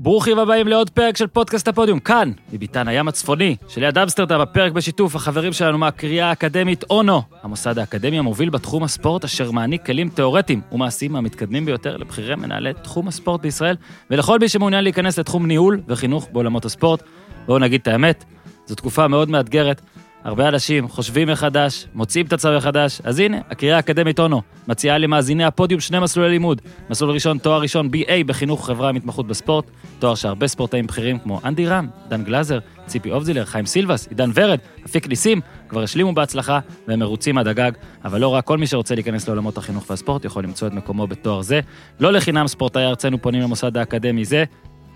ברוכים 0.00 0.38
הבאים 0.38 0.68
לעוד 0.68 0.90
פרק 0.90 1.16
של 1.16 1.26
פודקאסט 1.26 1.68
הפודיום, 1.68 1.98
כאן, 1.98 2.32
מביתן 2.52 2.88
הים 2.88 3.08
הצפוני, 3.08 3.56
שליד 3.68 3.98
אמסטרדם, 3.98 4.40
הפרק 4.40 4.72
בשיתוף 4.72 5.16
החברים 5.16 5.52
שלנו 5.52 5.78
מהקריאה 5.78 6.28
האקדמית 6.28 6.84
אונו, 6.90 7.22
המוסד 7.42 7.78
האקדמי 7.78 8.18
המוביל 8.18 8.50
בתחום 8.50 8.82
הספורט, 8.82 9.24
אשר 9.24 9.50
מעניק 9.50 9.86
כלים 9.86 10.08
תאורטיים 10.08 10.60
ומעשיים 10.72 11.12
מהמתקדמים 11.12 11.64
ביותר 11.64 11.96
לבכירי 11.96 12.34
מנהלי 12.34 12.74
תחום 12.82 13.08
הספורט 13.08 13.40
בישראל, 13.40 13.76
ולכל 14.10 14.38
מי 14.38 14.48
שמעוניין 14.48 14.84
להיכנס 14.84 15.18
לתחום 15.18 15.46
ניהול 15.46 15.80
וחינוך 15.88 16.28
בעולמות 16.32 16.64
הספורט. 16.64 17.02
בואו 17.46 17.58
נגיד 17.58 17.80
את 17.80 17.88
האמת, 17.88 18.24
זו 18.66 18.74
תקופה 18.74 19.08
מאוד 19.08 19.30
מאתגרת. 19.30 19.80
הרבה 20.24 20.48
אנשים 20.48 20.88
חושבים 20.88 21.28
מחדש, 21.28 21.86
מוצאים 21.94 22.26
את 22.26 22.32
עצמם 22.32 22.56
מחדש, 22.56 23.00
אז 23.04 23.18
הנה, 23.18 23.38
הקריאה 23.50 23.76
האקדמית 23.76 24.20
אונו 24.20 24.42
מציעה 24.68 24.98
למאזיני 24.98 25.44
הפודיום 25.44 25.80
שני 25.80 25.98
מסלולי 25.98 26.30
לימוד. 26.30 26.62
מסלול 26.90 27.10
ראשון, 27.10 27.38
תואר 27.38 27.60
ראשון 27.60 27.90
BA 27.94 28.24
בחינוך 28.26 28.66
חברה 28.66 28.88
עם 28.88 29.26
בספורט, 29.26 29.70
תואר 29.98 30.14
שהרבה 30.14 30.46
ספורטאים 30.46 30.86
בכירים 30.86 31.18
כמו 31.18 31.40
אנדי 31.44 31.66
רם, 31.66 31.86
דן 32.08 32.24
גלאזר, 32.24 32.58
ציפי 32.86 33.10
אובזילר, 33.10 33.44
חיים 33.44 33.66
סילבס, 33.66 34.08
עידן 34.08 34.30
ורד, 34.34 34.58
אפיק 34.86 35.08
ניסים, 35.08 35.40
כבר 35.68 35.82
השלימו 35.82 36.12
בהצלחה 36.12 36.60
והם 36.88 36.98
מרוצים 36.98 37.38
עד 37.38 37.48
הגג, 37.48 37.72
אבל 38.04 38.20
לא 38.20 38.28
רק 38.28 38.44
כל 38.44 38.58
מי 38.58 38.66
שרוצה 38.66 38.94
להיכנס 38.94 39.28
לעולמות 39.28 39.58
החינוך 39.58 39.90
והספורט 39.90 40.24
יכול 40.24 40.44
למצוא 40.44 40.68
את 40.68 40.72
מקומו 40.72 41.06
בתואר 41.06 41.42
זה. 41.42 41.60
לא 42.00 42.12
לחינם 42.12 42.48
ספורטאי 42.48 42.86
ארצנו 42.86 43.22
פונים 43.22 43.42
למוסד 43.42 43.76
האקדמי 43.76 44.24
זה, 44.24 44.44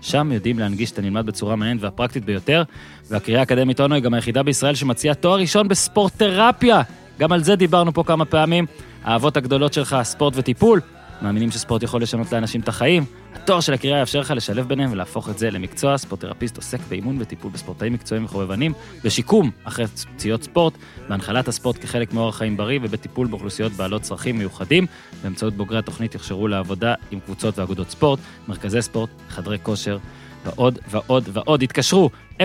שם 0.03 0.31
יודעים 0.31 0.59
להנגיש 0.59 0.91
את 0.91 0.99
הנלמד 0.99 1.25
בצורה 1.25 1.55
מעניינת 1.55 1.81
והפרקטית 1.81 2.25
ביותר, 2.25 2.63
והקריאה 3.09 3.39
האקדמית 3.39 3.79
אונו 3.79 3.95
היא 3.95 4.03
גם 4.03 4.13
היחידה 4.13 4.43
בישראל 4.43 4.75
שמציעה 4.75 5.15
תואר 5.15 5.39
ראשון 5.39 5.67
בספורטרפיה. 5.67 6.81
גם 7.19 7.31
על 7.31 7.43
זה 7.43 7.55
דיברנו 7.55 7.93
פה 7.93 8.03
כמה 8.03 8.25
פעמים. 8.25 8.65
האהבות 9.03 9.37
הגדולות 9.37 9.73
שלך, 9.73 9.97
ספורט 10.03 10.33
וטיפול, 10.37 10.81
מאמינים 11.21 11.51
שספורט 11.51 11.83
יכול 11.83 12.01
לשנות 12.01 12.31
לאנשים 12.31 12.61
את 12.61 12.67
החיים. 12.67 13.05
התואר 13.33 13.59
של 13.59 13.73
הקריאה 13.73 13.99
יאפשר 13.99 14.19
לך 14.19 14.33
לשלב 14.35 14.67
ביניהם 14.67 14.91
ולהפוך 14.91 15.29
את 15.29 15.37
זה 15.37 15.51
למקצוע. 15.51 15.97
ספורטרפיסט 15.97 16.57
עוסק 16.57 16.79
באימון 16.89 17.15
וטיפול 17.19 17.51
בספורטאים 17.51 17.93
מקצועיים 17.93 18.25
וחובבנים, 18.25 18.73
בשיקום 19.03 19.51
אחרי 19.63 19.85
פציעות 19.87 20.43
ספורט, 20.43 20.73
בהנחלת 21.09 21.47
הספורט 21.47 21.77
כחלק 21.81 22.13
מאורח 22.13 22.37
חיים 22.37 22.57
בריא 22.57 22.79
ובטיפול 22.83 23.27
באוכלוסיות 23.27 23.71
בעלות 23.71 24.01
צרכים 24.01 24.37
מיוחדים. 24.37 24.85
באמצעות 25.23 25.53
בוגרי 25.53 25.79
התוכנית 25.79 26.13
יוכשרו 26.13 26.47
לעבודה 26.47 26.93
עם 27.11 27.19
קבוצות 27.19 27.59
ואגודות 27.59 27.89
ספורט, 27.89 28.19
מרכזי 28.47 28.81
ספורט, 28.81 29.09
חדרי 29.29 29.57
כושר. 29.63 29.97
ועוד 30.45 30.79
ועוד 30.89 31.29
ועוד. 31.33 31.63
התקשרו 31.63 32.09
0353-11-888, 32.39 32.43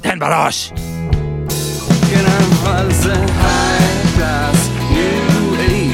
תן 0.00 0.18
בראש! 0.18 0.72
אבל 2.64 2.92
זה 2.92 3.12
high 3.12 4.02
class, 4.16 4.68
new 4.90 5.54
age, 5.54 5.92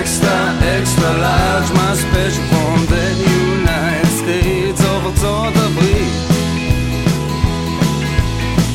extra 0.00 0.52
extra 0.60 1.12
large, 1.12 1.72
מה 1.74 1.94
special 1.94 2.40
from 2.50 2.86
the 2.88 3.08
United 3.08 4.06
States 4.06 4.84
או 4.84 4.96
ארצות 5.06 5.54
הברית. 5.56 6.12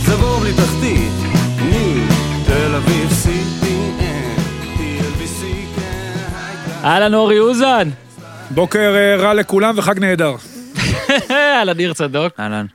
זה 0.06 0.16
בור 0.16 0.40
בלי 0.40 0.53
תחתית, 0.53 1.12
ניו, 1.69 2.08
תל 2.46 2.75
אביב, 2.75 3.09
CPN, 3.24 4.42
TLBC, 4.78 5.44
כן. 5.75 6.84
אהלן 6.84 7.13
אורי 7.13 7.40
אוזן! 7.40 7.90
בוקר 8.50 8.96
אה, 8.96 9.16
רע 9.16 9.34
לכולם 9.34 9.74
וחג 9.78 10.00
נהדר. 10.00 10.36
אהלן 11.31 11.78
ניר 11.78 11.94
צדוק. 11.94 12.34
אהלן. 12.40 12.66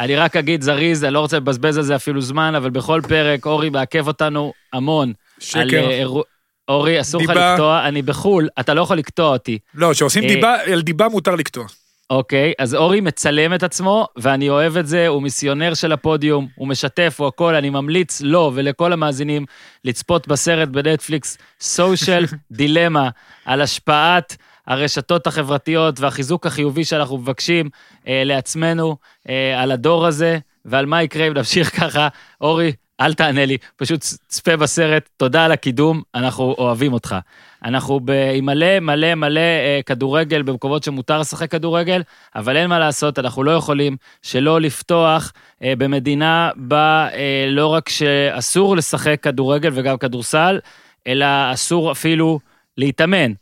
אני 0.00 0.16
רק 0.16 0.36
אגיד 0.36 0.62
זריז, 0.62 1.04
אני 1.04 1.14
לא 1.14 1.20
רוצה 1.20 1.36
לבזבז 1.36 1.78
על 1.78 1.84
זה 1.84 1.96
אפילו 1.96 2.20
זמן, 2.20 2.54
אבל 2.54 2.70
בכל 2.70 3.00
פרק 3.08 3.46
אורי 3.46 3.70
מעכב 3.70 4.06
אותנו 4.08 4.52
המון. 4.72 5.12
שקר. 5.40 5.60
על, 5.60 5.74
אה, 5.74 5.90
אירוע- 5.90 6.22
אורי, 6.68 7.00
אסור 7.00 7.22
לך. 7.22 7.30
לקטוע, 7.30 7.82
אני 7.88 8.02
בחו"ל, 8.02 8.48
אתה 8.60 8.74
לא 8.74 8.80
יכול 8.82 8.96
לקטוע 8.96 9.28
אותי. 9.32 9.58
לא, 9.74 9.90
כשעושים 9.92 10.22
אה, 10.22 10.28
דיבה, 10.28 10.56
על 10.72 10.82
דיבה 10.82 11.08
מותר 11.08 11.34
לקטוע. 11.34 11.64
אוקיי, 12.10 12.52
אז 12.58 12.74
אורי 12.74 13.00
מצלם 13.00 13.54
את 13.54 13.62
עצמו, 13.62 14.06
ואני 14.16 14.48
אוהב 14.50 14.76
את 14.76 14.86
זה, 14.86 15.08
הוא 15.08 15.22
מיסיונר 15.22 15.74
של 15.74 15.92
הפודיום, 15.92 16.48
הוא 16.54 16.68
משתף, 16.68 17.14
הוא 17.18 17.28
הכל, 17.28 17.54
אני 17.54 17.70
ממליץ 17.70 18.20
לו 18.20 18.52
ולכל 18.54 18.92
המאזינים 18.92 19.46
לצפות 19.84 20.28
בסרט 20.28 20.68
בנטפליקס, 20.68 21.38
סושיאל 21.60 22.24
דילמה, 22.50 23.08
על 23.44 23.60
השפעת 23.60 24.36
הרשתות 24.70 25.26
החברתיות 25.26 26.00
והחיזוק 26.00 26.46
החיובי 26.46 26.84
שאנחנו 26.84 27.18
מבקשים 27.18 27.68
אה, 28.08 28.22
לעצמנו, 28.24 28.96
אה, 29.28 29.62
על 29.62 29.70
הדור 29.70 30.06
הזה, 30.06 30.38
ועל 30.64 30.86
מה 30.86 31.02
יקרה 31.02 31.26
אם 31.26 31.32
נמשיך 31.32 31.70
ככה. 31.80 32.08
אורי, 32.40 32.72
אל 33.00 33.14
תענה 33.14 33.46
לי, 33.46 33.56
פשוט 33.76 34.00
צפה 34.28 34.56
בסרט, 34.56 35.08
תודה 35.16 35.44
על 35.44 35.52
הקידום, 35.52 36.02
אנחנו 36.14 36.54
אוהבים 36.58 36.92
אותך. 36.92 37.16
אנחנו 37.64 38.00
ב- 38.04 38.30
עם 38.34 38.46
מלא 38.46 38.80
מלא 38.80 39.14
מלא 39.14 39.40
אה, 39.40 39.80
כדורגל 39.86 40.42
במקומות 40.42 40.82
שמותר 40.84 41.18
לשחק 41.18 41.50
כדורגל, 41.50 42.02
אבל 42.36 42.56
אין 42.56 42.68
מה 42.68 42.78
לעשות, 42.78 43.18
אנחנו 43.18 43.44
לא 43.44 43.50
יכולים 43.50 43.96
שלא 44.22 44.60
לפתוח 44.60 45.32
אה, 45.62 45.72
במדינה 45.78 46.50
בה 46.56 47.08
אה, 47.12 47.46
לא 47.48 47.66
רק 47.66 47.88
שאסור 47.88 48.76
לשחק 48.76 49.20
כדורגל 49.22 49.70
וגם 49.74 49.98
כדורסל, 49.98 50.58
אלא 51.06 51.26
אסור 51.52 51.92
אפילו 51.92 52.40
להתאמן. 52.78 53.32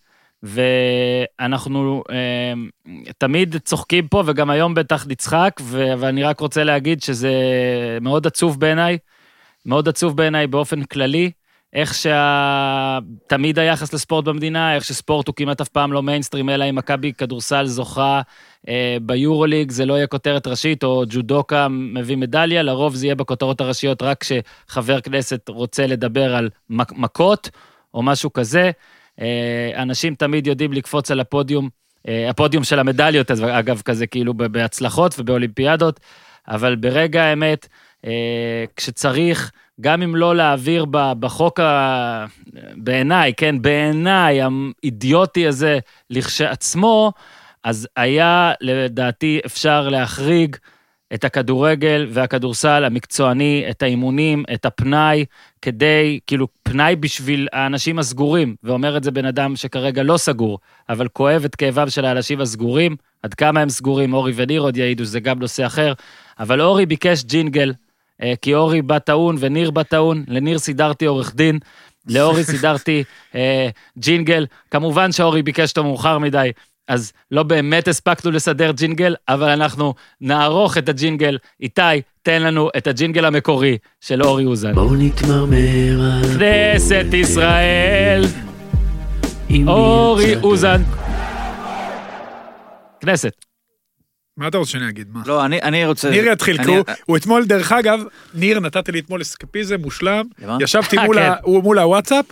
ואנחנו 0.42 2.02
אה, 2.10 2.52
תמיד 3.18 3.56
צוחקים 3.64 4.08
פה, 4.08 4.22
וגם 4.26 4.50
היום 4.50 4.74
בטח 4.74 5.06
נצחק, 5.06 5.60
ו- 5.60 5.92
ואני 5.98 6.22
רק 6.22 6.40
רוצה 6.40 6.64
להגיד 6.64 7.02
שזה 7.02 7.32
מאוד 8.00 8.26
עצוב 8.26 8.60
בעיניי, 8.60 8.98
מאוד 9.66 9.88
עצוב 9.88 10.16
בעיניי 10.16 10.46
באופן 10.46 10.84
כללי, 10.84 11.30
איך 11.72 11.94
שתמיד 11.94 13.58
היחס 13.58 13.92
לספורט 13.92 14.24
במדינה, 14.24 14.74
איך 14.74 14.84
שספורט 14.84 15.26
הוא 15.26 15.34
כמעט 15.34 15.60
אף 15.60 15.68
פעם 15.68 15.92
לא 15.92 16.02
מיינסטרים, 16.02 16.50
אלא 16.50 16.64
אם 16.70 16.74
מכבי 16.74 17.12
כדורסל 17.12 17.66
זוכה 17.66 18.20
אה, 18.68 18.96
ביורוליג, 19.02 19.70
זה 19.70 19.86
לא 19.86 19.94
יהיה 19.94 20.06
כותרת 20.06 20.46
ראשית, 20.46 20.84
או 20.84 21.04
ג'ודוקה 21.08 21.68
מביא 21.68 22.16
מדליה, 22.16 22.62
לרוב 22.62 22.94
זה 22.94 23.06
יהיה 23.06 23.14
בכותרות 23.14 23.60
הראשיות 23.60 24.02
רק 24.02 24.24
כשחבר 24.24 25.00
כנסת 25.00 25.48
רוצה 25.48 25.86
לדבר 25.86 26.36
על 26.36 26.50
מכות, 26.70 27.50
או 27.94 28.02
משהו 28.02 28.32
כזה. 28.32 28.70
אה, 29.20 29.82
אנשים 29.82 30.14
תמיד 30.14 30.46
יודעים 30.46 30.72
לקפוץ 30.72 31.10
על 31.10 31.20
הפודיום, 31.20 31.68
אה, 32.08 32.30
הפודיום 32.30 32.64
של 32.64 32.78
המדליות, 32.78 33.30
אגב, 33.30 33.82
כזה 33.84 34.06
כאילו 34.06 34.34
בהצלחות 34.34 35.14
ובאולימפיאדות, 35.18 36.00
אבל 36.48 36.76
ברגע 36.76 37.22
האמת, 37.22 37.68
אה, 38.06 38.64
כשצריך, 38.76 39.50
גם 39.80 40.02
אם 40.02 40.16
לא 40.16 40.36
להעביר 40.36 40.86
בחוק, 40.90 41.60
ה... 41.60 42.26
בעיניי, 42.76 43.32
כן, 43.36 43.62
בעיניי, 43.62 44.40
האידיוטי 44.42 45.46
הזה 45.46 45.78
לכשעצמו, 46.10 47.12
אז 47.64 47.88
היה, 47.96 48.52
לדעתי, 48.60 49.40
אפשר 49.46 49.88
להחריג 49.88 50.56
את 51.14 51.24
הכדורגל 51.24 52.06
והכדורסל 52.10 52.84
המקצועני, 52.84 53.64
את 53.70 53.82
האימונים, 53.82 54.44
את 54.54 54.64
הפנאי, 54.64 55.24
כדי, 55.62 56.18
כאילו, 56.26 56.48
פנאי 56.62 56.96
בשביל 56.96 57.48
האנשים 57.52 57.98
הסגורים, 57.98 58.56
ואומר 58.64 58.96
את 58.96 59.04
זה 59.04 59.10
בן 59.10 59.24
אדם 59.24 59.56
שכרגע 59.56 60.02
לא 60.02 60.16
סגור, 60.16 60.58
אבל 60.88 61.08
כואב 61.08 61.44
את 61.44 61.56
כאבם 61.56 61.90
של 61.90 62.04
האנשים 62.04 62.40
הסגורים, 62.40 62.96
עד 63.22 63.34
כמה 63.34 63.60
הם 63.60 63.68
סגורים, 63.68 64.12
אורי 64.12 64.32
וניר 64.36 64.60
עוד 64.60 64.76
יעידו, 64.76 65.04
זה 65.04 65.20
גם 65.20 65.38
נושא 65.38 65.66
אחר, 65.66 65.92
אבל 66.38 66.60
אורי 66.60 66.86
ביקש 66.86 67.24
ג'ינגל, 67.24 67.72
אה, 68.22 68.34
כי 68.42 68.54
אורי 68.54 68.82
בא 68.82 68.98
טעון 68.98 69.36
וניר 69.38 69.70
בא 69.70 69.82
טעון, 69.82 70.24
לניר 70.28 70.58
סידרתי 70.58 71.06
עורך 71.06 71.34
דין, 71.34 71.58
לאורי 72.06 72.44
סידרתי 72.52 73.04
אה, 73.34 73.68
ג'ינגל, 73.98 74.46
כמובן 74.70 75.12
שאורי 75.12 75.42
ביקש 75.42 75.70
אותו 75.70 75.84
מאוחר 75.84 76.18
מדי, 76.18 76.50
אז 76.88 77.12
לא 77.30 77.42
באמת 77.42 77.88
הספקנו 77.88 78.30
לסדר 78.30 78.70
ג'ינגל, 78.72 79.14
אבל 79.28 79.48
אנחנו 79.48 79.94
נערוך 80.20 80.78
את 80.78 80.88
הג'ינגל. 80.88 81.38
איתי, 81.60 81.80
תן 82.22 82.42
לנו 82.42 82.68
את 82.76 82.86
הג'ינגל 82.86 83.24
המקורי 83.24 83.78
של 84.00 84.22
אורי 84.22 84.44
אוזן. 84.44 84.74
בואו 84.74 84.94
נתמרמר 84.94 85.56
על 86.02 86.38
כנסת 86.38 87.06
ישראל, 87.12 88.24
אורי? 89.66 90.34
אוזן. 90.42 90.82
כנסת. 93.00 93.32
מה 94.36 94.48
אתה 94.48 94.58
רוצה 94.58 94.70
שאני 94.70 94.88
אגיד? 94.88 95.08
מה? 95.12 95.22
לא, 95.26 95.44
אני, 95.44 95.62
אני 95.62 95.86
רוצה... 95.86 96.10
ניר 96.10 96.26
יתחיל, 96.32 96.64
כי 96.64 96.70
הוא- 96.70 96.84
הוא 97.06 97.16
אתמול, 97.16 97.44
דרך 97.44 97.72
אגב, 97.72 98.00
ניר 98.34 98.60
נתת 98.60 98.88
לי 98.88 98.98
אתמול 98.98 99.22
אסקפיזם 99.22 99.80
מושלם? 99.80 100.24
ישבתי 100.60 100.98
אה, 100.98 101.04
מול 101.04 101.16
כן. 101.16 101.22
ה- 101.30 101.60
מול 101.62 101.78
הוואטסאפ, 101.78 102.24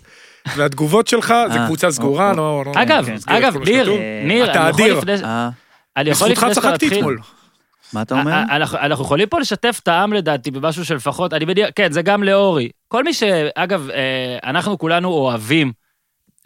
והתגובות 0.57 1.07
שלך 1.07 1.35
זה 1.53 1.59
אה, 1.59 1.67
קבוצה 1.67 1.91
סגורה, 1.91 2.31
או- 2.31 2.37
לא... 2.37 2.63
לא- 2.67 2.83
אגב, 2.83 3.11
מסגרת 3.11 3.39
אגב, 3.39 3.53
כל 3.53 3.59
מה 3.59 3.65
ניר. 3.65 3.91
ניר, 4.25 4.51
אתה 4.51 4.69
אדיר. 4.69 4.99
לפני... 4.99 5.13
אה, 5.25 5.49
אני 5.97 6.11
יכול 6.11 6.29
בזכותך 6.29 6.43
לפני 6.43 6.55
שאתה 6.55 6.69
צחקתי 6.69 6.87
מתחיל... 6.87 6.99
אתמול. 6.99 7.19
מה 7.93 8.03
אתה 8.03 8.21
אומר? 8.21 8.33
אה, 8.33 8.57
אנחנו, 8.57 8.79
אנחנו 8.79 9.05
יכולים 9.05 9.29
פה 9.29 9.41
לשתף 9.41 9.81
את 9.83 9.89
העם 9.89 10.13
לדעתי 10.13 10.51
במשהו 10.51 10.85
שלפחות, 10.85 11.33
אני 11.33 11.45
מניח, 11.45 11.69
כן, 11.75 11.93
זה 11.93 12.03
גם 12.03 12.23
לאורי. 12.23 12.69
כל 12.89 13.05
מי 13.05 13.15
ש... 13.15 13.23
אגב, 13.55 13.91
אה, 13.91 14.39
אנחנו 14.45 14.79
כולנו 14.79 15.09
אוהבים 15.09 15.73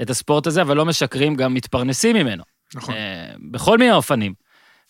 את 0.02 0.10
הספורט 0.10 0.46
הזה, 0.46 0.62
אבל 0.62 0.76
לא 0.76 0.84
משקרים, 0.84 1.34
גם 1.34 1.54
מתפרנסים 1.54 2.16
ממנו. 2.16 2.42
נכון. 2.74 2.94
אה, 2.94 3.00
בכל 3.50 3.78
מיני 3.78 3.92
אופנים. 3.92 4.34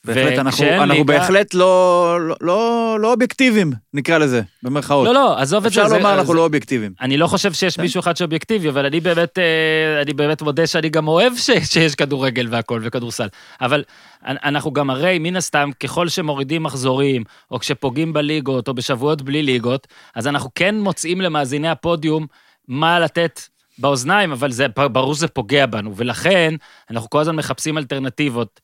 בהחלט, 0.04 0.38
אנחנו 0.38 0.50
וכשאין 0.64 0.80
אנחנו 0.80 0.94
ליגה- 0.94 1.04
בהחלט 1.18 1.54
לא 1.54 2.16
לא- 2.20 2.36
לא 2.40 2.96
לא 3.00 3.12
אובייקטיביים, 3.12 3.72
נקרא 3.94 4.18
לזה, 4.18 4.42
במרכאות. 4.62 5.06
לא, 5.06 5.14
לא, 5.14 5.38
עזוב 5.38 5.66
את 5.66 5.72
זה. 5.72 5.80
אפשר 5.80 5.88
זה- 5.88 5.96
לומר, 5.96 6.08
זה- 6.14 6.20
אנחנו 6.20 6.34
לא 6.34 6.44
אובייקטיביים. 6.44 6.92
אני 7.00 7.16
לא 7.16 7.26
חושב 7.26 7.52
שיש 7.52 7.76
כן. 7.76 7.82
מישהו 7.82 8.00
אחד 8.00 8.16
שאובייקטיבי, 8.16 8.68
אבל 8.68 8.86
אני 8.86 9.00
באמת, 9.00 9.38
אה, 9.38 10.02
אני 10.02 10.12
באמת 10.12 10.42
מודה 10.42 10.66
שאני 10.66 10.88
גם 10.88 11.08
אוהב 11.08 11.32
ש, 11.36 11.50
שיש 11.72 11.94
כדורגל 11.94 12.46
והכל 12.50 12.80
וכדורסל. 12.82 13.28
אבל 13.60 13.84
אנ- 14.26 14.36
אנחנו 14.44 14.72
גם 14.72 14.90
הרי, 14.90 15.18
מן 15.18 15.36
הסתם, 15.36 15.70
ככל 15.82 16.08
שמורידים 16.08 16.62
מחזורים, 16.62 17.24
או 17.50 17.58
כשפוגעים 17.58 18.12
בליגות, 18.12 18.68
או 18.68 18.74
בשבועות 18.74 19.22
בלי 19.22 19.42
ליגות, 19.42 19.86
אז 20.14 20.26
אנחנו 20.26 20.50
כן 20.54 20.74
מוצאים 20.80 21.20
למאזיני 21.20 21.68
הפודיום 21.68 22.26
מה 22.68 23.00
לתת 23.00 23.40
באוזניים, 23.78 24.32
אבל 24.32 24.50
זה 24.50 24.66
ברור 24.68 25.14
שזה 25.14 25.28
פוגע 25.28 25.66
בנו, 25.66 25.96
ולכן 25.96 26.54
אנחנו 26.90 27.10
כל 27.10 27.20
הזמן 27.20 27.36
מחפשים 27.36 27.78
אלטרנטיבות, 27.78 28.60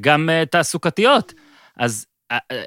גם 0.00 0.30
אה, 0.30 0.46
תעסוקתיות. 0.46 1.32
אז 1.76 2.06
אה, 2.32 2.38
אה, 2.52 2.62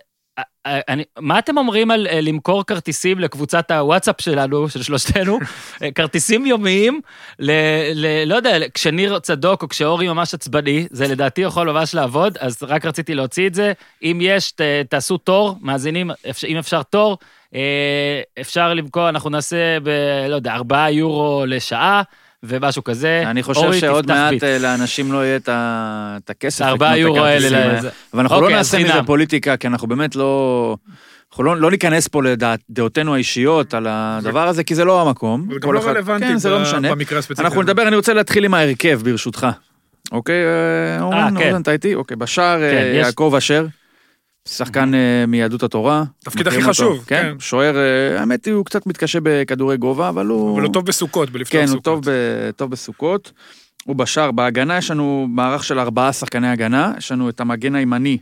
אה, 0.65 0.79
אני, 0.87 1.03
מה 1.19 1.39
אתם 1.39 1.57
אומרים 1.57 1.91
על 1.91 2.07
אה, 2.07 2.21
למכור 2.21 2.65
כרטיסים 2.65 3.19
לקבוצת 3.19 3.71
הוואטסאפ 3.71 4.21
שלנו, 4.21 4.69
של 4.69 4.83
שלושתנו, 4.83 5.39
אה, 5.83 5.91
כרטיסים 5.91 6.45
יומיים, 6.45 7.01
ל, 7.39 7.51
ל, 7.93 8.23
לא 8.25 8.35
יודע, 8.35 8.57
כשניר 8.73 9.19
צדוק 9.19 9.63
או 9.63 9.69
כשאורי 9.69 10.07
ממש 10.07 10.33
עצבני, 10.33 10.87
זה 10.91 11.07
לדעתי 11.07 11.41
יכול 11.41 11.71
ממש 11.71 11.95
לעבוד, 11.95 12.37
אז 12.37 12.63
רק 12.63 12.85
רציתי 12.85 13.15
להוציא 13.15 13.47
את 13.47 13.53
זה. 13.53 13.73
אם 14.03 14.19
יש, 14.21 14.51
ת, 14.51 14.61
תעשו 14.89 15.17
תור, 15.17 15.55
מאזינים, 15.61 16.11
אם 16.47 16.57
אפשר 16.57 16.83
תור, 16.83 17.17
אה, 17.55 18.21
אפשר 18.41 18.73
למכור, 18.73 19.09
אנחנו 19.09 19.29
נעשה 19.29 19.79
ב... 19.83 19.89
לא 20.29 20.35
יודע, 20.35 20.53
ארבעה 20.53 20.91
יורו 20.91 21.45
לשעה. 21.47 22.01
ומשהו 22.47 22.83
כזה. 22.83 23.23
אני 23.25 23.43
חושב 23.43 23.73
שעוד 23.73 24.07
מעט. 24.07 24.43
אה, 24.43 24.57
לאנשים 24.57 25.11
לא 25.11 25.25
יהיה 25.25 25.39
את 25.45 26.29
הכסף. 26.29 26.61
הארבעה 26.65 26.93
את 26.93 26.97
יורו 26.97 27.23
האלה. 27.23 27.79
אבל 28.13 28.21
אנחנו 28.21 28.35
לא 28.37 28.41
אוקיי, 28.41 28.57
נעשה 28.57 28.79
מזה. 28.83 28.93
פוליטיקה, 29.05 29.57
כי 29.57 29.67
אנחנו 29.67 29.87
באמת 29.87 30.15
לא... 30.15 30.75
אנחנו 31.31 31.43
לא, 31.43 31.57
לא 31.57 31.71
ניכנס 31.71 32.07
פה 32.07 32.21
לדעותינו 32.23 33.13
האישיות 33.15 33.73
על 33.73 33.87
הדבר 33.89 34.47
הזה, 34.47 34.63
כי 34.63 34.75
זה 34.75 34.85
לא 34.85 35.01
המקום. 35.01 35.47
זה 35.53 35.59
גם 35.59 35.73
לא 35.73 35.79
אחד- 35.79 35.87
רלוונטי 35.87 36.25
כן, 36.27 36.37
זה 36.37 36.49
לא 36.49 36.59
משנה. 36.61 36.91
במקרה 36.91 37.19
הספציפי. 37.19 37.41
אנחנו. 37.47 37.61
נדבר, 37.61 37.87
אני 37.87 37.95
רוצה 37.95 38.13
להתחיל 38.13 38.45
עם 38.45 38.53
ההרכב, 38.53 38.99
ברשותך. 39.03 39.47
אוקיי, 40.11 40.35
אה, 40.35 41.01
אורן, 41.03 41.33
כן. 41.39 41.49
אורן, 41.49 41.61
אתה 41.61 41.71
איתי? 41.71 41.95
אוקיי, 41.95 42.17
בשער 42.17 42.63
אה, 42.63 42.71
כן, 42.71 42.91
יש- 42.95 43.05
יעקב 43.05 43.33
אשר, 43.37 43.65
שחקן 44.47 44.93
אה, 44.93 45.25
מיהדות 45.27 45.63
התורה. 45.63 46.03
תפקיד 46.23 46.47
הכי 46.47 46.61
חשוב, 46.61 47.03
כן. 47.07 47.29
כן. 47.33 47.39
שוער, 47.39 47.77
אה, 47.77 48.19
האמת 48.19 48.45
היא, 48.45 48.53
הוא 48.53 48.65
קצת 48.65 48.87
מתקשה 48.87 49.19
בכדורי 49.23 49.77
גובה, 49.77 50.09
אבל 50.09 50.25
הוא... 50.25 50.53
אבל 50.53 50.63
הוא 50.65 50.73
טוב 50.73 50.85
בסוכות, 50.85 51.29
בלפתוח 51.29 51.51
כן, 51.61 51.67
הוא 51.67 51.67
סוכות. 51.67 51.83
טוב, 52.55 52.71
בסוכות. 52.71 53.31
הוא 53.85 53.95
בשער. 53.95 54.31
בהגנה 54.31 54.77
יש 54.77 54.91
לנו 54.91 55.27
מערך 55.29 55.63
של 55.63 55.79
ארבעה 55.79 56.13
שחקני 56.13 56.47
הגנה. 56.47 56.93
יש 56.97 57.11
לנו 57.11 57.29
את 57.29 57.39
המגן 57.39 57.75
הימני, 57.75 58.17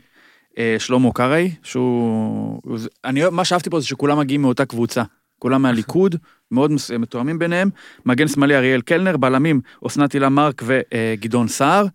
אה, 0.58 0.76
שלמה 0.78 1.12
קרעי, 1.12 1.50
שהוא... 1.62 2.60
הוא- 2.64 2.78
אני, 3.04 3.22
מה 3.30 3.44
שאהבתי 3.44 3.70
פה 3.70 3.80
זה 3.80 3.86
שכולם 3.86 4.18
מגיעים 4.18 4.42
מאותה 4.42 4.64
קבוצה. 4.64 5.02
כולם 5.38 5.62
מהליכוד, 5.62 6.16
מאוד 6.50 6.70
מתואמים 6.98 7.38
ביניהם. 7.38 7.70
מגן 8.06 8.28
שמאלי 8.28 8.56
אריאל 8.56 8.80
קלנר, 8.80 9.16
בלמים 9.16 9.60
אסנת 9.86 10.12
הילה 10.12 10.28
מרק 10.28 10.62
וגדעון 10.66 11.48
סער. 11.48 11.86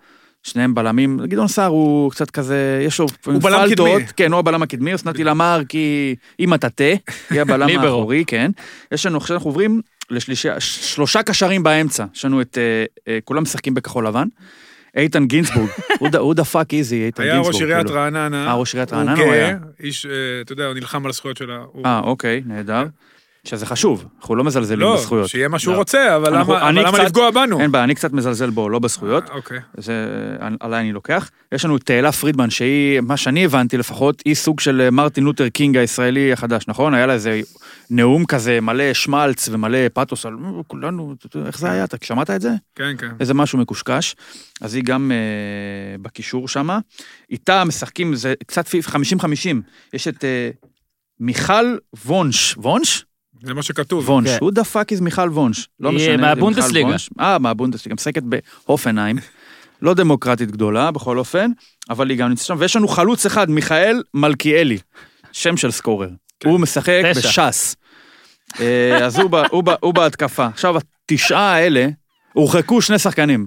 שניהם 0.43 0.75
בלמים, 0.75 1.19
גדעון 1.25 1.47
סער 1.47 1.67
הוא 1.67 2.11
קצת 2.11 2.31
כזה, 2.31 2.81
יש 2.87 2.99
לו 2.99 3.05
הוא 3.25 3.41
בלם 3.41 3.67
פלטות. 3.67 3.87
קדמי. 4.01 4.05
כן, 4.15 4.31
הוא 4.31 4.39
הבלם 4.39 4.61
הקדמי, 4.63 4.95
אסנת 4.95 5.17
הילה 5.17 5.33
מרק 5.33 5.71
היא 5.71 6.15
היא 6.37 6.47
מטאטא, 6.47 6.95
היא 7.29 7.41
הבלם. 7.41 7.69
האחורי, 7.79 8.23
כן. 8.27 8.51
יש 8.91 9.05
לנו, 9.05 9.17
עכשיו 9.17 9.37
אנחנו 9.37 9.49
עוברים 9.49 9.81
לשלישה, 10.09 10.59
ש- 10.59 10.93
שלושה 10.95 11.23
קשרים 11.23 11.63
באמצע. 11.63 12.05
יש 12.15 12.25
לנו 12.25 12.41
את, 12.41 12.57
אה, 12.57 12.85
אה, 13.13 13.19
כולם 13.23 13.43
משחקים 13.43 13.73
בכחול 13.73 14.07
לבן. 14.07 14.27
איתן 14.97 15.25
גינזבורג, 15.25 15.69
הוא 15.99 16.09
ד- 16.09 16.15
הוא 16.15 16.33
דפק 16.33 16.73
איזי, 16.73 17.05
איתן 17.05 17.23
היה 17.23 17.33
גינזבורג. 17.33 17.55
ראש 17.55 17.61
עיריית 17.61 17.85
כאילו. 17.87 17.99
רעננה. 17.99 18.47
אה, 18.47 18.53
ראש 18.53 18.73
עיריית 18.73 18.93
רעננה 18.93 19.21
הוא 19.23 19.31
היה. 19.33 19.57
איש, 19.79 20.05
אה, 20.05 20.11
אתה 20.41 20.53
יודע, 20.53 20.65
הוא 20.65 20.73
נלחם 20.73 21.05
על 21.05 21.09
הזכויות 21.09 21.37
שלה. 21.37 21.59
אה, 21.85 21.99
אוקיי, 21.99 22.41
נהדר. 22.45 22.85
שזה 23.43 23.65
חשוב, 23.65 24.05
אנחנו 24.21 24.35
לא 24.35 24.43
מזלזלים 24.43 24.79
לא, 24.79 24.95
בזכויות. 24.95 25.29
שיהיה 25.29 25.47
מה 25.47 25.59
שהוא 25.59 25.73
לא. 25.73 25.77
רוצה, 25.77 26.15
אבל 26.15 26.35
אנחנו- 26.35 26.53
למה- 26.53 26.69
אבל 26.69 26.79
למה 26.79 26.91
קצת- 26.97 27.05
לפגוע 27.05 27.31
בנו? 27.31 27.59
אין 27.59 27.71
בעיה, 27.71 27.83
אני 27.83 27.95
קצת 27.95 28.13
מזלזל 28.13 28.49
בו, 28.49 28.69
לא 28.69 28.79
בזכויות. 28.79 29.29
אה, 29.29 29.35
אוקיי. 29.35 29.59
זה 29.77 29.93
עליי 30.59 30.79
אני 30.81 30.91
לוקח. 30.91 31.29
יש 31.51 31.65
לנו 31.65 31.75
את 31.77 31.83
תהלה 31.83 32.11
פרידמן, 32.11 32.49
שהיא, 32.49 32.99
מה 33.01 33.17
שאני 33.17 33.45
הבנתי 33.45 33.77
לפחות, 33.77 34.21
היא 34.25 34.35
סוג 34.35 34.59
של 34.59 34.81
אה, 34.81 34.91
מרטין 34.91 35.23
לותר 35.23 35.49
קינג 35.49 35.77
הישראלי 35.77 36.33
החדש, 36.33 36.67
נכון? 36.67 36.93
היה 36.93 37.05
לה 37.05 37.13
איזה 37.13 37.41
נאום 37.89 38.25
כזה 38.25 38.61
מלא 38.61 38.93
שמלץ 38.93 39.49
ומלא 39.51 39.77
פתוס 39.93 40.25
על 40.25 40.33
"אה, 40.45 40.63
כולנו, 40.67 41.15
איך 41.45 41.59
זה 41.59 41.71
היה? 41.71 41.83
אתה 41.83 41.97
שמעת 42.03 42.29
את 42.29 42.41
זה? 42.41 42.49
כן, 42.75 42.93
כן. 42.97 43.11
איזה 43.19 43.33
משהו 43.33 43.57
מקושקש. 43.59 44.15
אז 44.61 44.73
היא 44.75 44.83
גם 44.83 45.11
אה, 45.11 45.17
בקישור 46.01 46.47
שמה. 46.47 46.79
איתה 47.29 47.63
משחקים, 47.63 48.15
זה 48.15 48.33
קצת 48.47 48.65
50-50. 48.67 49.61
יש 49.93 50.07
את 50.07 50.23
אה, 50.25 50.49
מיכל 51.19 51.75
וונש, 52.05 52.55
וונש? 52.57 53.05
זה 53.43 53.53
מה 53.53 53.63
שכתוב. 53.63 54.09
וונש, 54.09 54.29
כן. 54.29 54.37
הוא 54.41 54.51
דפק 54.51 54.91
איז 54.91 55.01
מיכל 55.01 55.29
וונש. 55.29 55.69
לא 55.79 55.91
משנה. 55.91 56.17
מהבונדסליגה. 56.17 56.95
אה, 57.19 57.39
מהבונדסליגה, 57.39 57.95
משחקת 57.95 58.23
בהופנהיים. 58.23 59.17
לא 59.81 59.93
דמוקרטית 59.93 60.51
גדולה, 60.51 60.91
בכל 60.91 61.17
אופן, 61.17 61.51
אבל 61.89 62.09
היא 62.09 62.17
גם 62.17 62.29
נמצאת 62.29 62.45
שם. 62.45 62.55
ויש 62.59 62.75
לנו 62.75 62.87
חלוץ 62.87 63.25
אחד, 63.25 63.49
מיכאל 63.49 64.03
מלכיאלי, 64.13 64.77
שם 65.31 65.57
של 65.57 65.71
סקורר. 65.71 66.09
כן. 66.39 66.49
הוא 66.49 66.59
משחק 66.59 67.01
תשע. 67.13 67.29
בש"ס. 67.29 67.75
אה, 68.59 69.05
אז 69.05 69.19
הוא 69.81 69.93
בהתקפה. 69.93 70.45
עכשיו, 70.45 70.75
התשעה 70.77 71.53
האלה, 71.53 71.87
הורחקו 72.33 72.81
שני 72.81 72.99
שחקנים. 72.99 73.45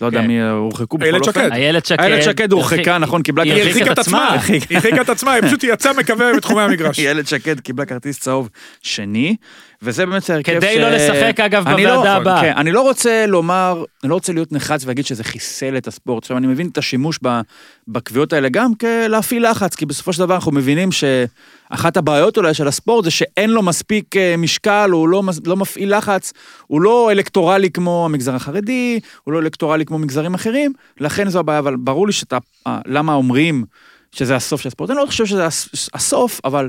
לא 0.00 0.06
יודע 0.06 0.20
כן. 0.20 0.26
מי 0.26 0.42
הורחקו 0.42 0.98
בכל 0.98 1.04
איילת 1.06 1.20
אופן. 1.28 1.40
שקד. 1.40 1.52
איילת 1.52 1.86
שקד. 1.86 2.00
איילת 2.00 2.22
שקד 2.22 2.52
הורחקה, 2.52 2.98
נכון, 2.98 3.22
קיבלה 3.22 3.42
היא 3.44 3.52
היא 3.52 3.62
כרטיס- 3.62 3.68
הרחיקה 3.76 3.92
את 3.92 3.98
עצמה. 3.98 4.36
היא 4.48 4.60
הרחיקה 4.70 5.00
את 5.00 5.08
עצמה, 5.08 5.32
היא 5.32 5.42
פשוט 5.42 5.64
יצאה 5.64 5.92
מקווה 5.92 6.32
בתחומי 6.36 6.62
המגרש. 6.62 6.98
איילת 7.00 7.26
שקד 7.28 7.60
קיבלה 7.60 7.86
כרטיס 7.86 8.20
צהוב 8.20 8.48
שני, 8.82 9.36
וזה 9.82 10.06
באמת 10.06 10.30
ההרכב 10.30 10.52
ש... 10.60 10.64
כדי 10.64 10.78
לא 10.78 10.88
לשחק, 10.90 11.40
אגב, 11.40 11.68
לא- 11.68 11.76
בוועדה 11.76 12.16
הבאה. 12.16 12.40
כן, 12.40 12.52
אני 12.56 12.72
לא 12.72 12.80
רוצה 12.82 13.24
לומר, 13.26 13.84
אני 14.02 14.10
לא 14.10 14.14
רוצה 14.14 14.32
להיות 14.32 14.52
נחרץ 14.52 14.84
ולהגיד 14.84 15.06
שזה 15.06 15.24
חיסל 15.24 15.76
את 15.76 15.86
הספורט. 15.86 16.22
עכשיו, 16.22 16.36
אני 16.36 16.46
מבין 16.46 16.68
את 16.72 16.78
השימוש 16.78 17.18
ב- 17.22 17.40
בקביעות 17.88 18.32
האלה 18.32 18.48
גם 18.48 18.74
כלהפעיל 18.74 19.50
לחץ, 19.50 19.74
כי 19.74 19.86
בסופו 19.86 20.12
של 20.12 20.18
דבר 20.18 20.34
אנחנו 20.34 20.52
מבינים 20.52 20.88
שאחת 20.92 21.96
הבעיות 21.96 22.36
אולי 22.36 22.54
של 22.54 22.68
הספורט 22.68 23.04
זה 23.04 23.10
שאין 23.10 23.50
לו 23.50 23.62
מספיק 23.62 24.16
אה, 24.16 24.34
משקל, 24.38 24.90
הוא 24.92 25.08
לא, 25.08 25.22
לא 25.46 25.56
מפעיל 25.56 25.96
לחץ, 25.96 26.32
הוא 26.66 26.80
לא 26.80 27.10
אלקטורלי 27.12 27.70
כמו 27.70 28.04
המגזר 28.04 28.34
החרדי, 28.34 29.00
הוא 29.24 29.34
לא 29.34 29.38
אלקטורלי 29.38 29.84
כמו 29.84 29.98
מגזרים 29.98 30.34
אחרים, 30.34 30.72
לכן 31.00 31.28
זו 31.28 31.38
הבעיה, 31.38 31.58
אבל 31.58 31.76
ברור 31.76 32.06
לי 32.06 32.12
שאתה, 32.12 32.38
אה, 32.66 32.78
למה 32.86 33.14
אומרים 33.14 33.64
שזה 34.12 34.36
הסוף 34.36 34.60
של 34.60 34.68
הספורט. 34.68 34.90
אני 34.90 34.98
לא 34.98 35.06
חושב 35.06 35.26
שזה 35.26 35.46
הס- 35.46 35.88
הסוף, 35.94 36.40
אבל 36.44 36.68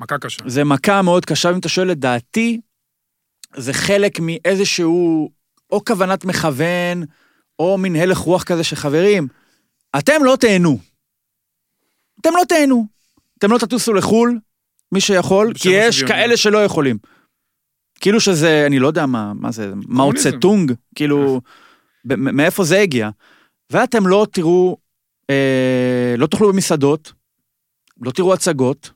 מכה 0.00 0.18
קשה. 0.18 0.42
זה 0.46 0.64
מכה 0.64 1.02
מאוד 1.02 1.24
קשה, 1.24 1.50
אם 1.50 1.58
אתה 1.58 1.68
שואל 1.68 1.92
את 1.92 1.98
דעתי, 1.98 2.60
זה 3.56 3.72
חלק 3.72 4.18
מאיזשהו, 4.20 5.30
או 5.72 5.84
כוונת 5.84 6.24
מכוון, 6.24 7.04
או 7.58 7.78
מין 7.78 7.96
הלך 7.96 8.18
רוח 8.18 8.42
כזה 8.42 8.64
של 8.64 8.76
חברים, 8.76 9.28
אתם 9.98 10.24
לא 10.24 10.36
תהנו. 10.40 10.78
אתם 12.20 12.30
לא 12.36 12.42
תהנו. 12.48 12.86
אתם 13.38 13.50
לא 13.52 13.58
תטוסו 13.58 13.92
לחו"ל, 13.94 14.38
מי 14.92 15.00
שיכול, 15.00 15.52
כי 15.54 15.68
יש 15.72 15.88
השוויון. 15.88 16.08
כאלה 16.08 16.36
שלא 16.36 16.64
יכולים. 16.64 16.98
כאילו 18.00 18.20
שזה, 18.20 18.64
אני 18.66 18.78
לא 18.78 18.86
יודע 18.86 19.06
מה, 19.06 19.32
מה 19.34 19.52
זה, 19.52 19.72
מאו. 19.88 20.12
צטונג, 20.14 20.72
כאילו, 20.94 21.40
ב- 22.04 22.14
מ- 22.14 22.36
מאיפה 22.36 22.64
זה 22.64 22.80
הגיע. 22.80 23.10
ואתם 23.70 24.06
לא 24.06 24.26
תראו, 24.32 24.76
אה, 25.30 26.14
לא 26.18 26.26
תאכלו 26.26 26.52
במסעדות, 26.52 27.12
לא 28.00 28.10
תראו 28.10 28.34
הצגות, 28.34 28.90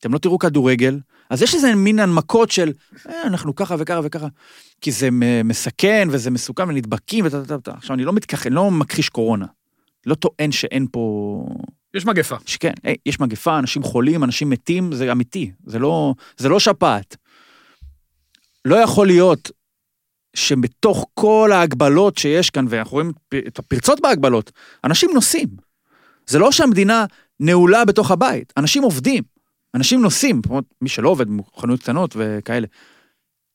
אתם 0.00 0.12
לא 0.12 0.18
תראו 0.18 0.38
כדורגל, 0.38 0.98
אז 1.30 1.42
יש 1.42 1.54
איזה 1.54 1.74
מין 1.74 1.98
הנמקות 1.98 2.50
של, 2.50 2.72
אה, 3.08 3.22
אנחנו 3.22 3.54
ככה 3.54 3.76
וככה 3.78 4.00
וככה, 4.04 4.26
כי 4.80 4.92
זה 4.92 5.08
מסכן 5.44 6.08
וזה 6.10 6.30
מסוכן 6.30 6.68
ונדבקים 6.68 7.26
ותה 7.26 7.44
תה 7.44 7.58
תה. 7.58 7.72
עכשיו, 7.76 7.94
אני 7.94 8.04
לא 8.04 8.12
מתכחן, 8.12 8.52
לא 8.52 8.70
מכחיש 8.70 9.08
קורונה. 9.08 9.46
לא 10.06 10.14
טוען 10.14 10.52
שאין 10.52 10.86
פה... 10.92 11.46
יש 11.94 12.06
מגפה. 12.06 12.36
שכן, 12.46 12.72
היי, 12.82 12.96
יש 13.06 13.20
מגפה, 13.20 13.58
אנשים 13.58 13.82
חולים, 13.82 14.24
אנשים 14.24 14.50
מתים, 14.50 14.92
זה 14.92 15.12
אמיתי, 15.12 15.50
זה 15.66 15.78
לא, 15.78 16.14
זה 16.36 16.48
לא 16.48 16.60
שפעת. 16.60 17.16
לא 18.64 18.76
יכול 18.76 19.06
להיות 19.06 19.50
שבתוך 20.36 21.06
כל 21.14 21.50
ההגבלות 21.54 22.18
שיש 22.18 22.50
כאן, 22.50 22.66
ואנחנו 22.68 22.92
רואים 22.92 23.12
את 23.46 23.58
הפרצות 23.58 24.00
בהגבלות, 24.00 24.52
אנשים 24.84 25.10
נוסעים. 25.14 25.48
זה 26.26 26.38
לא 26.38 26.52
שהמדינה 26.52 27.04
נעולה 27.40 27.84
בתוך 27.84 28.10
הבית, 28.10 28.52
אנשים 28.56 28.82
עובדים, 28.82 29.22
אנשים 29.76 30.02
נוסעים, 30.02 30.40
אומרת, 30.50 30.64
מי 30.80 30.88
שלא 30.88 31.08
עובד, 31.08 31.26
חנויות 31.56 31.82
קטנות 31.82 32.14
וכאלה. 32.16 32.66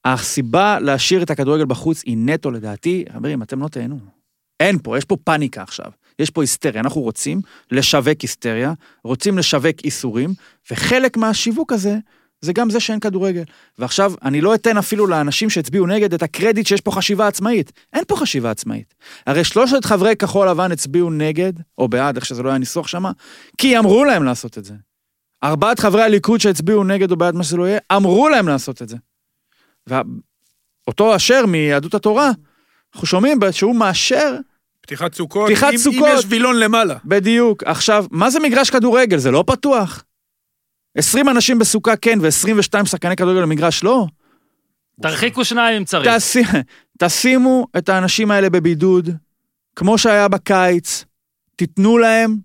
הסיבה 0.06 0.80
להשאיר 0.80 1.24
את 1.24 1.30
הכדורגל 1.30 1.66
בחוץ 1.66 2.04
היא 2.06 2.18
נטו 2.18 2.52
לדעתי, 2.52 3.06
חברים, 3.14 3.44
אתם 3.44 3.62
לא 3.62 3.68
תהנו. 3.68 4.00
אין 4.60 4.78
פה, 4.84 4.98
יש 4.98 5.06
פה 5.06 5.18
פאניקה 5.24 5.64
עכשיו. 5.64 5.92
יש 6.20 6.30
פה 6.30 6.44
היסטריה, 6.44 6.82
אנחנו 6.82 7.02
רוצים 7.02 7.42
לשווק 7.72 8.22
היסטריה, 8.22 8.74
רוצים 9.04 9.38
לשווק 9.38 9.76
איסורים, 9.84 10.34
וחלק 10.72 11.18
מהשיווק 11.18 11.74
הזה, 11.74 11.98
זה 12.42 12.54
גם 12.54 12.70
זה 12.70 12.80
שאין 12.80 13.00
כדורגל. 13.00 13.44
ועכשיו, 13.80 14.14
אני 14.24 14.42
לא 14.42 14.56
אתן 14.56 14.78
אפילו 14.78 15.08
לאנשים 15.08 15.50
שהצביעו 15.50 15.88
נגד 15.88 16.14
את 16.14 16.24
הקרדיט 16.24 16.68
שיש 16.68 16.82
פה 16.82 16.92
חשיבה 16.92 17.28
עצמאית. 17.28 17.72
אין 17.94 18.04
פה 18.08 18.16
חשיבה 18.16 18.52
עצמאית. 18.52 18.94
הרי 19.28 19.44
שלושת 19.44 19.86
חברי 19.86 20.16
כחול 20.16 20.50
לבן 20.50 20.72
הצביעו 20.72 21.10
נגד, 21.10 21.54
או 21.78 21.88
בעד, 21.88 22.16
איך 22.16 22.26
שזה 22.26 22.44
לא 22.44 22.50
היה 22.50 22.58
ניסוח 22.58 22.88
שמה, 22.88 23.12
כי 23.58 23.78
אמרו 23.78 24.06
להם 24.06 24.24
לעשות 24.24 24.58
את 24.58 24.66
זה. 24.66 24.74
ארבעת 25.44 25.80
חברי 25.80 26.04
הליכוד 26.04 26.40
שהצביעו 26.42 26.84
נגד 26.84 27.12
או 27.12 27.16
בעד 27.18 27.36
מה 27.36 27.44
שזה 27.44 27.58
לא 27.58 27.68
יהיה, 27.68 27.80
אמרו 27.96 28.30
להם 28.30 28.48
לעשות 28.48 28.82
את 28.82 28.90
זה. 28.90 28.98
ואותו 29.88 31.16
אשר 31.16 31.46
מיהדות 31.46 31.94
התורה, 31.94 32.32
אנחנו 32.94 33.08
שומעים 33.08 33.40
שהוא 33.52 33.76
מאשר 33.76 34.38
פתיחת 34.82 35.14
סוכות. 35.14 35.46
פתיחת 35.48 35.72
אם- 35.74 35.78
סוכות. 35.78 36.10
אם 36.10 36.18
יש 36.18 36.26
וילון 36.28 36.60
למעלה. 36.60 36.96
בדיוק. 37.06 37.64
עכשיו, 37.64 38.06
מה 38.12 38.30
זה 38.30 38.40
מגרש 38.40 38.70
כדורגל? 38.70 39.18
זה 39.18 39.32
לא 39.32 39.44
פתוח. 39.48 40.04
20 40.98 41.30
אנשים 41.30 41.60
בסוכה 41.60 41.96
כן, 41.96 42.20
ו-22 42.22 42.86
שחקני 42.86 43.16
כדורגל 43.16 43.42
במגרש 43.42 43.84
לא. 43.84 44.06
תרחיקו 45.02 45.46
שניים 45.46 45.78
אם 45.78 45.86
צריך. 45.86 46.08
תעשי, 46.08 46.42
תשימו 47.00 47.68
את 47.78 47.90
האנשים 47.90 48.32
האלה 48.32 48.50
בבידוד, 48.50 49.10
כמו 49.76 49.98
שהיה 49.98 50.28
בקיץ, 50.28 51.06
תיתנו 51.56 51.98
להם 51.98 52.38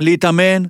להתאמן. 0.00 0.62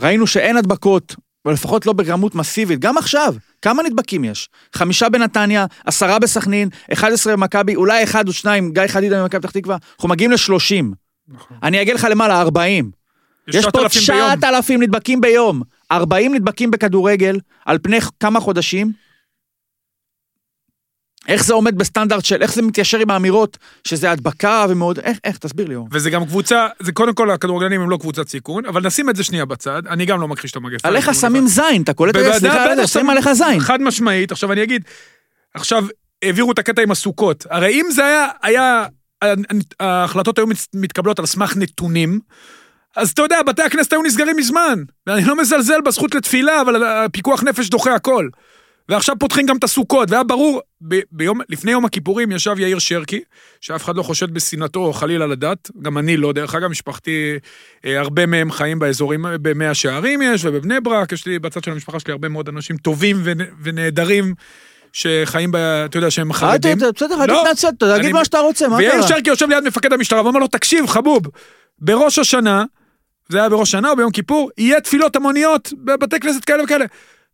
ראינו 0.00 0.26
שאין 0.26 0.56
הדבקות, 0.56 1.14
או 1.44 1.50
לפחות 1.50 1.86
לא 1.86 1.92
בכמות 1.92 2.34
מסיבית, 2.34 2.78
גם 2.78 2.98
עכשיו. 2.98 3.34
כמה 3.62 3.82
נדבקים 3.82 4.24
יש? 4.24 4.48
חמישה 4.74 5.08
בנתניה, 5.08 5.66
עשרה 5.84 6.18
בסכנין, 6.18 6.68
11 6.92 7.32
במכבי, 7.32 7.74
אולי 7.74 8.04
אחד 8.04 8.28
או 8.28 8.32
שניים, 8.32 8.72
גיא 8.72 8.86
חדידה 8.86 9.22
ממכבי 9.22 9.40
פתח 9.40 9.50
תקווה, 9.50 9.76
אנחנו 9.96 10.08
מגיעים 10.08 10.32
ל-30. 10.32 10.84
אני 11.62 11.82
אגיע 11.82 11.94
לך 11.94 12.06
למעלה, 12.10 12.40
40. 12.40 12.90
יש 13.48 13.64
פה 13.64 13.88
9,000 13.88 14.16
ביום. 14.16 14.36
9,000 14.36 14.82
נדבקים 14.82 15.20
ביום, 15.20 15.62
40 15.92 16.34
נדבקים 16.34 16.70
בכדורגל 16.70 17.38
על 17.64 17.78
פני 17.82 17.98
כמה 18.20 18.40
חודשים. 18.40 18.92
איך 21.28 21.44
זה 21.44 21.54
עומד 21.54 21.78
בסטנדרט 21.78 22.24
של, 22.24 22.42
איך 22.42 22.54
זה 22.54 22.62
מתיישר 22.62 22.98
עם 22.98 23.10
האמירות 23.10 23.58
שזה 23.84 24.10
הדבקה 24.10 24.66
ומאוד, 24.68 24.98
איך, 24.98 25.18
איך, 25.24 25.38
תסביר 25.38 25.68
לי. 25.68 25.74
וזה 25.92 26.10
גם 26.10 26.24
קבוצה, 26.24 26.66
זה 26.80 26.92
קודם 26.92 27.14
כל 27.14 27.30
הכדורגלנים 27.30 27.80
הם 27.80 27.90
לא 27.90 27.96
קבוצת 27.96 28.28
סיכון, 28.28 28.66
אבל 28.66 28.86
נשים 28.86 29.10
את 29.10 29.16
זה 29.16 29.24
שנייה 29.24 29.44
בצד, 29.44 29.82
אני 29.86 30.06
גם 30.06 30.20
לא 30.20 30.28
מכחיש 30.28 30.50
את 30.50 30.56
המגפה. 30.56 30.88
עליך 30.88 31.14
שמים. 31.14 31.46
זין, 31.48 31.82
אתה 31.82 31.92
קולט 31.94 32.16
את 32.16 32.24
זה? 32.24 32.38
סליחה 32.38 32.76
זה, 32.76 32.86
שמים 32.86 33.10
עליך 33.10 33.32
זין. 33.32 33.60
חד 33.60 33.82
משמעית, 33.82 34.32
עכשיו 34.32 34.52
אני 34.52 34.62
אגיד, 34.62 34.82
עכשיו 35.54 35.84
העבירו 36.22 36.52
את 36.52 36.58
הקטע 36.58 36.82
עם 36.82 36.90
הסוכות, 36.90 37.46
הרי 37.50 37.80
אם 37.80 37.86
זה 37.90 38.04
היה, 38.04 38.28
היה, 38.42 38.86
ההחלטות 39.80 40.38
היו 40.38 40.46
מת- 40.46 40.66
מתקבלות 40.74 41.18
על 41.18 41.26
סמך 41.26 41.56
נתונים, 41.56 42.20
אז 42.96 43.10
אתה 43.10 43.22
יודע, 43.22 43.42
בתי 43.42 43.62
הכנסת 43.62 43.92
היו 43.92 44.02
נסגרים 44.02 44.36
מזמן, 44.36 44.82
ואני 45.06 45.24
לא 45.24 45.36
מזלזל 45.36 45.80
בזכות 45.80 46.14
לתפילה, 46.14 46.60
אבל 46.60 46.84
הפיקוח 46.84 47.42
נפש 47.42 47.68
דוחה 47.68 47.94
הכל. 47.94 48.28
ועכשיו 48.88 49.16
פותחים 49.18 49.46
גם 49.46 49.56
את 49.56 49.64
הסוכות, 49.64 50.10
והיה 50.10 50.22
ברור, 50.24 50.60
ב- 50.88 51.00
ביום, 51.12 51.40
לפני 51.48 51.72
יום 51.72 51.84
הכיפורים 51.84 52.32
ישב 52.32 52.54
יאיר 52.58 52.78
שרקי, 52.78 53.20
שאף 53.60 53.84
אחד 53.84 53.96
לא 53.96 54.02
חושד 54.02 54.30
בשנאתו 54.34 54.80
או 54.80 54.92
חלילה 54.92 55.26
לדת, 55.26 55.70
גם 55.82 55.98
אני 55.98 56.16
לא, 56.16 56.32
דרך 56.32 56.54
אגב, 56.54 56.68
משפחתי, 56.68 57.38
אה, 57.84 58.00
הרבה 58.00 58.26
מהם 58.26 58.50
חיים 58.50 58.78
באזורים, 58.78 59.26
במאה 59.42 59.74
שערים 59.74 60.22
יש, 60.22 60.44
ובבני 60.44 60.80
ברק, 60.80 61.12
יש 61.12 61.26
לי 61.26 61.38
בצד 61.38 61.64
של 61.64 61.70
המשפחה 61.70 62.00
שלי 62.00 62.12
הרבה 62.12 62.28
מאוד 62.28 62.48
אנשים 62.48 62.76
טובים 62.76 63.16
ונ- 63.24 63.50
ונהדרים, 63.62 64.34
שחיים, 64.92 65.52
ב, 65.52 65.56
אתה 65.56 65.98
יודע, 65.98 66.10
שהם 66.10 66.28
אל 66.28 66.36
חרדים. 66.36 66.78
בסדר, 66.78 67.22
אל 67.22 67.28
לא, 67.28 67.42
תתנצל, 67.44 67.68
תגיד 67.98 68.12
מה 68.12 68.24
שאתה 68.24 68.38
רוצה, 68.38 68.68
מה 68.68 68.76
ויאיר 68.76 68.92
קרה? 68.92 69.08
שרקי 69.08 69.30
יושב 69.30 69.48
ליד 69.48 69.64
מפקד 69.64 69.92
המשטרה 69.92 70.22
ואומר 70.24 70.40
לו, 70.40 70.46
תקשיב, 70.46 70.86
חבוב, 70.86 71.22
בראש 71.78 72.18
השנה, 72.18 72.64
זה 73.28 73.38
היה 73.38 73.48
בראש 73.48 73.68
השנה 73.68 73.90
או 73.90 73.96
ביום 73.96 74.10
כיפור, 74.12 74.50
יהיה 74.58 74.80
תפילות 74.80 75.16
המוניות 75.16 75.72
בבתי 75.84 76.20
כנסת 76.20 76.44
כאלה 76.44 76.64
וכאלה. 76.64 76.84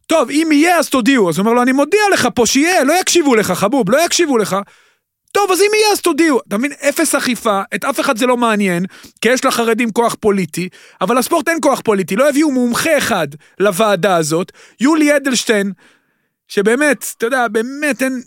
טוב, 0.06 0.30
אם 0.30 0.48
יהיה, 0.52 0.78
אז 0.78 0.88
תודיעו. 0.88 1.28
אז 1.28 1.38
הוא 1.38 1.44
אומר 1.44 1.54
לו, 1.54 1.62
אני 1.62 1.72
מודיע 1.72 2.00
לך 2.12 2.28
פה 2.34 2.46
שיהיה, 2.46 2.84
לא 2.84 2.92
יקשיבו 3.00 3.34
לך, 3.34 3.50
חבוב, 3.50 3.90
לא 3.90 4.04
יקשיבו 4.04 4.38
לך. 4.38 4.56
טוב, 5.32 5.50
אז 5.50 5.60
אם 5.60 5.70
יהיה, 5.74 5.92
אז 5.92 6.00
תודיעו. 6.00 6.40
אתה 6.48 6.58
מבין? 6.58 6.72
אפס 6.88 7.14
אכיפה, 7.14 7.62
את 7.74 7.84
אף 7.84 8.00
אחד 8.00 8.16
זה 8.16 8.26
לא 8.26 8.36
מעניין, 8.36 8.84
כי 9.20 9.28
יש 9.28 9.44
לחרדים 9.44 9.90
כוח 9.90 10.16
פוליטי, 10.20 10.68
אבל 11.00 11.18
לספורט 11.18 11.48
אין 11.48 11.58
כוח 11.62 11.80
פוליטי, 11.80 12.16
לא 12.16 12.28
הביאו 12.28 12.50
מומחה 12.50 12.98
אחד 12.98 13.28
לוועדה 13.58 14.16
הזאת. 14.16 14.52
יולי 14.80 15.16
אדלשטיין, 15.16 15.72
שבאמת, 16.48 17.04
אתה 17.16 17.26
יודע, 17.26 17.48
באמת 17.48 18.02
אין... 18.02 18.22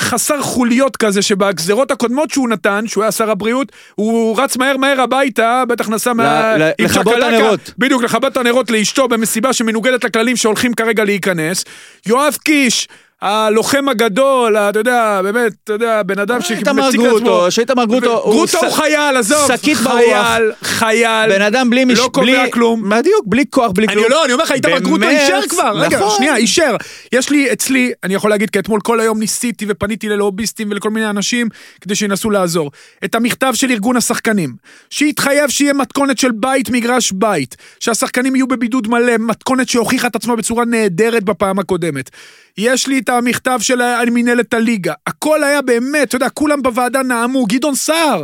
חסר 0.00 0.42
חוליות 0.42 0.96
כזה 0.96 1.22
שבגזרות 1.22 1.90
הקודמות 1.90 2.30
שהוא 2.30 2.48
נתן, 2.48 2.84
שהוא 2.86 3.04
היה 3.04 3.12
שר 3.12 3.30
הבריאות, 3.30 3.72
הוא 3.94 4.40
רץ 4.40 4.56
מהר 4.56 4.76
מהר 4.76 5.00
הביתה, 5.00 5.62
בטח 5.68 5.88
נסע 5.88 6.12
מה... 6.12 6.56
לכבות 6.78 7.14
את. 7.18 7.22
הנרות. 7.22 7.72
בדיוק, 7.78 8.02
לכבות 8.02 8.32
את 8.32 8.36
הנרות 8.36 8.70
לאשתו 8.70 9.08
במסיבה 9.08 9.52
שמנוגדת 9.52 10.04
לכללים 10.04 10.36
שהולכים 10.36 10.74
כרגע 10.74 11.04
להיכנס. 11.04 11.64
יואב 12.06 12.36
קיש, 12.44 12.88
הלוחם 13.22 13.88
הגדול, 13.88 14.56
אתה 14.56 14.78
יודע, 14.78 15.20
באמת, 15.22 15.52
אתה 15.64 15.72
יודע, 15.72 16.02
בן 16.02 16.18
אדם 16.18 16.38
איתמר 16.50 16.82
שמציג 16.82 17.00
גרוטו, 17.00 17.50
שאיתמר 17.50 17.84
גרוטו 17.84 18.18
הוא 18.22 18.34
גרוטו 18.34 18.58
הוא 18.66 18.74
חייל, 18.74 19.16
עזוב. 19.16 19.48
שקית 19.48 19.76
ברוח. 19.78 19.96
חייל, 19.96 20.52
חייל. 20.62 21.30
בן 21.30 21.42
אדם 21.42 21.70
בלי 21.70 21.84
מש... 21.84 21.98
לא 21.98 22.10
קובע 22.12 22.50
כלום. 22.50 22.88
בדיוק, 22.88 23.22
בלי 23.26 23.44
כוח, 23.50 23.70
בלי 23.70 23.86
אני 23.86 23.94
כלום. 23.94 24.10
לא, 24.10 24.24
אני 24.24 24.32
אומר 24.32 24.44
לך, 24.44 24.52
איתמר 24.52 24.78
גרוטו 24.78 25.08
אישר 25.08 25.40
כבר. 25.48 25.72
רגע, 25.74 25.98
נכון. 25.98 26.16
שנייה, 26.16 26.36
אישר. 26.36 26.76
יש 27.12 27.30
לי 27.30 27.52
אצלי, 27.52 27.92
אני 28.04 28.14
יכול 28.14 28.30
להגיד, 28.30 28.50
כי 28.50 28.58
אתמול 28.58 28.80
כל 28.80 29.00
היום 29.00 29.18
ניסיתי 29.18 29.64
ופניתי 29.68 30.08
ללוביסטים 30.08 30.70
ולכל 30.70 30.90
מיני 30.90 31.10
אנשים 31.10 31.48
כדי 31.80 31.94
שינסו 31.94 32.30
לעזור. 32.30 32.70
את 33.04 33.14
המכתב 33.14 33.52
של 33.54 33.70
ארגון 33.70 33.96
השחקנים, 33.96 34.54
שהתחייב 34.90 35.50
שיהיה 35.50 35.72
מתכונת 35.72 36.18
של 36.18 36.30
בית, 36.32 36.70
מגרש 36.70 37.12
בית, 37.12 37.56
שהשחקנים 37.80 38.36
יהיו 38.36 38.46
בבידוד 38.46 38.88
מלא, 38.88 39.12
מתכונת 39.18 39.68
שהוכיחה 39.68 40.06
את 40.06 40.16
עצמה 40.16 40.36
בצורה 40.36 40.64
נהדרת 40.64 41.24
בפעם 41.24 41.58
הקודמת. 41.58 42.10
יש 42.58 42.86
לי 42.86 42.98
את 42.98 43.08
המכתב 43.08 43.58
של 43.60 43.80
מנהלת 44.10 44.54
הליגה. 44.54 44.94
הכל 45.06 45.44
היה 45.44 45.62
באמת, 45.62 46.08
אתה 46.08 46.16
יודע, 46.16 46.28
כולם 46.28 46.62
בוועדה 46.62 47.02
נאמו, 47.02 47.44
גדעון 47.44 47.74
סער. 47.74 48.22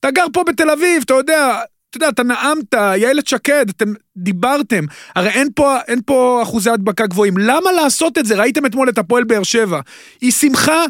אתה 0.00 0.10
גר 0.10 0.26
פה 0.32 0.44
בתל 0.44 0.70
אביב, 0.70 1.02
אתה 1.04 1.14
יודע, 1.14 1.60
אתה 1.90 1.96
יודע, 1.96 2.08
אתה 2.08 2.22
נאמת, 2.22 2.74
איילת 2.74 3.26
שקד, 3.26 3.68
אתם 3.68 3.92
דיברתם. 4.16 4.84
הרי 5.14 5.30
אין 5.30 5.48
פה, 5.54 5.76
אין 5.88 6.00
פה 6.06 6.40
אחוזי 6.42 6.70
הדבקה 6.70 7.06
גבוהים. 7.06 7.38
למה 7.38 7.72
לעשות 7.72 8.18
את 8.18 8.26
זה? 8.26 8.36
ראיתם 8.36 8.66
אתמול 8.66 8.88
את 8.88 8.98
הפועל 8.98 9.24
באר 9.24 9.42
שבע. 9.42 9.80
היא 10.20 10.32
שמחה, 10.32 10.84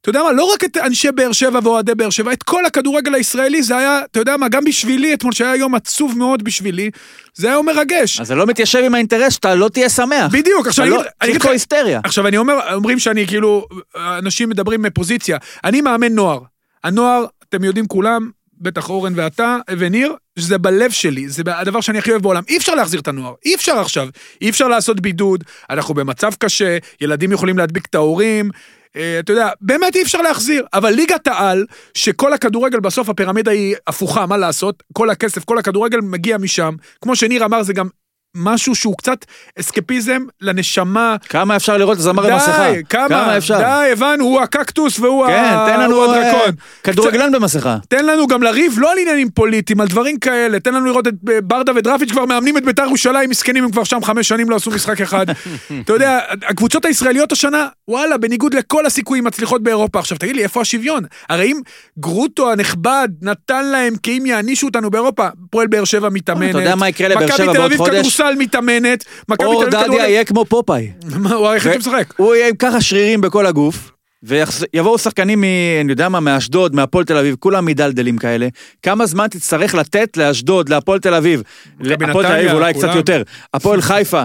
אתה 0.00 0.10
יודע 0.10 0.22
מה, 0.22 0.32
לא 0.32 0.44
רק 0.54 0.64
את 0.64 0.76
אנשי 0.76 1.12
באר 1.12 1.32
שבע 1.32 1.60
ואוהדי 1.62 1.94
באר 1.94 2.10
שבע, 2.10 2.32
את 2.32 2.42
כל 2.42 2.66
הכדורגל 2.66 3.14
הישראלי, 3.14 3.62
זה 3.62 3.76
היה, 3.76 4.00
אתה 4.10 4.20
יודע 4.20 4.36
מה, 4.36 4.48
גם 4.48 4.64
בשבילי, 4.64 5.14
אתמול 5.14 5.32
שהיה 5.32 5.56
יום 5.56 5.74
עצוב 5.74 6.18
מאוד 6.18 6.42
בשבילי, 6.42 6.90
זה 7.34 7.46
היה 7.46 7.54
יום 7.54 7.66
מרגש. 7.66 8.20
אז 8.20 8.26
זה 8.26 8.34
לא 8.34 8.46
מתיישב 8.46 8.78
עם 8.84 8.94
האינטרס 8.94 9.32
שאתה 9.32 9.54
לא 9.54 9.68
תהיה 9.68 9.88
שמח. 9.88 10.32
בדיוק, 10.32 10.66
עכשיו 10.66 10.84
אתה 10.86 10.94
אני 10.94 11.02
לא- 11.04 11.10
אגיד 11.18 11.42
פה 11.42 11.48
לך, 11.48 11.52
היסטריה. 11.52 12.00
עכשיו 12.04 12.26
אני 12.26 12.36
אומר, 12.36 12.74
אומרים 12.74 12.98
שאני 12.98 13.26
כאילו, 13.26 13.66
אנשים 13.96 14.48
מדברים 14.48 14.82
מפוזיציה. 14.82 15.38
אני 15.64 15.80
מאמן 15.80 16.12
נוער. 16.12 16.40
הנוער, 16.84 17.24
אתם 17.48 17.64
יודעים 17.64 17.86
כולם, 17.86 18.30
בטח 18.60 18.90
אורן 18.90 19.12
ואתה 19.16 19.56
וניר, 19.78 20.14
שזה 20.38 20.58
בלב 20.58 20.90
שלי, 20.90 21.28
זה 21.28 21.42
הדבר 21.46 21.80
שאני 21.80 21.98
הכי 21.98 22.10
אוהב 22.10 22.22
בעולם. 22.22 22.42
אי 22.48 22.56
אפשר 22.56 22.74
להחזיר 22.74 23.00
את 23.00 23.08
הנוער, 23.08 23.34
אי 23.44 23.54
אפשר 23.54 23.78
עכשיו. 23.78 24.08
אי 24.42 24.50
אפשר 24.50 24.68
לעשות 24.68 25.00
בידוד, 25.00 25.44
אנחנו 25.70 25.94
במצב 25.94 26.32
קשה, 26.38 26.78
ילדים 27.00 27.32
יכולים 27.32 27.58
להדביק 27.58 27.86
את 27.86 27.94
ההורים. 27.94 28.50
אה, 28.96 29.18
אתה 29.18 29.32
יודע, 29.32 29.50
באמת 29.60 29.96
אי 29.96 30.02
אפשר 30.02 30.22
להחזיר, 30.22 30.66
אבל 30.72 30.90
ליגת 30.90 31.26
העל, 31.26 31.66
שכל 31.94 32.32
הכדורגל 32.32 32.80
בסוף 32.80 33.08
הפירמידה 33.08 33.50
היא 33.50 33.76
הפוכה, 33.86 34.26
מה 34.26 34.36
לעשות? 34.36 34.82
כל 34.92 35.10
הכסף, 35.10 35.44
כל 35.44 35.58
הכדורגל 35.58 36.00
מגיע 36.00 36.38
משם. 36.38 36.74
כמו 37.00 37.16
שניר 37.16 37.44
אמר, 37.44 37.62
זה 37.62 37.72
גם 37.72 37.88
משהו 38.36 38.74
שהוא 38.74 38.96
קצת 38.98 39.24
אסקפיזם 39.60 40.22
לנשמה, 40.40 41.16
כמה 41.28 41.56
אפשר 41.56 41.76
לראות 41.76 41.94
את 41.94 42.00
הזמר 42.00 42.26
עם 42.26 42.36
מסכה? 42.36 42.72
די, 42.72 42.82
כמה, 42.88 43.36
אפשר? 43.38 43.58
די, 43.58 43.92
הבנו, 43.92 44.24
הוא 44.24 44.40
הקקטוס 44.40 44.98
והוא 45.00 45.26
כן, 45.26 45.32
ה- 45.44 45.66
תן 45.68 45.80
לנו 45.80 46.04
אה, 46.04 46.16
הדרקון. 46.20 46.54
כדורגלן 46.84 47.32
במסכה. 47.32 47.76
תן 47.88 48.04
לנו 48.06 48.26
גם 48.26 48.42
לריב, 48.42 48.74
לא 48.78 48.92
על 48.92 48.98
עניינים 48.98 49.30
פוליטיים, 49.30 49.80
על 49.80 49.88
דברים 49.88 50.18
כאלה. 50.18 50.60
תן 50.60 50.74
לנו 50.74 50.86
לראות 50.86 51.08
את 51.08 51.14
אה, 51.30 51.40
ברדה 51.40 51.72
ודרפיץ' 51.76 52.10
כבר 52.10 52.24
מאמנים 52.24 52.56
את 52.58 52.64
בית"ר 52.64 52.82
ירושלים, 52.84 53.30
מסכנים, 53.30 53.64
הם 53.64 53.70
כבר 53.70 53.84
שם 53.84 54.04
חמש 54.04 54.28
שנים 54.28 54.50
לא 54.50 54.56
עשו 54.56 54.70
משחק 54.70 55.00
אחד. 55.00 55.26
אתה 55.84 55.92
יודע, 55.92 56.18
הקבוצות 56.48 56.84
הישראליות 56.84 57.32
השנה, 57.32 57.66
וואלה, 57.88 58.18
בניגוד 58.18 58.54
לכל 58.54 58.86
הסיכויים 58.86 59.24
מצליחות 59.24 59.62
באירופה. 59.62 59.98
עכשיו, 59.98 60.18
תגיד 60.18 60.36
לי, 60.36 60.42
איפה 60.42 60.60
השוויון? 60.60 61.04
הרי 61.28 61.52
אם 61.52 61.60
גרוטו 61.98 62.52
הנכבד 62.52 63.08
נתן 63.22 63.64
להם 63.66 63.94
כי 64.02 64.18
אם 64.18 64.26
יענישו 64.26 64.66
אותנו 64.66 64.90
באירופה, 64.90 65.28
פועל 65.50 65.66
באר 65.66 65.84
שבע 65.84 66.08
מתאמנת. 66.08 66.50
אתה 66.50 66.58
יודע 66.58 66.74
מה 66.74 66.88
יקרה 66.88 67.08
לבאר 67.08 67.26
שבע 67.36 67.52
מכבי 67.52 67.76
תל 67.76 67.82
אביב 67.96 68.02
כדורסל 68.20 68.38
מתאמנת. 68.38 69.04
מכבי 69.28 69.46
תל 69.48 69.56
אביב 69.56 69.68
דדיה 69.68 69.84
כדורגל... 69.84 70.04
יהיה 70.04 70.24
כמו 70.24 70.44
פופאי. 70.44 70.90
מה, 71.04 71.34
הוא 71.34 71.48
היחיד 71.48 71.72
שמשחק. 71.72 72.14
הוא 72.16 72.34
יהיה 72.34 72.48
עם 72.48 72.56
ככה 72.56 72.80
שרירים 72.80 73.20
בכל 73.20 73.46
הגוף. 73.46 73.90
ויבואו 74.22 74.98
שחקנים 74.98 75.40
מ... 75.40 75.44
אני 75.80 75.92
יודע 75.92 76.08
מה, 76.08 76.20
מאשדוד, 76.20 76.74
מהפועל 76.74 77.04
תל 77.04 77.16
אביב, 77.16 77.36
כולם 77.38 77.64
מדלדלים 77.64 78.18
כאלה. 78.18 78.48
כמה 78.82 79.06
זמן 79.06 79.28
תצטרך 79.28 79.74
לתת 79.74 80.16
לאשדוד, 80.16 80.68
להפועל 80.68 80.98
תל 80.98 81.14
אביב? 81.14 81.42
מכבי 81.80 82.04
הפועל 82.04 82.26
תל 82.26 82.32
אביב 82.32 82.52
אולי 82.52 82.74
כולם. 82.74 82.86
קצת 82.88 82.96
יותר. 82.96 83.22
הפועל 83.54 83.80
חיפה 83.80 84.22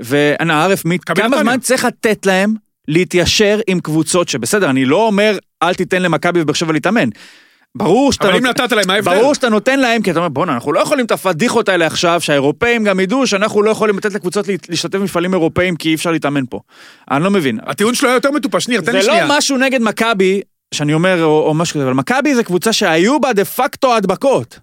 ואנה 0.00 0.64
ערף, 0.64 0.82
כמה. 1.06 1.38
זמן 1.38 1.60
צריך 1.60 1.84
לתת 1.84 2.26
להם 2.26 2.54
להתיישר 2.88 3.60
עם 3.66 3.80
קבוצות 3.80 4.28
שבסדר, 4.28 4.70
אני 4.70 4.84
לא 4.84 5.06
אומר, 5.06 5.38
אל 5.62 5.74
תיתן 5.74 6.02
למכבי 6.02 6.42
ובאר 6.42 6.54
שבע 6.54 6.72
להתאמן. 6.72 7.08
ברור 7.76 8.12
שאתה, 8.12 8.28
אבל 8.28 8.36
אם 8.36 8.46
נות- 8.46 8.60
נתת 8.60 8.72
להם, 8.72 8.84
מה 8.86 8.94
ההבדל? 8.94 9.18
ברור 9.18 9.34
שאתה 9.34 9.48
נותן 9.48 9.80
להם, 9.80 10.02
כי 10.02 10.10
אתה 10.10 10.18
אומר, 10.18 10.28
בואנה, 10.28 10.52
אנחנו 10.54 10.72
לא 10.72 10.80
יכולים 10.80 11.06
את 11.06 11.10
הפדיחות 11.12 11.68
האלה 11.68 11.86
עכשיו, 11.86 12.20
שהאירופאים 12.20 12.84
גם 12.84 13.00
ידעו 13.00 13.26
שאנחנו 13.26 13.62
לא 13.62 13.70
יכולים 13.70 13.98
לתת 13.98 14.12
לקבוצות 14.12 14.46
להשתתף 14.68 14.98
במפעלים 14.98 15.34
אירופאים 15.34 15.76
כי 15.76 15.88
אי 15.88 15.94
אפשר 15.94 16.10
להתאמן 16.12 16.44
פה. 16.50 16.60
אני 17.10 17.24
לא 17.24 17.30
מבין. 17.30 17.58
הטיעון 17.66 17.94
שלו 17.94 18.08
היה 18.08 18.16
יותר 18.16 18.30
מטופש, 18.30 18.68
ניר, 18.68 18.80
תן 18.80 18.92
לי 18.92 19.00
זה 19.02 19.06
שנייה. 19.06 19.26
לא 19.26 19.38
משהו 19.38 19.56
נגד 19.58 19.82
מכבי, 19.82 20.40
שאני 20.74 20.94
אומר, 20.94 21.24
או, 21.24 21.46
או 21.48 21.54
משהו 21.54 21.74
כזה, 21.74 21.84
אבל 21.84 21.92
מכבי 21.94 22.34
זה 22.34 22.44
קבוצה 22.44 22.72
שהיו 22.72 23.20
בה 23.20 23.32
דה 23.32 23.44
פקטו 23.44 23.96
הדבקות. 23.96 24.58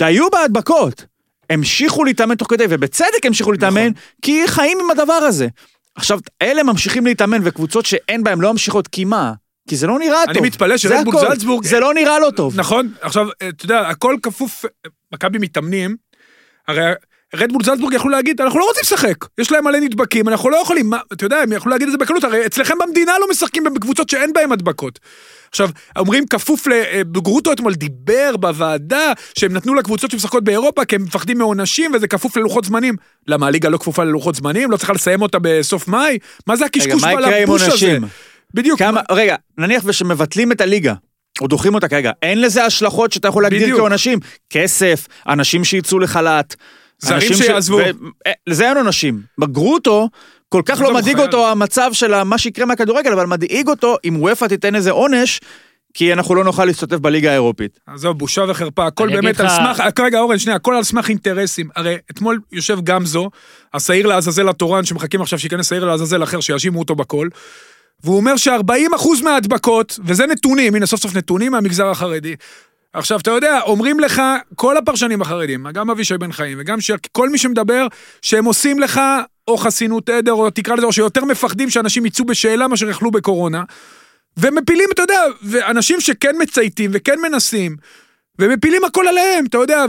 היו 0.00 0.30
בה 0.30 0.42
הדבקות. 0.44 1.04
המשיכו 1.50 2.04
להתאמן 2.04 2.34
תוך 2.34 2.50
כדי, 2.50 2.64
ובצדק 2.70 3.26
המשיכו 3.26 3.52
להתאמן, 3.52 3.80
נכון. 3.80 3.92
כי 4.22 4.42
חיים 4.46 4.78
עם 4.84 4.90
הדבר 4.90 5.12
הזה. 5.12 5.46
עכשיו, 5.94 6.18
אלה 6.42 6.62
ממשיכים 6.62 7.06
להתאמן, 7.06 7.38
וקבוצות 7.44 7.86
שאין 7.86 8.24
בהן 8.24 8.40
לא 8.40 8.52
ממשיכות, 8.52 8.88
כי 8.88 9.04
מה? 9.04 9.32
כי 9.68 9.76
זה 9.76 9.86
לא 9.86 9.98
נראה 9.98 10.24
אני 10.24 10.34
טוב. 10.34 10.46
מתפלא 10.46 10.76
זה 10.76 10.78
שרדבול. 10.78 11.14
זלצבורג- 11.20 11.64
זה 11.66 11.80
לא 11.80 11.94
נראה 11.94 12.18
לא 12.18 12.30
טוב. 12.36 12.60
נכון, 12.60 12.92
עכשיו, 13.00 13.26
אתה 13.48 13.64
יודע, 13.64 13.80
הכל 13.88 14.16
כפוף, 14.22 14.64
מכבי 15.14 15.38
מתאמנים, 15.38 15.96
הרי 16.68 16.82
רדבול 17.34 17.64
זלצבורג 17.64 17.92
יכלו 17.94 18.10
להגיד, 18.10 18.40
אנחנו 18.40 18.58
לא 18.58 18.64
רוצים 18.64 18.80
לשחק, 18.82 19.14
יש 19.38 19.52
להם 19.52 19.64
מלא 19.64 19.78
נדבקים, 19.80 20.28
אנחנו 20.28 20.50
לא 20.50 20.56
יכולים, 20.56 20.90
מה, 20.90 20.98
אתה 21.12 21.24
יודע, 21.24 21.36
הם 21.36 21.52
יכלו 21.52 21.70
להגיד 21.72 21.86
את 21.88 21.92
זה 21.92 21.98
בקלות, 21.98 22.24
הרי 22.24 22.46
אצלכם 22.46 22.74
במדינה 22.86 23.12
לא 23.20 23.26
משחקים 23.30 23.64
בקבוצות 23.74 24.08
שאין 24.08 24.32
בהן 24.32 24.52
הדבקות. 24.52 24.98
עכשיו, 25.50 25.68
אומרים 25.98 26.26
כפוף 26.26 26.66
ל... 26.66 26.72
אה, 26.72 27.02
גרוטו 27.12 27.52
אתמול 27.52 27.74
דיבר 27.74 28.36
בוועדה 28.36 29.12
שהם 29.38 29.52
נתנו 29.52 29.74
לקבוצות 29.74 30.10
שמשחקות 30.10 30.44
באירופה 30.44 30.84
כי 30.84 30.96
הם 30.96 31.02
מפחדים 31.02 31.38
מעונשים 31.38 31.90
וזה 31.94 32.08
כפוף 32.08 32.36
ללוחות 32.36 32.64
זמנים. 32.64 32.94
למה, 33.26 33.46
הליגה 33.46 33.68
לא 33.68 33.78
כפופה 33.78 34.04
ללוחות 34.04 34.34
זמנים? 34.34 34.70
לא 34.70 34.76
צריכה 34.76 34.92
לסיים 34.92 35.22
אותה 35.22 35.38
בסוף 35.42 35.88
מאי? 35.88 36.18
מה 36.46 36.56
זה 36.56 36.64
הקשקוש 36.64 37.02
בלבוש 37.04 37.62
הזה? 37.62 37.98
בדיוק. 38.54 38.78
כמה, 38.78 39.00
רגע, 39.10 39.36
נניח 39.58 39.82
ושמבטלים 39.86 40.52
את 40.52 40.60
הליגה, 40.60 40.94
או 41.40 41.46
דוחים 41.48 41.74
אותה 41.74 41.88
כרגע, 41.88 42.10
אין 42.22 42.40
לזה 42.40 42.64
השלכות 42.64 43.12
שאתה 43.12 43.28
יכול 43.28 43.42
להגדיר 43.42 43.62
בדיוק. 43.62 43.78
כעונשים. 43.78 44.18
כסף, 44.50 45.06
אנשים 45.28 45.64
שיצאו 45.64 45.98
לחל"ת. 45.98 46.56
זרים 46.98 47.16
אנשים 47.16 47.36
ש- 47.36 47.38
שיעזבו. 47.38 47.76
ו- 47.76 47.80
אה, 48.26 48.32
לזה 48.46 48.68
אין 48.68 48.76
עונשים. 48.76 49.20
בגרוטו, 49.38 50.08
כל 50.48 50.62
כך 50.66 50.80
לא 50.80 50.88
הוא 50.88 50.94
מדאיג. 50.96 51.18
אותו 51.18 51.48
המצב 51.48 51.90
של 51.92 52.22
מה 52.22 52.38
שיקרה 52.38 52.66
מהכדורגל, 52.66 53.12
אבל 53.12 53.26
מדאיג 53.26 53.68
אותו 53.68 53.96
אם 54.04 54.22
וופא 54.22 54.44
תיתן 54.46 54.74
איזה 54.74 54.90
עונש, 54.90 55.40
כי 55.94 56.12
אנחנו 56.12 56.34
לא 56.34 56.44
נוכל 56.44 56.64
להשתתף 56.64 56.96
בליגה 56.96 57.30
האירופית. 57.30 57.78
עזוב, 57.86 58.18
בושה 58.18 58.44
וחרפה, 58.48 58.86
הכל 58.86 59.08
באמת 59.12 59.40
על 59.40 59.46
לך- 59.46 59.52
סמך, 59.56 59.80
רק 59.80 60.00
רגע 60.00 60.18
אורן, 60.20 60.38
שנייה, 60.38 60.56
הכל 60.56 60.74
על 60.74 60.82
סמך 60.82 61.08
אינטרסים. 61.08 61.68
הרי 61.76 61.96
אתמול 62.10 62.40
יושב 62.52 62.78
גמזו, 62.84 63.30
השעיר 63.74 64.06
לעזאזל 64.06 64.48
התורן, 64.48 64.84
שמחכים 64.84 65.22
עכשיו 65.22 65.38
שייכנס 65.38 65.68
שעיר 65.68 65.84
לעזאזל 65.84 66.22
אחר, 66.22 66.40
שיאשימו 66.40 66.78
אותו 66.78 66.94
בכל, 66.94 67.28
והוא 68.04 68.16
אומר 68.16 68.36
ש-40% 68.36 69.22
מההדבקות, 69.24 69.98
וזה 70.04 70.26
נתונים, 70.26 70.74
הנה 70.74 70.86
סוף 70.86 71.00
סוף 71.00 71.16
נתונים 71.16 71.52
מהמגזר 71.52 71.86
החרדי. 71.86 72.34
עכשיו, 72.92 73.20
אתה 73.20 73.30
יודע, 73.30 73.60
אומרים 73.60 74.00
לך, 74.00 74.22
כל 74.54 74.76
הפרשנים 74.76 75.22
החרדים, 75.22 75.66
גם 75.74 75.90
אבישי 75.90 76.18
בן 76.18 76.32
חיים 76.32 76.58
וגם 76.60 76.80
ש... 76.80 76.90
כל 77.12 77.28
מי 77.28 77.38
שמדבר, 77.38 77.86
שהם 78.22 78.44
עושים 78.44 78.80
לך 78.80 79.00
או 79.48 79.56
חסינות 79.56 80.08
עדר, 80.08 80.32
או 80.32 80.50
תקרא 80.50 80.74
לזה, 80.76 80.86
או 80.86 80.92
שיותר 80.92 81.24
מפחדים 81.24 81.70
שאנשים 81.70 82.06
יצאו 82.06 82.24
בשאלה 82.24 82.68
מאשר 82.68 82.90
יכלו 82.90 83.10
בקורונה. 83.10 83.62
ומפילים, 84.36 84.88
אתה 84.94 85.02
יודע, 85.02 85.20
ואנשים 85.42 86.00
שכן 86.00 86.36
מצייתים 86.38 86.90
וכן 86.94 87.20
מנסים, 87.22 87.76
ומפילים 88.38 88.84
הכל 88.84 89.08
עליהם, 89.08 89.46
אתה 89.46 89.58
יודע, 89.58 89.84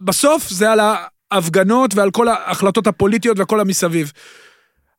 בסוף 0.00 0.48
זה 0.50 0.72
על 0.72 0.80
ההפגנות 1.30 1.94
ועל 1.94 2.10
כל 2.10 2.28
ההחלטות 2.28 2.86
הפוליטיות 2.86 3.38
והכל 3.38 3.60
המסביב. 3.60 4.12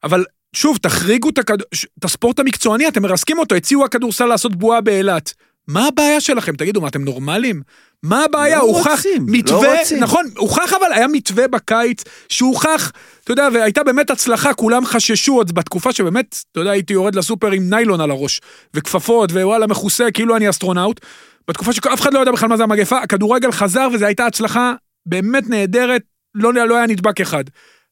אבל 0.04 0.26
שוב, 0.54 0.78
תחריגו 0.78 1.30
את, 1.30 1.38
הכד... 1.38 1.58
את 2.00 2.06
הספורט 2.06 2.40
המקצועני, 2.40 2.88
אתם 2.88 3.02
מרסקים 3.02 3.40
אותו, 3.40 3.56
הציעו 3.56 3.86
הכדורסל 3.86 4.26
לעשות 4.26 4.56
בועה 4.56 4.82
באילת. 4.82 5.34
מה 5.68 5.88
הבעיה 5.88 6.22
שלכם? 6.22 6.56
תגידו, 6.56 6.82
מה, 6.82 6.88
אתם 6.88 7.04
נורמלים? 7.04 7.62
מה 8.04 8.24
הבעיה? 8.24 8.58
לא 8.58 8.64
הוכח 8.64 8.92
רוצים, 8.92 9.26
לא 9.28 9.34
מתווה, 9.34 9.80
רוצים. 9.80 10.00
נכון, 10.00 10.26
הוכח 10.38 10.74
אבל, 10.74 10.94
היה 10.94 11.08
מתווה 11.08 11.48
בקיץ, 11.48 12.04
שהוכח, 12.30 12.92
אתה 13.24 13.32
יודע, 13.32 13.48
והייתה 13.54 13.84
באמת 13.84 14.10
הצלחה, 14.10 14.54
כולם 14.54 14.86
חששו 14.86 15.36
עוד 15.36 15.52
בתקופה 15.52 15.94
שבאמת, 15.94 16.44
אתה 16.52 16.60
יודע, 16.60 16.72
הייתי 16.72 16.94
יורד 16.94 17.16
לסופר 17.16 17.52
עם 17.52 17.70
ניילון 17.70 18.02
על 18.02 18.12
הראש, 18.12 18.42
וכפפות, 18.74 19.32
וואלה, 19.32 19.68
מכוסה, 19.68 20.12
כאילו 20.14 20.36
אני 20.36 20.50
אסטרונאוט. 20.50 21.00
בתקופה 21.48 21.74
שאף 21.74 22.02
אחד 22.02 22.14
לא 22.14 22.20
יודע 22.20 22.32
בכלל 22.32 22.50
מה 22.50 22.58
זה 22.58 22.64
המגפה, 22.64 23.00
הכדורגל 23.00 23.52
חזר 23.52 23.88
וזו 23.94 24.06
הייתה 24.06 24.26
הצלחה 24.26 24.74
באמת 25.06 25.50
נהדרת, 25.50 26.02
לא, 26.36 26.54
לא 26.54 26.76
היה 26.76 26.88
נדבק 26.88 27.22
אחד. 27.22 27.44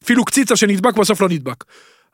אפילו 0.04 0.26
קציצה 0.26 0.56
שנדבק 0.56 0.96
בסוף 0.96 1.22
לא 1.22 1.30
נדבק. 1.30 1.63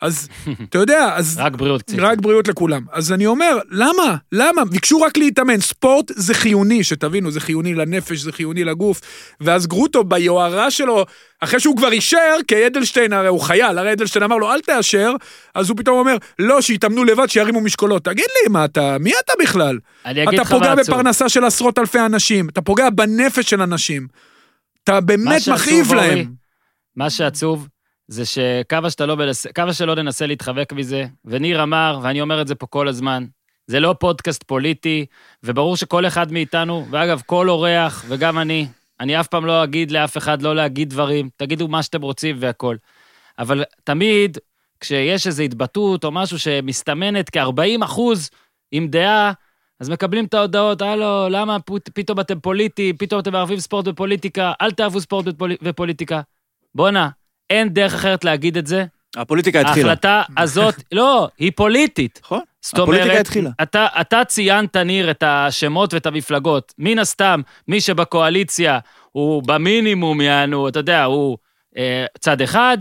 אז, 0.03 0.27
אתה 0.69 0.77
יודע, 0.77 1.13
אז... 1.15 1.37
רק 1.45 1.55
בריאות 1.55 1.81
קצת. 1.81 1.95
רק 1.99 2.19
בריאות 2.21 2.47
לכולם. 2.47 2.85
אז 2.91 3.11
אני 3.11 3.25
אומר, 3.25 3.59
למה? 3.71 4.15
למה? 4.31 4.65
ביקשו 4.65 5.01
רק 5.01 5.17
להתאמן. 5.17 5.59
ספורט 5.59 6.11
זה 6.15 6.33
חיוני, 6.33 6.83
שתבינו, 6.83 7.31
זה 7.31 7.39
חיוני 7.39 7.73
לנפש, 7.73 8.19
זה 8.19 8.31
חיוני 8.31 8.63
לגוף. 8.63 9.01
ואז 9.41 9.67
גרוטו, 9.67 10.03
ביוהרה 10.03 10.71
שלו, 10.71 11.05
אחרי 11.39 11.59
שהוא 11.59 11.77
כבר 11.77 11.91
אישר, 11.91 12.35
כי 12.47 12.67
אדלשטיין, 12.67 13.13
הרי 13.13 13.27
הוא 13.27 13.41
חייל, 13.41 13.77
הרי 13.77 13.93
אדלשטיין 13.93 14.23
אמר 14.23 14.37
לו, 14.37 14.51
אל 14.51 14.61
תאשר, 14.61 15.11
אז 15.55 15.69
הוא 15.69 15.77
פתאום 15.77 15.99
אומר, 15.99 16.17
לא, 16.39 16.61
שיתאמנו 16.61 17.03
לבד, 17.03 17.27
שירימו 17.27 17.61
משקולות. 17.61 18.03
תגיד 18.03 18.25
לי, 18.43 18.49
מה 18.49 18.65
אתה, 18.65 18.97
מי 18.99 19.11
אתה 19.25 19.33
בכלל? 19.41 19.79
אני 20.05 20.23
אגיד 20.23 20.33
אתה 20.33 20.41
לך 20.41 20.51
מה 20.51 20.59
פוגע 20.59 20.73
עצוב. 20.73 20.95
בפרנסה 20.95 21.29
של 21.29 21.43
עשרות 21.43 21.79
אלפי 21.79 21.99
אנשים, 21.99 22.49
אתה 22.49 22.61
פוגע 22.61 22.89
בנפש 22.89 23.49
של 23.49 23.61
אנשים. 23.61 24.07
אתה 24.83 25.01
באמת 25.01 25.47
מכאיב 25.47 25.93
להם. 25.93 26.33
מה 26.95 27.09
שעצוב, 27.09 27.67
זה 28.13 28.25
שכמה 28.25 28.89
שאתה 28.89 29.05
לא 29.05 29.17
מנסה, 29.17 29.49
כמה 29.53 29.73
שלא 29.73 29.95
ננסה 29.95 30.25
להתחבק 30.27 30.73
מזה, 30.73 31.05
וניר 31.25 31.63
אמר, 31.63 31.99
ואני 32.03 32.21
אומר 32.21 32.41
את 32.41 32.47
זה 32.47 32.55
פה 32.55 32.67
כל 32.67 32.87
הזמן, 32.87 33.25
זה 33.67 33.79
לא 33.79 33.95
פודקאסט 33.99 34.43
פוליטי, 34.43 35.05
וברור 35.43 35.77
שכל 35.77 36.07
אחד 36.07 36.31
מאיתנו, 36.31 36.85
ואגב, 36.91 37.21
כל 37.25 37.49
אורח, 37.49 38.05
וגם 38.07 38.39
אני, 38.39 38.67
אני 38.99 39.19
אף 39.19 39.27
פעם 39.27 39.45
לא 39.45 39.63
אגיד 39.63 39.91
לאף 39.91 40.17
אחד 40.17 40.41
לא 40.41 40.55
להגיד 40.55 40.89
דברים, 40.89 41.29
תגידו 41.37 41.67
מה 41.67 41.83
שאתם 41.83 42.01
רוצים 42.01 42.35
והכול. 42.39 42.77
אבל 43.39 43.63
תמיד, 43.83 44.37
כשיש 44.79 45.27
איזו 45.27 45.43
התבטאות 45.43 46.03
או 46.03 46.11
משהו 46.11 46.39
שמסתמנת 46.39 47.29
כ-40 47.29 47.85
אחוז 47.85 48.29
עם 48.71 48.87
דעה, 48.87 49.31
אז 49.79 49.89
מקבלים 49.89 50.25
את 50.25 50.33
ההודעות, 50.33 50.81
הלו, 50.81 51.29
למה 51.29 51.59
פות- 51.59 51.89
פתאום 51.93 52.19
אתם 52.19 52.39
פוליטי, 52.39 52.93
פתאום 52.99 53.19
אתם 53.19 53.31
מערבים 53.31 53.59
ספורט 53.59 53.87
ופוליטיקה, 53.87 54.53
אל 54.61 54.71
תאהבו 54.71 55.01
ספורט 55.01 55.25
ופולי- 55.27 55.57
ופוליטיקה. 55.61 56.21
בואנה, 56.75 57.09
אין 57.53 57.69
דרך 57.69 57.93
אחרת 57.93 58.23
להגיד 58.23 58.57
את 58.57 58.67
זה. 58.67 58.85
הפוליטיקה 59.17 59.61
התחילה. 59.61 59.89
ההחלטה 59.89 60.21
הזאת, 60.37 60.75
לא, 60.91 61.27
היא 61.39 61.51
פוליטית. 61.55 62.19
נכון? 62.23 62.39
הפוליטיקה 62.73 63.09
אומרת, 63.09 63.19
התחילה. 63.21 63.49
אתה, 63.61 63.87
אתה 64.01 64.21
ציינת, 64.25 64.75
ניר, 64.77 65.11
את 65.11 65.23
השמות 65.27 65.93
ואת 65.93 66.05
המפלגות. 66.05 66.73
מן 66.77 66.99
הסתם, 66.99 67.41
מי 67.67 67.81
שבקואליציה 67.81 68.79
הוא 69.11 69.43
במינימום, 69.47 70.21
יענו, 70.21 70.67
אתה 70.67 70.79
יודע, 70.79 71.03
הוא 71.03 71.37
אה, 71.77 72.05
צד 72.19 72.41
אחד, 72.41 72.77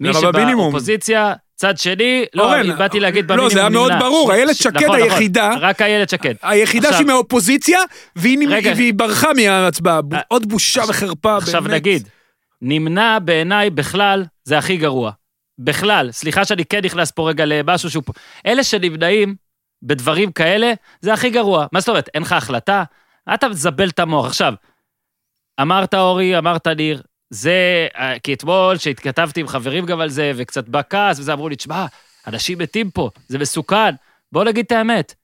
מי? 0.00 0.14
שבאופוזיציה, 0.14 1.32
צד 1.56 1.78
שני, 1.78 2.24
לא, 2.34 2.60
אני 2.60 2.72
באתי 2.72 3.00
להגיד 3.00 3.24
לא, 3.24 3.28
במינימום 3.28 3.50
זה 3.54 3.60
היה 3.60 3.68
מאוד 3.68 3.92
נמנע. 3.92 4.04
ברור, 4.04 4.32
איילת 4.32 4.56
שקד 4.56 4.76
נכון, 4.76 4.96
נכון, 4.96 5.10
היחידה- 5.10 5.54
רק 5.60 5.82
איילת 5.82 6.08
שקד. 6.08 6.34
היחידה 6.42 6.92
שהיא 6.92 7.06
מהאופוזיציה, 7.06 7.78
והיא 8.16 8.94
ברחה 8.94 9.28
מההצבעה. 9.32 10.00
אה, 10.12 10.20
עוד 10.28 10.48
בושה 10.48 10.82
וחרפה, 10.88 11.28
באמת. 11.30 11.42
עכשיו 11.42 11.62
נגיד, 11.62 12.08
נמנע 12.62 13.18
בעיניי 13.18 13.70
בכלל, 13.70 14.24
זה 14.44 14.58
הכי 14.58 14.76
גרוע. 14.76 15.10
בכלל, 15.58 16.12
סליחה 16.12 16.44
שאני 16.44 16.64
כן 16.64 16.84
נכנס 16.84 17.10
פה 17.10 17.28
רגע 17.28 17.44
למשהו 17.44 17.90
שהוא 17.90 18.02
פה. 18.06 18.12
אלה 18.46 18.64
שנמנעים 18.64 19.34
בדברים 19.82 20.32
כאלה, 20.32 20.72
זה 21.00 21.12
הכי 21.12 21.30
גרוע. 21.30 21.66
מה 21.72 21.80
זאת 21.80 21.88
אומרת, 21.88 22.08
אין 22.14 22.22
לך 22.22 22.32
החלטה? 22.32 22.84
אתה 23.34 23.48
מזבל 23.48 23.88
את 23.88 23.98
המוח. 23.98 24.26
עכשיו, 24.26 24.54
אמרת 25.60 25.94
אורי, 25.94 26.38
אמרת 26.38 26.66
ניר, 26.66 27.02
זה, 27.30 27.86
אה, 27.96 28.18
כי 28.18 28.34
אתמול, 28.34 28.78
שהתכתבתי 28.78 29.40
עם 29.40 29.48
חברים 29.48 29.86
גם 29.86 30.00
על 30.00 30.08
זה, 30.08 30.32
וקצת 30.36 30.68
בא 30.68 30.80
כעס, 30.90 31.18
וזה 31.18 31.32
אמרו 31.32 31.48
לי, 31.48 31.56
תשמע, 31.56 31.86
אנשים 32.26 32.58
מתים 32.58 32.90
פה, 32.90 33.10
זה 33.28 33.38
מסוכן. 33.38 33.94
בוא 34.32 34.44
נגיד 34.44 34.64
את 34.64 34.72
האמת. 34.72 35.14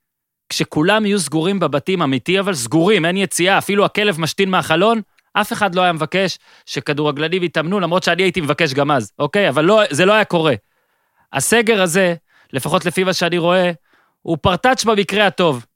כשכולם 0.49 1.07
יהיו 1.07 1.21
סגורים 1.21 1.61
בבתים, 1.61 2.03
אמיתי, 2.03 2.41
אבל 2.41 2.55
סגורים, 2.55 3.05
אין 3.05 3.17
יציאה, 3.17 3.59
אפילו 3.59 3.85
הכלב 3.85 4.21
משתין 4.21 4.51
מהחלון, 4.51 5.01
אף 5.41 5.53
אחד 5.53 5.75
לא 5.75 5.83
היה 5.83 5.93
מבקש 5.93 6.39
שכדורגלנים 6.67 7.43
יתאמנו, 7.43 7.81
למרות 7.81 8.03
שאני 8.03 8.23
הייתי 8.23 8.41
מבקש 8.41 8.75
גם 8.75 8.91
אז, 8.91 9.13
אוקיי? 9.19 9.49
אבל 9.49 9.65
לא, 9.65 9.83
זה 9.91 10.05
לא 10.05 10.13
היה 10.13 10.25
קורה. 10.25 10.55
הסגר 11.33 11.83
הזה, 11.83 12.15
לפחות 12.53 12.85
לפי 12.85 13.05
מה 13.05 13.13
שאני 13.13 13.39
רואה, 13.39 13.71
הוא 14.23 14.37
פרטאץ' 14.41 14.85
במקרה 14.85 15.27
הטוב. 15.27 15.67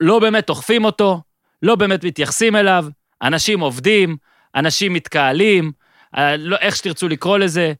לא 0.00 0.18
באמת 0.18 0.50
אוכפים 0.50 0.84
אותו, 0.84 1.20
לא 1.62 1.74
באמת 1.74 2.04
מתייחסים 2.04 2.56
אליו, 2.56 2.86
אנשים 3.22 3.60
עובדים, 3.60 4.16
אנשים 4.54 4.92
מתקהלים, 4.92 5.72
אה, 6.16 6.36
לא, 6.36 6.56
איך 6.56 6.76
שתרצו 6.76 7.08
לקרוא 7.08 7.38
לזה, 7.38 7.72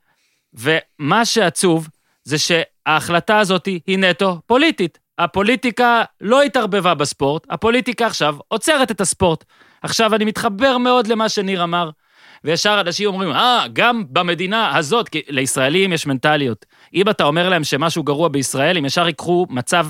ומה 0.55 1.25
שעצוב 1.25 1.89
זה 2.25 2.37
שההחלטה 2.39 3.39
הזאת 3.39 3.67
היא 3.67 3.99
נטו 3.99 4.41
פוליטית. 4.47 4.99
הפוליטיקה 5.19 6.05
לא 6.21 6.43
התערבבה 6.43 6.95
בספורט, 6.95 7.47
הפוליטיקה 7.51 8.07
עכשיו 8.07 8.37
עוצרת 8.49 8.91
את 8.91 9.01
הספורט. 9.01 9.45
עכשיו, 9.83 10.15
אני 10.15 10.25
מתחבר 10.25 10.79
מאוד 10.79 11.07
למה 11.07 11.29
שניר 11.29 11.65
אמר, 11.65 11.91
וישר 12.45 12.81
אנשים 12.81 13.09
אומרים, 13.09 13.31
אה, 13.31 13.65
גם 13.73 14.05
במדינה 14.11 14.77
הזאת, 14.77 15.09
כי 15.09 15.23
לישראלים 15.29 15.93
יש 15.93 16.07
מנטליות. 16.07 16.67
אם 16.95 17.09
אתה 17.09 17.25
אומר 17.25 17.49
להם 17.49 17.65
שמשהו 17.65 18.03
גרוע 18.03 18.29
בישראל, 18.29 18.77
הם 18.77 18.85
ישר 18.85 19.07
ייקחו 19.07 19.47
מצב, 19.51 19.87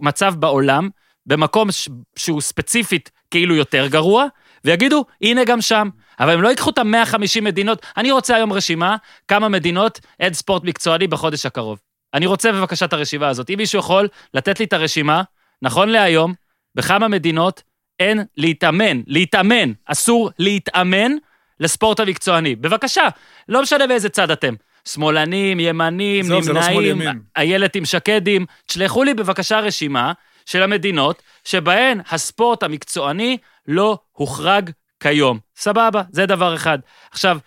מצב 0.00 0.34
בעולם, 0.38 0.88
במקום 1.26 1.68
שהוא 2.16 2.40
ספציפית 2.40 3.10
כאילו 3.30 3.54
יותר 3.54 3.86
גרוע, 3.86 4.26
ויגידו, 4.64 5.04
הנה 5.22 5.44
גם 5.44 5.60
שם. 5.60 5.88
אבל 6.20 6.30
הם 6.32 6.42
לא 6.42 6.48
ייקחו 6.48 6.70
את 6.70 6.78
ה-150 6.78 7.40
מדינות. 7.42 7.86
אני 7.96 8.12
רוצה 8.12 8.36
היום 8.36 8.52
רשימה, 8.52 8.96
כמה 9.28 9.48
מדינות 9.48 10.00
אין 10.20 10.32
ספורט 10.34 10.64
מקצועני 10.64 11.06
בחודש 11.06 11.46
הקרוב. 11.46 11.78
אני 12.14 12.26
רוצה 12.26 12.52
בבקשה 12.52 12.84
את 12.84 12.92
הרשימה 12.92 13.28
הזאת. 13.28 13.50
אם 13.50 13.54
מישהו 13.58 13.78
יכול 13.78 14.08
לתת 14.34 14.60
לי 14.60 14.64
את 14.64 14.72
הרשימה, 14.72 15.22
נכון 15.62 15.88
להיום, 15.88 16.34
בכמה 16.74 17.08
מדינות 17.08 17.62
אין 18.00 18.24
להתאמן, 18.36 19.00
להתאמן, 19.06 19.72
אסור 19.86 20.30
להתאמן 20.38 21.12
לספורט 21.60 22.00
המקצועני. 22.00 22.56
בבקשה, 22.56 23.08
לא 23.48 23.62
משנה 23.62 23.86
באיזה 23.86 24.08
צד 24.08 24.30
אתם. 24.30 24.54
שמאלנים, 24.88 25.60
ימנים, 25.60 26.24
זה 26.24 26.52
לא 26.52 26.60
נמנעים. 26.70 27.22
איילת 27.36 27.76
עם 27.76 27.84
שקדים, 27.84 28.46
תשלחו 28.66 29.04
לי 29.04 29.14
בבקשה 29.14 29.60
רשימה 29.60 30.12
של 30.46 30.62
המדינות 30.62 31.22
שבהן 31.44 32.00
הספורט 32.10 32.62
המקצועני 32.62 33.36
לא 33.68 33.98
הוחרג 34.12 34.70
כיום. 35.00 35.38
סבבה, 35.56 36.02
זה 36.10 36.26
דבר 36.26 36.54
אחד. 36.54 36.78
עכשיו, 37.10 37.38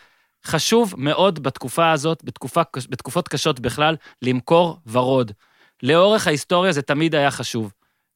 חשוב 0.46 0.94
מאוד 0.98 1.44
בתקופה 1.44 1.92
הזאת, 1.92 2.24
בתקופה, 2.24 2.62
בתקופות 2.90 3.28
קשות 3.28 3.60
בכלל, 3.60 3.96
למכור 4.22 4.80
ורוד. 4.88 5.32
לאורך 5.84 6.28
ההיסטוריה 6.28 6.72
זה 6.72 6.82
תמיד 6.82 7.16
היה 7.16 7.32
חשוב. 7.32 7.72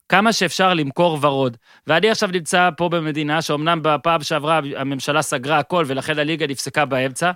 כמה 0.10 0.34
שאפשר 0.34 0.74
למכור 0.74 1.18
ורוד. 1.22 1.58
ואני 1.88 2.10
עכשיו 2.10 2.30
נמצא 2.34 2.70
פה 2.78 2.90
במדינה 2.90 3.42
שאומנם 3.42 3.80
בפעם 3.82 4.24
שעברה 4.24 4.60
הממשלה 4.78 5.22
סגרה 5.22 5.60
הכל 5.60 5.84
ולכן 5.88 6.20
הליגה 6.20 6.48
נפסקה 6.48 6.86
באמצע, 6.86 7.32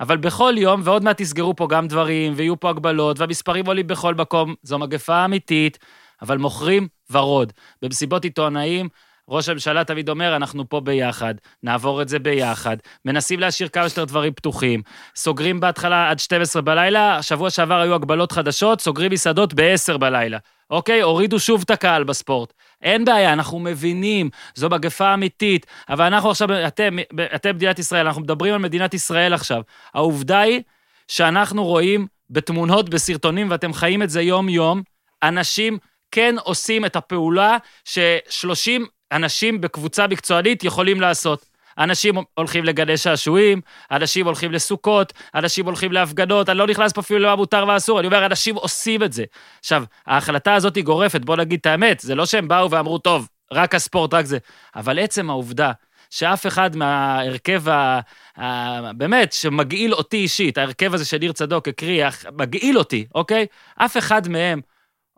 אבל 0.00 0.16
בכל 0.16 0.54
יום, 0.56 0.80
ועוד 0.84 1.04
מעט 1.04 1.20
יסגרו 1.20 1.56
פה 1.56 1.66
גם 1.68 1.88
דברים, 1.88 2.32
ויהיו 2.36 2.60
פה 2.60 2.70
הגבלות, 2.70 3.20
והמספרים 3.20 3.66
עולים 3.66 3.86
בכל 3.86 4.14
מקום, 4.14 4.54
זו 4.62 4.78
מגפה 4.78 5.24
אמיתית, 5.24 5.78
אבל 6.22 6.38
מוכרים 6.38 6.88
ורוד. 7.10 7.52
במסיבות 7.82 8.24
עיתונאים, 8.24 8.88
ראש 9.28 9.48
הממשלה 9.48 9.84
תמיד 9.84 10.08
אומר, 10.08 10.36
אנחנו 10.36 10.68
פה 10.68 10.80
ביחד, 10.80 11.34
נעבור 11.62 12.02
את 12.02 12.08
זה 12.08 12.18
ביחד, 12.18 12.76
מנסים 13.04 13.40
להשאיר 13.40 13.68
כמה 13.68 13.88
שיותר 13.88 14.04
דברים 14.04 14.32
פתוחים, 14.32 14.82
סוגרים 15.16 15.60
בהתחלה 15.60 16.10
עד 16.10 16.18
12 16.18 16.62
בלילה, 16.62 17.22
שבוע 17.22 17.50
שעבר 17.50 17.80
היו 17.80 17.94
הגבלות 17.94 18.32
חדשות, 18.32 18.80
סוגרים 18.80 19.12
מסעדות 19.12 19.54
ב-10 19.54 19.96
בלילה. 19.96 20.38
אוקיי? 20.70 21.00
הורידו 21.00 21.40
שוב 21.40 21.62
את 21.64 21.70
הקהל 21.70 22.04
בספורט. 22.04 22.52
אין 22.82 23.04
בעיה, 23.04 23.32
אנחנו 23.32 23.58
מבינים, 23.58 24.30
זו 24.54 24.68
מגפה 24.68 25.14
אמיתית, 25.14 25.66
אבל 25.88 26.04
אנחנו 26.04 26.30
עכשיו, 26.30 26.66
אתם, 26.66 26.96
אתם 27.34 27.54
מדינת 27.54 27.78
ישראל, 27.78 28.06
אנחנו 28.06 28.22
מדברים 28.22 28.54
על 28.54 28.60
מדינת 28.60 28.94
ישראל 28.94 29.34
עכשיו. 29.34 29.62
העובדה 29.94 30.40
היא 30.40 30.60
שאנחנו 31.08 31.64
רואים 31.64 32.06
בתמונות, 32.30 32.88
בסרטונים, 32.88 33.50
ואתם 33.50 33.72
חיים 33.72 34.02
את 34.02 34.10
זה 34.10 34.22
יום-יום, 34.22 34.82
אנשים 35.22 35.78
כן 36.10 36.34
עושים 36.42 36.84
את 36.84 36.96
הפעולה 36.96 37.56
ש-30 37.84 38.82
אנשים 39.14 39.60
בקבוצה 39.60 40.06
מקצוענית 40.06 40.64
יכולים 40.64 41.00
לעשות. 41.00 41.46
אנשים 41.78 42.14
הולכים 42.34 42.64
לגני 42.64 42.96
שעשועים, 42.96 43.60
אנשים 43.90 44.26
הולכים 44.26 44.52
לסוכות, 44.52 45.12
אנשים 45.34 45.66
הולכים 45.66 45.92
להפגנות, 45.92 46.48
אני 46.48 46.58
לא 46.58 46.66
נכנס 46.66 46.92
פה 46.92 47.00
אפילו 47.00 47.20
למה 47.20 47.36
מותר 47.36 47.64
ואסור, 47.68 48.00
אני 48.00 48.06
אומר, 48.06 48.26
אנשים 48.26 48.54
עושים 48.56 49.02
את 49.02 49.12
זה. 49.12 49.24
עכשיו, 49.60 49.84
ההחלטה 50.06 50.54
הזאת 50.54 50.76
היא 50.76 50.84
גורפת, 50.84 51.20
בוא 51.20 51.36
נגיד 51.36 51.58
את 51.60 51.66
האמת, 51.66 52.00
זה 52.00 52.14
לא 52.14 52.26
שהם 52.26 52.48
באו 52.48 52.70
ואמרו, 52.70 52.98
טוב, 52.98 53.28
רק 53.52 53.74
הספורט, 53.74 54.14
רק 54.14 54.24
זה. 54.24 54.38
אבל 54.76 54.98
עצם 54.98 55.30
העובדה 55.30 55.72
שאף 56.10 56.46
אחד 56.46 56.76
מההרכב, 56.76 57.68
ה... 57.68 58.00
ה... 58.40 58.92
באמת, 58.92 59.32
שמגעיל 59.32 59.94
אותי 59.94 60.16
אישית, 60.16 60.58
ההרכב 60.58 60.94
הזה 60.94 61.04
שניר 61.04 61.32
צדוק 61.32 61.68
הקריא, 61.68 62.08
מגעיל 62.32 62.78
אותי, 62.78 63.06
אוקיי? 63.14 63.46
אף 63.76 63.96
אחד 63.96 64.28
מהם 64.28 64.60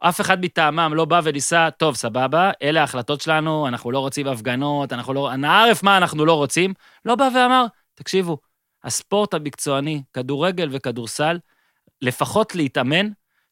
אף 0.01 0.21
אחד 0.21 0.45
מטעמם 0.45 0.93
לא 0.95 1.05
בא 1.05 1.21
וניסה, 1.25 1.69
טוב, 1.79 1.97
סבבה, 1.97 2.51
אלה 2.63 2.81
ההחלטות 2.81 3.21
שלנו, 3.21 3.69
אנחנו 3.69 3.91
לא 3.91 3.99
רוצים 3.99 4.27
הפגנות, 4.27 4.93
אנחנו 4.93 5.15
לא... 5.15 5.37
נערף 5.37 5.83
מה 5.83 5.97
אנחנו 5.97 6.27
לא 6.27 6.33
רוצים. 6.33 6.75
לא 7.05 7.15
בא 7.15 7.29
ואמר, 7.35 7.67
תקשיבו, 7.95 8.39
הספורט 8.85 9.35
המקצועני, 9.35 10.03
כדורגל 10.13 10.69
וכדורסל, 10.73 11.39
לפחות 12.03 12.55
להתאמן, 12.55 13.09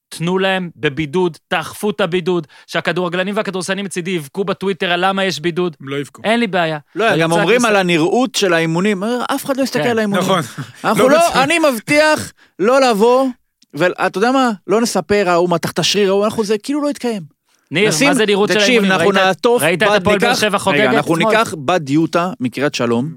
תנו 0.08 0.38
להם 0.38 0.70
בבידוד, 0.76 1.38
תאכפו 1.48 1.90
את 1.90 2.00
הבידוד, 2.00 2.46
שהכדורגלנים 2.66 3.36
והכדורסנים 3.36 3.84
מצידי 3.84 4.10
יבכו 4.10 4.44
בטוויטר 4.44 4.92
על 4.92 5.08
למה 5.08 5.24
יש 5.24 5.40
בידוד. 5.40 5.76
הם 5.80 5.88
לא 5.88 5.96
יבכו. 5.96 6.22
אין 6.24 6.40
לי 6.40 6.46
בעיה. 6.46 6.78
לא, 6.94 7.16
גם 7.16 7.32
אומרים 7.32 7.64
על 7.64 7.76
הנראות 7.76 8.34
של 8.34 8.52
האימונים, 8.52 9.04
אף 9.04 9.44
אחד 9.44 9.56
לא 9.56 9.62
יסתכל 9.62 9.82
כן, 9.82 9.90
על 9.90 9.98
האימונים. 9.98 10.24
נכון. 10.24 10.40
אנחנו 10.84 11.08
לא 11.08 11.16
לא. 11.16 11.42
אני 11.42 11.58
מבטיח 11.58 12.32
לא 12.58 12.80
לבוא, 12.80 13.26
ואתה 13.74 14.18
יודע 14.18 14.32
מה? 14.32 14.50
לא 14.66 14.80
נספר, 14.80 15.24
ההוא 15.28 15.50
מתח 15.50 15.70
את 15.70 15.78
השריר, 15.78 16.08
ההוא, 16.08 16.24
אנחנו 16.24 16.44
זה 16.44 16.58
כאילו 16.58 16.82
לא 16.82 16.88
יתקיים. 16.88 17.22
ניר, 17.70 17.88
נשים- 17.88 18.08
מה 18.08 18.14
זה 18.14 18.26
נראות 18.26 18.48
של 18.48 18.54
תקשיב, 18.54 18.68
האימונים? 18.68 18.92
אנחנו 18.92 19.08
ראית- 19.08 19.14
נעטוף, 19.26 19.62
ראית 19.62 19.82
את 19.82 19.88
בד- 19.88 19.94
הפועל 19.96 20.18
באר 20.18 20.34
שבע 20.34 20.58
חוגגת 20.58 20.80
רגע, 20.80 20.90
אנחנו? 20.90 21.16
ניקח 21.16 21.54
בת 21.64 21.80
דיוטה 21.80 22.32
מקריית 22.40 22.74
שלום, 22.74 23.08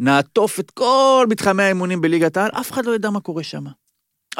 נעטוף 0.00 0.60
את 0.60 0.70
כל 0.70 1.26
מתחמי 1.30 1.62
האימונים 1.62 2.00
בליגת 2.00 2.36
העל, 2.36 2.50
אף 2.60 2.72
אחד 2.72 2.84
לא 2.86 2.94
ידע 2.94 3.10
מה 3.10 3.20
קורה 3.20 3.42
שם. 3.42 3.64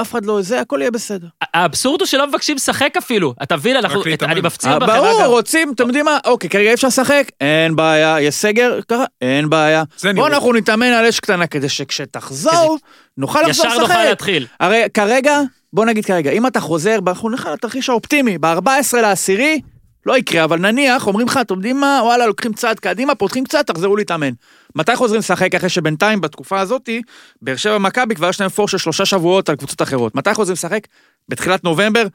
אף 0.00 0.10
אחד 0.12 0.26
לא, 0.26 0.42
זה, 0.42 0.60
הכל 0.60 0.78
יהיה 0.80 0.90
בסדר. 0.90 1.26
האבסורד 1.54 2.00
הוא 2.00 2.06
שלא 2.06 2.26
מבקשים 2.26 2.56
לשחק 2.56 2.94
אפילו. 2.98 3.34
אתה 3.42 3.56
מבין, 3.56 3.76
אנחנו- 3.76 4.02
להתאמן. 4.06 4.32
אני 4.32 4.40
מפציר 4.40 4.72
אה, 4.72 4.78
בכם, 4.78 4.92
ברור, 4.92 5.20
אגב. 5.20 5.30
רוצים, 5.30 5.72
אתם 5.74 5.86
יודעים 5.86 6.04
מה, 6.04 6.18
אוקיי, 6.24 6.50
כרגע 6.50 6.68
אי 6.68 6.74
אפשר 6.74 6.88
לשחק, 6.88 7.24
אין 7.40 7.76
בעיה, 7.76 8.20
יש 8.20 8.34
סגר, 8.34 8.80
ככה, 8.88 9.04
אין 9.20 9.50
בעיה. 9.50 9.82
זה 9.98 10.08
בוא 10.08 10.14
נראות. 10.14 10.32
אנחנו 10.32 10.52
נתאמן 10.52 10.86
על 10.86 11.06
אש 11.06 11.20
קטנה 11.20 11.46
כדי 11.46 11.68
שכשתחזור, 11.68 12.78
נוכל 13.18 13.40
לחזור 13.42 13.66
ישר 13.66 13.78
נוכל 13.78 13.92
לשחק. 13.92 14.04
להתחיל. 14.08 14.46
הרי 14.60 14.82
כרגע, 14.94 15.40
בוא 15.72 15.84
נגיד 15.84 16.04
כרגע, 16.04 16.30
אם 16.30 16.46
אתה 16.46 16.60
חוזר, 16.60 16.98
אנחנו 17.08 17.28
נלך 17.28 17.46
על 17.46 17.52
התרחיש 17.52 17.88
האופטימי, 17.88 18.38
ב-14 18.38 18.68
לעשירי, 19.02 19.60
לא 20.06 20.18
יקרה, 20.18 20.44
אבל 20.44 20.58
נניח, 20.58 21.06
אומרים 21.06 21.26
לך, 21.26 21.38
אתם 21.40 21.54
יודעים 21.54 21.80
מה, 21.80 22.00
וואלה, 22.02 22.26
לוקחים 22.26 22.52
צעד 22.52 22.78
קדימה, 22.80 23.14
פותחים 23.14 23.44
קצת, 23.44 23.66
תחזרו 23.66 23.96
להתאמן. 23.96 24.30
מתי 24.74 24.96
חוזרים 24.96 25.18
לשחק 25.18 25.54
אחרי 25.54 25.68
שבינתיים, 25.68 26.20
בתקופה 26.20 26.60
הזאתי, 26.60 27.02
באר 27.42 27.56
שבע 27.56 27.78
מכבי 27.78 28.14
כבר 28.14 28.28
יש 28.28 28.40
להם 28.40 28.50
פור 28.50 28.68
של 28.68 28.78
שלושה 28.78 29.04
שבועות 29.04 29.48
על 29.48 29.56
קבוצות 29.56 29.82
אחרות. 29.82 30.14
מתי 30.14 30.34
חוזרים 30.34 30.52
לשחק? 30.52 30.86
בתחילת 31.28 31.64
נובמבר, 31.64 32.06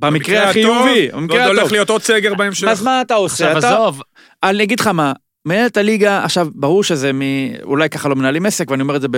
במקרה 0.00 0.48
החיובי, 0.48 1.08
הטוב, 1.08 1.20
במקרה 1.20 1.36
ועוד 1.36 1.48
הולך 1.48 1.60
הטוב. 1.60 1.72
להיות 1.72 1.90
עוד 1.90 2.02
סגר 2.02 2.34
בהמשך. 2.34 2.68
אז 2.68 2.82
מה 2.82 3.00
אתה 3.00 3.14
עושה? 3.14 3.46
עכשיו, 3.46 3.58
אתה, 3.58 3.68
עזוב, 3.68 4.02
אני 4.42 4.62
אגיד 4.62 4.80
לך 4.80 4.86
מה, 4.86 5.12
מנהלת 5.46 5.76
הליגה, 5.76 6.24
עכשיו, 6.24 6.48
ברור 6.54 6.84
שזה 6.84 7.12
מ... 7.12 7.22
אולי 7.62 7.88
ככה 7.90 8.08
לא 8.08 8.16
מנהלים 8.16 8.46
עסק, 8.46 8.70
ואני 8.70 8.82
אומר 8.82 8.96
את 8.96 9.00
זה 9.00 9.08
ב... 9.08 9.16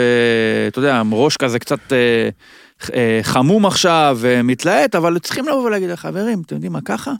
אתה 0.68 0.78
יודע, 0.78 1.00
עם 1.00 1.14
ראש 1.14 1.36
כזה 1.36 1.58
קצת 1.58 1.92
אה, 1.92 2.28
אה, 2.94 3.20
חמום 3.22 3.66
עכשיו 3.66 4.18
ומתלהט, 4.20 4.94
אבל 4.94 5.18
צריכים 5.18 5.48
לבוא 5.48 5.64
ולהגיד, 5.64 5.94
חברים, 5.94 6.42
אתם 6.46 6.54
יודעים 6.54 6.72
מה, 6.72 6.80
ככה? 6.84 7.12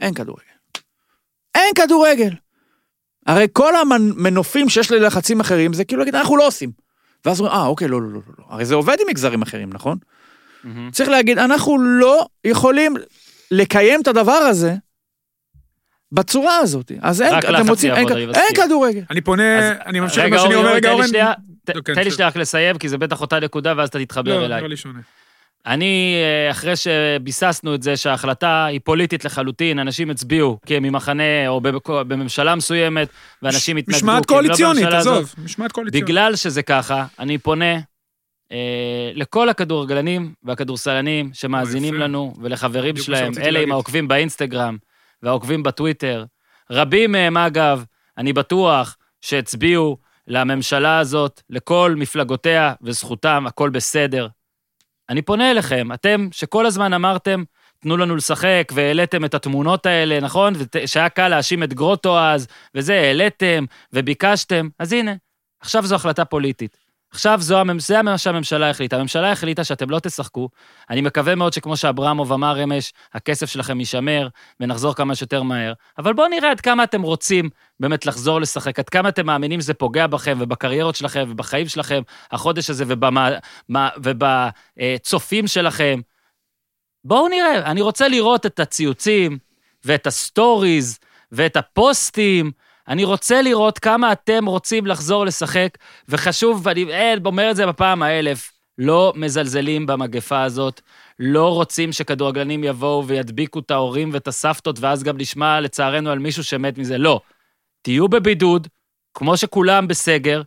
אין 0.00 0.14
כדורגל. 0.14 0.42
אין 1.54 1.74
כדורגל. 1.74 2.30
הרי 3.26 3.46
כל 3.52 3.72
המנופים 3.76 4.68
שיש 4.68 4.90
ללחצים 4.90 5.40
אחרים, 5.40 5.72
זה 5.72 5.84
כאילו 5.84 5.98
להגיד, 5.98 6.14
אנחנו 6.14 6.36
לא 6.36 6.46
עושים. 6.46 6.70
ואז 7.24 7.40
אומרים, 7.40 7.56
אה, 7.56 7.66
אוקיי, 7.66 7.88
לא, 7.88 8.02
לא, 8.02 8.08
לא, 8.08 8.14
לא, 8.14 8.34
לא. 8.38 8.44
הרי 8.48 8.64
זה 8.64 8.74
עובד 8.74 8.96
עם 9.00 9.06
מגזרים 9.10 9.42
אחרים, 9.42 9.70
נכון? 9.72 9.98
מהמם. 10.64 10.90
צריך 10.90 11.08
להגיד, 11.08 11.38
אנחנו 11.38 11.78
לא 11.78 12.26
יכולים 12.44 12.96
לקיים 13.50 14.00
את 14.02 14.06
הדבר 14.08 14.32
הזה 14.32 14.74
בצורה 16.12 16.56
הזאת. 16.58 16.92
אז 17.02 17.22
אין, 17.22 17.34
אתם 17.38 17.68
רוצים, 17.68 17.94
אין, 17.94 18.08
אין 18.16 18.30
מסכים. 18.30 18.44
כדורגל. 18.66 19.02
אני 19.10 19.20
פונה, 19.20 19.58
אז- 19.58 19.76
אני 19.86 20.00
ממשיך 20.00 20.24
עם 20.24 20.30
מה 20.30 20.38
שאני 20.38 20.54
אומר, 20.54 20.72
רגע, 20.72 20.90
אורן. 20.90 21.06
תן 21.64 21.72
לי 21.74 21.80
בסדר. 21.82 22.10
שנייה 22.10 22.28
רק 22.28 22.36
לסיים, 22.36 22.78
כי 22.78 22.88
זה 22.88 22.98
בטח 22.98 23.20
אותה 23.20 23.40
נקודה, 23.40 23.74
ואז 23.76 23.88
אתה 23.88 23.98
תתחבר 23.98 24.38
לא, 24.38 24.44
אליי. 24.44 24.58
נראה 24.58 24.68
לי 24.68 24.76
שונה. 24.76 25.00
אני, 25.66 26.16
אה, 26.16 26.50
אחרי 26.50 26.72
שביססנו 26.76 27.74
את 27.74 27.82
זה 27.82 27.96
שההחלטה 27.96 28.64
היא 28.64 28.80
פוליטית 28.84 29.24
לחלוטין, 29.24 29.78
אנשים 29.78 30.10
הצביעו 30.10 30.58
כי 30.66 30.76
הם 30.76 30.82
ממחנה 30.82 31.48
או 31.48 31.60
בממשלה 31.84 32.54
מסוימת, 32.54 33.08
ואנשים 33.42 33.76
התנגדו. 33.76 33.96
משמעת 33.96 34.22
לא 34.22 34.26
קואליציונית. 34.26 34.86
עזוב, 34.86 35.34
משמעת 35.44 35.72
קואליציונית. 35.72 36.04
בגלל 36.08 36.36
שזה 36.36 36.62
ככה, 36.62 37.06
אני 37.18 37.38
פונה 37.38 37.74
אה, 38.52 39.10
לכל 39.14 39.48
הכדורגלנים 39.48 40.32
והכדורסלנים 40.42 41.30
שמאזינים. 41.32 41.94
לנו 41.94 42.34
ולחברים 42.42 42.96
שלהם, 42.96 43.32
אלה 43.40 43.60
עם. 43.60 43.72
העוקבים 43.72 44.08
באינסטגרם 44.08 44.76
והעוקבים 45.22 45.62
בטוויטר. 45.62 46.24
רבים 46.70 47.12
מהם, 47.12 47.36
אגב, 47.36 47.84
אני 48.18 48.32
בטוח 48.32 48.96
שהצביעו 49.20 49.96
לממשלה 50.26 50.98
הזאת, 50.98 51.42
לכל 51.50 51.94
מפלגותיה 51.96 52.74
וזכותם, 52.82 53.44
הכל 53.46 53.70
בסדר. 53.70 54.28
אני 55.10 55.22
פונה 55.22 55.50
אליכם, 55.50 55.92
אתם 55.92 56.28
שכל 56.32 56.66
הזמן 56.66 56.92
אמרתם, 56.92 57.44
תנו 57.80 57.96
לנו 57.96 58.16
לשחק, 58.16 58.72
והעליתם 58.74 59.24
את 59.24 59.34
התמונות 59.34 59.86
האלה, 59.86 60.20
נכון? 60.20 60.52
שהיה 60.86 61.08
קל 61.08 61.28
להאשים 61.28 61.62
את 61.62 61.74
גרוטו 61.74 62.18
אז, 62.18 62.46
וזה, 62.74 62.94
העליתם 62.94 63.64
וביקשתם, 63.92 64.68
אז 64.78 64.92
הנה, 64.92 65.12
עכשיו 65.60 65.86
זו 65.86 65.94
החלטה 65.94 66.24
פוליטית. 66.24 66.76
עכשיו 67.16 67.40
זו, 67.40 67.60
הממ- 67.60 67.78
זה 67.78 68.02
מה 68.02 68.18
שהממשלה 68.18 68.70
החליטה. 68.70 68.96
הממשלה 68.96 69.32
החליטה 69.32 69.64
שאתם 69.64 69.90
לא 69.90 69.98
תשחקו. 69.98 70.48
אני 70.90 71.00
מקווה 71.00 71.34
מאוד 71.34 71.52
שכמו 71.52 71.76
שאברמוב 71.76 72.32
אמר 72.32 72.62
אמש, 72.64 72.92
הכסף 73.14 73.50
שלכם 73.50 73.80
יישמר 73.80 74.28
ונחזור 74.60 74.94
כמה 74.94 75.14
שיותר 75.14 75.42
מהר. 75.42 75.72
אבל 75.98 76.12
בואו 76.12 76.28
נראה 76.28 76.50
עד 76.50 76.60
כמה 76.60 76.84
אתם 76.84 77.02
רוצים 77.02 77.50
באמת 77.80 78.06
לחזור 78.06 78.40
לשחק, 78.40 78.78
עד 78.78 78.88
כמה 78.88 79.08
אתם 79.08 79.26
מאמינים 79.26 79.60
שזה 79.60 79.74
פוגע 79.74 80.06
בכם 80.06 80.38
ובקריירות 80.40 80.96
שלכם 80.96 81.24
ובחיים 81.28 81.68
שלכם, 81.68 82.02
החודש 82.30 82.70
הזה 82.70 82.84
ובצופים 83.98 85.46
שלכם. 85.46 86.00
בואו 87.04 87.28
נראה, 87.28 87.70
אני 87.70 87.80
רוצה 87.80 88.08
לראות 88.08 88.46
את 88.46 88.60
הציוצים 88.60 89.38
ואת 89.84 90.06
הסטוריז 90.06 90.98
ואת 91.32 91.56
הפוסטים. 91.56 92.50
אני 92.88 93.04
רוצה 93.04 93.42
לראות 93.42 93.78
כמה 93.78 94.12
אתם 94.12 94.46
רוצים 94.46 94.86
לחזור 94.86 95.26
לשחק, 95.26 95.68
וחשוב, 96.08 96.60
ואני 96.64 96.84
אומר 97.24 97.50
את 97.50 97.56
זה 97.56 97.66
בפעם 97.66 98.02
האלף, 98.02 98.52
לא 98.78 99.12
מזלזלים 99.16 99.86
במגפה 99.86 100.42
הזאת, 100.42 100.80
לא 101.18 101.54
רוצים 101.54 101.92
שכדורגלנים 101.92 102.64
יבואו 102.64 103.06
וידביקו 103.06 103.58
את 103.58 103.70
ההורים 103.70 104.10
ואת 104.12 104.28
הסבתות, 104.28 104.80
ואז 104.80 105.02
גם 105.02 105.18
נשמע 105.18 105.60
לצערנו 105.60 106.10
על 106.10 106.18
מישהו 106.18 106.44
שמת 106.44 106.78
מזה. 106.78 106.98
לא. 106.98 107.20
תהיו 107.82 108.08
בבידוד, 108.08 108.68
כמו 109.14 109.36
שכולם 109.36 109.88
בסגר, 109.88 110.42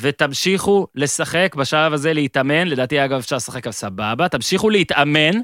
ותמשיכו 0.00 0.86
לשחק 0.94 1.54
בשלב 1.58 1.92
הזה, 1.92 2.12
להתאמן. 2.12 2.68
לדעתי, 2.68 3.04
אגב, 3.04 3.18
אפשר 3.18 3.36
לשחק 3.36 3.66
על 3.66 3.72
סבבה. 3.72 4.28
תמשיכו 4.28 4.70
להתאמן, 4.70 5.40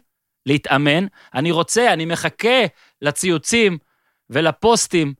להתאמן. 0.46 1.06
אני 1.34 1.50
רוצה, 1.50 1.92
אני 1.92 2.04
מחכה 2.04 2.66
לציוצים 3.02 3.78
ולפוסטים. 4.30 5.14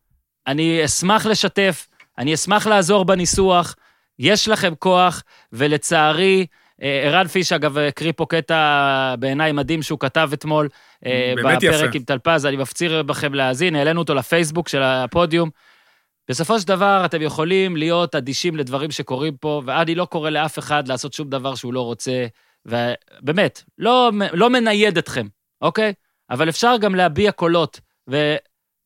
אני 0.46 0.84
אשמח 0.84 1.26
לשתף, 1.26 1.88
אני 2.18 2.34
אשמח 2.34 2.66
לעזור 2.66 3.04
בניסוח. 3.04 3.74
יש 4.18 4.48
לכם 4.48 4.74
כוח, 4.78 5.22
ולצערי, 5.52 6.46
אה, 6.82 7.00
ערן 7.04 7.26
פיש, 7.26 7.52
אגב, 7.52 7.78
הקריא 7.78 8.12
פה 8.16 8.26
קטע 8.28 9.14
בעיניי 9.18 9.52
מדהים 9.52 9.82
שהוא 9.82 9.98
כתב 9.98 10.30
אתמול 10.32 10.68
אה, 11.06 11.32
באמת 11.36 11.58
בפרק 11.58 11.88
יפה. 11.88 11.96
עם 11.98 12.02
טלפז, 12.02 12.46
אני 12.46 12.56
מפציר 12.56 13.02
בכם 13.02 13.34
להאזין, 13.34 13.76
העלינו 13.76 14.00
אותו 14.00 14.14
לפייסבוק 14.14 14.68
של 14.68 14.82
הפודיום. 14.82 15.50
בסופו 16.28 16.60
של 16.60 16.68
דבר, 16.68 17.02
אתם 17.04 17.22
יכולים 17.22 17.76
להיות 17.76 18.14
אדישים 18.14 18.56
לדברים 18.56 18.90
שקורים 18.90 19.36
פה, 19.36 19.62
ואני 19.66 19.94
לא 19.94 20.04
קורא 20.04 20.30
לאף 20.30 20.58
אחד 20.58 20.88
לעשות 20.88 21.12
שום 21.12 21.30
דבר 21.30 21.54
שהוא 21.54 21.74
לא 21.74 21.80
רוצה, 21.80 22.26
ובאמת, 22.66 23.62
לא, 23.78 24.10
לא 24.32 24.50
מנייד 24.50 24.98
אתכם, 24.98 25.26
אוקיי? 25.62 25.92
אבל 26.30 26.48
אפשר 26.48 26.76
גם 26.80 26.94
להביע 26.94 27.32
קולות, 27.32 27.80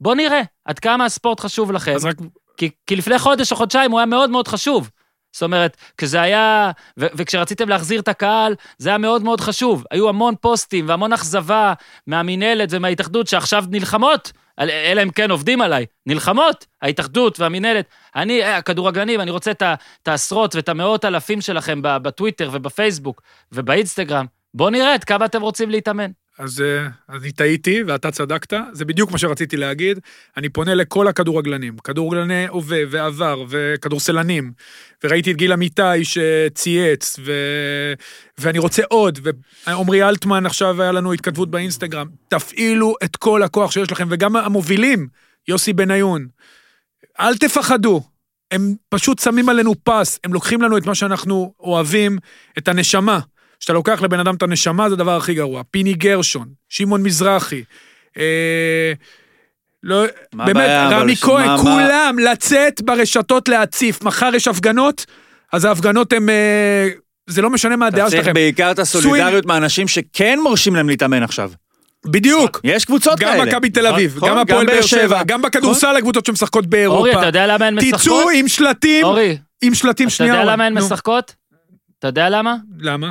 ובואו 0.01 0.15
נראה 0.15 0.43
עד 0.65 0.79
כמה 0.79 1.05
הספורט 1.05 1.41
חשוב 1.41 1.73
לכם. 1.73 1.97
רק 2.05 2.17
כי, 2.57 2.71
כי 2.87 2.97
לפני 2.97 3.19
חודש 3.19 3.53
או 3.53 3.57
חודשיים 3.57 3.91
הוא 3.91 4.01
היה 4.01 4.07
מאוד 4.07 4.31
מאוד 4.31 4.49
חשוב. 4.49 4.91
זאת 5.33 5.43
אומרת, 5.43 5.77
כשזה 5.99 6.21
היה, 6.21 6.71
ו- 7.01 7.07
וכשרציתם 7.15 7.69
להחזיר 7.69 8.01
את 8.01 8.09
הקהל, 8.09 8.55
זה 8.79 8.89
היה 8.89 8.99
מאוד 8.99 9.23
מאוד 9.23 9.41
חשוב. 9.41 9.85
היו 9.91 10.09
המון 10.09 10.35
פוסטים 10.41 10.89
והמון 10.89 11.13
אכזבה 11.13 11.73
מהמינהלת 12.07 12.69
ומההתאחדות 12.73 13.27
שעכשיו 13.27 13.65
נלחמות, 13.71 14.33
אלא 14.59 15.03
אם 15.03 15.11
כן 15.11 15.31
עובדים 15.31 15.63
עליי, 15.63 15.87
נלחמות, 16.07 16.67
ההתאחדות 16.83 17.41
והמינהלת. 17.41 17.87
אני, 18.17 18.43
אה, 18.43 18.57
הכדורגלנים, 18.57 19.21
אני 19.21 19.31
רוצה 19.31 19.51
את 19.51 19.63
את 20.03 20.09
העשרות 20.09 20.55
ואת 20.55 20.69
המאות 20.69 21.05
אלפים 21.05 21.41
שלכם 21.41 21.79
בטוויטר 21.83 22.51
ובפייסבוק 22.53 23.23
ובאינסטגרם. 23.53 24.27
בואו 24.55 24.71
נראה 24.71 24.95
עד 24.95 25.05
כמה 25.05 25.25
אתם 25.25 25.43
רוצים 25.43 25.71
להתאמן. 25.71 26.11
אז 26.39 26.61
אה, 26.61 26.89
אז 27.09 27.23
אני 27.23 27.33
טעיתי 27.33 27.83
ואתה 27.83 28.11
צדקת, 28.11 28.53
זה 28.73 28.85
בדיוק 28.85 29.11
מה 29.11 29.19
שרציתי 29.19 29.57
להגיד. 29.57 29.99
אני 30.37 30.49
פונה 30.49 30.75
לכל 30.75 31.09
הכדורגלנים, 31.09 31.79
כדורגלני 31.79 32.47
הווה 32.49 32.79
ועבר 32.91 33.45
וכדורסלנים, 33.49 34.53
וראיתי 35.05 35.31
את 35.31 35.37
גיל 35.37 35.53
אמיתי 35.53 36.05
שצייץ, 36.05 37.19
ו... 37.25 37.33
ואני 38.39 38.59
רוצה 38.59 38.83
עוד, 38.89 39.19
ועמרי 39.67 40.03
אלטמן 40.09 40.47
עכשיו 40.47 40.83
היה 40.83 40.93
לנו 40.93 41.13
התכתבות 41.13 41.51
באינסטגרם, 41.51 42.09
תפעילו 42.29 42.95
את 43.05 43.17
כל 43.17 43.43
הכוח 43.43 43.71
שיש 43.71 43.93
לכם, 43.93 44.09
וגם 44.11 44.37
המובילים, 44.37 45.09
יוסי 45.49 45.73
בניון, 45.73 46.27
אל 47.21 47.37
תפחדו. 47.37 48.03
הם 48.51 48.75
פשוט 48.89 49.19
שמים 49.19 49.49
עלינו 49.49 49.75
פס, 49.85 50.21
הם 50.25 50.33
לוקחים 50.33 50.63
לנו 50.63 50.79
את 50.79 50.87
מה 50.87 50.95
שאנחנו 50.95 51.55
אוהבים, 51.61 52.19
את 52.59 52.69
הנשמה. 52.69 53.21
כשאתה 53.61 53.73
לוקח 53.73 54.03
לבן 54.03 54.21
אדם 54.21 54.35
את 54.35 54.43
הנשמה, 54.43 54.89
זה 54.89 54.95
הדבר 54.95 55.17
הכי 55.17 55.35
גרוע. 55.35 55.63
פיני 55.71 55.95
גרשון, 55.95 56.49
שמעון 56.69 57.03
מזרחי, 57.03 57.63
אה, 58.19 58.93
לא, 59.83 60.05
מה 60.35 60.45
באמת, 60.47 60.57
הבעיה, 60.57 60.87
אבל 60.89 60.95
רמי 60.95 61.17
כהן, 61.17 61.47
מה- 61.47 61.57
מה- 61.57 61.63
כולם 61.63 62.17
לצאת 62.19 62.81
ברשתות 62.83 63.49
להציף. 63.49 64.03
מחר 64.03 64.31
יש 64.35 64.49
הפגנות, 64.49 65.07
אז 65.53 65.65
ההפגנות 65.65 66.13
הן... 66.13 66.29
אה, 66.29 66.89
זה 67.27 67.43
לא 67.43 67.51
משנה 67.51 67.77
מה 67.77 67.89
אתה 67.89 67.97
הדעה 67.97 68.09
צריך 68.11 68.23
שלכם. 68.23 68.35
בעיקר 68.35 68.71
את 68.71 68.79
הסולידריות 68.79 69.47
מהאנשים 69.47 69.89
שכן 69.89 70.39
מורשים 70.43 70.75
להם 70.75 70.89
להתאמן 70.89 71.23
עכשיו. 71.23 71.51
בדיוק. 72.07 72.61
יש 72.65 72.85
קבוצות 72.85 73.19
כאלה. 73.19 73.37
גם 73.45 73.49
מכבי 73.49 73.71
תל 73.71 73.87
אביב, 73.87 74.17
נכון, 74.17 74.29
גם 74.29 74.35
גם 74.37 74.41
הפועל 74.43 74.67
באר 74.67 74.83
שבע. 74.83 75.23
גם 75.23 75.43
בכדורסל 75.43 75.97
הקבוצות 75.97 76.27
שמשחקות 76.27 76.65
אורי, 76.65 76.71
באירופה. 76.71 77.19
אתה 77.19 77.27
יודע 77.27 77.47
למה 77.47 77.67
הן 77.67 77.75
משחקות? 77.75 78.01
תצאו 78.01 78.31
עם 78.31 78.49
שלטים, 78.49 79.05
אורי, 79.05 79.39
עם 79.63 79.75
שלטים 79.75 80.09
אתה 80.09 80.15
שנייה. 80.15 80.33
יודע 80.33 80.43
אורן, 80.43 80.53
למה 80.53 80.67
הן. 80.67 80.79
משחקות? 80.79 81.35
אתה 81.99 82.09
יודע 82.09 82.29
למה? 82.31 82.57
למה? 82.81 83.11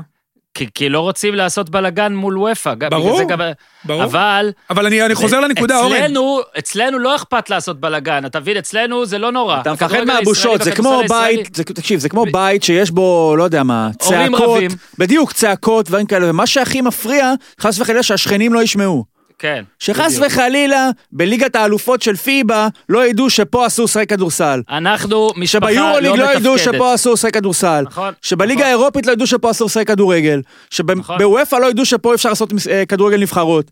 כי, 0.60 0.67
כי 0.76 0.89
לא 0.89 1.00
רוצים 1.00 1.36
לעשות 1.36 1.69
בלאגן 1.69 2.13
מול 2.15 2.38
וופא. 2.38 2.74
ברור, 2.89 3.24
גם- 3.24 3.39
ברור. 3.86 4.04
אבל... 4.04 4.52
אבל 4.69 4.86
אני 4.86 5.06
אני 5.06 5.15
חוזר 5.15 5.39
לנקודה, 5.39 5.80
אורן. 5.80 5.95
אצלנו, 5.95 6.39
אצלנו 6.60 7.00
לא 7.00 7.15
אכפת 7.15 7.50
לעשות 7.50 7.80
בלאגן, 7.80 8.26
אתה 8.26 8.39
מבין? 8.39 8.58
אצלנו 8.58 9.06
זה 9.06 9.17
לא 9.17 9.32
נורא. 9.32 9.62
אתה 9.62 9.74
מפחד 9.74 10.04
מהבושות, 10.04 10.62
זה 10.63 10.72
כמו 10.72 11.02
בית, 11.10 11.56
זה- 11.56 11.63
תקשיב, 11.63 12.00
זה 12.00 12.10
כמו 12.10 12.26
בית 12.32 12.63
שיש 12.63 12.91
בו, 12.91 13.36
לא 13.38 13.43
יודע 13.43 13.63
מה, 13.63 13.89
הורים 14.04 14.32
צעקות, 14.32 14.50
רבים. 14.58 14.72
בדיוק, 14.98 15.32
צעקות, 15.34 15.86
דברים 15.86 16.06
כאלה, 16.06 16.30
ומה 16.30 16.48
שהכי 16.48 16.82
מפריע, 16.82 17.34
חס 17.62 17.80
וחלילה 17.80 18.04
שהשכנים 18.04 18.54
לא 18.54 18.63
ישמעו. 18.63 19.18
כן. 19.39 19.63
שחס 19.80 20.17
בדיוק. 20.17 20.32
וחלילה, 20.32 20.89
בליגת 21.12 21.56
האלופות 21.56 22.02
של 22.02 22.15
פיבה, 22.15 22.67
לא 22.89 23.08
ידעו 23.08 23.30
שפה 23.30 23.67
אסור 23.67 23.86
לשחק 23.86 24.10
כדורסל. 24.10 24.62
אנחנו 24.69 25.30
משפחה 25.38 25.71
שביורוליג 25.71 26.06
לא 26.06 26.17
לא 26.17 26.23
ידעו 26.23 26.54
מתפקדת. 26.54 26.73
שפה 26.75 26.95
אסור 26.95 27.13
לשחק 27.13 27.34
כדורסל. 27.34 27.84
נכון. 27.88 28.13
שבליגה 28.21 28.60
נכון. 28.60 28.67
האירופית 28.67 29.06
לא 29.06 29.12
ידעו 29.12 29.28
שפה 29.28 29.52
אסור 29.52 29.65
לשחק 29.65 29.88
כדורגל. 29.88 30.41
נכון. 30.89 31.17
שבוופא 31.19 31.56
לא 31.56 31.69
ידעו 31.69 31.86
שפה 31.86 32.15
אפשר 32.15 32.30
לעשות 32.30 32.54
אה, 32.69 32.86
כדורגל 32.86 33.17
נבחרות. 33.17 33.71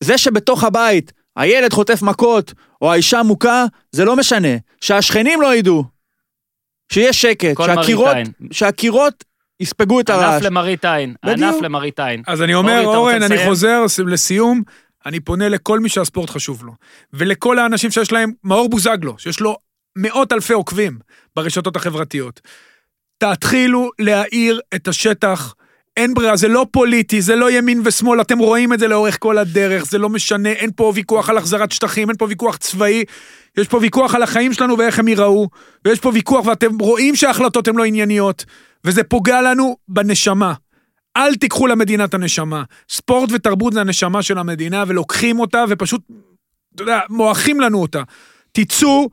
זה 0.00 0.18
שבתוך 0.18 0.64
הבית 0.64 1.12
הילד 1.36 1.72
חוטף 1.72 2.02
מכות, 2.02 2.52
או 2.82 2.92
האישה 2.92 3.22
מוכה, 3.22 3.64
זה 3.92 4.04
לא 4.04 4.16
משנה. 4.16 4.56
שהשכנים 4.80 5.40
לא 5.40 5.54
ידעו. 5.54 5.84
שיהיה 6.92 7.12
שקט. 7.12 7.54
כל 7.54 7.66
שהקירות. 7.66 8.16
שהקירות 8.50 9.24
יספגו 9.60 10.00
את 10.00 10.10
ענף 10.10 10.20
הרעש. 10.20 10.42
למראית 10.42 10.84
עין. 10.84 11.14
ענף 11.24 11.54
למראית 11.62 12.00
עין. 12.00 12.22
אז 12.26 12.42
אני 12.42 12.54
אומר, 12.54 12.82
אורן, 12.84 13.22
אני? 13.22 13.46
חוזר 13.46 13.84
לסיום, 14.06 14.62
אני 15.06 15.20
פונה 15.20 15.48
לכל 15.48 15.80
מי 15.80 15.88
שהספורט 15.88 16.30
חשוב 16.30 16.64
לו, 16.64 16.72
ולכל 17.12 17.58
האנשים 17.58 17.90
שיש 17.90 18.12
להם, 18.12 18.32
מאור 18.44 18.68
בוזגלו, 18.70 19.18
שיש 19.18 19.40
לו 19.40 19.56
מאות 19.96 20.32
אלפי 20.32 20.52
עוקבים 20.52 20.98
ברשתות 21.36 21.76
החברתיות. 21.76 22.40
תתחילו 23.18 23.90
להאיר 23.98 24.60
את 24.74 24.88
השטח. 24.88 25.54
אין 25.96 26.14
ברירה, 26.14 26.36
זה 26.36 26.48
לא 26.48 26.66
פוליטי, 26.70 27.22
זה 27.22 27.36
לא 27.36 27.50
ימין 27.50 27.82
ושמאל, 27.84 28.20
אתם 28.20 28.38
רואים 28.38 28.72
את 28.72 28.78
זה 28.78 28.88
לאורך 28.88 29.16
כל 29.20 29.38
הדרך, 29.38 29.84
זה 29.84 29.98
לא 29.98 30.08
משנה, 30.08 30.48
אין 30.48 30.70
פה 30.76 30.92
ויכוח 30.94 31.30
על 31.30 31.38
החזרת 31.38 31.72
שטחים, 31.72 32.08
אין 32.08 32.16
פה 32.16 32.26
ויכוח 32.28 32.56
צבאי, 32.56 33.04
יש 33.58 33.68
פה 33.68 33.78
ויכוח 33.82 34.14
על 34.14 34.22
החיים 34.22 34.52
שלנו 34.52 34.78
ואיך 34.78 34.98
הם 34.98 35.08
ייראו, 35.08 35.48
ויש 35.84 36.00
פה 36.00 36.10
ויכוח 36.14 36.46
ואתם 36.46 36.78
רואים 36.78 37.16
שההחלטות 37.16 37.68
הן 37.68 37.76
לא 37.76 37.84
ענייניות, 37.84 38.44
וזה 38.84 39.04
פוגע 39.04 39.42
לנו 39.42 39.76
בנשמה. 39.88 40.54
אל 41.16 41.34
תיקחו 41.34 41.66
למדינה 41.66 42.04
את 42.04 42.14
הנשמה. 42.14 42.62
ספורט 42.88 43.30
ותרבות 43.32 43.72
זה 43.72 43.80
הנשמה 43.80 44.22
של 44.22 44.38
המדינה, 44.38 44.84
ולוקחים 44.86 45.40
אותה 45.40 45.64
ופשוט, 45.68 46.00
אתה 46.74 46.82
יודע, 46.82 47.00
מועכים 47.10 47.60
לנו 47.60 47.82
אותה. 47.82 48.02
תצאו, 48.52 49.10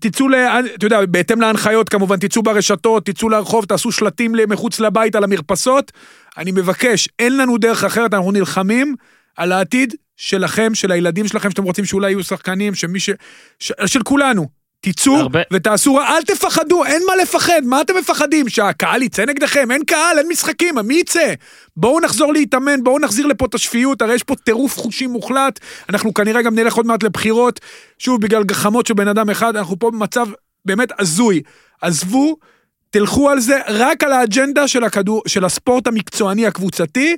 תצאו, 0.00 0.26
אתה 0.74 0.86
יודע, 0.86 1.06
בהתאם 1.06 1.40
להנחיות 1.40 1.88
כמובן, 1.88 2.16
תצאו 2.16 2.42
ברשתות, 2.42 3.06
תצאו 3.06 3.28
לרחוב, 3.28 3.64
תעשו 3.64 3.92
שלטים 3.92 4.32
מחוץ 4.48 4.80
לבית 4.80 5.14
על 5.14 5.24
המרפסות. 5.24 5.92
אני 6.36 6.52
מבקש, 6.52 7.08
אין 7.18 7.36
לנו 7.36 7.58
דרך 7.58 7.84
אחרת, 7.84 8.14
אנחנו 8.14 8.32
נלחמים 8.32 8.94
על 9.36 9.52
העתיד 9.52 9.94
שלכם, 10.16 10.74
של 10.74 10.92
הילדים 10.92 11.28
שלכם, 11.28 11.50
שאתם 11.50 11.62
רוצים 11.62 11.84
שאולי 11.84 12.10
יהיו 12.10 12.24
שחקנים, 12.24 12.74
שמי 12.74 13.00
ש... 13.00 13.10
ש... 13.58 13.72
של 13.86 14.02
כולנו. 14.02 14.57
תצאו 14.80 15.16
הרבה- 15.16 15.42
ותעשו, 15.52 16.00
אל 16.00 16.22
תפחדו, 16.22 16.84
אין 16.84 17.02
מה 17.06 17.22
לפחד, 17.22 17.62
מה 17.64 17.80
אתם 17.80 17.96
מפחדים? 17.96 18.48
שהקהל 18.48 19.02
יצא 19.02 19.24
נגדכם? 19.24 19.70
אין 19.70 19.84
קהל, 19.84 20.18
אין 20.18 20.28
משחקים, 20.28 20.74
מי 20.84 20.94
יצא? 20.94 21.34
בואו 21.76 22.00
נחזור 22.00 22.32
להתאמן, 22.32 22.84
בואו 22.84 22.98
נחזיר 22.98 23.26
לפה 23.26 23.44
את 23.46 23.54
השפיות, 23.54 24.02
הרי 24.02 24.14
יש 24.14 24.22
פה 24.22 24.34
טירוף 24.36 24.76
חושים 24.78 25.10
מוחלט, 25.10 25.60
אנחנו 25.88 26.14
כנראה 26.14 26.42
גם 26.42 26.54
נלך 26.54 26.74
עוד 26.74 26.86
מעט 26.86 27.02
לבחירות, 27.02 27.60
שוב, 27.98 28.20
בגלל 28.20 28.44
גחמות 28.44 28.86
של 28.86 28.94
בן 28.94 29.08
אדם 29.08 29.30
אחד, 29.30 29.56
אנחנו 29.56 29.78
פה 29.78 29.90
במצב 29.90 30.26
באמת 30.64 30.88
הזוי. 30.98 31.42
עזבו, 31.80 32.36
תלכו 32.90 33.30
על 33.30 33.40
זה, 33.40 33.58
רק 33.68 34.04
על 34.04 34.12
האג'נדה 34.12 34.68
של, 34.68 34.84
הכדור, 34.84 35.22
של 35.26 35.44
הספורט 35.44 35.86
המקצועני 35.86 36.46
הקבוצתי. 36.46 37.16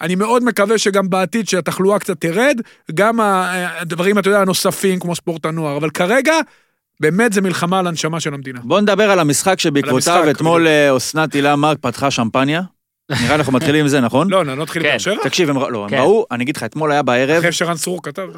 אני 0.00 0.14
מאוד 0.14 0.44
מקווה 0.44 0.78
שגם 0.78 1.10
בעתיד 1.10 1.48
שהתחלואה 1.48 1.98
קצת 1.98 2.20
תרד, 2.20 2.60
גם 2.94 3.20
הדברים, 3.20 4.18
אתה 4.18 4.28
יודע, 4.28 4.40
הנוספים, 4.40 4.98
כמו 4.98 5.16
ספורט 5.16 5.46
הנוער, 5.46 5.76
אבל 5.76 5.90
כרגע, 5.90 6.34
באמת 7.02 7.32
זה 7.32 7.40
מלחמה 7.40 7.78
על 7.78 7.86
הנשמה 7.86 8.20
של 8.20 8.34
המדינה. 8.34 8.60
בוא 8.64 8.80
נדבר 8.80 9.10
על 9.10 9.18
המשחק 9.18 9.60
שבעקבותיו 9.60 10.30
אתמול 10.30 10.66
אה, 10.66 10.96
אסנת 10.96 11.32
הילה 11.32 11.56
מארק 11.56 11.78
פתחה 11.80 12.10
שמפניה. 12.10 12.62
נראה 13.10 13.28
לי 13.28 13.34
אנחנו 13.34 13.52
מתחילים 13.52 13.80
עם 13.80 13.88
זה, 13.88 14.00
נכון? 14.00 14.30
לא, 14.30 14.46
לא, 14.46 14.54
נתחיל 14.54 14.82
כן. 14.82 14.88
מבאר 14.88 14.98
שבע? 14.98 15.22
תקשיב, 15.22 15.50
הם 15.50 15.56
לא, 15.58 15.84
הם 15.84 15.90
כן. 15.90 15.96
ראו, 15.98 16.26
אני 16.30 16.44
אגיד 16.44 16.56
לך, 16.56 16.62
אתמול 16.62 16.92
היה 16.92 17.02
בערב, 17.02 17.38
אחרי 17.38 17.52
שרן 17.52 17.76
סרור 17.76 18.02
כתב, 18.02 18.28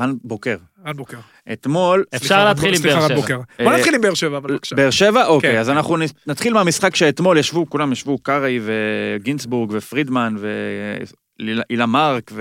רן 0.00 0.14
בוקר. 0.24 0.56
רן 0.86 0.96
בוקר. 0.96 1.16
אתמול, 1.52 2.04
אפשר 2.16 2.44
להתחיל 2.44 2.74
עם 2.74 2.82
באר 2.82 3.08
שבע. 3.08 3.36
בוא 3.58 3.72
אה, 3.72 3.76
נתחיל 3.76 3.94
עם 3.94 4.00
באר 4.00 4.14
שבע, 4.14 4.36
אבל 4.36 4.52
בבקשה. 4.52 4.76
באר 4.76 4.90
שבע? 4.90 5.26
אוקיי, 5.26 5.52
כן. 5.52 5.58
אז 5.58 5.70
אנחנו 5.70 5.96
נתחיל 6.26 6.54
מהמשחק 6.54 6.96
שאתמול 6.96 7.38
ישבו, 7.38 7.70
כולם 7.70 7.92
ישבו, 7.92 8.18
קרעי 8.18 8.60
וגינצבורג 8.62 9.70
ופרידמן 9.72 10.34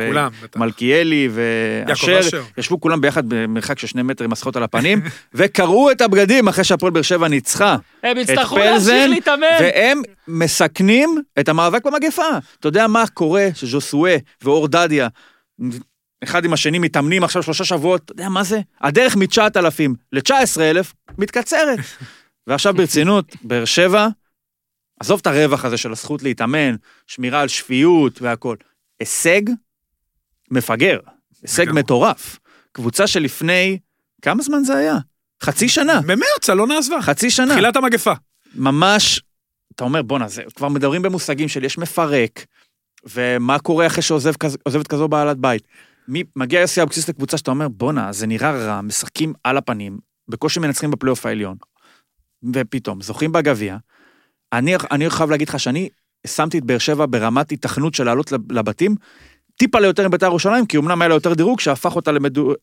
כולם, 0.08 0.32
בטח. 0.44 0.60
ומלכיאלי 0.60 1.30
ואשר, 1.32 2.20
אשר. 2.20 2.42
ישבו 2.58 2.82
כולם 2.82 3.02
ביחד 3.02 3.24
במרחק 3.28 3.80
של 3.80 3.88
שני 3.88 4.02
מטר 4.02 4.24
עם 4.24 4.32
מסכות 4.32 4.56
על 4.56 4.64
הפנים, 4.64 5.02
וקרעו 5.34 5.92
את 5.92 6.02
הבגדים 6.02 6.48
אחרי 6.48 6.64
שהפועל 6.64 6.92
באר 6.92 7.02
שבע 7.02 7.28
ניצחה. 7.28 7.78
הם 8.04 8.18
את 8.18 8.30
יצטרכו 8.30 8.58
להמשיך 8.58 9.10
להתאמן. 9.10 9.46
והם 9.60 10.02
מסכנים 10.28 11.22
את 11.40 11.50
המאבק 11.50 11.86
במגפה. 11.86 12.38
אתה 12.60 12.68
יודע 12.68 12.88
מה 12.88 13.04
קורה 13.14 13.48
שז'וסואה 13.56 14.18
ואור 14.42 14.68
דדיה, 14.68 15.08
אחד 16.24 16.46
עם 16.46 16.54
השני 16.54 16.80
מתאמנים 16.80 17.24
עכשיו 17.24 17.44
שלושה 17.44 17.64
שבועות, 17.64 18.02
אתה 18.06 18.12
יודע 18.12 18.30
מה 18.30 18.44
זה? 18.44 18.62
הדרך 18.82 19.16
מ-9,000 19.16 19.92
ל-19,000 20.12 20.94
מתקצרת. 21.18 21.80
ועכשיו 22.48 22.74
ברצינות, 22.74 23.36
באר 23.42 23.66
שבע, 23.66 24.08
עזוב 25.00 25.20
את 25.20 25.28
הרווח 25.28 25.66
הזה 25.66 25.78
של 25.78 25.92
הזכות 25.92 26.24
להתאמן, 26.24 26.76
שמירה 27.08 27.42
על 27.42 27.48
שפיות 27.48 28.22
והכול. 28.22 28.58
הישג 29.00 29.42
מפגר, 30.52 31.00
הישג. 31.42 31.66
מטורף. 31.74 32.40
קבוצה 32.72 33.08
שלפני, 33.08 33.80
כמה 34.22 34.44
זמן 34.44 34.64
זה 34.64 34.78
היה? 34.78 34.98
חצי 35.44 35.70
שנה. 35.70 36.02
במרץ, 36.02 36.50
אלונה 36.50 36.78
עזבה. 36.78 37.02
חצי 37.02 37.30
שנה. 37.30 37.54
תחילת 37.54 37.76
המגפה. 37.76 38.14
ממש, 38.56 39.22
אתה 39.76 39.84
אומר, 39.84 40.02
בואנה, 40.02 40.28
זה, 40.28 40.44
כבר 40.56 40.68
מדברים 40.68 41.02
במושגים 41.02 41.48
של 41.48 41.64
יש 41.64 41.78
מפרק, 41.78 42.46
ומה 43.06 43.60
קורה 43.60 43.88
אחרי 43.88 44.02
שעוזבת 44.02 44.38
כז, 44.38 44.58
עוזבת 44.64 44.88
כזו 44.88 45.08
בעלת 45.08 45.38
בית. 45.38 45.68
מי, 46.08 46.24
מגיע 46.36 46.60
יוסי 46.60 46.82
אבוקסיס 46.82 47.10
לקבוצה 47.10 47.38
שאתה 47.38 47.52
אומר, 47.52 47.68
בואנה, 47.68 48.12
זה 48.12 48.28
נראה 48.28 48.52
רע, 48.52 48.82
משחקים 48.82 49.34
על 49.44 49.58
הפנים, 49.58 49.98
בקושי 50.28 50.60
מנצחים 50.60 50.92
בפלייאוף 50.92 51.26
העליון, 51.26 51.58
ופתאום 52.54 53.02
זוכים 53.02 53.32
בגביע. 53.32 53.78
אני, 54.54 54.76
אני 54.92 55.10
חייב 55.10 55.30
להגיד 55.30 55.50
לך 55.50 55.60
שאני 55.60 55.90
שמתי 56.28 56.58
את 56.58 56.64
באר 56.64 56.78
שבע 56.78 57.06
ברמת 57.10 57.52
התכנות 57.52 57.94
של 57.94 58.04
לעלות 58.04 58.32
לב- 58.32 58.52
לבתים, 58.52 58.96
טיפה 59.56 59.80
ליותר 59.80 60.08
מבית"ר 60.08 60.26
ירושלים, 60.26 60.66
כי 60.66 60.78
אמנם 60.78 61.02
היה 61.02 61.10
לה 61.10 61.16
יותר 61.16 61.34
דירוג, 61.34 61.60
שהפך 61.60 61.96
אותה 61.96 62.12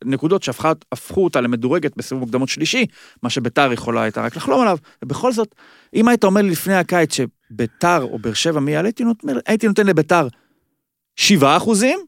לנקודות 0.04 0.42
שהפכו 0.42 1.24
אותה 1.24 1.40
למדורגת 1.40 1.96
בסיבוב 1.96 2.20
מוקדמות 2.24 2.48
שלישי, 2.48 2.86
מה 3.22 3.30
שבית"ר 3.30 3.72
יכולה 3.72 4.02
הייתה 4.02 4.22
רק 4.22 4.36
לחלום 4.36 4.60
עליו, 4.60 4.78
ובכל 5.04 5.32
זאת, 5.32 5.54
אם 5.94 6.08
היית 6.08 6.24
אומר 6.24 6.42
לי 6.42 6.50
לפני 6.50 6.74
הקיץ 6.74 7.14
שבית"ר 7.14 8.02
או 8.02 8.18
באר 8.18 8.32
שבע 8.32 8.60
מי 8.60 8.72
יעלה, 8.72 8.88
הייתי 9.46 9.66
נותן, 9.66 9.86
לבית"ר 9.86 10.28
7 11.16 11.56
אחוזים, 11.56 11.98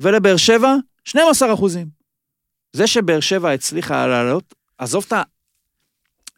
ולבאר 0.00 0.36
שבע 0.36 0.74
12 1.04 1.54
אחוזים. 1.54 1.86
זה 2.72 2.86
שבאר 2.86 3.20
שבע 3.20 3.50
הצליחה 3.50 4.06
לעלות, 4.06 4.54
עזוב 4.78 5.04
את 5.08 5.12
ה... 5.12 5.22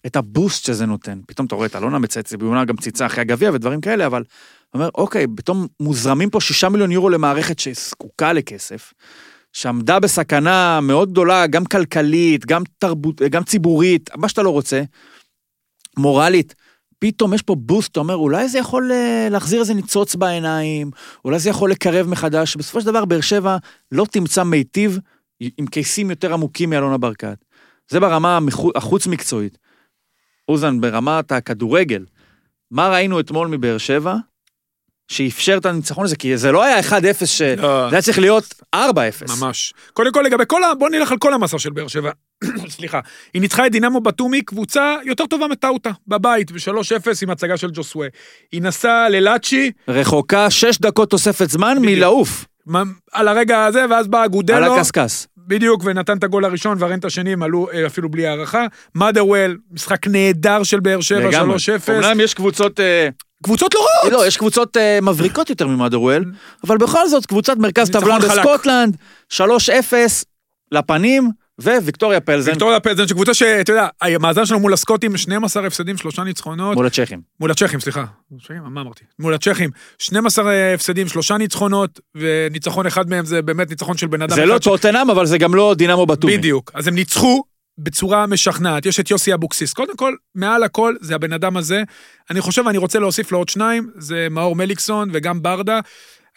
את 0.06 0.16
הבוסט 0.16 0.64
שזה 0.64 0.86
נותן. 0.86 1.20
פתאום 1.26 1.46
אתה 1.46 1.54
רואה 1.54 1.66
את 1.66 1.76
אלונה 1.76 1.98
מצייצת, 1.98 2.36
והיא 2.38 2.50
עונה 2.50 2.64
גם 2.64 2.76
ציצה 2.76 3.06
אחרי 3.06 3.20
הגביע 3.20 3.50
ודברים 3.54 3.80
כאלה, 3.80 4.06
אבל 4.06 4.24
אומר, 4.74 4.88
אוקיי, 4.94 5.26
פתאום 5.36 5.66
מוזרמים 5.80 6.30
פה 6.30 6.40
שישה 6.40 6.68
מיליון 6.68 6.92
יורו 6.92 7.10
למערכת 7.10 7.58
שזקוקה 7.58 8.32
לכסף, 8.32 8.92
שעמדה 9.52 10.00
בסכנה 10.00 10.80
מאוד 10.80 11.10
גדולה, 11.10 11.46
גם 11.46 11.64
כלכלית, 11.64 12.46
גם 12.46 12.62
תרבות, 12.78 13.22
גם 13.22 13.44
ציבורית, 13.44 14.10
מה 14.16 14.28
שאתה 14.28 14.42
לא 14.42 14.50
רוצה, 14.50 14.82
מורלית. 15.96 16.54
פתאום 16.98 17.34
יש 17.34 17.42
פה 17.42 17.54
בוסט, 17.54 17.92
אתה 17.92 18.00
אומר, 18.00 18.16
אולי 18.16 18.48
זה 18.48 18.58
יכול 18.58 18.92
אה, 18.92 19.28
להחזיר 19.30 19.60
איזה 19.60 19.74
ניצוץ 19.74 20.14
בעיניים, 20.14 20.90
אולי 21.24 21.38
זה 21.38 21.50
יכול 21.50 21.70
לקרב 21.70 22.06
מחדש. 22.06 22.56
בסופו 22.56 22.80
של 22.80 22.86
דבר, 22.86 23.04
באר 23.04 23.20
שבע 23.20 23.56
לא 23.92 24.06
תמצא 24.10 24.42
מיטיב 24.42 24.98
עם 25.40 25.66
קייסים 25.66 26.10
יותר 26.10 26.32
עמוקים 26.32 26.70
מאלונה 26.70 26.98
ברקת. 26.98 27.44
זה 27.88 28.00
ברמה 28.00 28.38
החוץ-מקצועית. 28.74 29.58
אוזן, 30.48 30.80
ברמת 30.80 31.32
הכדורגל, 31.32 32.04
מה 32.70 32.88
ראינו 32.88 33.20
אתמול 33.20 33.48
מבאר 33.48 33.78
שבע? 33.78 34.16
שאפשר 35.10 35.56
את 35.56 35.66
הניצחון 35.66 36.04
הזה, 36.04 36.16
כי 36.16 36.36
זה 36.36 36.52
לא 36.52 36.64
היה 36.64 36.80
1-0 36.80 37.26
ש... 37.26 37.42
לא. 37.42 37.88
זה 37.90 37.96
היה 37.96 38.02
צריך 38.02 38.18
להיות 38.18 38.54
4-0. 38.76 38.78
ממש. 39.40 39.72
קודם 39.92 40.12
כל 40.12 40.22
לגבי 40.26 40.44
כל 40.46 40.64
ה... 40.64 40.74
בוא 40.74 40.88
נלך 40.88 41.12
על 41.12 41.18
כל 41.18 41.34
המסע 41.34 41.58
של 41.58 41.70
באר 41.70 41.88
שבע. 41.88 42.10
סליחה. 42.76 43.00
היא 43.34 43.42
ניצחה 43.42 43.66
את 43.66 43.72
דינמו 43.72 44.00
בתומי, 44.00 44.42
קבוצה 44.42 44.96
יותר 45.04 45.26
טובה 45.26 45.46
מטאוטה, 45.48 45.90
בבית, 46.08 46.52
ב-3-0 46.52 47.08
עם 47.22 47.30
הצגה 47.30 47.56
של 47.56 47.70
ג'וסווה. 47.70 48.06
היא 48.52 48.62
נסעה 48.62 49.08
ללאצ'י, 49.08 49.70
רחוקה 49.88 50.50
6 50.50 50.78
דקות 50.78 51.10
תוספת 51.10 51.50
זמן. 51.50 51.76
מלעוף, 51.80 52.44
על 53.12 53.28
הרגע 53.28 53.64
הזה, 53.64 53.84
ואז 53.90 54.08
בא 54.08 54.18
על 54.18 54.24
אגודלו, 54.24 54.76
הקשקש. 54.76 55.26
בדיוק, 55.46 55.82
ונתן 55.84 56.18
את 56.18 56.24
הגול 56.24 56.44
הראשון, 56.44 56.76
והרנט 56.80 57.04
השני, 57.04 57.32
הם 57.32 57.42
עלו 57.42 57.68
אה, 57.72 57.86
אפילו 57.86 58.08
בלי 58.08 58.26
הערכה. 58.26 58.66
מאדרוול, 58.94 59.58
משחק 59.70 60.06
נהדר 60.06 60.62
של 60.62 60.80
באר 60.80 61.00
שבע, 61.00 61.28
3-0. 61.28 61.32
לגמרי. 61.32 61.56
אומנם 61.88 62.20
יש 62.20 62.34
קבוצות... 62.34 62.80
אה, 62.80 63.08
קבוצות 63.42 63.74
לא 63.74 63.80
רעות! 63.80 64.12
לא, 64.12 64.26
יש 64.26 64.36
קבוצות 64.36 64.76
אה, 64.76 64.98
מבריקות 65.02 65.50
יותר 65.50 65.66
ממאדרואל, 65.66 66.24
אבל 66.66 66.78
בכל 66.78 67.08
זאת, 67.08 67.26
קבוצת 67.26 67.56
מרכז 67.56 67.90
חלק. 67.90 68.30
בסקוטלנד, 68.30 68.96
3-0 69.32 69.36
לפנים, 70.72 71.30
וויקטוריה 71.62 72.20
פלזן 72.20 72.50
ויקטוריה 72.50 72.80
פלזן, 72.80 73.08
שקבוצה 73.08 73.34
שאתה 73.34 73.72
יודע, 73.72 73.88
המאזן 74.00 74.46
שלנו 74.46 74.60
מול 74.60 74.72
הסקוטים, 74.72 75.16
12 75.16 75.66
הפסדים, 75.66 75.96
שלושה 75.96 76.24
ניצחונות. 76.24 76.76
מול 76.76 76.86
הצ'כים. 76.86 77.20
מול 77.40 77.50
הצ'כים, 77.50 77.80
סליחה. 77.80 78.04
מה 78.50 78.80
אמרתי? 78.80 79.04
מול 79.18 79.34
הצ'כים. 79.34 79.70
12 79.98 80.74
הפסדים, 80.74 81.08
שלושה 81.08 81.36
ניצחונות, 81.36 82.00
וניצחון 82.14 82.86
אחד 82.86 83.10
מהם 83.10 83.24
זה 83.24 83.42
באמת 83.42 83.70
ניצחון 83.70 83.96
של 83.96 84.06
בן 84.06 84.22
אדם 84.22 84.34
זה. 84.34 84.46
לא 84.46 84.58
טוטנאם, 84.58 85.10
אבל 85.10 85.26
זה 85.26 85.38
גם 85.38 85.54
לא 85.54 85.74
דינמו 85.78 86.06
בתומי. 86.06 86.38
בדיוק. 86.38 86.70
אז 86.74 86.86
הם 86.86 86.94
ניצחו 86.94 87.42
בצורה 87.78 88.26
משכנעת. 88.26 88.86
יש 88.86 89.00
את 89.00 89.10
יוסי 89.10 89.34
אבוקסיס. 89.34 89.72
קודם 89.72 89.96
כל, 89.96 90.14
מעל 90.34 90.62
הכל, 90.62 90.94
זה 91.00 91.14
הבן 91.14 91.32
אדם 91.32 91.56
הזה. 91.56 91.82
אני 92.30 92.40
חושב, 92.40 92.68
אני 92.68 92.78
רוצה 92.78 92.98
להוסיף 92.98 93.32
לו 93.32 93.38
עוד 93.38 93.48
שניים, 93.48 93.90
זה 93.98 94.26
מאור 94.30 94.56
מליקסון 94.56 95.08
וגם 95.12 95.42
ברדה. 95.42 95.80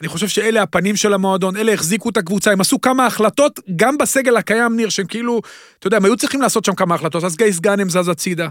אני 0.01 0.07
חושב 0.07 0.27
שאלה 0.27 0.61
הפנים 0.61 0.95
של 0.95 1.13
המועדון, 1.13 1.57
אלה 1.57 1.73
החזיקו 1.73 2.09
את 2.09 2.17
הקבוצה, 2.17 2.51
הם 2.51 2.61
עשו 2.61 2.81
כמה 2.81 3.05
החלטות, 3.05 3.59
גם 3.75 3.97
בסגל 3.97 4.37
הקיים, 4.37 4.75
ניר, 4.75 4.89
שהם 4.89 5.05
כאילו, 5.07 5.41
אתה 5.79 5.87
יודע, 5.87 5.97
הם 5.97 6.05
היו 6.05 6.17
צריכים 6.17 6.41
לעשות 6.41 6.65
שם 6.65 6.75
כמה 6.75 6.95
החלטות, 6.95 7.23
אז 7.23 7.35
גייס 7.35 7.59
גאנם 7.59 7.89
זז 7.89 8.09
הצידה. 8.09 8.47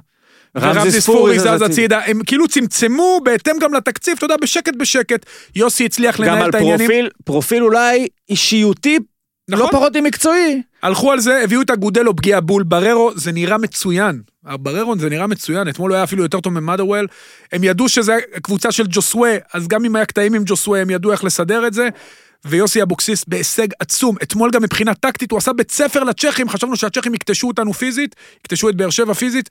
ורמזי 0.55 1.00
ספורי 1.00 1.38
זז 1.38 1.62
הצידה, 1.62 2.00
הם 2.07 2.24
כאילו 2.26 2.48
צמצמו 2.48 3.20
בהתאם 3.24 3.59
גם 3.61 3.74
לתקציב, 3.74 4.14
אתה 4.16 4.24
יודע, 4.24 4.37
בשקט 4.42 4.74
בשקט. 4.78 5.26
יוסי 5.57 5.85
הצליח 5.85 6.20
גם 6.20 6.26
לנהל 6.26 6.42
על 6.42 6.50
את 6.50 6.55
העניינים. 6.55 6.78
פרופיל, 6.78 7.09
פרופיל 7.24 7.62
אולי 7.62 8.07
אישיותי, 8.31 8.98
לא 9.48 9.59
נכון. 9.59 9.70
פחות 9.72 9.96
ממקצועי. 9.96 10.62
הלכו 10.83 11.12
על 11.12 11.20
זה, 11.20 11.40
הביאו 11.44 11.62
את 11.62 11.70
הגודלו 11.70 12.16
פגיעה 12.16 12.40
בול, 12.40 12.62
בררו 12.62 13.11
זה 13.14 13.33
נראה 13.33 13.59
מצוין. 13.59 14.22
בררו 14.44 14.98
זה 14.98 15.11
נראה 15.11 15.26
מצוין, 15.26 15.68
אתמול 15.68 15.90
הוא 15.90 15.96
היה 15.96 16.05
אפילו 16.05 16.22
יותר 16.22 16.40
טוב 16.40 16.52
ממאדרוול. 16.52 17.07
הם 17.52 17.64
ידעו 17.64 17.88
שזה 17.88 18.18
קבוצה 18.42 18.72
של 18.72 18.85
ג'וסווה, 18.88 19.37
אז 19.55 19.68
גם 19.68 19.85
אם 19.85 19.96
היה 19.96 20.07
קטעים 20.07 20.35
עם 20.35 20.42
ג'וסווה, 20.46 20.81
הם 20.81 20.90
ידעו 20.90 21.12
איך 21.12 21.24
לסדר 21.24 21.66
את 21.66 21.74
זה. 21.74 21.88
ויוסי 22.44 22.83
אבוקסיס 22.83 23.24
בהישג 23.28 23.68
עצום. 23.78 24.16
אתמול 24.22 24.50
גם 24.50 24.62
מבחינה 24.62 24.94
טקטית, 24.94 25.31
הוא 25.31 25.38
עשה 25.38 25.52
בית 25.52 25.70
ספר 25.70 26.05
לצ'כים, 26.05 26.48
חשבנו 26.48 26.76
שהצ'כים 26.76 27.14
יקטשו 27.14 27.48
אותנו 27.48 27.72
פיזית, 27.72 28.16
יקטשו 28.40 28.68
את 28.68 28.76
באר 28.76 28.90
שבע 28.90 29.14
פיזית. 29.14 29.50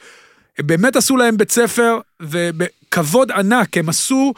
הם 0.59 0.67
באמת 0.67 0.95
עשו 0.95 1.17
להם 1.17 1.37
בית 1.37 1.51
ספר, 1.51 1.99
ובכבוד 2.21 3.31
ענק, 3.31 3.77
הם 3.77 3.89
עשו, 3.89 4.33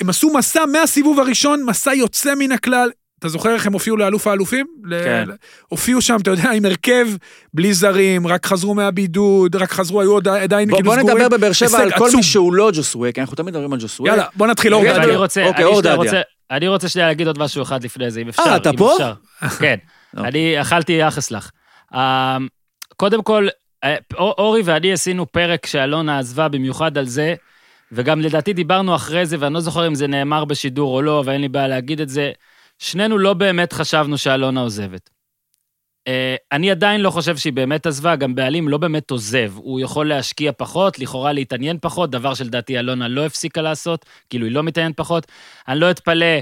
הם 0.00 0.08
עשו 0.08 0.32
מסע 0.34 0.66
מהסיבוב 0.66 1.20
הראשון, 1.20 1.64
מסע 1.64 1.94
יוצא 1.94 2.34
מן 2.34 2.52
הכלל. 2.52 2.90
אתה 3.24 3.32
זוכר 3.32 3.54
איך 3.54 3.66
הם 3.66 3.72
הופיעו 3.72 3.96
לאלוף 3.96 4.26
האלופים? 4.26 4.66
ל- 4.84 5.04
כן. 5.04 5.24
הופיעו 5.68 6.00
שם, 6.00 6.16
אתה 6.22 6.30
יודע, 6.30 6.50
עם 6.50 6.64
הרכב 6.64 7.06
בלי 7.54 7.74
זרים, 7.74 8.26
רק 8.26 8.46
חזרו 8.46 8.74
מהבידוד, 8.74 9.56
רק 9.56 9.72
חזרו, 9.72 10.00
היו 10.00 10.12
עוד 10.12 10.28
עדיין 10.28 10.68
בוא 10.68 10.78
כאילו 10.78 10.90
בוא 10.90 10.98
סגורים. 11.00 11.18
נדבר 11.18 11.36
בבאר 11.36 11.52
שבע 11.52 11.78
על 11.78 11.90
כל 11.90 12.06
עצום. 12.06 12.16
מי 12.16 12.22
שהוא 12.22 12.54
לא 12.54 12.70
ג'וסווה, 12.74 13.12
כי 13.12 13.20
אנחנו 13.20 13.36
תמיד 13.36 13.54
מדברים 13.54 13.72
על 13.72 13.78
ג'וסווה. 13.78 14.10
יאללה, 14.10 14.24
בוא 14.36 14.46
נתחיל, 14.46 14.74
אור 14.74 14.82
רגע, 14.82 14.92
דדיה. 14.92 15.04
אני 15.04 15.16
רוצה, 15.16 15.44
אוקיי, 15.46 15.64
אני 15.64 15.72
אור 15.72 15.80
דדיה. 15.80 15.94
רוצה, 15.94 16.20
אני 16.50 16.68
רוצה 16.68 16.88
שנייה 16.88 17.08
להגיד 17.08 17.26
עוד 17.26 17.38
משהו 17.38 17.62
אחד 17.62 17.84
לפני 17.84 18.10
זה, 18.10 18.20
אם 18.20 18.28
אפשר. 18.28 18.42
אה, 18.46 18.56
אתה 18.56 18.70
פה? 18.72 18.92
אפשר. 18.92 19.12
כן. 19.62 19.76
אני 20.16 20.60
אכלתי 20.60 20.92
יחס 20.92 21.30
לך. 21.30 21.50
אה, 21.94 22.36
קודם 22.96 23.22
כל, 23.22 23.48
אה, 23.84 23.96
אור- 24.14 24.34
אורי 24.38 24.62
ואני 24.64 24.92
עשינו 24.92 25.32
פרק 25.32 25.66
שאלונה 25.66 26.18
עזבה 26.18 26.48
במיוחד 26.48 26.98
על 26.98 27.06
זה, 27.06 27.34
וגם 27.92 28.20
לדעתי 28.20 28.52
דיברנו 28.52 28.94
אחרי 28.94 29.26
זה, 29.26 29.36
ואני 29.40 29.54
לא 29.54 29.60
זוכר 29.60 29.86
אם 29.86 29.94
זה 29.94 30.06
נאמר 30.06 30.44
בשידור 30.44 30.96
או 30.96 31.02
לא, 31.02 31.22
ואין 31.26 31.40
לי 31.40 31.48
בעיה 31.48 31.68
להגיד 31.68 32.00
את 32.00 32.08
זה. 32.08 32.30
שנינו 32.78 33.18
לא 33.18 33.34
באמת 33.34 33.72
חשבנו 33.72 34.18
שאלונה 34.18 34.60
עוזבת. 34.60 35.10
אה, 36.08 36.36
אני 36.52 36.70
עדיין 36.70 37.00
לא 37.00 37.10
חושב 37.10 37.36
שהיא 37.36 37.52
באמת 37.52 37.86
עזבה, 37.86 38.16
גם 38.16 38.34
בעלים 38.34 38.68
לא 38.68 38.78
באמת 38.78 39.10
עוזב. 39.10 39.52
הוא 39.56 39.80
יכול 39.80 40.08
להשקיע 40.08 40.52
פחות, 40.52 40.98
לכאורה 40.98 41.32
להתעניין 41.32 41.78
פחות, 41.82 42.10
דבר 42.10 42.34
שלדעתי 42.34 42.78
אלונה 42.78 43.08
לא 43.08 43.26
הפסיקה 43.26 43.62
לעשות, 43.62 44.04
כאילו 44.30 44.46
היא 44.46 44.54
לא 44.54 44.62
מתעניינת 44.62 44.96
פחות. 44.96 45.26
אני 45.68 45.80
לא 45.80 45.90
אתפלא 45.90 46.40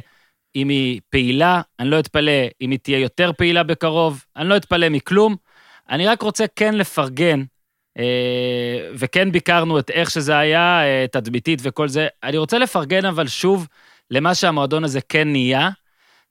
אם 0.57 0.68
היא 0.68 1.01
פעילה, 1.11 1.61
אני 1.78 1.91
לא 1.91 1.99
אתפלא 1.99 2.33
אם 2.61 2.70
היא 2.70 2.78
תהיה 2.78 2.99
יותר 2.99 3.33
פעילה 3.33 3.62
בקרוב, 3.62 4.24
אני 4.37 4.49
לא 4.49 4.57
אתפלא 4.57 4.89
מכלום. 4.89 5.37
אני 5.91 6.07
רק 6.07 6.22
רוצה 6.22 6.45
כן 6.57 6.74
לפרגן 6.74 7.43
אה, 7.99 8.91
וכן 8.95 9.33
ביקרנו 9.33 9.78
את 9.78 9.91
איך 9.91 10.11
שזה 10.11 10.39
היה, 10.39 10.83
אה, 10.85 11.07
תדמיתית 11.12 11.59
וכל 11.62 11.89
זה. 11.89 12.09
אני 12.22 12.37
רוצה 12.37 12.59
לפרגן 12.59 13.05
אבל 13.05 13.28
שוב 13.28 13.66
למה 14.11 14.35
שהמועדון 14.35 14.85
הזה 14.85 15.01
כן 15.09 15.28
נהיה, 15.28 15.70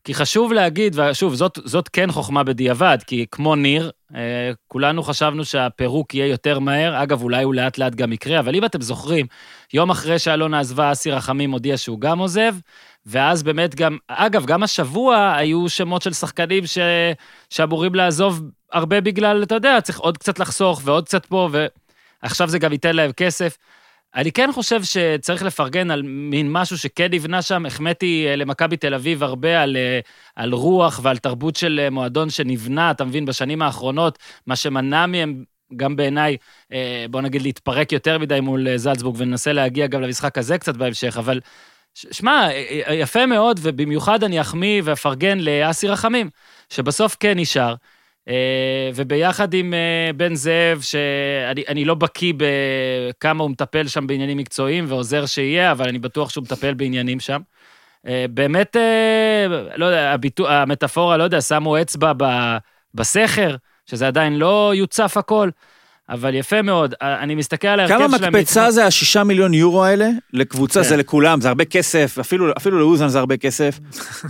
כי 0.04 0.14
חשוב 0.14 0.54
להגיד, 0.54 0.99
ושוב, 0.99 1.34
זאת, 1.36 1.60
זאת 1.64 1.89
כן 1.89 2.12
חוכמה 2.12 2.43
בדיעבד, 2.43 2.97
כי 3.08 3.26
כמו 3.32 3.56
ניר, 3.56 3.91
אה, 4.16 4.52
כולנו 4.68 5.04
חשבנו 5.04 5.45
שהפירוק 5.45 6.14
יהיה 6.14 6.28
יותר 6.28 6.60
מהר, 6.60 7.04
אגב, 7.04 7.24
אולי 7.24 7.43
הוא 7.43 7.54
לאט 7.54 7.78
לאט 7.78 7.95
גם 7.95 8.14
יקרה, 8.14 8.39
אבל 8.39 8.56
אם 8.56 8.66
אתם 8.66 8.82
זוכרים, 8.82 9.26
יום 9.74 9.89
אחרי 9.89 10.20
שאלונה 10.20 10.60
עזבה, 10.60 10.91
אסי 10.91 11.12
רחמים 11.12 11.52
הודיע 11.52 11.78
שהוא 11.78 11.99
גם 11.99 12.20
עוזב, 12.20 12.56
ואז 13.06 13.43
באמת 13.43 13.76
גם, 13.76 13.97
אגב, 14.08 14.45
גם 14.45 14.64
השבוע 14.64 15.34
היו 15.38 15.70
שמות 15.70 16.02
של 16.02 16.14
שחקנים 16.14 16.66
ש, 16.66 16.78
שאמורים 17.49 17.95
לעזוב 17.95 18.41
הרבה 18.72 19.02
בגלל, 19.02 19.43
אתה 19.43 19.56
יודע, 19.56 19.82
צריך 19.82 19.99
עוד 19.99 20.18
קצת 20.18 20.39
לחסוך 20.39 20.82
ועוד 20.84 21.06
קצת 21.06 21.26
פה, 21.26 21.49
ועכשיו 22.22 22.49
זה 22.49 22.60
גם 22.60 22.72
ייתן 22.72 22.95
להם 22.95 23.12
כסף. 23.12 23.58
אני 24.16 24.32
כן 24.32 24.49
חושב 24.53 24.84
שצריך 24.84 25.43
לפרגן 25.43 25.91
על 25.91 26.01
מין 26.01 26.51
משהו 26.51 26.78
שכן 26.78 27.07
נבנה 27.12 27.41
שם. 27.41 27.66
החמאתי 27.66 28.26
אה, 28.28 28.36
למכבי 28.36 28.78
תל 28.78 28.93
אביב 28.93 29.24
הרבה 29.24 29.62
על, 29.62 29.78
אה, 29.78 29.99
על 30.36 30.53
רוח 30.53 30.99
ועל 31.03 31.18
תרבות 31.18 31.55
של 31.55 31.80
אה, 31.84 31.89
מועדון 31.89 32.30
שנבנה, 32.30 32.91
אתה 32.91 33.05
מבין, 33.05 33.26
בשנים 33.26 33.62
האחרונות, 33.62 34.20
מה 34.47 34.55
שמנע 34.55 35.05
מהם 35.05 35.43
גם 35.76 35.95
בעיניי, 35.95 36.38
בוא 37.09 37.22
נגיד, 37.22 37.41
להתפרק 37.41 37.91
יותר 37.91 38.20
מדי 38.20 38.39
מול 38.39 38.78
זלצבורג, 38.78 39.16
וננסה 39.20 39.53
להגיע 39.53 39.88
גם 39.88 40.01
למשחק 40.01 40.38
הזה 40.38 40.57
קצת 40.57 40.78
בהמשך, 40.78 41.18
אבל 41.18 41.39
שמע, 41.93 42.49
יפה 42.91 43.26
מאוד, 43.26 43.59
ובמיוחד 43.64 44.24
אני 44.24 44.41
אחמיא 44.41 44.82
ואפרגן 44.86 45.39
לאסי 45.39 45.88
רחמים, 45.88 46.30
שבסוף 46.70 47.18
כן 47.20 47.39
נשאר. 47.39 47.76
אה, 48.32 48.90
וביחד 48.96 49.54
עם 49.54 49.74
אה, 49.74 50.14
בן 50.14 50.36
זאב, 50.36 50.82
שאני 50.82 51.86
לא 51.86 51.96
בקיא 51.96 52.34
בכמה 52.38 53.44
הוא 53.44 53.52
מטפל 53.52 53.88
שם 53.88 54.08
בעניינים 54.08 54.38
מקצועיים 54.38 54.86
ועוזר 54.88 55.26
שיהיה, 55.26 55.72
אבל 55.72 55.88
אני 55.88 56.00
בטוח 56.00 56.30
שהוא 56.30 56.44
מטפל 56.44 56.74
בעניינים 56.74 57.20
שם. 57.20 57.40
אה, 58.08 58.26
באמת, 58.30 58.76
לא 59.76 59.86
יודע, 59.86 60.12
הביטו, 60.12 60.50
המטאפורה, 60.50 61.18
לא 61.18 61.24
יודע, 61.24 61.42
שמו 61.42 61.82
אצבע 61.82 62.12
בסכר, 62.94 63.56
שזה 63.86 64.08
עדיין 64.08 64.40
לא 64.40 64.72
יוצף 64.76 65.18
הכל. 65.18 65.50
אבל 66.10 66.36
יפה 66.36 66.62
מאוד, 66.62 66.94
אני 67.02 67.36
מסתכל 67.36 67.68
על 67.68 67.80
ההרכב 67.80 67.98
שלהם... 67.98 68.12
כמה 68.18 68.30
מקפצה 68.30 68.72
זה 68.72 68.86
השישה 68.86 69.24
מיליון 69.24 69.54
יורו 69.54 69.84
האלה? 69.84 70.10
לקבוצה 70.34 70.84
כן. 70.84 70.90
זה 70.90 70.98
לכולם, 70.98 71.42
זה 71.42 71.48
הרבה 71.48 71.66
כסף, 71.66 72.18
אפילו, 72.20 72.52
אפילו 72.58 72.80
לאוזן 72.80 73.08
זה 73.08 73.20
הרבה 73.20 73.38
כסף. 73.38 73.80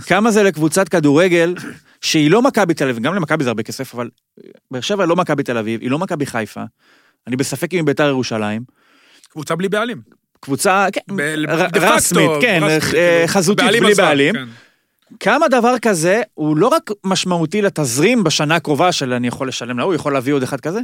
כמה 0.06 0.30
זה 0.30 0.42
לקבוצת 0.42 0.88
כדורגל 0.88 1.54
שהיא 2.02 2.30
לא 2.30 2.42
מכבי 2.42 2.74
תל 2.74 2.88
אביב, 2.88 3.02
גם 3.02 3.14
למכבי 3.14 3.44
זה 3.44 3.50
הרבה 3.50 3.62
כסף, 3.62 3.94
אבל 3.94 4.10
באר 4.70 4.80
שבע 4.80 5.06
לא 5.06 5.16
מכבי 5.16 5.42
תל 5.42 5.58
אביב, 5.58 5.80
היא 5.80 5.90
לא 5.90 5.98
מכבי 5.98 6.26
חיפה. 6.26 6.62
אני 7.26 7.36
בספק 7.36 7.72
אם 7.72 7.78
היא 7.78 7.84
ביתר 7.86 8.08
ירושלים. 8.08 8.62
קבוצה 9.28 9.54
בלי 9.54 9.68
בעלים. 9.68 10.00
קבוצה, 10.40 10.86
כן, 10.92 11.00
רסמית, 11.74 12.30
כן, 12.40 12.62
אה, 12.94 13.24
חזותית, 13.26 13.66
בלי 13.80 13.94
בעלים. 13.94 14.34
כן. 14.34 14.44
כמה 15.20 15.48
דבר 15.48 15.78
כזה 15.82 16.22
הוא 16.34 16.56
לא 16.56 16.68
רק 16.68 16.90
משמעותי 17.04 17.62
לתזרים 17.62 18.24
בשנה 18.24 18.56
הקרובה 18.56 18.92
של 18.92 19.12
אני 19.12 19.28
יכול 19.28 19.48
לשלם 19.48 19.78
להוא, 19.78 19.94
יכול 19.94 20.12
להביא 20.12 20.32
עוד 20.32 20.42
אחד 20.42 20.60
כזה, 20.60 20.80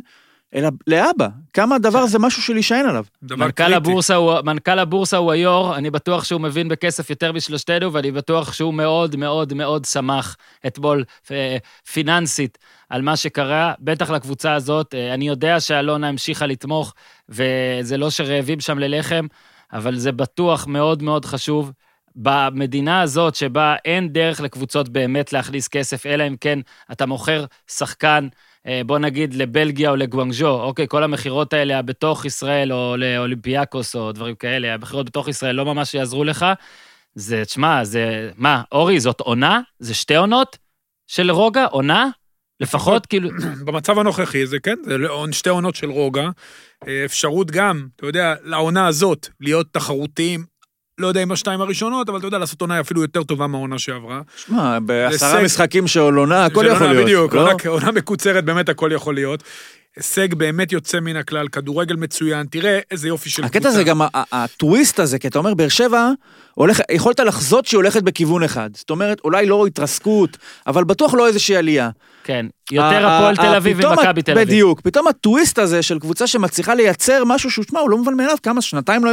אלא 0.54 0.68
לאבא. 0.86 1.28
כמה 1.52 1.74
הדבר 1.74 2.06
זה 2.06 2.18
משהו 2.18 2.42
שלהישען 2.42 2.86
עליו. 2.86 3.04
מנכ"ל 3.22 3.74
הבורסה, 3.74 4.14
הוא, 4.14 4.32
מנכ"ל 4.44 4.78
הבורסה 4.78 5.16
הוא 5.16 5.32
היו"ר, 5.32 5.76
אני 5.76 5.90
בטוח 5.90 6.24
שהוא 6.24 6.40
מבין 6.40 6.68
בכסף 6.68 7.10
יותר 7.10 7.32
משלושתנו, 7.32 7.92
ואני 7.92 8.10
בטוח 8.10 8.52
שהוא 8.52 8.74
מאוד 8.74 9.16
מאוד 9.16 9.54
מאוד 9.54 9.84
שמח 9.84 10.36
אתמול 10.66 11.04
אה, 11.30 11.56
פיננסית 11.92 12.58
על 12.90 13.02
מה 13.02 13.16
שקרה, 13.16 13.72
בטח 13.80 14.10
לקבוצה 14.10 14.54
הזאת. 14.54 14.94
אה, 14.94 15.14
אני 15.14 15.28
יודע 15.28 15.60
שאלונה 15.60 16.08
המשיכה 16.08 16.46
לתמוך, 16.46 16.94
וזה 17.28 17.96
לא 17.96 18.10
שרעבים 18.10 18.60
שם 18.60 18.78
ללחם, 18.78 19.26
אבל 19.72 19.96
זה 19.96 20.12
בטוח 20.12 20.66
מאוד 20.66 21.02
מאוד 21.02 21.24
חשוב. 21.24 21.72
במדינה 22.20 23.02
הזאת, 23.02 23.34
שבה 23.34 23.76
אין 23.84 24.12
דרך 24.12 24.40
לקבוצות 24.40 24.88
באמת 24.88 25.32
להכניס 25.32 25.68
כסף, 25.68 26.06
אלא 26.06 26.26
אם 26.26 26.36
כן 26.40 26.58
אתה 26.92 27.06
מוכר 27.06 27.44
שחקן 27.70 28.28
בוא 28.86 28.98
נגיד 28.98 29.34
לבלגיה 29.34 29.90
או 29.90 29.96
לגואנגז'ו, 29.96 30.62
אוקיי, 30.62 30.86
כל 30.88 31.02
המכירות 31.02 31.52
האלה 31.52 31.82
בתוך 31.82 32.24
ישראל, 32.24 32.72
או 32.72 32.94
לאולימפיאקוס 32.96 33.96
או 33.96 34.12
דברים 34.12 34.34
כאלה, 34.34 34.74
המכירות 34.74 35.06
בתוך 35.06 35.28
ישראל 35.28 35.54
לא 35.54 35.64
ממש 35.64 35.94
יעזרו 35.94 36.24
לך. 36.24 36.46
זה, 37.14 37.44
תשמע, 37.44 37.84
זה, 37.84 38.30
מה, 38.36 38.62
אורי, 38.72 39.00
זאת 39.00 39.20
עונה? 39.20 39.60
זה 39.78 39.94
שתי 39.94 40.16
עונות 40.16 40.58
של 41.06 41.30
רוגע? 41.30 41.64
עונה? 41.64 42.08
לפחות 42.60 43.06
כאילו... 43.06 43.30
במצב 43.66 43.98
הנוכחי 43.98 44.46
זה 44.46 44.58
כן, 44.58 44.76
זה 44.84 44.96
שתי 45.32 45.48
עונות 45.48 45.74
של 45.74 45.90
רוגע. 45.90 46.28
אה, 46.88 47.04
אפשרות 47.04 47.50
גם, 47.50 47.86
אתה 47.96 48.06
יודע, 48.06 48.34
לעונה 48.42 48.86
הזאת, 48.86 49.28
להיות 49.40 49.66
תחרותיים 49.72 50.44
לא 50.98 51.06
יודע 51.06 51.22
אם 51.22 51.32
השתיים 51.32 51.60
הראשונות, 51.60 52.08
אבל 52.08 52.18
אתה 52.18 52.26
יודע, 52.26 52.38
לעשות 52.38 52.60
עונה 52.60 52.80
אפילו 52.80 53.02
יותר 53.02 53.22
טובה 53.22 53.46
מהעונה 53.46 53.78
שעברה. 53.78 54.20
שמע, 54.36 54.78
בעשרה 54.80 55.42
משחקים 55.42 55.86
של 55.86 56.00
עונה, 56.00 56.44
הכל 56.44 56.64
יכול 56.68 56.86
להיות. 56.86 57.04
בדיוק, 57.04 57.34
לא? 57.34 57.52
עונה 57.66 57.92
מקוצרת, 57.92 58.44
באמת 58.44 58.68
הכל 58.68 58.90
יכול 58.94 59.14
להיות. 59.14 59.42
הישג 59.98 60.34
באמת 60.34 60.72
יוצא 60.72 61.00
מן 61.00 61.16
הכלל, 61.16 61.48
כדורגל 61.48 61.96
מצוין, 61.96 62.46
תראה 62.50 62.78
איזה 62.90 63.08
יופי 63.08 63.30
של 63.30 63.42
קבוצה. 63.42 63.58
הקטע 63.58 63.70
זה 63.70 63.84
גם 63.84 64.00
הטוויסט 64.14 65.00
הזה, 65.00 65.18
כי 65.18 65.28
אתה 65.28 65.38
אומר, 65.38 65.54
באר 65.54 65.68
שבע, 65.68 66.10
הולך, 66.54 66.80
יכולת 66.90 67.20
לחזות 67.20 67.66
שהיא 67.66 67.78
הולכת 67.78 68.02
בכיוון 68.02 68.42
אחד. 68.42 68.70
זאת 68.74 68.90
אומרת, 68.90 69.20
אולי 69.24 69.46
לא 69.46 69.66
התרסקות, 69.66 70.36
אבל 70.66 70.84
בטוח 70.84 71.14
לא 71.14 71.26
איזושהי 71.26 71.56
עלייה. 71.56 71.90
כן, 72.24 72.46
יותר 72.72 73.08
הפועל 73.08 73.36
תל 73.36 73.54
אביב 73.54 73.84
ומכבי 73.84 74.22
תל 74.22 74.32
אביב. 74.32 74.48
בדיוק, 74.48 74.80
פתאום 74.80 75.08
הטוויסט 75.08 75.58
הזה 75.58 75.82
של 75.82 75.98
קבוצה 75.98 76.26
שמצליחה 76.26 76.74
לייצר 76.74 77.22
משהו 77.26 77.50
שהוא, 77.50 77.64
שמע, 77.70 77.80
הוא 77.80 77.90
לא 77.90 77.98
מובן 77.98 78.14
מאליו, 78.14 78.36
כמה 78.42 78.62
שנתיים 78.62 79.04
לא, 79.04 79.12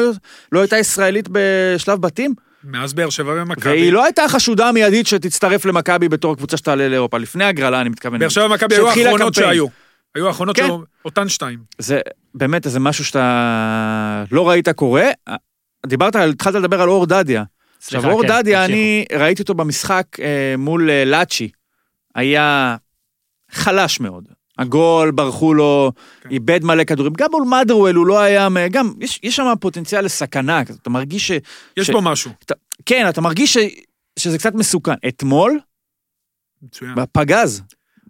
לא 0.51 0.59
הייתה 0.59 0.77
ישראלית 0.77 1.27
בשלב 1.31 2.01
בתים? 2.01 2.33
מאז 2.63 2.93
באר 2.93 3.09
שבע 3.09 3.33
ומכבי. 3.41 3.69
והיא 3.69 3.93
לא 3.93 4.03
הייתה 4.03 4.23
החשודה 4.23 4.69
המיידית 4.69 5.07
שתצטרף 5.07 5.65
למכבי 5.65 6.09
בתור 6.09 6.35
קבוצה 6.35 6.57
שתעלה 6.57 6.89
לאירופה, 6.89 7.17
לפני 7.17 7.43
הגרלה 7.43 7.81
אני 7.81 7.89
מתכוון. 7.89 8.19
באר 8.19 8.29
שבע 8.29 8.45
ומכבי 8.45 8.75
היו 8.75 8.89
האחרונות 8.89 9.33
שהיו. 9.33 9.84
היו 10.15 10.27
האחרונות 10.27 10.55
כן. 10.55 10.67
שלו, 10.67 10.83
אותן 11.05 11.29
שתיים. 11.29 11.59
זה 11.77 11.99
באמת 12.35 12.65
איזה 12.65 12.79
משהו 12.79 13.05
שאתה 13.05 14.23
לא 14.31 14.49
ראית 14.49 14.69
קורה. 14.69 15.09
דיברת, 15.85 16.15
התחלת 16.15 16.55
לדבר 16.55 16.81
על 16.81 16.89
אור 16.89 17.05
דדיה. 17.05 17.43
עכשיו, 17.77 18.11
אור 18.11 18.21
כן, 18.21 18.27
דדיה, 18.27 18.65
אני 18.65 19.05
ראיתי 19.19 19.41
אותו 19.41 19.53
במשחק 19.53 20.07
אה, 20.19 20.55
מול 20.57 20.89
אה, 20.89 21.05
לאצ'י. 21.05 21.49
היה 22.15 22.75
חלש 23.51 23.99
מאוד. 23.99 24.27
הגול, 24.57 25.11
ברחו 25.11 25.53
לו, 25.53 25.91
כן. 26.21 26.29
איבד 26.29 26.63
מלא 26.63 26.83
כדורים. 26.83 27.13
גם 27.17 27.31
מול 27.31 27.43
מאדרוול 27.43 27.95
הוא 27.95 28.07
לא 28.07 28.19
היה, 28.19 28.47
גם, 28.71 28.93
יש, 28.99 29.19
יש 29.23 29.35
שם 29.35 29.53
פוטנציאל 29.59 30.05
לסכנה, 30.05 30.61
אתה 30.61 30.89
מרגיש 30.89 31.27
ש... 31.27 31.31
יש 31.77 31.87
ש, 31.87 31.89
בו 31.89 32.01
משהו. 32.01 32.31
אתה, 32.45 32.53
כן, 32.85 33.09
אתה 33.09 33.21
מרגיש 33.21 33.53
ש, 33.53 33.57
שזה 34.19 34.37
קצת 34.37 34.53
מסוכן. 34.53 34.93
אתמול, 35.07 35.59
מצוין. 36.61 36.95
בפגז, 36.95 37.61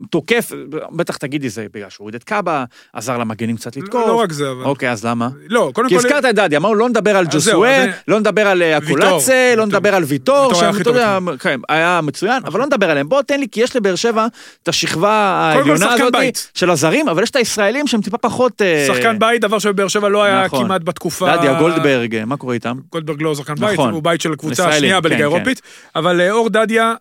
תוקף, 0.09 0.51
בטח 0.91 1.17
תגידי 1.17 1.49
זה 1.49 1.65
בגלל 1.73 1.89
שהוא 1.89 2.03
הוריד 2.03 2.15
את 2.15 2.23
קאבה, 2.23 2.63
עזר 2.93 3.17
למגנים 3.17 3.57
קצת 3.57 3.77
לתקוף. 3.77 4.01
לא, 4.01 4.07
לא 4.07 4.15
רק 4.15 4.31
זה, 4.31 4.51
אבל... 4.51 4.63
אוקיי, 4.63 4.91
אז 4.91 5.05
למה? 5.05 5.29
לא, 5.49 5.71
קודם 5.73 5.89
כל... 5.89 5.89
כי 5.89 5.95
הזכרת 5.95 6.25
את 6.25 6.35
דדי, 6.35 6.57
אמרנו 6.57 6.75
לא 6.75 6.89
נדבר 6.89 7.17
על 7.17 7.25
ג'וסואל, 7.31 7.89
לא 8.07 8.19
נדבר 8.19 8.47
על 8.47 8.61
אה, 8.61 8.77
אקולצה, 8.77 9.53
לא 9.57 9.65
נדבר 9.65 9.95
על 9.95 10.03
ויטור, 10.03 10.53
שם, 10.53 10.71
אתה 10.81 10.89
יודע, 10.89 11.17
כן, 11.39 11.59
היה 11.69 11.99
מצוין, 12.03 12.41
אבל 12.45 12.59
לא 12.59 12.65
נדבר 12.65 12.91
עליהם. 12.91 13.09
בוא 13.09 13.21
תן 13.21 13.39
לי, 13.39 13.47
כי 13.51 13.61
יש 13.61 13.75
לבאר 13.75 13.95
שבע 13.95 14.27
את 14.63 14.67
השכבה 14.67 15.11
העליונה 15.11 15.93
הזאת 15.93 16.13
של 16.53 16.69
הזרים, 16.69 17.09
אבל 17.09 17.23
יש 17.23 17.29
את 17.29 17.35
הישראלים 17.35 17.87
שהם 17.87 18.01
טיפה 18.01 18.17
פחות... 18.17 18.61
אה, 18.61 18.85
שחקן 18.87 19.19
בית, 19.19 19.41
דבר 19.41 19.59
שבאר 19.59 19.87
שבע 19.87 20.09
לא 20.09 20.23
היה 20.23 20.45
נכון. 20.45 20.65
כמעט 20.65 20.81
בתקופה... 20.83 21.37
דדיה, 21.37 21.59
גולדברג, 21.59 22.23
מה 22.25 22.37
קורה 22.37 22.53
איתם? 22.53 22.77
גולדברג 22.91 23.21
לא 23.21 23.35
שחקן 23.35 23.55
בית, 23.55 23.73
נכון. 23.73 23.93
הוא 23.93 24.03
בית 24.03 24.21
של 24.21 24.33
הקבוצה 24.33 24.69
השנייה 24.69 25.01
בליגה 25.01 25.17
כן, 25.17 25.23
האירופית, 25.23 25.59
כן. 25.59 25.99
אבל 25.99 26.21
אה, 26.21 26.31
אור 26.31 26.49
דדיה 26.49 26.93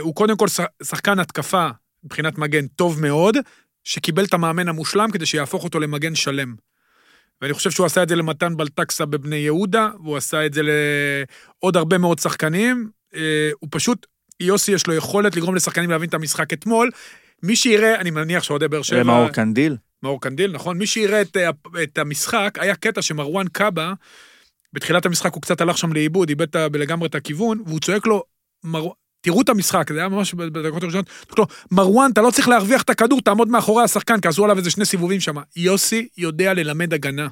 הוא 0.00 0.14
קודם 0.14 0.36
כל 0.36 0.46
שחקן 0.82 1.18
התקפה 1.18 1.68
מבחינת 2.04 2.38
מגן 2.38 2.66
טוב 2.66 3.00
מאוד, 3.00 3.36
שקיבל 3.84 4.24
את 4.24 4.34
המאמן 4.34 4.68
המושלם 4.68 5.10
כדי 5.10 5.26
שיהפוך 5.26 5.64
אותו 5.64 5.80
למגן 5.80 6.14
שלם. 6.14 6.54
ואני 7.42 7.52
חושב 7.52 7.70
שהוא 7.70 7.86
עשה 7.86 8.02
את 8.02 8.08
זה 8.08 8.16
למתן 8.16 8.56
בלטקסה 8.56 9.06
בבני 9.06 9.36
יהודה, 9.36 9.88
והוא 10.02 10.16
עשה 10.16 10.46
את 10.46 10.54
זה 10.54 10.62
לעוד 10.62 11.76
הרבה 11.76 11.98
מאוד 11.98 12.18
שחקנים. 12.18 12.90
אה, 13.14 13.50
הוא 13.60 13.68
פשוט, 13.72 14.06
יוסי 14.40 14.72
יש 14.72 14.86
לו 14.86 14.94
יכולת 14.94 15.36
לגרום 15.36 15.54
לשחקנים 15.54 15.90
להבין 15.90 16.08
את 16.08 16.14
המשחק 16.14 16.52
אתמול. 16.52 16.90
מי 17.42 17.56
שיראה, 17.56 18.00
אני 18.00 18.10
מניח 18.10 18.42
שאוהדי 18.42 18.68
באר 18.68 18.82
שבע... 18.82 19.02
מאור 19.02 19.28
קנדיל. 19.28 19.76
מאור 20.02 20.20
קנדיל, 20.20 20.52
נכון. 20.52 20.78
מי 20.78 20.86
שיראה 20.86 21.22
את, 21.22 21.36
את 21.82 21.98
המשחק, 21.98 22.58
היה 22.60 22.76
קטע 22.76 23.02
שמרואן 23.02 23.48
קאבה, 23.48 23.92
בתחילת 24.72 25.06
המשחק 25.06 25.34
הוא 25.34 25.42
קצת 25.42 25.60
הלך 25.60 25.78
שם 25.78 25.92
לאיבוד, 25.92 26.28
איבד 26.28 26.56
לגמרי 26.56 27.08
את 27.08 27.14
הכיוון, 27.14 27.62
והוא 27.66 27.80
צועק 27.80 28.06
לו, 28.06 28.24
מר... 28.64 28.88
תראו 29.22 29.42
את 29.42 29.48
המשחק, 29.48 29.92
זה 29.92 29.98
היה 29.98 30.08
ממש 30.08 30.34
בדקות 30.34 30.82
הראשונות. 30.82 31.06
לו, 31.38 31.46
מרואן, 31.70 32.10
אתה 32.10 32.20
לא 32.20 32.30
צריך 32.30 32.48
להרוויח 32.48 32.82
את 32.82 32.90
הכדור, 32.90 33.20
תעמוד 33.20 33.48
מאחורי 33.48 33.84
השחקן, 33.84 34.20
כי 34.20 34.28
עשו 34.28 34.44
עליו 34.44 34.58
איזה 34.58 34.70
שני 34.70 34.84
סיבובים 34.84 35.20
שם. 35.20 35.34
יוסי 35.56 36.08
יודע 36.18 36.54
ללמד 36.54 36.94
הגנה. 36.94 37.28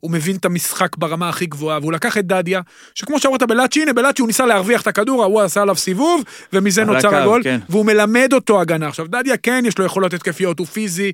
הוא 0.00 0.10
מבין 0.10 0.36
את 0.36 0.44
המשחק 0.44 0.96
ברמה 0.96 1.28
הכי 1.28 1.46
גבוהה, 1.46 1.78
והוא 1.78 1.92
לקח 1.92 2.18
את 2.18 2.26
דדיה, 2.26 2.60
שכמו 2.94 3.20
שאמרת 3.20 3.42
בלאצ'י, 3.42 3.82
הנה 3.82 3.92
בלאצ'י 3.92 4.22
הוא 4.22 4.26
ניסה 4.26 4.46
להרוויח 4.46 4.82
את 4.82 4.86
הכדור, 4.86 5.22
ההוא 5.22 5.40
עשה 5.40 5.62
עליו 5.62 5.76
סיבוב, 5.76 6.22
ומזה 6.52 6.84
נוצר 6.84 7.14
הגול, 7.14 7.42
כן. 7.42 7.60
והוא 7.68 7.86
מלמד 7.86 8.30
אותו 8.32 8.60
הגנה. 8.60 8.88
עכשיו, 8.88 9.06
דדיה 9.06 9.36
כן, 9.36 9.64
יש 9.66 9.78
לו 9.78 9.84
יכולות 9.84 10.14
התקפיות, 10.14 10.58
הוא 10.58 10.66
פיזי, 10.66 11.12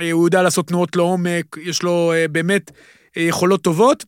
אה, 0.00 0.12
הוא 0.12 0.26
יודע 0.26 0.42
לעשות 0.42 0.68
תנועות 0.68 0.96
לעומק, 0.96 1.56
יש 1.62 1.82
לו 1.82 2.12
אה, 2.12 2.28
באמת 2.28 2.70
אה, 3.16 3.22
יכולות 3.22 3.62
טובות. 3.62 4.04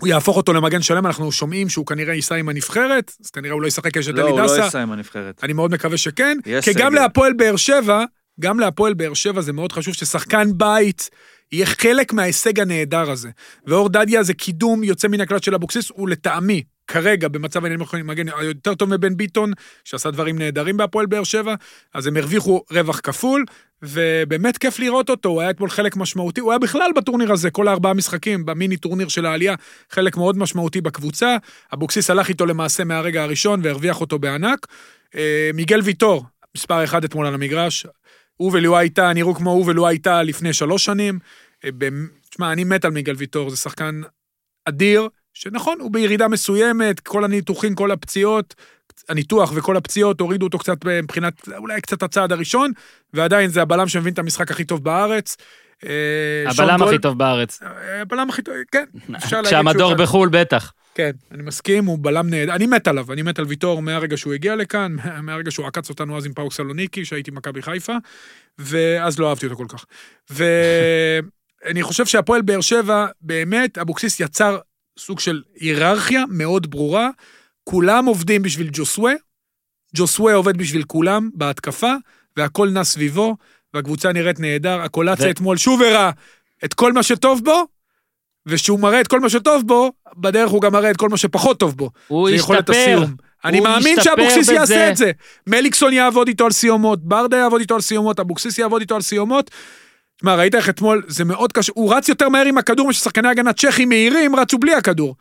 הוא 0.00 0.08
יהפוך 0.08 0.36
אותו 0.36 0.52
למגן 0.52 0.82
שלם, 0.82 1.06
אנחנו 1.06 1.32
שומעים 1.32 1.68
שהוא 1.68 1.86
כנראה 1.86 2.14
ייסע 2.14 2.34
עם 2.34 2.48
הנבחרת, 2.48 3.12
אז 3.24 3.30
כנראה 3.30 3.54
הוא 3.54 3.62
לא 3.62 3.66
ישחק 3.66 3.96
יש 3.96 4.08
את 4.08 4.14
לא, 4.14 4.22
אלי 4.22 4.30
הוא 4.30 4.40
לא 4.40 4.46
דסה. 4.46 4.64
ייסע 4.64 4.82
עם 4.82 4.92
הנבחרת. 4.92 5.44
אני 5.44 5.52
מאוד 5.52 5.70
מקווה 5.70 5.96
שכן, 5.96 6.38
כי 6.62 6.72
גם. 6.74 6.94
להפועל 6.94 7.32
באר 7.32 7.56
שבע, 7.56 8.04
גם 8.40 8.60
להפועל 8.60 8.94
באר 8.94 9.14
שבע 9.14 9.40
זה 9.40 9.52
מאוד 9.52 9.72
חשוב 9.72 9.94
ששחקן 9.94 10.48
בית 10.56 11.10
יהיה 11.52 11.66
חלק 11.66 12.12
מההישג 12.12 12.60
הנהדר 12.60 13.10
הזה. 13.10 13.30
ואור 13.66 13.88
דדיה 13.88 14.22
זה 14.22 14.34
קידום 14.34 14.84
יוצא 14.84 15.08
מן 15.08 15.20
הכלל 15.20 15.38
של 15.38 15.54
אבוקסיס, 15.54 15.90
הוא 15.94 16.08
לטעמי, 16.08 16.62
כרגע, 16.90 17.28
במצב 17.28 17.64
העניינים 17.64 17.84
יכולים 17.84 18.06
מגן 18.06 18.28
יותר 18.42 18.74
טוב 18.74 18.94
מבן 18.94 19.16
ביטון, 19.16 19.52
שעשה 19.84 20.10
דברים 20.10 20.38
נהדרים 20.38 20.76
בהפועל 20.76 21.06
באר 21.06 21.24
שבע, 21.24 21.54
אז 21.94 22.06
הם 22.06 22.16
הרוויחו 22.16 22.64
רווח 22.70 23.00
כפול, 23.00 23.44
ובאמת 23.82 24.58
כיף 24.58 24.78
לראות 24.78 25.10
אותו, 25.10 25.28
הוא 25.28 25.40
היה 25.40 25.50
אתמול 25.50 25.70
חלק 25.70 25.96
משמעותי, 25.96 26.40
הוא 26.40 26.52
היה 26.52 26.58
בכלל 26.58 26.90
בטורניר 26.96 27.32
הזה, 27.32 27.50
כל 27.50 27.68
הארבעה 27.68 27.94
משחקים, 27.94 28.46
במיני 28.46 28.76
טורניר 28.76 29.08
של 29.08 29.26
העלייה, 29.26 29.54
חלק 29.90 30.16
מאוד 30.16 30.38
משמעותי 30.38 30.80
בקבוצה. 30.80 31.36
אבוקסיס 31.74 32.10
הלך 32.10 32.28
איתו 32.28 32.46
למעשה 32.46 32.84
מהרגע 32.84 33.22
הראשון 33.22 33.60
והרוויח 33.62 34.00
אותו 34.00 34.18
בענק. 34.18 34.66
אה, 35.14 35.50
מיגל 35.54 35.80
ויטור, 35.80 36.24
מספר 36.56 36.84
אחד 36.84 37.04
אתמול 37.04 37.26
על 37.26 37.34
המגרש, 37.34 37.86
הוא 38.36 38.50
ולואי 38.54 38.90
טאה 38.90 39.12
נראו 39.12 39.34
כמו 39.34 39.50
הוא 39.50 39.64
ולואי 39.66 39.98
טאה 39.98 40.22
לפני 40.22 40.52
שלוש 40.52 40.84
שנים. 40.84 41.18
אה, 41.64 41.70
תשמע, 42.30 42.52
אני 42.52 42.64
מת 42.64 42.84
על 42.84 42.90
מיגל 42.90 43.14
ויטור, 43.16 43.50
זה 43.50 43.56
שחקן 43.56 44.00
אדיר, 44.64 45.08
שנכון, 45.34 45.80
הוא 45.80 45.90
בירידה 45.90 46.28
מסוימת, 46.28 47.00
כל 47.00 47.24
הניתוחים, 47.24 47.74
כל 47.74 47.90
הפציעות, 47.90 48.54
הניתוח 49.08 49.52
וכל 49.54 49.76
הפציעות 49.76 50.20
הורידו 50.20 50.46
אותו 50.46 50.58
קצת 50.58 50.84
מבחינת, 50.84 51.48
אולי 51.56 51.80
קצת 51.80 52.02
הצעד 52.02 52.32
הראשון, 52.32 52.72
ועדיין 53.14 53.50
זה 53.50 53.62
הבלם 53.62 53.88
שמבין 53.88 54.12
את 54.12 54.18
המשחק 54.18 54.50
הכי 54.50 54.64
טוב 54.64 54.84
בארץ. 54.84 55.36
אה, 55.86 55.90
הבלם 56.46 56.82
הכי 56.82 56.98
טוב 56.98 57.18
בארץ. 57.18 57.62
אה, 57.62 58.00
הבלם 58.00 58.28
הכי 58.28 58.42
טוב, 58.42 58.54
כן. 58.72 58.84
כשהמדור 59.44 59.94
בחו"ל 59.94 60.28
בטח. 60.32 60.72
כן, 60.94 61.10
אני 61.30 61.42
מסכים, 61.42 61.84
הוא 61.84 61.98
בלם 62.00 62.30
נהדר, 62.30 62.54
אני 62.54 62.66
מת 62.66 62.88
עליו, 62.88 63.12
אני 63.12 63.22
מת 63.22 63.38
על 63.38 63.44
ויטור 63.44 63.82
מהרגע 63.82 64.16
שהוא 64.16 64.32
הגיע 64.32 64.56
לכאן, 64.56 64.96
מהרגע 65.22 65.50
שהוא 65.50 65.66
עקץ 65.66 65.88
אותנו 65.88 66.16
אז 66.16 66.26
עם 66.26 66.32
פאוק 66.32 66.52
סלוניקי, 66.52 67.04
שהייתי 67.04 67.30
במכבי 67.30 67.62
חיפה, 67.62 67.96
ואז 68.58 69.18
לא 69.18 69.28
אהבתי 69.28 69.46
אותו 69.46 69.56
כל 69.56 69.66
כך. 69.68 69.84
ואני 70.30 71.82
חושב 71.88 72.06
שהפועל 72.06 72.42
באר 72.42 72.60
שבע, 72.60 73.06
באמת, 73.20 73.78
אבוקסיס 73.78 74.20
יצר 74.20 74.58
סוג 75.00 75.20
של 75.20 75.42
היררכיה 75.60 76.24
מאוד 76.28 76.70
ברורה, 76.70 77.08
כולם 77.64 78.06
עובדים 78.06 78.42
בשביל 78.42 78.68
ג'וסווה, 78.72 79.12
ג'וסווה 79.96 80.34
עובד 80.34 80.56
בשביל 80.56 80.82
כולם 80.82 81.30
בהתקפה, 81.34 81.92
והכל 82.36 82.68
נע 82.68 82.84
סביבו, 82.84 83.36
והקבוצה 83.74 84.12
נראית 84.12 84.40
נהדר, 84.40 84.80
הקולציה 84.80 85.26
ו- 85.26 85.30
אתמול 85.30 85.56
שוב 85.56 85.82
הראה 85.82 86.10
את 86.64 86.74
כל 86.74 86.92
מה 86.92 87.02
שטוב 87.02 87.44
בו, 87.44 87.64
וכשהוא 88.46 88.80
מראה 88.80 89.00
את 89.00 89.06
כל 89.06 89.20
מה 89.20 89.28
שטוב 89.28 89.66
בו, 89.66 89.92
בדרך 90.16 90.50
הוא 90.50 90.62
גם 90.62 90.72
מראה 90.72 90.90
את 90.90 90.96
כל 90.96 91.08
מה 91.08 91.16
שפחות 91.16 91.58
טוב 91.58 91.76
בו. 91.76 91.90
הוא 92.06 92.28
השתפר. 92.28 93.04
אני 93.44 93.60
מאמין 93.60 93.96
שאבוקסיס. 94.00 94.48
יעשה 94.48 94.90
את 94.90 94.96
זה. 94.96 95.10
מליקסון 95.46 95.92
יעבוד 95.92 96.28
איתו 96.28 96.44
על 96.44 96.52
סיומות, 96.52 97.04
ברדה 97.04 97.36
יעבוד 97.36 97.60
איתו 97.60 97.74
על 97.74 97.80
סיומות, 97.80 98.20
אבוקסיס 98.20 98.58
יעבוד 98.58 98.80
איתו 98.80 98.94
על 98.94 99.02
סיומות. 99.02 99.50
תשמע, 100.20 100.34
ראית 100.34 100.54
איך 100.54 100.68
אתמול, 100.68 101.02
זה 101.08 101.24
מאוד 101.24 101.52
קשה, 101.52 101.72
הוא 101.76 101.94
רץ 101.94 102.08
יותר 102.08 102.28
מהר 102.28 102.44
עם 102.46 102.58
הכדור 102.58 102.88
מששחקני 102.88 103.28
הגנה 103.28 103.52
צ'כים 103.52 103.88
מהירים 103.88 104.36
רצו 104.36 104.58
בלי 104.58 104.74
הכדור. 104.74 105.16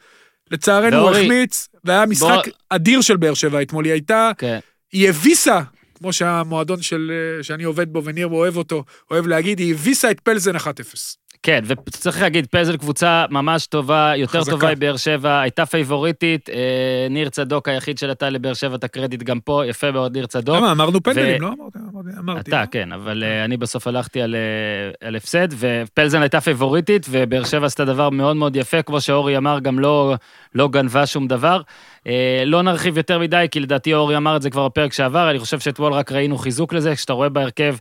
לצערנו 0.52 0.98
הוא 0.98 1.10
החמיץ, 1.10 1.68
והיה 1.84 2.06
משחק 2.06 2.30
בוא- 2.46 2.54
אדיר 2.70 3.02
של 3.02 3.18
באר 3.18 3.34
שבע 3.34 3.62
אתמול, 3.62 3.86
היא 3.86 3.94
הייתה, 3.94 4.32
כן. 4.38 4.60
היא 4.92 5.10
הביסה, 5.10 5.62
כמו 5.98 6.14
שהמועדון 6.14 6.82
של, 6.82 7.12
אה, 7.38 7.44
שאני 7.44 7.64
עובד 7.64 7.94
בו 7.94 8.04
וניר 8.04 8.28
אוהב 8.28 8.58
אותו, 8.58 8.84
אוהב 9.12 9.28
להגיד, 9.28 9.60
היא 9.60 9.74
הביסה 9.74 10.12
את 10.12 10.20
פלזן 10.20 10.56
1-0. 10.56 11.18
כן, 11.44 11.64
וצריך 11.66 12.22
להגיד, 12.22 12.48
פלזן 12.52 12.78
קבוצה 12.78 13.26
ממש 13.30 13.68
טובה, 13.68 14.14
יותר 14.16 14.40
חזקה. 14.40 14.52
טובה 14.52 14.76
מבאר 14.76 14.98
שבע, 14.98 15.40
הייתה 15.40 15.66
פייבוריטית, 15.66 16.50
אה, 16.50 17.08
ניר 17.10 17.30
צדוק 17.30 17.68
היחיד 17.68 17.98
שנתן 17.98 18.34
לבאר 18.34 18.54
שבע 18.54 18.76
את 18.76 18.84
הקרדיט 18.84 19.24
גם 19.24 19.40
פה, 19.40 19.66
יפה 19.66 19.92
מאוד 19.92 20.14
ניר 20.18 20.26
צדוק. 20.26 20.56
למה, 20.58 20.72
אמרנו 20.72 21.04
פנדלים, 21.04 21.36
ו- 21.36 21.46
לא 21.46 21.48
אמרתי, 21.48 22.10
אמרתי. 22.20 22.52
אתה, 22.52 22.64
כן, 22.72 22.92
אבל 22.92 23.24
אה, 23.24 23.46
אני 23.46 23.58
בסוף 23.58 23.88
הלכתי 23.88 24.22
על, 24.22 24.36
אה, 24.36 25.08
על 25.08 25.16
הפסד, 25.16 25.48
ופלזן 25.58 26.22
הייתה 26.22 26.42
פייבוריטית, 26.42 27.06
ובאר 27.10 27.44
שבע 27.44 27.66
עשתה 27.66 27.86
דבר 27.86 28.10
מאוד 28.10 28.36
מאוד 28.36 28.56
יפה, 28.56 28.82
כמו 28.82 29.02
שאורי 29.02 29.38
אמר, 29.38 29.60
גם 29.60 29.80
לא, 29.80 30.16
לא 30.56 30.68
גנבה 30.68 31.06
שום 31.06 31.28
דבר. 31.28 31.62
אה, 32.08 32.44
לא 32.46 32.62
נרחיב 32.62 32.98
יותר 32.98 33.20
מדי, 33.20 33.46
כי 33.52 33.60
לדעתי 33.60 33.94
אורי 33.94 34.18
אמר 34.18 34.36
את 34.36 34.42
זה 34.42 34.50
כבר 34.50 34.68
בפרק 34.68 34.94
שעבר, 34.94 35.30
אני 35.30 35.40
חושב 35.40 35.60
שאתמול 35.60 35.94
רק 35.94 36.12
ראינו 36.12 36.38
חיזוק 36.38 36.74
לזה, 36.74 36.96
כשאתה 36.96 37.14
רואה 37.14 37.30
בהרכב 37.30 37.76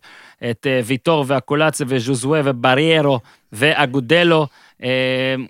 את 0.51 0.67
אה, 0.67 0.81
ויטור 0.85 1.25
והקולציה 1.29 1.87
וז'וסווה 1.89 2.41
ובריארו 2.45 3.21
ואגודלו, 3.53 4.47
אה, 4.83 4.89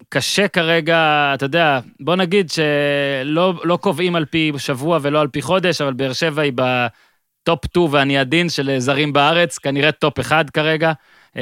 קשה 0.09 0.49
כרגע, 0.49 1.31
אתה 1.35 1.45
יודע, 1.45 1.81
בוא 2.01 2.17
נגיד 2.17 2.51
שלא 2.51 3.55
לא 3.65 3.77
קובעים 3.77 4.17
על 4.17 4.25
פי 4.25 4.53
שבוע 4.59 4.99
ולא 5.03 5.21
על 5.21 5.29
פי 5.29 5.43
חודש, 5.43 5.81
אבל 5.81 5.93
באר 5.93 6.13
שבע 6.13 6.43
היא 6.43 6.53
בטופ 6.55 7.65
2 7.65 7.87
ואני 7.91 8.19
עדיין 8.19 8.49
של 8.49 8.75
זרים 8.79 9.13
בארץ, 9.13 9.59
כנראה 9.59 9.93
טופ 9.93 10.19
1 10.21 10.51
כרגע, 10.51 10.93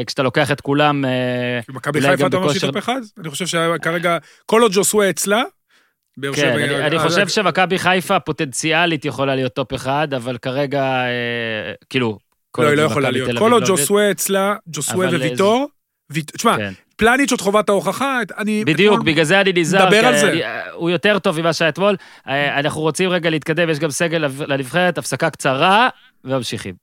כשאתה 0.06 0.22
לוקח 0.22 0.50
את 0.52 0.60
כולם... 0.60 1.04
אה, 1.04 1.60
מכבי 1.68 1.98
אולי 1.98 2.10
חיפה 2.10 2.22
גם 2.22 2.28
אתה 2.28 2.36
אומר 2.36 2.48
שהיא 2.48 2.56
בכושר- 2.58 2.66
טופ 2.72 2.76
אחד? 2.78 3.00
אני 3.20 3.30
חושב 3.30 3.46
שכרגע, 3.46 4.18
כל 4.46 4.62
עוד 4.62 4.72
ג'וסווה 4.72 5.10
אצלה, 5.10 5.42
באר 6.16 6.32
שבע... 6.32 6.42
כן, 6.42 6.52
אני, 6.52 6.86
אני 6.86 6.96
אה, 6.96 7.02
חושב 7.02 7.20
אה, 7.20 7.28
שמכבי 7.28 7.78
חיפה 7.78 8.20
פוטנציאלית 8.20 9.04
יכולה 9.04 9.34
להיות 9.34 9.52
טופ 9.54 9.72
1, 9.74 10.12
אבל 10.12 10.38
כרגע, 10.38 10.82
אה, 10.82 11.72
כאילו... 11.90 12.18
לא, 12.58 12.68
היא 12.68 12.76
לא 12.76 12.82
יכולה 12.82 13.10
להיות. 13.10 13.38
כל 13.38 13.52
עוד 13.52 13.62
לא- 13.62 13.68
ג'וסווה 13.68 14.10
אצלה, 14.10 14.54
ג'וסווה 14.68 15.08
וויטור, 15.08 15.66
ויט- 16.12 16.30
תשמע, 16.36 16.56
כן. 16.56 16.72
פלניץ' 16.96 17.30
עוד 17.30 17.40
חובת 17.40 17.68
ההוכחה, 17.68 18.18
אני... 18.38 18.64
בדיוק, 18.64 19.02
בגלל 19.02 19.24
זה 19.24 19.40
אני 19.40 19.52
נזהר. 19.54 19.84
נדבר 19.84 20.00
כי 20.00 20.06
על 20.06 20.16
זה. 20.16 20.30
אני- 20.32 20.42
הוא 20.72 20.90
יותר 20.90 21.18
טוב 21.18 21.40
ממה 21.40 21.52
שהיה 21.52 21.68
אתמול. 21.68 21.96
אה, 22.28 22.58
אנחנו 22.60 22.80
רוצים 22.80 23.10
רגע 23.10 23.30
להתקדם, 23.30 23.70
יש 23.70 23.78
גם 23.78 23.90
סגל 23.90 24.24
לנבחרת, 24.48 24.98
הפסקה 24.98 25.30
קצרה, 25.30 25.88
וממשיכים. 26.24 26.74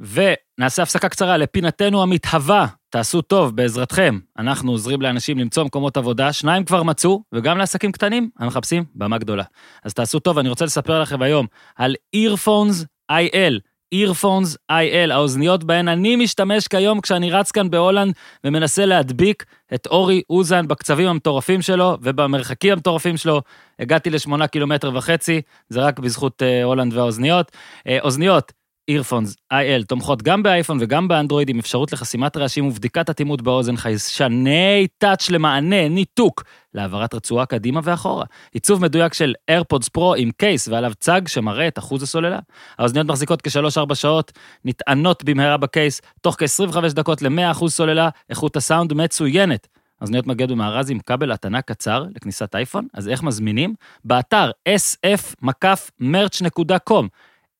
ונעשה 0.00 0.82
הפסקה 0.82 1.08
קצרה 1.08 1.36
לפינתנו 1.36 2.02
המתהווה. 2.02 2.66
תעשו 2.90 3.22
טוב, 3.22 3.56
בעזרתכם. 3.56 4.18
אנחנו 4.38 4.72
עוזרים 4.72 5.02
לאנשים 5.02 5.38
למצוא 5.38 5.64
מקומות 5.64 5.96
עבודה, 5.96 6.32
שניים 6.32 6.64
כבר 6.64 6.82
מצאו, 6.82 7.22
וגם 7.32 7.58
לעסקים 7.58 7.92
קטנים, 7.92 8.30
המחפשים 8.38 8.84
במה 8.94 9.18
גדולה. 9.18 9.44
אז 9.84 9.94
תעשו 9.94 10.18
טוב, 10.18 10.38
אני 10.38 10.48
רוצה 10.48 10.64
לספר 10.64 11.00
לכם 11.00 11.22
היום 11.22 11.46
על 11.76 11.94
Earphones 12.16 12.84
IL. 13.12 13.60
Earphones 13.94 14.56
IL, 14.72 15.12
האוזניות 15.12 15.64
בהן 15.64 15.88
אני 15.88 16.16
משתמש 16.16 16.68
כיום 16.68 17.00
כשאני 17.00 17.30
רץ 17.30 17.50
כאן 17.50 17.70
בהולנד 17.70 18.14
ומנסה 18.44 18.86
להדביק 18.86 19.44
את 19.74 19.86
אורי 19.86 20.22
אוזן 20.30 20.68
בקצבים 20.68 21.08
המטורפים 21.08 21.62
שלו 21.62 21.96
ובמרחקים 22.02 22.72
המטורפים 22.72 23.16
שלו. 23.16 23.42
הגעתי 23.78 24.10
לשמונה 24.10 24.46
קילומטר 24.46 24.90
וחצי, 24.94 25.40
זה 25.68 25.80
רק 25.80 25.98
בזכות 25.98 26.42
אה, 26.42 26.64
הולנד 26.64 26.94
והאוזניות. 26.94 27.52
אה, 27.86 27.98
אוזניות, 28.02 28.52
אירפונס 28.88 29.36
IL, 29.52 29.84
תומכות 29.88 30.22
גם 30.22 30.42
באייפון 30.42 30.78
וגם 30.80 31.08
באנדרואיד 31.08 31.48
עם 31.48 31.58
אפשרות 31.58 31.92
לחסימת 31.92 32.36
רעשים 32.36 32.66
ובדיקת 32.66 33.10
אטימות 33.10 33.42
באוזן, 33.42 33.76
חיישני 33.76 34.86
טאץ' 34.98 35.30
למענה, 35.30 35.88
ניתוק, 35.88 36.44
להעברת 36.74 37.14
רצועה 37.14 37.46
קדימה 37.46 37.80
ואחורה. 37.84 38.24
עיצוב 38.52 38.82
מדויק 38.82 39.14
של 39.14 39.34
AirPods 39.50 39.88
Pro 39.98 40.16
עם 40.16 40.30
קייס 40.36 40.68
ועליו 40.68 40.92
צג 41.00 41.20
שמראה 41.26 41.68
את 41.68 41.78
אחוז 41.78 42.02
הסוללה. 42.02 42.38
האוזניות 42.78 43.06
מחזיקות 43.06 43.42
כ-3-4 43.42 43.94
שעות, 43.94 44.32
נטענות 44.64 45.24
במהרה 45.24 45.56
בקייס, 45.56 46.00
תוך 46.20 46.36
כ-25 46.38 46.94
דקות 46.94 47.22
ל-100% 47.22 47.68
סוללה, 47.68 48.08
איכות 48.30 48.56
הסאונד 48.56 48.92
מצוינת. 48.92 49.68
האוזניות 50.00 50.26
מגיעות 50.26 50.50
במארז 50.50 50.90
עם 50.90 50.98
כבל 50.98 51.32
הטענה 51.32 51.62
קצר 51.62 52.04
לכניסת 52.16 52.54
אייפון, 52.54 52.86
אז 52.94 53.08
איך 53.08 53.22
מזמינים? 53.22 53.74
באתר 54.04 54.50
sf-merch.com, 54.68 57.06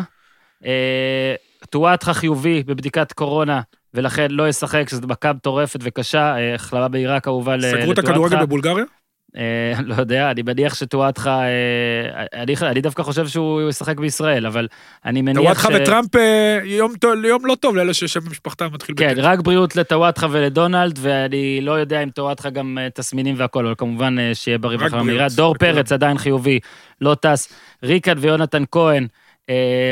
אה, 0.66 1.34
טואטחה 1.70 2.14
חיובי 2.14 2.62
בבדיקת 2.62 3.12
קורונה, 3.12 3.60
ולכן 3.94 4.30
לא 4.30 4.48
ישחק, 4.48 4.88
שזו 4.88 5.06
מכה 5.06 5.32
מטורפת 5.32 5.80
וקשה, 5.82 6.36
אה, 6.36 6.54
החלמה 6.54 6.88
מהירה 6.88 7.20
כמובן 7.20 7.60
ל- 7.60 7.70
סגרו 7.70 7.92
את. 7.92 7.98
הכדורגל 7.98 8.40
בבולגריה? 8.46 8.84
אה, 9.36 9.72
לא 9.84 9.94
יודע, 9.94 10.30
אני 10.30 10.42
מניח 10.42 10.74
שטואטחה, 10.74 11.40
אני, 12.32 12.54
אני 12.62 12.80
דווקא 12.80 13.02
חושב 13.02 13.28
שהוא 13.28 13.68
ישחק 13.68 14.00
בישראל, 14.00 14.46
אבל 14.46 14.68
אני 15.04 15.22
מניח 15.22 15.42
טוואטחה 15.42 15.68
וטראמפ 15.74 16.16
אה, 16.16 16.58
יום 16.64 16.92
יום 17.24 17.46
לא 17.46 17.54
טוב 17.54 17.76
לאלה 17.76 17.94
ששם 17.94 18.20
משפחתם 18.30 18.68
מתחיל 18.72 18.94
כן, 18.98 19.12
בט'. 19.12 19.18
רק 19.18 19.40
בריאות 19.40 19.76
לטואטחה 19.76 20.26
ולדונלד, 20.30 20.98
ואני 21.02 21.60
לא 21.60 21.72
יודע 21.72 22.02
אם 22.02 22.10
טואטחה 22.10 22.50
גם 22.50 22.78
אה, 22.80 22.90
תסמינים 22.90 23.34
והכל, 23.38 23.66
אבל 23.66 23.74
כמובן 23.78 24.16
שיהיה 24.34 24.58
בריא 24.58 24.78
בריאות, 24.78 24.94
מהירה. 24.94 25.26
דור. 25.36 25.54
פרץ 25.54 25.92
עדיין 25.92 26.18
חיובי, 26.18 26.58
לא 27.00 27.16
טס. 27.20 27.52
ריקרד 27.82 28.16
ויונתן 28.20 28.62
כהן 28.70 29.06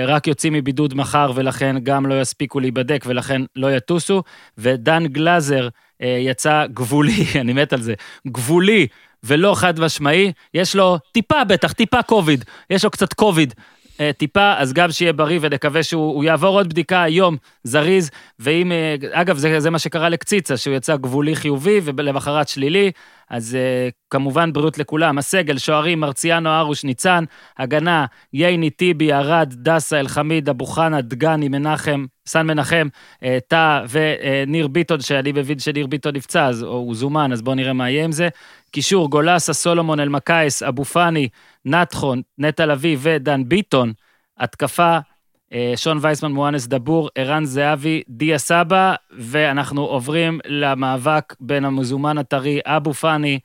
רק 0.07 0.27
יוצאים 0.27 0.53
מבידוד 0.53 0.95
מחר, 0.95 1.33
ולכן 1.35 1.77
גם 1.83 2.07
לא 2.07 2.21
יספיקו 2.21 2.61
להיבדק, 2.61 3.05
ולכן 3.07 3.43
לא 3.57 3.77
יטוסו. 3.77 4.23
ודן 4.59 5.07
גלאזר 5.07 5.69
יצא 6.01 6.67
גבולי, 6.75 7.25
אני 7.41 7.53
מת 7.53 7.73
על 7.73 7.83
זה, 7.83 7.95
גבולי 8.29 8.87
ולא 9.25 9.55
חד 9.55 9.81
משמעי, 9.81 10.33
יש 10.55 10.77
לו 10.77 10.99
טיפה 11.13 11.45
בטח, 11.45 11.73
טיפה 11.73 12.03
קוביד, 12.03 12.45
יש 12.71 12.85
לו 12.85 12.91
קצת 12.91 13.13
קוביד. 13.13 13.55
אה, 14.01 14.13
טיפה, 14.13 14.55
אז 14.57 14.73
גם 14.73 14.91
שיהיה 14.91 15.13
בריא 15.13 15.39
ונקווה 15.43 15.83
שהוא 15.83 16.15
הוא 16.15 16.25
יעבור 16.25 16.59
עוד 16.59 16.69
בדיקה 16.69 17.03
היום, 17.03 17.37
זריז, 17.65 18.11
ואם, 18.39 18.73
אה, 18.73 18.95
אגב, 19.13 19.37
זה, 19.37 19.61
זה 19.61 19.71
מה 19.71 19.79
שקרה 19.79 20.09
לקציצה, 20.09 20.57
שהוא 20.57 20.75
יצא 20.77 20.97
גבולי 20.97 21.37
חיובי 21.37 21.81
ולמחרת 21.85 22.49
שלילי, 22.49 22.91
אז 23.31 23.55
אה, 23.55 23.89
כמובן 24.11 24.53
בריאות 24.53 24.79
לכולם. 24.79 25.19
הסגל, 25.19 25.59
שוערים, 25.59 26.01
מרציאנו, 26.01 26.59
ארוש, 26.59 26.85
ניצן, 26.85 27.25
הגנה, 27.59 28.07
ייני, 28.33 28.71
טיבי, 28.71 29.13
ארד, 29.13 29.55
דסה, 29.57 30.01
אלחמיד, 30.01 30.49
אבו 30.49 30.67
חנה, 30.67 31.01
דגני, 31.01 31.49
מנחם, 31.49 32.05
סן 32.27 32.47
מנחם, 32.47 32.89
אה, 33.25 33.39
טאה 33.49 33.85
וניר 33.91 34.69
ביטון, 34.69 35.01
שאני 35.01 35.33
מבין 35.33 35.59
שניר 35.59 35.87
ביטון 35.87 36.17
נפצע, 36.17 36.47
אז 36.47 36.63
הוא 36.63 36.95
זומן, 36.95 37.33
אז 37.33 37.43
בואו 37.43 37.55
נראה 37.57 37.73
מה 37.73 37.91
יהיה 37.91 38.05
עם 38.05 38.13
זה. 38.13 38.29
קישור, 38.71 39.11
גולסה, 39.11 39.53
סולומון, 39.53 40.01
אלמקייס, 40.01 40.63
אבו 40.63 40.85
פאני, 40.85 41.29
נתחון, 41.65 42.23
נטע 42.39 42.67
לביא 42.67 42.97
ודן 43.01 43.49
ביטון. 43.49 43.93
התקפה, 44.39 44.99
אה, 45.53 45.73
שון 45.77 45.99
וייסמן, 46.01 46.33
מואנס 46.33 46.67
דבור, 46.67 47.11
ערן 47.15 47.45
זהבי, 47.45 48.03
דיה 48.09 48.39
סבא, 48.39 48.95
ואנחנו 49.11 49.85
עוברים 49.85 50.41
למאבק 50.45 51.35
בין 51.41 51.65
המזומן 51.65 52.19
הטרי 52.19 52.61
אבו 52.65 52.95
פאני 52.95 53.39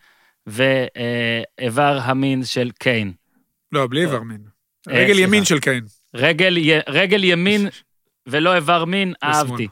ואיבר 0.47 1.99
המין 2.01 2.43
של 2.43 2.71
קיין. 2.79 3.11
לא, 3.71 3.87
בלי 3.87 4.01
איבר 4.01 4.21
מין. 4.21 4.41
אה, 4.89 4.93
רגל. 4.93 5.19
ימין 5.19 5.45
של 5.45 5.59
קיין. 5.59 5.85
רגל, 6.15 6.57
רגל 6.87 7.23
ימין 7.23 7.67
ולא 8.27 8.55
איבר 8.55 8.85
מין, 8.85 9.13
אהבתי. 9.23 9.67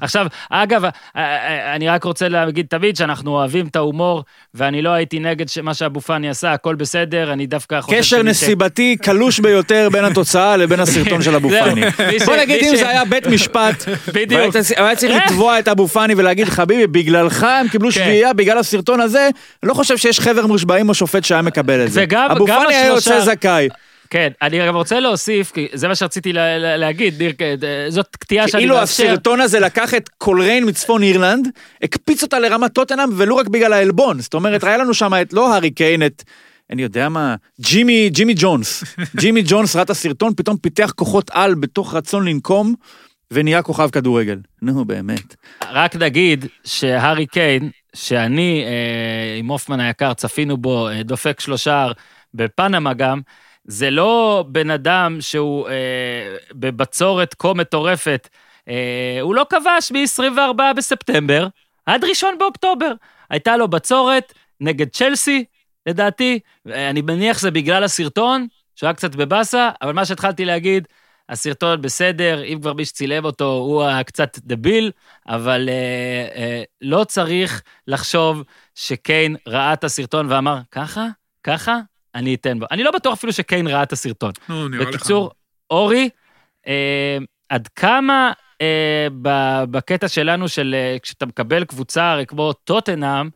עכשיו, 0.00 0.26
אגב, 0.50 0.84
אה, 0.84 0.90
אה, 1.16 1.74
אני 1.74 1.88
רק 1.88 2.04
רוצה 2.04 2.28
להגיד 2.28 2.66
תמיד 2.70 2.96
שאנחנו 2.96 3.30
אוהבים 3.30 3.66
את 3.66 3.76
ההומור, 3.76 4.24
ואני 4.54 4.82
לא 4.82 4.90
הייתי 4.90 5.18
נגד 5.18 5.46
מה 5.62 5.74
שאבו 5.74 6.00
פאני 6.00 6.28
עשה, 6.28 6.52
הכל 6.52 6.74
בסדר, 6.74 7.32
אני 7.32 7.46
דווקא 7.46 7.80
חושב... 7.80 7.98
קשר 7.98 8.22
נסיבתי 8.22 8.96
קלוש 9.02 9.40
ביותר 9.40 9.88
בין 9.92 10.04
התוצאה 10.04 10.56
לבין 10.56 10.80
הסרטון 10.80 11.22
של 11.22 11.34
אבו 11.34 11.48
פאני. 11.60 11.82
בוא 12.26 12.36
נגיד 12.36 12.64
אם 12.64 12.76
זה 12.76 12.88
היה 12.88 13.04
בית 13.04 13.26
משפט, 13.26 13.84
בדיוק. 14.14 14.40
והיית- 14.54 14.54
היה 14.76 14.96
צריך 14.96 15.22
לתבוע 15.26 15.58
את 15.58 15.68
אבו 15.68 15.88
פאני 15.88 16.14
ולהגיד 16.16 16.48
חביבי 16.48 16.86
בגללך 16.86 17.42
הם 17.42 17.68
קיבלו 17.68 17.88
כן. 17.88 17.94
שביעייה 17.94 18.32
בגלל 18.32 18.58
הסרטון 18.58 19.00
הזה, 19.00 19.28
אני 19.62 19.68
לא 19.68 19.74
חושב 19.74 19.96
שיש 19.96 20.20
חבר 20.20 20.46
מושבעים 20.46 20.88
או 20.88 20.94
שופט 20.94 21.24
שהיה 21.24 21.42
מקבל 21.42 21.84
את 21.84 21.92
זה. 21.92 22.04
אבו 22.30 22.46
פאני 22.46 22.74
היה 22.74 22.86
יוצא 22.86 23.20
זכאי. 23.20 23.68
כן, 24.10 24.28
אני 24.42 24.66
גם 24.66 24.76
רוצה 24.76 25.00
להוסיף, 25.00 25.52
כי 25.52 25.66
זה 25.72 25.88
מה 25.88 25.94
שרציתי 25.94 26.32
לה- 26.32 26.58
לה- 26.58 26.76
להגיד, 26.76 27.22
ניר, 27.22 27.32
אה, 27.40 27.90
זאת 27.90 28.16
קטיעה 28.16 28.48
שאני 28.48 28.62
כאילו 28.62 28.74
מאפשר. 28.74 29.04
הסרטון 29.04 29.40
הזה 29.40 29.60
לקח 29.60 29.94
את 29.94 30.08
קולריין 30.18 30.68
מצפון 30.68 31.02
אירלנד, 31.02 31.48
הקפיץ 31.82 32.22
אותה 32.22 32.38
לרמת 32.38 32.72
טוטנאם 32.72 33.08
ולו 33.16 33.36
רק 33.36 33.48
בגלל 33.48 33.72
העלבון. 33.72 34.20
זאת 34.20 34.34
אומרת, 34.34 34.64
היה 34.64 34.76
לנו 34.76 34.94
שם 34.94 35.12
את 35.22 35.32
לא 35.32 35.54
הארי 35.54 35.70
קיין, 35.70 36.06
את... 36.06 36.22
אני 36.70 36.82
יודע 36.82 37.08
מה, 37.08 37.34
ג'ימי, 37.60 38.08
ג'ימי 38.10 38.34
ג'ונס. 38.36 38.84
ג'ימי 39.20 39.42
ג'ונס 39.46 39.74
ראה 39.76 39.82
את 39.84 39.90
הסרטון, 39.90 40.32
פתאום 40.36 40.56
פיתח 40.56 40.92
כוחות 40.96 41.30
על 41.34 41.54
בתוך 41.54 41.94
רצון 41.94 42.28
לנקום, 42.28 42.74
ונהיה 43.30 43.62
כוכב 43.62 43.90
כדורגל. 43.90 44.38
נו, 44.62 44.84
באמת. 44.84 45.34
רק 45.72 45.96
נגיד 45.96 46.46
שהארי 46.64 47.26
קיין, 47.26 47.70
שאני 47.94 48.64
אה, 48.66 49.38
עם 49.38 49.46
הופמן 49.48 49.80
היקר 49.80 50.14
צפינו 50.14 50.56
בו, 50.56 50.88
אה, 50.88 51.02
דופק 51.02 51.40
שלושה 51.40 51.86
בפנמה 52.34 52.94
גם, 52.94 53.20
זה 53.66 53.90
לא 53.90 54.44
בן 54.48 54.70
אדם 54.70 55.16
שהוא 55.20 55.68
אה, 55.68 56.36
בבצורת 56.52 57.34
כה 57.38 57.54
מטורפת. 57.54 58.28
אה, 58.68 59.18
הוא 59.20 59.34
לא 59.34 59.46
כבש 59.50 59.92
מ-24 59.92 60.72
בספטמבר 60.76 61.48
עד 61.86 62.04
ראשון 62.04 62.38
באוקטובר. 62.38 62.92
הייתה 63.30 63.56
לו 63.56 63.68
בצורת 63.68 64.32
נגד 64.60 64.88
צ'לסי, 64.88 65.44
לדעתי, 65.86 66.38
אני 66.66 67.02
מניח 67.02 67.38
שזה 67.38 67.50
בגלל 67.50 67.84
הסרטון, 67.84 68.46
שהוא 68.76 68.86
היה 68.86 68.94
קצת 68.94 69.14
בבאסה, 69.14 69.70
אבל 69.82 69.92
מה 69.92 70.04
שהתחלתי 70.04 70.44
להגיד, 70.44 70.88
הסרטון 71.28 71.82
בסדר, 71.82 72.44
אם 72.44 72.58
כבר 72.60 72.72
מי 72.72 72.84
שצילם 72.84 73.24
אותו 73.24 73.52
הוא 73.52 73.84
הקצת 73.84 74.38
דביל, 74.38 74.90
אבל 75.28 75.68
אה, 75.68 76.28
אה, 76.36 76.62
לא 76.80 77.04
צריך 77.04 77.62
לחשוב 77.86 78.42
שקיין 78.74 79.36
ראה 79.48 79.72
את 79.72 79.84
הסרטון 79.84 80.32
ואמר, 80.32 80.58
ככה? 80.70 81.06
ככה? 81.44 81.78
אני 82.16 82.34
אתן 82.34 82.58
בו. 82.58 82.66
אני 82.70 82.82
לא 82.82 82.90
בטוח 82.90 83.12
אפילו 83.12 83.32
שקיין 83.32 83.66
ראה 83.66 83.82
את 83.82 83.92
הסרטון. 83.92 84.32
נו, 84.48 84.68
נראה 84.68 84.82
לך. 84.82 84.88
בקיצור, 84.88 85.30
אורי, 85.70 86.08
אה, 86.66 87.18
עד 87.48 87.68
כמה 87.68 88.32
אה, 88.60 89.06
בקטע 89.70 90.08
שלנו 90.08 90.48
של 90.48 90.74
אה, 90.78 90.96
כשאתה 91.02 91.26
מקבל 91.26 91.64
קבוצה 91.64 92.12
הרי 92.12 92.26
כמו 92.26 92.52
טוטנאם, 92.52 93.28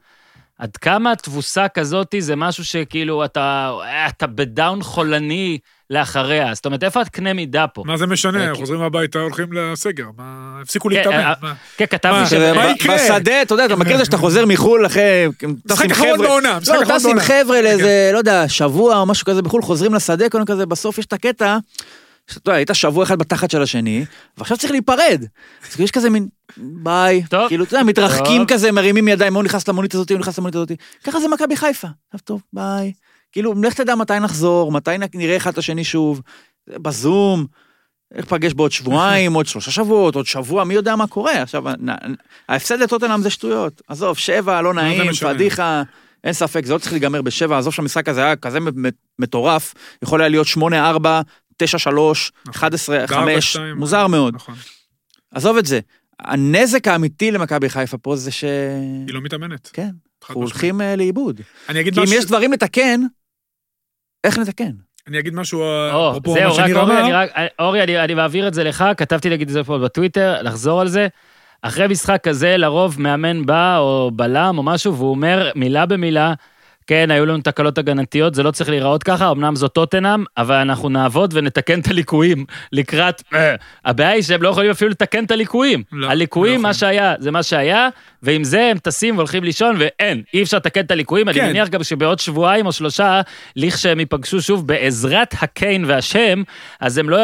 עד 0.60 0.76
כמה 0.76 1.16
תבוסה 1.16 1.68
כזאתי 1.68 2.22
זה 2.22 2.36
משהו 2.36 2.64
שכאילו 2.64 3.24
אתה, 3.24 3.72
אה, 3.82 4.06
אתה 4.06 4.26
בדאון 4.26 4.82
חולני 4.82 5.58
לאחריה. 5.90 6.54
זאת 6.54 6.66
אומרת, 6.66 6.84
איפה 6.84 7.00
הקנה 7.00 7.32
מידה 7.32 7.66
פה? 7.66 7.82
מה 7.86 7.96
זה 7.96 8.06
משנה? 8.06 8.48
אה, 8.48 8.54
חוזרים 8.54 8.80
הביתה, 8.80 9.18
הולכים 9.18 9.52
לסגר. 9.52 10.04
מה, 10.18 10.58
הפסיקו 10.62 10.88
כן, 10.88 10.94
להתאמן. 10.94 11.16
אה, 11.16 11.32
מה? 11.42 11.54
כן, 11.76 11.86
כתבתי 11.86 12.30
ש... 12.30 12.32
מה 12.32 12.70
יקרה? 12.70 12.94
בשדה, 12.94 13.42
אתה 13.42 13.54
יודע, 13.54 13.66
אתה 13.66 13.76
מכיר 13.76 13.92
את 13.92 13.98
זה 13.98 14.04
שאתה 14.04 14.16
חוזר 14.16 14.46
מחו"ל 14.46 14.86
אחרי... 14.86 15.28
משחק 15.70 15.90
אחרון 15.90 16.18
בעונה, 16.18 16.58
משחק 16.58 16.76
לא, 16.88 16.96
טס 16.96 17.06
עם. 17.06 17.20
חבר'ה 17.20 17.60
לאיזה, 17.62 18.10
לא 18.12 18.18
יודע, 18.18 18.48
שבוע 18.48 18.98
או 18.98 19.06
משהו 19.06 19.26
כזה 19.26 19.42
בחו"ל, 19.42 19.62
חוזרים 19.62 19.94
לשדה, 19.94 20.28
קודם 20.28 20.44
כזה, 20.44 20.66
בסוף 20.66 20.98
יש 20.98 21.06
את 21.06 21.12
הקטע, 21.12 21.58
שאתה 22.26 22.50
יודע, 22.50 22.56
היית 22.56 22.70
שבוע 22.72 23.04
אחד 23.04 23.18
בתחת 23.18 23.50
של 23.50 23.62
השני, 23.62 24.04
ועכשיו 24.38 24.56
צריך 24.58 24.72
להיפרד. 24.72 25.24
אז 25.66 25.70
כאילו 25.70 25.84
יש 25.84 25.90
כזה 25.90 26.10
מין, 26.10 26.28
ביי, 26.56 27.22
טוב. 27.30 27.48
כאילו, 27.48 27.64
אתה 27.64 27.74
יודע, 27.74 27.84
מתרחקים 27.84 28.38
טוב. 28.40 28.48
כזה, 28.48 28.72
מרימים 28.72 29.08
ידיים, 29.08 29.34
הוא 29.34 29.42
נכנס 29.42 29.68
למונית 29.68 29.94
הזאתי, 29.94 30.12
הוא 30.12 30.20
נכנס 30.20 30.38
למונית 30.38 30.54
הזאתי. 30.54 30.76
ככה 31.04 31.20
זה 31.20 31.28
מכבי 31.28 31.56
חיפה. 31.56 31.88
עכשיו 32.08 32.20
טוב, 32.24 32.42
ביי. 32.52 32.92
כאילו, 33.32 33.54
לך 33.62 33.74
תדע 33.74 33.94
מתי 33.94 34.18
נחזור, 34.20 34.72
מתי 34.72 34.90
נראה 35.14 35.36
אחד 35.36 35.52
את 35.52 35.58
השני 35.58 35.84
שוב, 35.84 36.22
בזום. 36.68 37.46
איך 38.14 38.24
פגש 38.24 38.54
בעוד 38.54 38.72
שבועיים, 38.72 39.32
עוד 39.32 39.46
שלושה 39.46 39.70
שבועות, 39.70 40.14
עוד 40.14 40.26
שבוע, 40.26 40.64
מי 40.64 40.74
יודע 40.74 40.96
מה 40.96 41.06
קורה. 41.06 41.42
עכשיו, 41.42 41.64
ההפסד 42.48 42.78
לטוטנאם 42.80 43.22
זה 43.22 43.30
שטויות. 43.30 43.82
עזוב, 43.88 44.18
שבע, 44.18 44.62
לא 44.62 44.74
נעים, 44.74 45.10
משנה? 45.10 45.34
פדיחה, 45.34 45.82
אין 46.24 46.32
ספק, 46.32 46.66
זה 46.66 46.72
לא 46.72 46.78
צריך 46.78 46.92
להיגמר 46.92 47.22
בשבע, 47.22 47.58
עזוב 47.58 47.74
שהמשחק 47.74 48.08
הזה 48.08 48.24
היה 48.24 48.36
כזה 48.36 48.58
מטורף, 49.18 49.74
יכול 50.02 50.20
היה 50.20 50.28
להיות 50.28 50.46
שמונה, 50.46 50.88
ארבע, 50.88 51.20
תשע, 51.62 51.78
שלוש, 51.78 52.32
נכון. 52.48 52.68
מוזר 53.76 54.06
מאוד. 54.06 54.34
נכון. 54.34 54.54
עזוב 55.34 55.56
את 55.56 55.66
זה. 55.66 55.80
הנזק 56.20 56.88
האמיתי 56.88 57.30
למכבי 57.30 57.68
חיפה 57.68 57.98
פה 57.98 58.16
זה 58.16 58.30
ש... 58.30 58.44
היא 59.06 59.14
לא 59.14 59.20
מתאמנת. 59.20 59.70
כן, 59.72 59.90
אנחנו. 60.22 60.34
הולכים 60.40 60.80
אה, 60.80 60.96
לאיבוד. 60.96 61.40
אני 61.68 61.80
אגיד 61.80 61.94
כי 61.94 62.00
אם 62.00 62.04
משהו- 62.04 62.16
יש 62.18 62.24
דברים 62.24 62.52
לתקן, 62.52 63.00
איך 64.24 64.38
נתקן? 64.38 64.70
אני 65.08 65.18
אגיד 65.18 65.34
משהו, 65.34 65.60
או, 65.62 66.10
אפרופו 66.10 66.34
זהו, 66.34 66.42
מה 66.48 66.54
רק 66.54 66.54
שניר 66.66 66.78
אורי, 66.80 67.00
אני 67.00 67.08
אמר. 67.12 67.16
רק- 67.16 67.30
אורי, 67.58 67.82
אני 67.82 68.04
אני 68.04 68.14
מעביר 68.14 68.48
את 68.48 68.54
זה 68.54 68.64
לך, 68.64 68.84
כתבתי 68.96 69.30
להגיד 69.30 69.48
את 69.48 69.52
זה 69.52 69.64
פה 69.64 69.78
בטוויטר, 69.78 70.42
לחזור 70.42 70.80
על 70.80 70.88
זה. 70.88 71.08
אחרי 71.62 71.86
משחק 71.88 72.20
כזה, 72.22 72.56
לרוב 72.56 73.00
מאמן 73.00 73.46
בא, 73.46 73.78
או 73.78 74.10
בלם, 74.14 74.54
או 74.58 74.62
משהו, 74.62 74.96
והוא 74.96 75.10
אומר 75.10 75.50
מילה 75.54 75.86
במילה, 75.86 76.34
כן, 76.90 77.10
היו 77.10 77.26
לנו 77.26 77.42
תקלות 77.42 77.78
הגנתיות, 77.78 78.34
זה 78.34 78.42
לא 78.42 78.50
צריך 78.50 78.70
להיראות 78.70 79.02
ככה, 79.02 79.30
אמנם 79.30 79.56
זו 79.56 79.68
טוטנאם, 79.68 80.24
אבל 80.36 80.54
אנחנו 80.54 80.88
נעבוד 80.88 81.34
ונתקן 81.36 81.80
את 81.80 81.88
הליקויים 81.88 82.44
לקראת... 82.72 83.22
אה, 83.34 83.54
הבעיה 83.84 84.10
היא 84.10 84.22
שהם 84.22 84.42
לא 84.42 84.48
יכולים 84.48 84.70
אפילו 84.70 84.90
לתקן 84.90 85.24
את 85.24 85.30
הליקויים. 85.30 85.82
לא, 85.92 86.10
הליקויים, 86.10 86.56
לא 86.56 86.62
מה. 86.62 86.74
שהיה, 86.74 87.14
זה 87.18 87.30
מה 87.30 87.42
שהיה, 87.42 87.88
ועם 88.22 88.44
זה 88.44 88.68
הם 88.70 88.78
טסים 88.78 89.16
והולכים 89.16 89.44
לישון, 89.44 89.76
ואין, 89.78 90.22
אי 90.34 90.42
אפשר 90.42 90.56
לתקן 90.56 90.80
את 90.80 90.90
הליקויים. 90.90 91.28
אני 91.28 91.40
כן. 91.40 91.48
מניח 91.48 91.68
גם 91.68 91.82
שבעוד 91.82 92.18
שבועיים 92.18 92.66
או 92.66 92.72
שלושה, 92.72 93.20
לכשהם 93.56 94.00
ייפגשו 94.00 94.42
שוב 94.42 94.66
בעזרת 94.66 95.34
הקיין 95.40 95.84
והשם, 95.84 96.42
אז 96.80 96.98
הם 96.98 97.10
לא... 97.10 97.18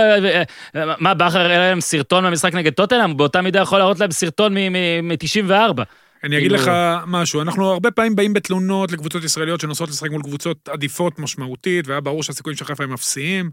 מה, 0.74 1.14
בכר 1.14 1.40
הראה 1.40 1.58
להם 1.58 1.80
סרטון 1.80 2.24
במשחק 2.24 2.54
נגד 2.54 2.72
טוטנאם? 2.72 3.16
באותה 3.16 3.42
מידה 3.42 3.60
יכול 3.60 3.78
להראות 3.78 4.00
להם 4.00 4.10
סרטון 4.10 4.54
מ-94. 4.54 5.82
אני 6.26 6.38
אגיד 6.38 6.50
כאילו- 6.50 6.62
לך 6.62 6.70
משהו, 7.06 7.40
אנחנו 7.40 7.70
הרבה 7.70 7.90
פעמים 7.90 8.16
באים 8.16 8.32
בתלונות 8.32 8.92
לקבוצות 8.92 9.24
ישראליות 9.24 9.60
שנוסעות 9.60 9.90
לשחק 9.90 10.10
מול 10.10 10.22
קבוצות 10.22 10.68
עדיפות 10.68 11.18
משמעותית, 11.18 11.88
והיה 11.88 12.00
ברור 12.00 12.22
שהסיכויים 12.22 12.56
של 12.56 12.64
חיפה 12.64 12.84
הם 12.84 12.92
אפסיים. 12.92 13.50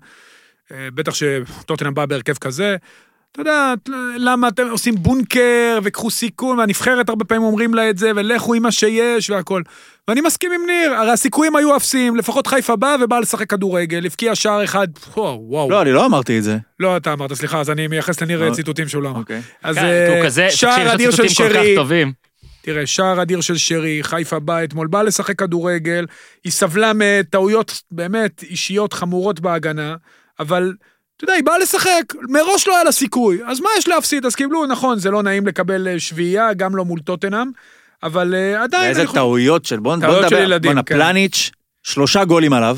אה, 0.71 0.88
בטח 0.93 1.13
שטוטנאם 1.13 1.93
בא 1.93 2.05
בהרכב 2.05 2.34
כזה. 2.34 2.76
אתה 3.32 3.41
יודע, 3.41 3.74
למה 4.17 4.47
אתם 4.47 4.67
עושים 4.69 4.95
בונקר 4.95 5.80
וקחו 5.84 6.11
סיכון, 6.11 6.59
והנבחרת 6.59 7.09
הרבה 7.09 7.26
פעמים 7.26 7.43
אומרים 7.43 7.74
לה 7.74 7.89
את 7.89 7.97
זה, 7.97 8.11
ולכו 8.15 8.53
עם 8.53 8.63
מה 8.63 8.71
שיש 8.71 9.30
והכל. 9.30 9.61
ואני 10.07 10.21
מסכים 10.21 10.51
עם 10.51 10.61
ניר, 10.67 10.93
הרי 10.93 11.11
הסיכויים 11.11 11.55
היו 11.55 11.76
אפסיים, 11.76 12.15
לפחות 12.15 12.47
חיפה 12.47 12.76
באה 12.76 12.95
ובאה 13.01 13.19
לשחק 13.19 13.49
כדורגל, 13.49 14.05
הבקיע 14.05 14.36
שער 14.36 14.63
אחד, 14.63 14.88
וואו, 15.17 15.45
וואו. 15.47 15.69
לא, 15.69 15.82
אני 15.82 15.91
לא 15.91 16.05
אמרתי 16.05 16.38
את 16.38 16.43
זה. 16.43 16.57
לא, 16.80 16.97
אתה 16.97 17.13
אמרת, 17.13 17.34
סליחה, 17.34 17.59
אז 17.59 17.69
אני 17.69 17.88
מייחס 17.88 18.21
לניר 18.21 18.43
אה, 18.43 18.51
ציטוטים 18.51 18.88
שהוא 18.88 19.03
לא 19.03 19.09
אמר. 19.09 19.19
אוקיי. 19.19 19.41
אז 19.63 19.76
כן, 19.76 19.86
אה, 19.86 20.51
שער 20.51 20.93
אדיר 20.93 21.11
של 21.11 21.28
שרי, 21.28 21.76
טובים. 21.76 22.13
תראה, 22.66 22.88
שער 22.88 23.22
אדיר 23.22 23.41
של 23.41 23.57
שרי, 23.57 23.99
חיפה 24.03 24.39
באה 24.39 24.64
אתמול, 24.64 24.88
באה 24.88 25.03
לשחק 25.03 25.39
כדורגל, 25.39 26.05
היא 26.43 26.51
סבלה 26.51 26.91
מטעויות 26.95 27.82
באמת 27.91 28.43
אישיות 28.43 28.93
חמורות 28.93 29.39
בהגנה, 29.39 29.95
אבל, 30.39 30.74
אתה 31.18 31.24
יודע, 31.24 31.34
היא 31.34 31.43
באה 31.43 31.57
לשחק, 31.57 32.01
מראש 32.30 32.68
לא 32.68 32.76
היה 32.76 32.84
לה 32.84 32.91
סיכוי, 32.91 33.39
אז 33.47 33.59
מה 33.59 33.70
יש 33.78 33.88
להפסיד? 33.88 34.26
אז 34.26 34.36
קיבלו, 34.36 34.66
נכון, 34.66 34.99
זה 34.99 35.11
לא 35.11 35.24
נעים 35.24 35.47
לקבל 35.47 35.88
אה, 35.88 35.99
שביעייה, 35.99 36.53
גם 36.53 36.76
לא 36.76 36.86
מול 36.86 36.99
טוטנאם, 36.99 37.47
אבל 38.03 38.34
אה, 38.36 38.64
עדיין... 38.64 38.84
ואיזה 38.86 38.99
אני 39.01 39.07
חושב- 39.07 39.20
טעויות 39.20 39.66
של... 39.66 39.80
בוא 39.80 39.95
בוא 39.95 40.01
טעויות 40.05 40.20
של 40.30 40.36
נדבר. 40.36 40.43
ילדים, 40.47 40.70
בואנה, 40.72 40.84
כן. 40.84 40.95
פלניץ', 40.95 41.51
שלושה 41.84 42.26
גולים 42.26 42.53
עליו. 42.53 42.78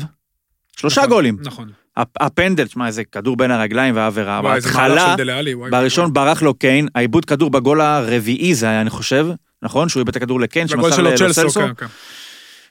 שלושה 0.76 1.00
נכון, 1.00 1.10
גולים. 1.10 1.36
נכון. 1.44 1.68
הפ- 1.96 2.16
הפנדל, 2.22 2.66
תשמע, 2.66 2.86
איזה 2.86 3.04
כדור 3.04 3.36
בין 3.36 3.50
הרגליים 3.50 3.96
והעבירה. 3.96 4.54
איזה 4.54 4.68
בהתחלה, 4.68 5.14
של. 5.18 5.24
בראשון 5.70 6.12
ברח 6.12 6.42
לו 6.42 6.54
קיין, 6.54 6.88
העיבוד 6.94 7.24
כדור 7.24 7.50
בגול 7.50 7.80
הרביעי 7.80 8.54
זה 8.54 8.66
היה, 8.68 8.80
אני 8.80 8.90
חושב, 8.90 9.26
נכון? 9.62 9.88
שהוא 9.88 10.00
איבד 10.00 10.08
את 10.10 10.16
הכדור 10.16 10.40
לגול 10.40 10.66
שמסר 10.68 11.02
לסלסו. 11.26 11.60
כן, 11.60 11.74
כן. 11.74 11.86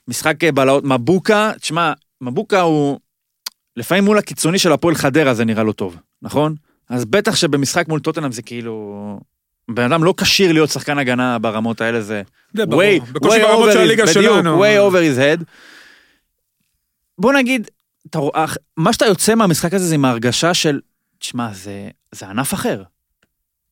משחק 0.08 0.44
אה, 0.44 0.52
בלהות, 0.52 0.84
מבוקה, 0.84 1.52
תשמע, 1.62 1.94
מבוקה 2.22 2.62
הוא... 2.62 3.00
לפעמים 3.78 4.04
מול 4.06 4.18
הקיצוני 4.18 4.60
של 4.60 4.72
הפועל 4.72 4.96
חדרה 4.96 5.34
זה 5.34 5.46
נראה 5.46 5.64
לו 5.64 5.74
טוב, 5.74 5.98
נכון? 6.22 6.56
אז 6.90 7.06
בטח 7.06 7.36
שבמשחק 7.36 7.88
מול 7.88 8.00
טוטנאם 8.00 8.32
זה 8.32 8.42
כאילו... 8.42 9.20
בן 9.72 9.92
אדם 9.92 10.04
לא 10.04 10.14
כשיר 10.18 10.52
להיות 10.52 10.70
שחקן 10.70 10.98
הגנה 10.98 11.40
ברמות 11.40 11.82
האלה, 11.82 12.02
זה... 12.02 12.22
זה 12.54 12.66
ברור, 12.66 12.82
way, 12.84 13.12
בקושי 13.12 13.40
ברמות 13.42 13.70
over 13.70 13.74
של 13.74 13.78
his- 13.78 13.82
הליגה 13.82 14.04
בדיוק, 14.06 14.24
שלנו. 14.36 14.64
way 14.66 14.92
over 14.92 14.96
his 14.96 15.20
head. 15.20 15.44
בוא 17.18 17.34
נגיד, 17.34 17.68
אתה 18.10 18.20
רואה- 18.20 18.46
מה 18.78 18.94
שאתה 18.94 19.06
יוצא 19.06 19.36
מהמשחק 19.36 19.74
הזה 19.74 19.86
זה 19.86 19.96
עם 19.96 20.06
ההרגשה 20.06 20.54
של, 20.54 20.80
תשמע, 21.20 21.54
זה, 21.54 21.90
זה 22.12 22.28
ענף 22.28 22.54
אחר. 22.54 22.84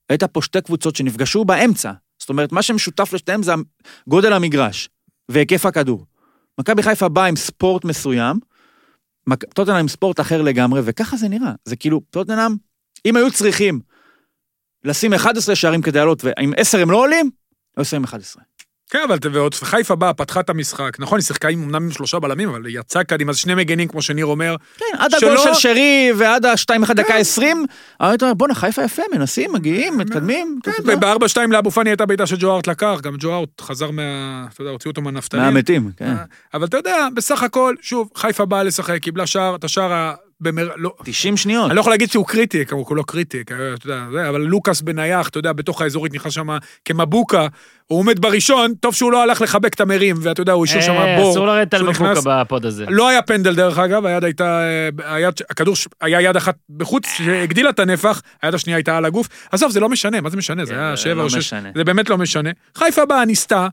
היית 0.09 0.23
פה 0.23 0.41
שתי 0.41 0.61
קבוצות 0.61 0.95
שנפגשו 0.95 1.45
באמצע. 1.45 1.91
זאת 2.23 2.29
אומרת, 2.29 2.51
מה 2.51 2.61
שמשותף 2.61 3.13
לשתיהם 3.13 3.43
זה 3.43 3.53
גודל 4.07 4.33
המגרש 4.33 4.89
והיקף 5.29 5.65
הכדור. 5.65 6.05
מכבי 6.59 6.83
חיפה 6.83 7.09
באה 7.09 7.25
עם 7.25 7.35
ספורט 7.35 7.85
מסוים, 7.85 8.39
טוטנאם 9.55 9.75
עם 9.75 9.87
ספורט 9.87 10.19
אחר 10.19 10.41
לגמרי, 10.41 10.81
וככה 10.83 11.17
זה 11.17 11.27
נראה. 11.27 11.51
זה 11.65 11.75
כאילו, 11.75 12.01
טוטנאם, 12.09 12.55
אם 13.05 13.15
היו 13.15 13.31
צריכים 13.31 13.79
לשים 14.83 15.13
11 15.13 15.55
שערים 15.55 15.81
כדי 15.81 15.99
לעלות, 15.99 16.23
ועם 16.23 16.53
10 16.57 16.81
הם 16.81 16.91
לא 16.91 16.97
עולים, 16.97 17.31
היו 17.77 17.85
שמים 17.85 18.03
11. 18.03 18.43
כן, 18.89 18.99
אבל 19.07 19.17
ועוד 19.31 19.53
חיפה 19.55 19.95
באה, 19.95 20.13
פתחה 20.13 20.39
את 20.39 20.49
המשחק. 20.49 20.99
נכון, 20.99 21.19
היא 21.19 21.23
שיחקה 21.25 21.47
עם 21.49 21.63
אמנם 21.63 21.83
עם 21.83 21.91
שלושה 21.91 22.19
בלמים, 22.19 22.49
אבל 22.49 22.65
היא 22.65 22.79
יצאה 22.79 23.03
קדימה, 23.03 23.29
אז 23.31 23.37
שני 23.37 23.55
מגנים, 23.55 23.87
כמו 23.87 24.01
שניר 24.01 24.25
אומר. 24.25 24.55
כן, 24.77 24.85
עד 24.97 25.11
שלא- 25.19 25.31
הגול 25.33 25.53
של 25.53 25.53
שרי 25.53 26.11
ועד 26.17 26.45
ה-2-1 26.45 26.93
דקה 26.93 27.15
20, 27.15 27.65
אבל 28.01 28.09
היית 28.09 28.23
אומר, 28.23 28.33
בואנה, 28.33 28.55
חיפה 28.55 28.83
יפה, 28.83 29.01
מנסים, 29.13 29.53
מגיעים, 29.53 29.97
מתקדמים. 29.97 30.59
כן, 30.63 30.71
אתה 30.71 30.81
יודע. 30.81 30.93
ובארבע 30.97 31.27
שתיים 31.27 31.51
לאבו 31.51 31.71
פאני 31.71 31.89
הייתה 31.89 32.05
בעיטה 32.05 32.27
שג'וארט 32.27 32.67
לקח, 32.67 32.99
גם 33.03 33.15
ג'וארט 33.19 33.61
חזר 33.61 33.91
מה... 33.91 34.01
אתה 34.53 34.61
יודע, 34.61 34.71
הוציאו 34.71 34.91
אותו 34.91 35.01
מהנפתלים. 35.01 35.43
מהמתים, 35.43 35.91
כן. 35.97 36.13
אבל 36.53 36.65
אתה 36.65 36.77
יודע, 36.77 37.07
בסך 37.13 37.43
הכל, 37.43 37.75
שוב, 37.81 38.09
חיפה 38.15 38.45
באה 38.45 38.63
לשחק, 38.63 38.97
קיבלה 39.01 39.27
שער, 39.27 39.55
את 39.55 39.63
השער. 39.63 40.13
במר... 40.43 40.69
לא, 40.75 40.93
90 41.03 41.37
שניות. 41.37 41.65
אני 41.67 41.75
לא 41.75 41.79
יכול 41.81 41.93
להגיד 41.93 42.11
שהוא 42.11 42.25
קריטי, 42.27 42.65
כי 42.65 42.73
הוא 42.73 42.95
לא 42.95 43.03
קריטי, 43.07 43.41
אתה 43.41 43.53
יודע, 43.85 44.05
זה, 44.11 44.29
אבל 44.29 44.41
לוקאס 44.41 44.81
בנייח, 44.81 45.27
אתה 45.29 45.39
יודע, 45.39 45.53
בתוך 45.53 45.81
האזורית 45.81 46.13
נכנס 46.13 46.33
שם 46.33 46.47
כמבוקה, 46.85 47.47
הוא 47.87 47.99
עומד 47.99 48.19
בראשון, 48.19 48.73
טוב 48.79 48.93
שהוא 48.95 49.11
לא 49.11 49.23
הלך 49.23 49.41
לחבק 49.41 49.73
את 49.73 49.81
המרים, 49.81 50.15
ואתה 50.21 50.41
יודע, 50.41 50.53
הוא 50.53 50.65
השאיר 50.65 50.81
שם 50.81 50.91
אה, 50.91 51.17
בור. 51.19 51.31
אסור 51.31 51.47
לרדת 51.47 51.73
על 51.73 51.83
מבוקה. 51.83 52.13
בפוד 52.25 52.65
הזה. 52.65 52.85
לא 52.89 53.09
היה 53.09 53.21
פנדל 53.21 53.55
דרך 53.55 53.77
אגב, 53.79 54.05
היד 54.05 54.23
הייתה, 54.23 54.61
אה, 54.99 55.15
היד, 55.15 55.33
הכדור, 55.49 55.75
ש- 55.75 55.87
היה 56.01 56.21
יד 56.21 56.35
אחת 56.35 56.55
בחוץ 56.69 57.07
שהגדילה 57.17 57.69
את 57.69 57.79
הנפח, 57.79 58.21
היד 58.41 58.53
השנייה 58.53 58.77
הייתה 58.77 58.97
על 58.97 59.05
הגוף. 59.05 59.27
עזוב, 59.51 59.71
זה 59.71 59.79
לא 59.79 59.89
משנה, 59.89 60.21
מה 60.21 60.29
זה 60.29 60.37
משנה? 60.37 60.65
זה 60.65 60.73
היה 60.73 60.95
זה 60.95 61.01
שבע 61.01 61.13
לא 61.13 61.23
או 61.23 61.29
שש, 61.29 61.35
משנה. 61.37 61.69
זה 61.75 61.83
באמת 61.83 62.09
לא 62.09 62.17
משנה. 62.17 62.49
חיפה 62.77 63.05
באה, 63.05 63.25
ניסתה, 63.25 63.67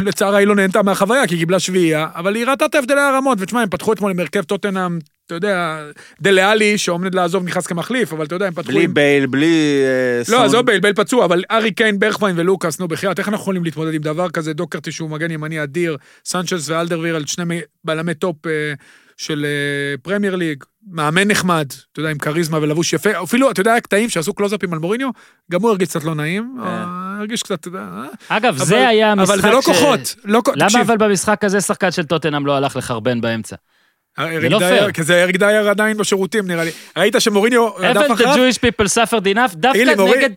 לצערה 0.00 0.38
היא 0.38 0.46
לא 0.46 0.54
נהנתה 0.54 0.82
מהחוויה, 0.82 1.26
כי 1.26 1.34
היא 1.34 1.40
קיבלה 1.40 1.58
שביעייה, 1.60 2.06
אבל 2.14 2.34
היא 2.34 2.46
ראתה 2.46 2.64
את 2.66 2.74
הבדלי 2.74 3.00
הרמות, 3.00 3.38
ותשמע, 3.40 3.60
הם 3.62 3.68
פתחו 3.68 3.92
אתמול 3.92 4.10
עם 4.10 4.18
הרכב 4.20 4.42
טוטנאם, 4.42 4.98
אתה 5.30 5.46
יודע, 5.46 5.82
דלה 6.20 6.50
עלי, 6.50 6.78
שעומד 6.78 7.14
לעזוב, 7.14 7.44
נכנס 7.44 7.66
כמחליף, 7.66 8.12
אבל 8.12 8.26
אתה 8.26 8.34
יודע, 8.34 8.46
הם 8.46 8.52
פתחו 8.54 8.72
בלי 8.72 8.84
עם... 8.84 8.94
בייל, 8.94 9.26
בלי... 9.26 9.80
אה, 9.84 10.18
לא, 10.18 10.24
סון. 10.24 10.44
עזוב 10.44 10.66
בייל, 10.66 10.80
בייל 10.80 10.94
פצוע, 10.94 11.24
אבל 11.24 11.42
ארי 11.50 11.72
קיין, 11.72 11.98
ברחוויין 11.98 12.38
ולוקאס, 12.38 12.80
נו 12.80 12.88
בחייאת, 12.88 13.18
איך 13.18 13.28
אנחנו 13.28 13.42
יכולים 13.42 13.64
להתמודד 13.64 13.94
עם 13.94 14.02
דבר 14.02 14.30
כזה? 14.30 14.52
דוקרטי 14.52 14.92
שהוא 14.92 15.10
מגן 15.10 15.30
ימני 15.30 15.62
אדיר, 15.62 15.96
סנצ'ס 16.24 16.68
ואלדרוויירלד, 16.68 17.28
שני 17.28 17.60
בלמי 17.84 18.14
טופ 18.14 18.46
אה, 18.46 18.52
של 19.16 19.46
אה, 19.48 19.96
פרמייר 20.02 20.36
ליג, 20.36 20.64
מאמן 20.92 21.28
נחמד, 21.28 21.66
אתה 21.92 22.00
יודע, 22.00 22.10
עם 22.10 22.18
כריזמה 22.18 22.58
ולבוש 22.62 22.92
יפה, 22.92 23.22
אפילו, 23.22 23.50
אתה 23.50 23.60
יודע, 23.60 23.70
היה 23.72 23.80
קטעים 23.80 24.08
שעשו 24.08 24.34
קלוזאפים 24.34 24.72
על 24.72 24.78
מוריניו, 24.78 25.08
גם 25.50 25.62
הוא 25.62 25.70
הרגיש 25.70 25.88
קצת 25.88 26.04
לא 26.04 26.14
נעים, 26.14 26.56
הרגיש 27.18 27.42
קצת, 27.42 27.60
אתה 27.60 27.68
יודע, 27.68 27.78
אה, 27.78 28.36
אגב, 28.36 28.54
אבל- 28.56 28.64
זה 28.64 28.88
היה 28.88 29.12
המשחק 29.12 29.32
אבל 29.34 29.42
זה 29.42 29.50
לא 29.50 29.62
ש- 29.62 29.64
כוחות, 29.64 30.14
לא 30.24 30.40
כוחות, 30.44 30.60
למה 30.60 30.82
אבל 30.82 30.96
במשחק 30.96 31.44
הזה 31.44 31.60
שחקן 31.60 31.90
של 31.90 32.02
טוטנאם 32.02 32.46
לא 32.46 32.56
הלך 32.56 32.76
לחרבן 32.76 33.20
באמצע? 33.20 33.56
זה 34.18 34.48
לא 34.48 34.58
פייר. 34.58 34.92
כי 34.92 35.02
זה 35.02 35.22
אריק 35.22 35.36
דייר 35.36 35.68
עדיין 35.70 35.96
בשירותים, 35.96 36.46
נראה 36.46 36.64
לי. 36.64 36.70
ראית 36.96 37.14
שמוריניו 37.18 37.68
רדף 37.76 38.00
Haven't 38.00 38.08
the 38.10 38.12
אחריו? 38.14 38.34
Jewish 38.34 38.56
people 38.58 38.86
suffered 38.88 39.24
enough? 39.34 39.54
דווקא 39.54 39.78
נגד... 40.16 40.30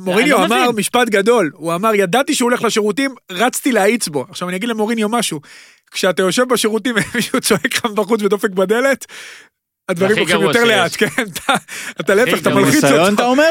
מוריניו 0.00 0.38
לא 0.38 0.44
אמר 0.44 0.62
מבין. 0.64 0.76
משפט 0.78 1.08
גדול, 1.08 1.50
הוא 1.54 1.74
אמר, 1.74 1.94
ידעתי 1.94 2.34
שהוא 2.34 2.50
הולך 2.50 2.62
לשירותים, 2.62 3.14
רצתי 3.32 3.72
להאיץ 3.72 4.08
בו. 4.08 4.26
עכשיו 4.28 4.48
אני 4.48 4.56
אגיד 4.56 4.68
למוריניו 4.68 5.08
משהו, 5.08 5.40
כשאתה 5.90 6.22
יושב 6.22 6.42
בשירותים 6.48 6.94
ומישהו 7.12 7.40
צועק 7.40 7.74
לך 7.74 7.86
בחוץ 7.86 8.22
ודופק 8.22 8.50
בדלת, 8.50 9.06
הדברים 9.88 10.18
הולכים 10.18 10.40
יותר. 10.40 10.64
לאט, 10.64 10.90
כן, 10.98 11.06
אתה- 11.44 11.54
אתה 12.00 12.14
להפך, 12.14 12.38
אתה. 12.40 12.50
מלחיץ 12.54 12.74
ניסיון 12.84 13.00
אתה 13.14 13.22
אותו. 13.22 13.24
אומר? 13.24 13.50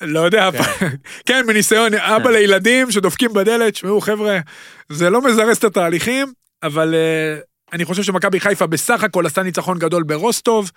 לא 0.00 0.20
יודע, 0.20 0.48
כן, 1.26 1.44
מניסיון, 1.46 1.94
אבא 1.94 2.30
לילדים 2.30 2.90
שדופקים 2.90 3.32
בדלת, 3.32 3.72
תשמעו 3.72 4.00
חבר'ה, 4.00 4.38
זה 4.88 5.10
לא 5.10 5.22
מזרז 5.22 5.56
את 5.56 5.64
התהליכים, 5.64 6.32
אבל 6.62 6.94
אה, 6.94 7.38
אני 7.72 7.84
חושב 7.84 8.02
שמכבי 8.02 8.40
חיפה 8.40 8.66
בסך 8.66 9.02
הכל 9.02 9.26
עשתה 9.26 9.42
ניצחון 9.42 9.78
גדול 9.78 10.02
ברוסטוב, 10.02 10.70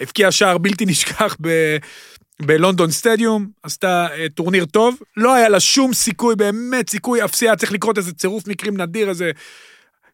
הבקיעה 0.00 0.32
שער 0.32 0.58
בלתי 0.58 0.86
נשכח 0.86 1.36
ב... 1.40 1.76
בלונדון 2.42 2.90
סטדיום, 2.90 3.48
עשתה 3.62 4.06
אה, 4.12 4.26
טורניר 4.34 4.64
טוב, 4.64 4.96
לא 5.16 5.34
היה 5.34 5.48
לה 5.48 5.60
שום 5.60 5.94
סיכוי, 5.94 6.36
באמת 6.36 6.90
סיכוי 6.90 7.24
אפסי, 7.24 7.46
היה 7.46 7.56
צריך 7.56 7.72
לקרות 7.72 7.98
איזה 7.98 8.12
צירוף 8.12 8.46
מקרים 8.46 8.80
נדיר, 8.80 9.08
איזה... 9.08 9.30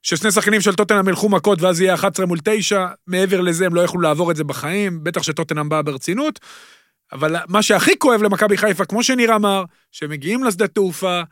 ששני 0.03 0.33
שחקנים 0.33 0.61
של 0.61 0.75
טוטנאם 0.75 1.09
ילכו 1.09 1.29
מכות 1.29 1.62
ואז 1.62 1.81
יהיה 1.81 1.95
11 1.95 2.27
מול 2.27 2.39
9, 2.45 2.87
מעבר 3.07 3.41
לזה 3.41 3.66
הם 3.66 3.75
לא 3.75 3.81
יכלו 3.81 4.01
לעבור 4.01 4.31
את 4.31 4.37
זה 4.37 4.45
בחיים, 4.45 5.05
בטח 5.05 5.23
שטוטנאם 5.23 5.68
באה 5.68 5.83
ברצינות. 5.83 6.41
אבל 7.12 7.37
מה 7.49 7.62
שהכי 7.62 7.99
כואב 7.99 8.23
למכבי 8.23 8.57
חיפה, 8.57 8.85
כמו 8.85 9.03
שניר 9.03 9.37
אמר, 9.37 9.64
שמגיעים 9.93 10.45
לשדה 10.45 10.68
תעופה, 10.68 11.23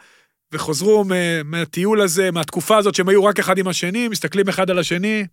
וחוזרו 0.53 1.05
מהטיול 1.45 2.01
הזה, 2.01 2.31
מהתקופה 2.31 2.77
הזאת 2.77 2.95
שהם 2.95 3.09
היו 3.09 3.25
רק 3.25 3.39
אחד 3.39 3.59
עם 3.59 3.69
השני, 3.69 4.09
מסתכלים 4.09 4.49
אחד 4.49 4.71
על 4.71 4.79
השני. 4.79 5.25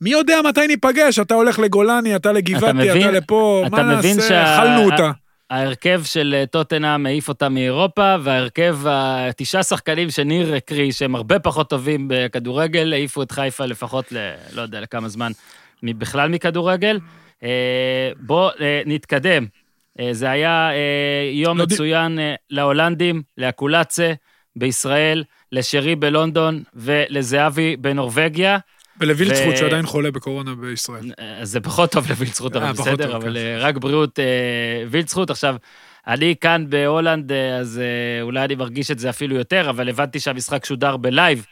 מי 0.00 0.10
יודע 0.10 0.40
מתי 0.48 0.66
ניפגש, 0.66 1.18
אתה 1.18 1.34
הולך 1.34 1.58
לגולני, 1.58 2.16
אתה 2.16 2.32
לגבעתי, 2.32 2.72
מבין- 2.78 3.02
אתה 3.02 3.10
לפה, 3.10 3.62
אתה 3.66 3.76
מה 3.76 3.82
נעשה, 3.82 4.20
שה- 4.28 4.54
אכלנו 4.58 4.84
אותה. 4.90 5.10
ההרכב 5.50 6.02
של 6.04 6.34
אה, 6.38 6.46
טוטנאם 6.46 7.06
העיף 7.06 7.28
אותה 7.28 7.48
מאירופה, 7.48 8.16
וההרכב, 8.22 8.78
התשעה 8.86 9.62
שחקנים 9.62 10.10
שניר 10.10 10.54
הקריא, 10.54 10.92
שהם 10.92 11.14
הרבה 11.14 11.38
פחות 11.38 11.70
טובים 11.70 12.06
בכדורגל, 12.10 12.92
העיפו 12.92 13.22
את 13.22 13.32
חיפה 13.32 13.66
לפחות 13.66 14.12
ל... 14.12 14.16
לא 14.54 14.62
יודע 14.62 14.80
לכמה 14.80 15.08
זמן 15.08 15.32
בכלל 15.82 16.28
מכדורגל. 16.28 16.98
אה, 17.42 17.48
בואו 18.20 18.50
אה, 18.60 18.82
נתקדם. 18.86 19.46
זה 20.12 20.30
היה 20.30 20.70
יום 21.32 21.58
לא 21.58 21.64
מצוין 21.64 22.18
אה, 22.18 22.34
להולנדים, 22.50 23.22
לאקולצה 23.38 24.12
בישראל, 24.60 25.24
לשרי 25.52 25.96
בלונדון 25.96 26.62
ולזהבי 26.74 27.76
בנורבגיה. 27.76 28.58
ולווילצחוט 29.00 29.54
ו- 29.54 29.56
שעדיין 29.56 29.86
חולה 29.86 30.10
בקורונה 30.10 30.54
בישראל. 30.54 31.12
אז 31.40 31.50
זה 31.50 31.60
פחות 31.60 31.92
טוב 31.92 32.10
לווילצחוט, 32.10 32.56
אבל 32.56 32.66
אה, 32.66 32.72
בסדר, 32.72 33.06
טוב, 33.06 33.14
אבל 33.22 33.30
כן. 33.32 33.36
אה, 33.36 33.58
רק 33.58 33.76
בריאות 33.76 34.18
אה, 34.18 34.24
וילצחוט. 34.90 35.30
עכשיו, 35.30 35.56
אני 36.06 36.34
כאן 36.40 36.64
בהולנד, 36.68 37.32
אה, 37.32 37.56
אז 37.56 37.78
אה, 37.78 38.22
אולי 38.22 38.44
אני 38.44 38.54
מרגיש 38.54 38.90
את 38.90 38.98
זה 38.98 39.10
אפילו 39.10 39.36
יותר, 39.36 39.70
אבל 39.70 39.88
הבנתי 39.88 40.20
שהמשחק 40.20 40.64
שודר 40.64 40.96
בלייב, 40.96 41.46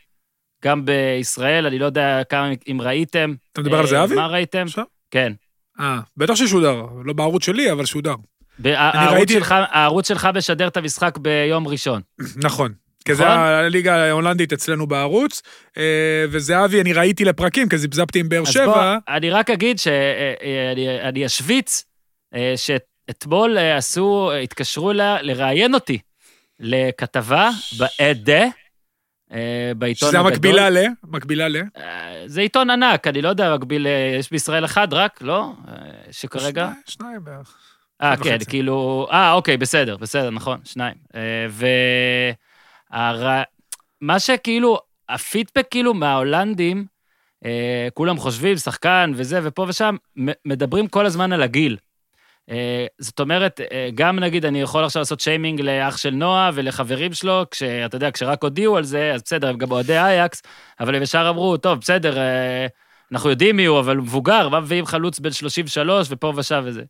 גם 0.65 0.85
בישראל, 0.85 1.67
אני 1.67 1.79
לא 1.79 1.87
יודע 1.87 2.21
כמה, 2.29 2.51
אם 2.69 2.81
ראיתם. 2.83 3.35
אתה 3.53 3.61
מדבר 3.61 3.75
על 3.79 3.85
אה, 3.85 3.91
זהבי? 3.91 4.15
מה 4.15 4.27
ראיתם? 4.27 4.63
עכשיו? 4.67 4.85
כן. 5.11 5.33
אה, 5.81 6.01
בטח 6.17 6.35
ששודר, 6.35 6.83
לא 7.05 7.13
בערוץ 7.13 7.45
שלי, 7.45 7.73
אבל 7.73 7.85
שודר. 7.85 8.15
הערוץ 8.65 9.17
ראיתי- 9.19 9.33
שלך- 9.33 9.55
הערוץ 9.71 10.09
שלך 10.09 10.29
משדר 10.35 10.69
את 10.69 10.77
המשחק 10.77 11.19
ביום 11.19 11.69
ראשון. 11.69 12.01
נכון. 12.37 12.73
כי 13.09 13.15
זה 13.15 13.25
נכון? 13.25 13.39
הליגה 13.39 13.97
ההולנדית 14.09 14.53
אצלנו 14.53 14.87
בערוץ, 14.87 15.43
אה, 15.79 15.83
וזהבי, 16.31 16.81
אני 16.81 16.93
ראיתי 16.93 17.25
לפרקים, 17.25 17.69
כי 17.69 17.79
זיפזפתי 17.79 18.21
עם 18.21 18.29
באר 18.29 18.43
אז 18.43 18.49
שבע. 18.53 18.65
בוא, 18.67 19.15
אני 19.17 19.31
רק 19.31 19.51
אגיד 19.51 19.79
שאני 19.79 21.01
אני 21.03 21.27
אשוויץ, 21.27 21.85
אה, 22.35 22.55
שאתמול 22.57 23.59
אה, 23.59 23.77
עשו, 23.77 24.31
אה, 24.33 24.39
התקשרו 24.39 24.93
לראיין 25.23 25.75
אותי 25.75 25.99
לכתבה 26.61 27.51
באדה, 27.79 28.45
אה, 29.33 29.73
בעיתון 29.77 30.09
שזה 30.09 30.19
הגדול. 30.19 30.33
המקבילה 30.33 30.71
ל... 30.71 30.87
מקבילה 31.05 31.49
ל... 31.49 31.57
אה, 31.57 32.23
זה 32.27 32.41
עיתון 32.41 32.71
ענק, 32.71 33.07
אני 33.07 33.23
לא 33.23 33.29
יודע, 33.29 33.55
מקביל, 33.57 33.87
אה, 33.87 34.17
יש 34.19 34.31
בישראל 34.31 34.65
אחד 34.65 34.93
רק, 34.93 35.23
לא? 35.23 35.53
אה, 35.69 35.75
שכרגע... 36.11 36.71
שניים- 36.87 37.25
בערך. 37.25 37.55
אה, 38.03 38.17
כן. 38.17 38.39
כאילו... 38.49 39.07
אה, 39.13 39.33
אוקיי, 39.33 39.57
בסדר, 39.57 39.97
בסדר, 39.97 40.31
נכון, 40.31 40.59
שניים. 40.65 40.95
אה, 41.15 41.21
ו... 41.51 41.67
הר... 42.91 43.43
מה 44.01 44.21
שכאילו, 44.21 44.79
הפידבק 45.09 45.67
כאילו 45.71 45.95
מההולנדים, 45.95 46.87
אה, 47.45 47.89
כולם 47.95 48.19
חושבים, 48.19 48.57
שחקן 48.57 49.13
וזה 49.15 49.41
ופה 49.43 49.67
ושם, 49.69 49.97
מדברים 50.45 50.89
כל 50.89 51.07
הזמן 51.07 51.33
על 51.33 51.43
הגיל. 51.43 51.77
אה, 52.51 52.87
זאת 52.99 53.21
אומרת, 53.21 53.61
אה, 53.73 53.89
גם 53.95 54.19
נגיד, 54.19 54.45
אני 54.45 54.61
יכול 54.61 54.85
עכשיו 54.85 55.01
לעשות 55.01 55.21
שיימינג 55.21 55.61
לאח 55.61 55.97
של 55.97 56.11
נועה 56.11 56.51
ולחברים 56.55 57.13
שלו, 57.13 57.45
כשאתה 57.51 57.97
יודע, 57.97 58.11
כשרק 58.11 58.43
הודיעו 58.43 58.77
על 58.77 58.85
זה, 58.85 59.13
אז 59.15 59.23
בסדר, 59.25 59.49
הם 59.49 59.59
גם 59.59 59.71
אוהדי 59.71 59.99
אייקס, 59.99 60.43
אבל 60.81 60.95
הם 60.95 61.03
ישר 61.03 61.27
אמרו, 61.31 61.57
טוב, 61.57 61.79
בסדר, 61.79 62.19
אה, 62.19 62.67
אנחנו 63.13 63.31
יודעים 63.31 63.57
מי 63.57 63.65
הוא, 63.65 63.81
אבל 63.81 63.97
הוא 63.97 64.05
מבוגר, 64.05 64.49
מה 64.49 64.61
מביאים 64.61 64.87
חלוץ 64.87 65.19
בן 65.19 65.33
33 65.33 66.07
ופה 66.11 66.33
ושם 66.37 66.63
וזה. 66.65 66.83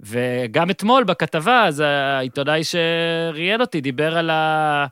וגם 0.00 0.70
אתמול 0.70 1.04
בכתבה, 1.04 1.64
אז 1.64 1.80
העיתונאי 1.80 2.62
שראיין 2.64 3.60
אותי 3.60 3.80
דיבר 3.80 4.16
על, 4.16 4.30
ה... 4.30 4.86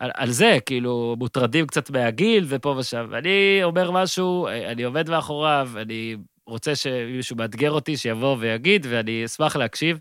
על, 0.00 0.10
על 0.14 0.30
זה, 0.30 0.58
כאילו, 0.66 1.16
מוטרדים 1.18 1.66
קצת 1.66 1.90
מהגיל 1.90 2.44
ופה 2.48 2.74
ושם. 2.78 3.06
ואני 3.10 3.60
אומר 3.62 3.90
משהו, 3.90 4.48
אני 4.48 4.82
עומד 4.82 5.10
מאחוריו, 5.10 5.70
אני 5.76 6.16
רוצה 6.46 6.76
שמישהו 6.76 7.36
מאתגר 7.36 7.70
אותי, 7.70 7.96
שיבוא 7.96 8.36
ויגיד, 8.40 8.86
ואני 8.90 9.24
אשמח 9.24 9.56
להקשיב. 9.56 10.00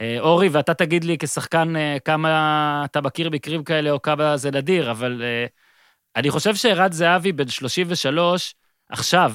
אה, 0.00 0.20
אורי, 0.20 0.48
ואתה 0.48 0.74
תגיד 0.74 1.04
לי 1.04 1.18
כשחקן 1.18 1.76
אה, 1.76 1.96
כמה 2.04 2.82
אתה 2.84 3.00
מכיר 3.00 3.30
מקרים 3.30 3.64
כאלה 3.64 3.90
או 3.90 4.02
כמה 4.02 4.36
זה 4.36 4.50
נדיר, 4.50 4.90
אבל 4.90 5.22
אה, 5.24 5.46
אני 6.16 6.30
חושב 6.30 6.54
שערן 6.54 6.92
זהבי, 6.92 7.32
בן 7.32 7.48
33, 7.48 8.54
עכשיו, 8.88 9.32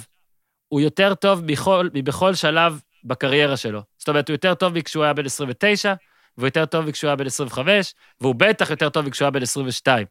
הוא 0.68 0.82
יותר 0.82 1.16
טוב 1.16 1.48
בכל, 1.48 1.90
מבכל 1.94 2.34
שלב 2.34 2.82
בקריירה 3.04 3.58
שלו. 3.58 3.82
זאת 3.98 4.10
אומרת, 4.10 4.30
הוא 4.30 4.34
יותר 4.34 4.54
טוב 4.54 4.74
מכשהוא 4.74 5.04
היה 5.04 5.14
בן 5.14 5.26
29, 5.26 5.94
והוא 6.40 6.48
יותר 6.48 6.66
טוב 6.66 6.86
מכשהוא 6.86 7.08
היה 7.08 7.16
בן 7.16 7.26
25, 7.26 7.94
והוא 8.22 8.36
בטח 8.36 8.70
יותר 8.70 8.90
טוב 8.90 9.06
מכשהוא 9.06 9.26
היה 9.26 9.32
בן 9.32 9.42
22. 9.42 10.06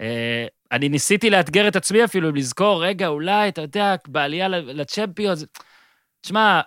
אה, 0.00 0.46
אני 0.72 0.88
ניסיתי 0.88 1.30
לאתגר 1.30 1.68
את 1.68 1.76
עצמי 1.76 2.04
אפילו, 2.04 2.32
לזכור, 2.32 2.84
רגע, 2.84 3.08
אולי, 3.08 3.48
אתה 3.48 3.60
יודע, 3.62 3.94
בעלייה 4.08 4.48
לצ'מפיונס... 4.48 5.44
תשמע, 6.20 6.60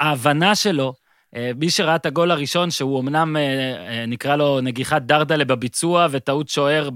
ההבנה 0.00 0.54
שלו, 0.54 0.94
אה, 1.36 1.50
מי 1.56 1.70
שראה 1.70 1.96
את 1.96 2.06
הגול 2.06 2.30
הראשון, 2.30 2.70
שהוא 2.70 3.00
אמנם, 3.00 3.36
אה, 3.36 3.42
אה, 3.42 4.06
נקרא 4.06 4.36
לו 4.36 4.60
נגיחת 4.60 5.02
דרדלה 5.02 5.44
בביצוע 5.44 6.06
וטעות 6.10 6.48
שוער 6.48 6.88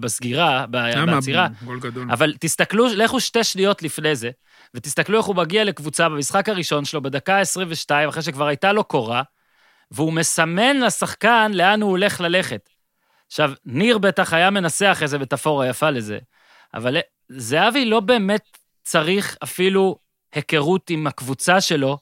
בסגירה? 0.00 0.66
בעצירה. 0.66 1.46
אבל 2.10 2.34
תסתכלו, 2.40 2.86
לכו 2.86 3.20
שתי 3.20 3.44
שניות 3.44 3.82
לפני 3.82 4.16
זה, 4.16 4.30
ותסתכלו 4.74 5.18
איך 5.18 5.26
הוא 5.26 5.36
מגיע 5.36 5.64
לקבוצה 5.64 6.08
במשחק 6.08 6.48
הראשון 6.48 6.84
שלו, 6.84 7.02
בדקה 7.02 7.38
ה-22, 7.38 8.08
אחרי 8.08 8.22
שכבר 8.22 8.46
הייתה 8.46 8.72
לו 8.72 8.84
קורה, 8.84 9.22
והוא 9.90 10.12
מסמן 10.12 10.80
לשחקן 10.80 11.52
לאן 11.54 11.82
הוא 11.82 11.90
הולך 11.90 12.20
ללכת. 12.20 12.68
עכשיו, 13.26 13.52
ניר 13.64 13.98
בטח 13.98 14.32
היה 14.32 14.50
מנסח 14.50 14.98
איזה 15.02 15.18
מטאפורה 15.18 15.68
יפה 15.68 15.90
לזה, 15.90 16.18
אבל 16.74 16.96
זהבי 17.28 17.84
לא 17.84 18.00
באמת 18.00 18.58
צריך 18.82 19.36
אפילו 19.42 19.98
היכרות 20.32 20.90
עם 20.90 21.06
הקבוצה 21.06 21.60
שלו, 21.60 21.98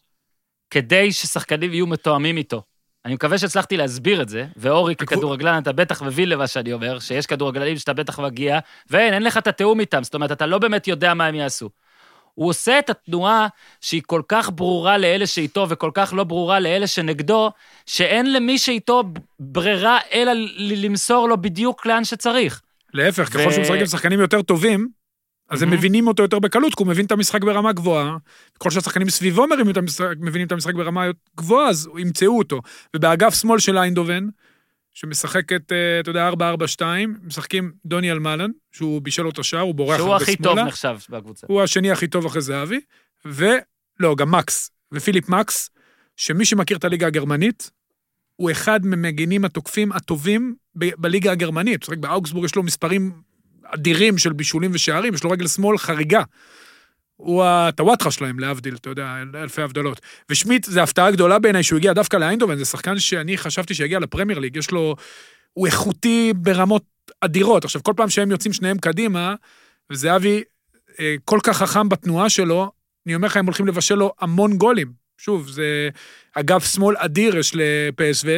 כדי 0.70 1.12
ששחקנים 1.12 1.72
יהיו 1.72 1.87
מתואמים 1.87 2.37
איתו. 2.37 2.62
אני 3.05 3.14
מקווה 3.14 3.39
שהצלחתי 3.39 3.76
להסביר 3.76 4.22
את 4.22 4.28
זה, 4.28 4.47
ואורי 4.57 4.97
ככדורגלן, 4.97 5.62
אתה 5.62 5.72
בטח 5.72 6.03
מבין 6.03 6.28
למה 6.28 6.47
שאני 6.47 6.72
אומר, 6.72 6.99
שיש 6.99 7.26
כדורגלנים 7.26 7.78
שאתה 7.78 7.93
בטח 7.93 8.20
מגיע, 8.20 8.59
ואין, 8.91 9.14
אין 9.14 9.22
לך 9.22 9.37
את 9.37 9.47
התיאום 9.47 9.80
איתם, 9.80 10.05
זאת 10.05 10.14
אומרת, 10.14 10.33
אתה 10.33 10.47
לא 10.47 10.59
באמת 10.59 10.89
יודע 10.89 11.14
מה 11.14 11.26
הם 11.26 11.35
יעשו. 11.35 11.70
הוא 12.35 12.49
עושה 12.49 12.78
את 12.78 12.91
התנועה 12.91 13.47
שהיא 13.80 14.03
כל 14.07 14.22
כך 14.28 14.51
ברורה 14.55 14.99
לאלה 14.99 15.26
שאיתו 15.26 15.66
וכל 15.68 15.91
כך 15.95 16.12
לא 16.16 16.24
ברורה 16.24 16.61
לאלה 16.61 16.87
שנגדו, 16.87 17.51
שאין 17.87 18.33
למי 18.33 18.59
שאיתו 18.59 19.03
ברירה 19.41 19.99
אלא 20.12 20.33
למסור 20.59 21.28
לו 21.28 21.43
בדיוק 21.43 21.87
לאן 21.87 22.05
שצריך. 22.05 22.61
להפך, 22.95 23.28
ו- 23.33 23.39
ככל 23.39 23.51
שהוא 23.53 23.62
משחק 23.62 23.78
עם 23.80 23.87
שחקנים 23.87 24.20
יותר 24.20 24.43
טובים, 24.43 24.89
אז 25.51 25.62
הם 25.62 25.68
מהמם. 25.68 25.78
מבינים 25.78 26.07
אותו 26.07 26.22
יותר 26.22 26.39
בקלות, 26.39 26.74
כי 26.74 26.83
הוא 26.83 26.89
מבין 26.89 27.07
את 27.07 27.12
המשחק 27.12 27.45
ברמה 27.45 27.72
גבוהה. 27.72 28.16
ככל 28.61 28.70
שהשחקנים 28.70 29.11
סביבו 29.11 29.47
מרימים 29.47 29.70
את 29.70 29.76
המשחק- 29.76 30.07
מבינים 30.20 30.47
את 30.47 30.53
המשחק 30.53 30.74
ברמה 30.74 31.05
גבוהה, 31.37 31.68
אז 31.68 31.89
ימצאו 31.99 32.39
אותו. 32.39 32.61
ובאגף 32.97 33.35
שמאל 33.35 33.59
של 33.59 33.78
איינדובן, 33.78 34.26
שמשחקת, 34.95 35.72
אה, 35.72 36.01
אתה 36.01 36.11
יודע, 36.11 36.30
4-4-2, 36.30 36.82
משחקים 37.22 37.72
דוני 37.84 38.12
אלמלן, 38.12 38.51
שהוא 38.72 39.03
בישל 39.03 39.22
לו 39.22 39.30
את 39.30 39.38
השער, 39.38 39.61
הוא 39.61 39.74
בורח 39.74 39.97
שהוא 39.97 40.12
הרבה 40.12 40.22
הכי 40.22 40.36
טוב. 40.36 40.59
נחשב 40.59 40.97
בקבוצה. 41.11 41.47
הוא 41.51 41.62
השני 41.62 41.90
הכי 41.90 42.07
טוב 42.07 42.26
אחרי 42.26 42.40
זהבי, 42.43 42.80
ולא, 43.24 44.14
גם 44.16 44.30
מקס, 44.30 44.70
ופיליפ 44.93 45.28
מקס, 45.28 45.70
שמי 46.16 46.45
שמכיר 46.45 46.76
את 46.76 46.84
הליגה 46.84 47.07
הגרמנית, 47.07 47.70
הוא 48.36 48.51
אחד 48.51 48.80
ממגינים 48.86 49.45
התוקפים 49.45 49.93
הטובים 49.93 50.55
ב- 50.78 50.95
בליגה 50.99 51.32
הגרמנית. 51.32 51.82
משחק 51.82 51.99
באוגסבורג, 51.99 52.45
יש 52.45 52.55
לו 52.55 52.62
מספרים 52.62 53.12
אדירים 53.64 54.18
של 54.18 54.32
בישולים 54.32 54.70
ושערים, 54.74 55.14
יש 55.14 55.24
לו 55.24 55.30
רגל 55.30 55.47
שמאל 55.47 55.78
חריגה. 55.78 56.22
הוא 57.22 57.44
הטוואטחה 57.44 58.10
שלהם, 58.10 58.38
להבדיל, 58.38 58.74
אתה 58.74 58.90
יודע, 58.90 59.16
אלפי 59.34 59.62
הבדלות. 59.62 60.00
ושמיט, 60.30 60.64
זו 60.64 60.80
הפתעה 60.80 61.10
גדולה 61.10 61.38
בעיניי 61.38 61.62
שהוא 61.62 61.76
הגיע 61.76 61.92
דווקא 61.92 62.16
לאיינדובן, 62.16 62.56
זה 62.56 62.64
שחקן 62.64 62.98
שאני 62.98 63.38
חשבתי 63.38 63.74
שיגיע 63.74 63.98
לפרמייר 63.98 64.38
ליג, 64.38 64.56
יש 64.56 64.70
לו... 64.70 64.96
הוא 65.52 65.66
איכותי 65.66 66.32
ברמות 66.36 66.84
אדירות. 67.20 67.64
עכשיו, 67.64 67.82
כל 67.82 67.92
פעם 67.96 68.08
שהם 68.08 68.30
יוצאים 68.30 68.52
שניהם 68.52 68.78
קדימה, 68.78 69.34
וזהבי 69.90 70.42
אה, 71.00 71.14
כל 71.24 71.38
כך 71.42 71.56
חכם 71.56 71.88
בתנועה 71.88 72.30
שלו, 72.30 72.70
אני 73.06 73.14
אומר 73.14 73.26
לך, 73.26 73.36
הם 73.36 73.46
הולכים 73.46 73.66
לבשל 73.66 73.94
לו 73.94 74.12
המון 74.20 74.56
גולים. 74.56 74.92
שוב, 75.18 75.48
זה 75.48 75.88
אגף 76.34 76.74
שמאל 76.74 76.96
אדיר 76.98 77.36
יש 77.36 77.52
לפסו, 77.54 78.28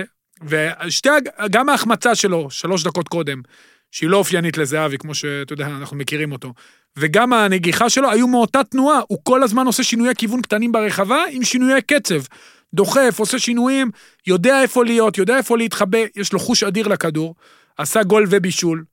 ושתי, 0.43 1.09
גם 1.51 1.69
ההחמצה 1.69 2.15
שלו, 2.15 2.51
שלוש 2.51 2.85
דקות 2.85 3.09
קודם, 3.09 3.43
שהיא 3.91 4.11
לא 4.11 4.17
אופיינית 4.17 4.59
לזהבי, 4.59 4.99
כמו 4.99 5.15
שאתה 5.15 5.53
יודע, 5.53 5.67
אנחנו 5.67 5.97
מכירים 5.97 6.33
אותו, 6.33 6.53
וגם 6.99 7.33
הנגיחה 7.33 7.91
שלו 7.91 8.11
היו 8.11 8.29
מאותה 8.29 8.65
תנועה, 8.65 9.01
הוא 9.09 9.19
כל 9.23 9.43
הזמן 9.43 9.67
עושה 9.67 9.83
שינויי 9.83 10.15
כיוון 10.15 10.43
קטנים 10.43 10.73
ברחבה 10.73 11.19
עם 11.31 11.45
שינויי 11.45 11.83
קצב. 11.83 12.21
דוחף, 12.75 13.17
עושה 13.19 13.39
שינויים, 13.39 13.91
יודע 14.27 14.63
איפה 14.63 14.85
להיות, 14.85 15.19
יודע 15.19 15.37
איפה 15.37 15.59
להתחבא, 15.59 15.99
יש 16.17 16.33
לו 16.33 16.39
חוש 16.39 16.63
אדיר 16.63 16.89
לכדור, 16.89 17.35
עשה 17.77 18.03
גול 18.03 18.27
ובישול. 18.31 18.85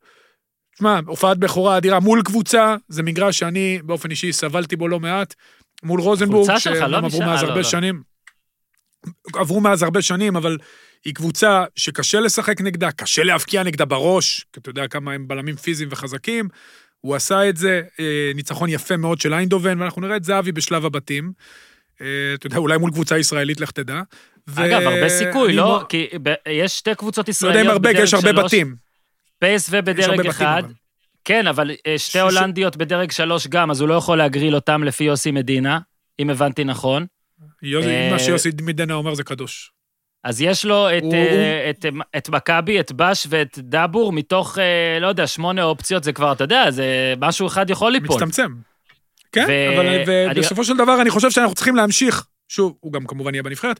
תשמע, 0.75 0.99
הופעת 1.07 1.37
בכורה 1.37 1.77
אדירה 1.77 1.99
מול 1.99 2.21
קבוצה, 2.21 2.75
זה 2.89 3.03
מגרש 3.03 3.39
שאני 3.39 3.79
באופן 3.83 4.11
אישי 4.11 4.33
סבלתי 4.33 4.75
בו 4.75 4.87
לא 4.87 4.99
מעט, 4.99 5.35
מול 5.83 6.01
רוזנבורג, 6.01 6.57
שלך, 6.57 6.81
לא 6.87 6.97
עברו 6.97 7.19
מאז 7.19 7.43
לא, 7.43 7.47
הרבה 7.47 7.61
לא. 7.61 7.63
שנים. 7.63 8.01
עברו 9.33 9.61
מאז 9.61 9.83
הרבה 9.83 10.01
שנים, 10.01 10.35
אבל 10.35 10.57
היא 11.05 11.13
קבוצה 11.13 11.63
שקשה 11.75 12.19
לשחק 12.19 12.61
נגדה, 12.61 12.91
קשה 12.91 13.23
להבקיע 13.23 13.63
נגדה 13.63 13.85
בראש, 13.85 14.45
כי 14.53 14.59
אתה 14.59 14.69
יודע 14.69 14.87
כמה 14.87 15.13
הם 15.13 15.27
בלמים 15.27 15.55
פיזיים 15.55 15.89
וחזקים. 15.91 16.49
הוא 17.01 17.15
עשה 17.15 17.49
את 17.49 17.57
זה, 17.57 17.81
אה, 17.99 18.31
ניצחון 18.35 18.69
יפה 18.69 18.97
מאוד 18.97 19.21
של 19.21 19.33
איינדובן, 19.33 19.81
ואנחנו 19.81 20.01
נראה 20.01 20.15
את 20.15 20.23
זהבי 20.23 20.51
בשלב 20.51 20.85
הבתים. 20.85 21.31
אה, 22.01 22.05
אתה 22.33 22.47
יודע, 22.47 22.57
אולי 22.57 22.77
מול 22.77 22.91
קבוצה 22.91 23.17
ישראלית, 23.17 23.59
לך 23.61 23.71
תדע. 23.71 24.01
ו- 24.49 24.65
אגב, 24.65 24.81
הרבה 24.87 25.09
סיכוי, 25.09 25.53
לא? 25.53 25.63
מאוד- 25.65 25.87
כי 25.89 26.07
ב- 26.23 26.33
יש 26.49 26.77
שתי 26.77 26.95
קבוצות 26.95 27.17
לא 27.27 27.31
יודע 27.31 27.31
ישראליות 27.31 27.65
אם 27.65 27.71
הרבה, 27.71 27.91
יש 27.91 28.13
הרבה 28.13 28.33
בתים. 28.33 28.75
PSV 29.45 29.47
יש 29.47 29.69
בדרג 29.71 29.99
הרבה 30.03 30.17
בתים, 30.17 30.29
אחד. 30.29 30.61
אבל. 30.65 30.73
כן, 31.25 31.47
אבל 31.47 31.71
אה, 31.87 31.97
שתי 31.97 32.11
ש- 32.11 32.21
הולנדיות 32.21 32.77
בדרג 32.77 33.11
שלוש 33.11 33.47
גם, 33.47 33.71
אז 33.71 33.81
הוא 33.81 33.89
לא 33.89 33.93
יכול 33.93 34.17
להגריל 34.17 34.55
אותם 34.55 34.83
לפי 34.83 35.03
יוסי 35.03 35.31
מדינה, 35.31 35.79
אם 36.19 36.29
הבנתי 36.29 36.63
נכון. 36.63 37.05
יוסי- 37.63 38.11
מה 38.11 38.19
שיוסי 38.19 38.49
מדנה 38.61 38.93
אומר 38.93 39.13
זה 39.13 39.23
קדוש. 39.23 39.71
אז 40.23 40.41
יש 40.41 40.65
לו 40.65 40.87
את, 40.97 41.03
הוא- 41.03 41.13
אה, 41.13 41.69
את, 41.69 41.85
את 42.17 42.29
מכבי, 42.29 42.79
את 42.79 42.91
בש 42.91 43.27
ואת 43.29 43.59
דאבור, 43.61 44.11
מתוך, 44.13 44.57
אה, 44.57 44.99
לא 44.99 45.07
יודע, 45.07 45.27
שמונה 45.27 45.63
אופציות, 45.63 46.03
זה 46.03 46.13
כבר, 46.13 46.31
אתה 46.31 46.43
יודע, 46.43 46.71
זה 46.71 46.85
משהו 47.21 47.47
אחד 47.47 47.69
יכול 47.69 47.91
ליפול. 47.91 48.15
מצטמצם. 48.15 48.51
כן, 49.31 49.45
ו- 49.49 49.75
אבל 49.75 49.87
אני- 49.87 50.39
בסופו 50.39 50.63
של 50.63 50.77
דבר 50.77 51.01
אני 51.01 51.09
חושב 51.09 51.31
שאנחנו 51.31 51.55
צריכים 51.55 51.75
להמשיך. 51.75 52.25
שוב, 52.47 52.75
הוא 52.79 52.93
גם 52.93 53.05
כמובן 53.05 53.33
יהיה 53.35 53.43
בנבחרת. 53.43 53.79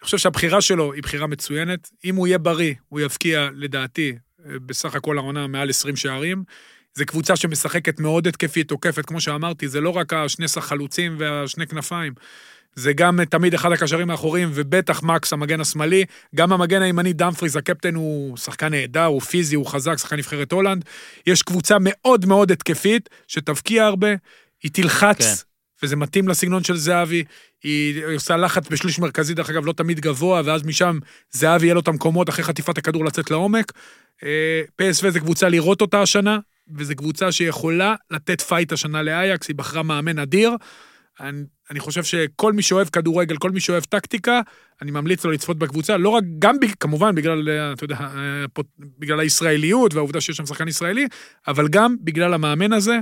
אני 0.00 0.04
חושב 0.04 0.18
שהבחירה 0.18 0.60
שלו 0.60 0.92
היא 0.92 1.02
בחירה 1.02 1.26
מצוינת. 1.26 1.90
אם 2.04 2.16
הוא 2.16 2.26
יהיה 2.26 2.38
בריא, 2.38 2.74
הוא 2.88 3.00
יבקיע, 3.00 3.48
לדעתי, 3.54 4.12
אה, 4.46 4.52
בסך 4.66 4.94
הכל 4.94 5.18
העונה 5.18 5.46
מעל 5.46 5.70
20 5.70 5.96
שערים. 5.96 6.44
זו 6.94 7.04
קבוצה 7.06 7.36
שמשחקת 7.36 8.00
מאוד 8.00 8.26
התקפית, 8.26 8.68
תוקפת, 8.68 9.06
כמו 9.06 9.20
שאמרתי, 9.20 9.68
זה 9.68 9.80
לא 9.80 9.90
רק 9.90 10.12
השני 10.12 10.46
חלוצים 10.60 11.16
והשני 11.18 11.66
כנפיים. 11.66 12.12
זה 12.76 12.92
גם 12.92 13.24
תמיד 13.24 13.54
אחד 13.54 13.72
הקשרים 13.72 14.10
האחוריים, 14.10 14.50
ובטח 14.54 15.02
מקס, 15.02 15.32
המגן 15.32 15.60
השמאלי. 15.60 16.04
גם 16.34 16.52
המגן 16.52 16.82
הימני, 16.82 17.12
דמפריז, 17.12 17.56
הקפטן 17.56 17.94
הוא 17.94 18.36
שחקן 18.36 18.68
נהדר, 18.68 19.04
הוא 19.04 19.20
פיזי, 19.20 19.56
הוא 19.56 19.66
חזק, 19.66 19.96
שחקן 19.98 20.16
נבחרת 20.16 20.52
הולנד. 20.52 20.84
יש 21.26 21.42
קבוצה 21.42 21.76
מאוד 21.80 22.26
מאוד 22.26 22.50
התקפית, 22.50 23.08
שתבקיע 23.28 23.84
הרבה, 23.84 24.08
היא 24.62 24.70
תלחץ, 24.72 25.18
כן. 25.18 25.32
וזה 25.82 25.96
מתאים 25.96 26.28
לסגנון 26.28 26.64
של 26.64 26.76
זהבי. 26.76 27.24
היא 27.62 28.04
עושה 28.16 28.36
לחץ 28.36 28.68
בשליש 28.68 28.98
מרכזי, 28.98 29.34
דרך 29.34 29.50
אגב, 29.50 29.66
לא 29.66 29.72
תמיד 29.72 30.00
גבוה, 30.00 30.42
ואז 30.44 30.62
משם 30.62 30.98
זהבי 31.30 31.66
יהיה 31.66 31.74
לו 31.74 31.80
את 31.80 31.88
המקומות 31.88 32.28
אחרי 32.28 32.44
חטיפת 32.44 32.78
הכדור 32.78 33.04
לצאת 33.04 33.30
לעומק. 33.30 33.72
אה, 34.24 34.62
PSV 34.82 35.10
זה 35.10 35.20
קבוצה 35.20 35.48
לראות 35.48 35.80
אותה 35.80 36.02
השנה, 36.02 36.38
וזו 36.76 36.96
קבוצה 36.96 37.32
שיכולה 37.32 37.94
לתת 38.10 38.40
פייט 38.40 38.72
השנה 38.72 39.02
לאייקס, 39.02 39.48
היא 39.48 39.56
בחרה 39.56 39.82
מאמן 39.82 40.18
אדיר. 40.18 40.50
אני, 41.20 41.42
אני 41.70 41.80
חושב 41.80 42.04
שכל 42.04 42.52
מי 42.52 42.62
שאוהב 42.62 42.88
כדורגל, 42.88 43.36
כל 43.36 43.50
מי 43.50 43.60
שאוהב 43.60 43.84
טקטיקה, 43.84 44.40
אני 44.82 44.90
ממליץ 44.90 45.24
לו 45.24 45.30
לצפות 45.30 45.58
בקבוצה, 45.58 45.96
לא 45.96 46.08
רק, 46.08 46.24
גם 46.38 46.60
ב, 46.60 46.66
כמובן 46.80 47.14
בגלל, 47.14 47.48
אה, 47.48 47.72
אתה 47.72 47.84
יודע, 47.84 47.96
אה, 48.00 48.44
בגלל 48.98 49.20
הישראליות 49.20 49.94
והעובדה 49.94 50.20
שיש 50.20 50.36
שם 50.36 50.46
שחקן 50.46 50.68
ישראלי, 50.68 51.06
אבל 51.48 51.68
גם 51.68 51.96
בגלל 52.00 52.34
המאמן 52.34 52.72
הזה, 52.72 52.98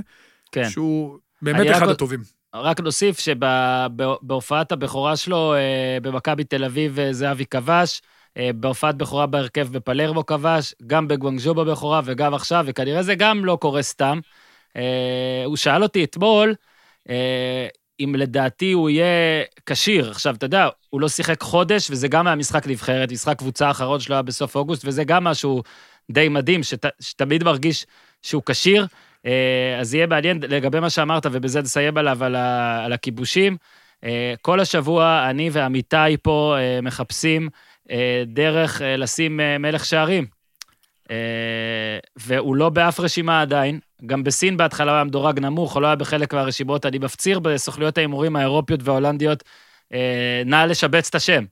כן. 0.51 0.69
שהוא 0.69 1.17
באמת 1.41 1.65
רק 1.65 1.75
אחד 1.75 1.81
עוד- 1.85 1.91
הטובים. 1.95 2.19
רק 2.55 2.79
נוסיף 2.79 3.19
שבהופעת 3.19 4.71
הבכורה 4.71 5.15
שלו 5.15 5.53
אה, 5.53 5.97
במכבי 6.01 6.43
תל 6.43 6.63
אביב 6.63 6.97
זהבי 7.11 7.45
כבש, 7.45 8.01
בהופעת 8.55 8.97
בכורה 8.97 9.25
בהרכב 9.25 9.67
בפלרמו 9.71 10.25
כבש, 10.25 10.73
גם 10.87 11.07
בגוונגז'ו 11.07 11.53
בבכורה 11.53 12.01
וגם 12.05 12.33
עכשיו, 12.33 12.63
וכנראה 12.67 13.03
זה 13.03 13.15
גם 13.15 13.45
לא 13.45 13.57
קורה 13.61 13.81
סתם. 13.81 14.19
הוא 15.45 15.55
שאל 15.57 15.83
אותי 15.83 16.03
אתמול, 16.03 16.53
אם 17.99 18.15
לדעתי 18.17 18.71
הוא 18.71 18.89
יהיה 18.89 19.43
כשיר. 19.65 20.11
עכשיו, 20.11 20.35
אתה 20.35 20.45
יודע, 20.45 20.69
הוא 20.89 21.01
לא 21.01 21.07
שיחק 21.09 21.41
חודש, 21.41 21.91
וזה 21.91 22.07
גם 22.07 22.27
היה 22.27 22.35
משחק 22.35 22.67
נבחרת, 22.67 23.11
משחק 23.11 23.37
קבוצה 23.37 23.67
האחרון 23.67 23.99
שלו 23.99 24.15
היה 24.15 24.21
בסוף 24.21 24.55
אוגוסט, 24.55 24.85
וזה 24.85 25.03
גם 25.03 25.23
משהו 25.23 25.63
די 26.11 26.29
מדהים, 26.29 26.63
שת, 26.63 26.85
שתמיד 26.99 27.43
מרגיש 27.43 27.85
שהוא 28.21 28.41
כשיר. 28.45 28.87
אה, 29.25 29.79
אז 29.79 29.93
יהיה 29.93 30.07
מעניין 30.07 30.39
לגבי 30.41 30.79
מה 30.79 30.89
שאמרת, 30.89 31.25
ובזה 31.31 31.61
נסיים 31.61 31.97
עליו, 31.97 32.23
על, 32.23 32.35
ה, 32.35 32.83
על 32.85 32.93
הכיבושים. 32.93 33.57
אה, 34.03 34.33
כל 34.41 34.59
השבוע 34.59 35.27
אני 35.29 35.49
ועמיתי 35.51 36.17
פה 36.21 36.55
אה, 36.59 36.81
מחפשים 36.81 37.49
דרך 38.25 38.81
לשים 38.97 39.39
מלך 39.59 39.85
שערים. 39.85 40.25
והוא 42.15 42.55
לא 42.55 42.69
באף 42.69 42.99
רשימה 42.99 43.41
עדיין. 43.41 43.79
גם 44.05 44.23
בסין 44.23 44.57
בהתחלה 44.57 44.91
הוא 44.91 44.95
היה 44.95 45.03
מדורג 45.03 45.39
נמוך, 45.39 45.73
הוא 45.73 45.81
לא 45.81 45.87
היה 45.87 45.95
בחלק 45.95 46.33
מהרשימות. 46.33 46.85
אני 46.85 46.97
מפציר 46.97 47.39
בסוכנויות 47.39 47.97
ההימורים 47.97 48.35
האירופיות 48.35 48.79
וההולנדיות, 48.83 49.43
אה, 49.93 50.41
נא 50.45 50.65
לשבץ 50.69 51.07
את 51.09 51.15
השם. 51.15 51.43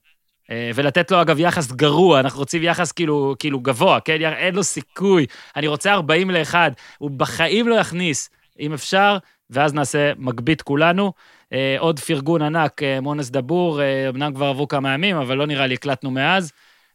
אה, 0.50 0.70
ולתת 0.74 1.10
לו, 1.10 1.22
אגב, 1.22 1.40
יחס 1.40 1.72
גרוע, 1.72 2.20
אנחנו 2.20 2.38
רוצים 2.38 2.62
יחס 2.62 2.92
כאילו, 2.92 3.34
כאילו 3.38 3.60
גבוה, 3.60 4.00
כן? 4.00 4.22
אין 4.22 4.54
לו 4.54 4.62
סיכוי. 4.62 5.26
אני 5.56 5.66
רוצה 5.66 5.92
40 5.92 6.30
ל-1, 6.30 6.54
הוא 6.98 7.10
בחיים 7.10 7.68
לא 7.68 7.74
יכניס, 7.74 8.30
אם 8.60 8.72
אפשר, 8.72 9.18
ואז 9.50 9.74
נעשה 9.74 10.12
מגבית 10.18 10.62
כולנו. 10.62 11.12
אה, 11.52 11.76
עוד 11.78 12.00
פרגון 12.00 12.42
ענק, 12.42 12.82
אה, 12.82 13.00
מונס 13.00 13.30
דבור, 13.30 13.82
אה, 13.82 14.08
אמנם 14.08 14.34
כבר 14.34 14.46
עברו 14.46 14.68
כמה 14.68 14.94
ימים, 14.94 15.16
אבל 15.16 15.36
לא 15.36 15.46
נראה 15.46 15.66
לי 15.66 15.74
הקלטנו 15.74 16.10
מאז. 16.10 16.52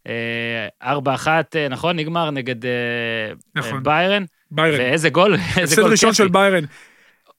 אה, 0.08 0.68
4-1, 0.84 1.56
אה, 1.56 1.68
נכון? 1.70 1.96
נגמר 1.96 2.32
נגד 2.32 2.66
אה, 2.66 2.72
נכון. 3.56 3.76
אה, 3.76 3.80
ביירן. 3.80 4.24
ביירן. 4.52 4.80
ואיזה 4.80 5.10
גול, 5.10 5.34
איזה 5.36 5.62
הפסד 5.64 5.82
גול 5.82 5.92
ראשון 5.92 6.10
כיפי. 6.12 6.24
של 6.24 6.28
ביירן. 6.28 6.64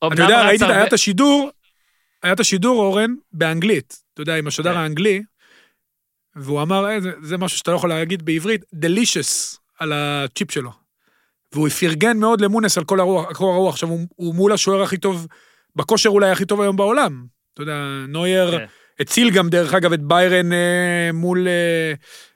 אמנם 0.05 0.19
יודע, 0.23 0.47
ראיתי, 0.47 0.65
היה 0.65 0.87
את 0.87 0.93
השידור, 0.93 1.51
היה 2.23 2.33
את 2.33 2.41
השידור, 2.41 2.81
אורן, 2.85 3.15
באנגלית. 3.33 3.97
אתה 4.15 4.23
יודע, 4.23 4.37
עם 4.37 4.47
השדר 4.47 4.73
כן. 4.73 4.79
האנגלי, 4.79 5.23
והוא 6.37 6.63
אמר, 6.63 6.91
"אה, 6.91 7.01
זה- 7.01 7.13
זה 7.23 7.39
משהו 7.39 7.59
שאתה 7.59 7.71
לא 7.71 7.77
יכול 7.77 7.89
להגיד 7.89 8.25
בעברית, 8.25 8.63
delicious 8.75 9.59
על 9.79 9.93
הצ'יפ 9.93 10.51
שלו. 10.51 10.71
והוא 11.53 11.69
פרגן 11.69 12.17
מאוד 12.19 12.41
למונאס 12.41 12.79
על 12.79 12.85
כל 12.85 13.01
הרוח, 13.01 13.33
כל 13.37 13.45
הרוח. 13.45 13.73
עכשיו, 13.75 13.89
הוא, 13.89 14.01
הוא 14.17 14.35
מול 14.35 14.53
השוער 14.53 14.83
הכי 14.83 14.97
טוב, 14.97 15.27
בכושר 15.77 16.09
אולי 16.11 16.31
הכי 16.31 16.45
טוב 16.45 16.61
היום 16.61 16.77
בעולם. 16.77 17.25
אתה 17.55 17.63
יודע, 17.63 17.75
נוייר 18.09 18.59
כן. 18.59 18.65
הציל 19.01 19.31
גם, 19.31 19.49
דרך 19.49 19.75
אגב, 19.75 19.93
את 19.93 20.01
ביירן 20.03 20.53
אה, 20.53 21.11
מול, 21.13 21.49
אה, 21.49 21.93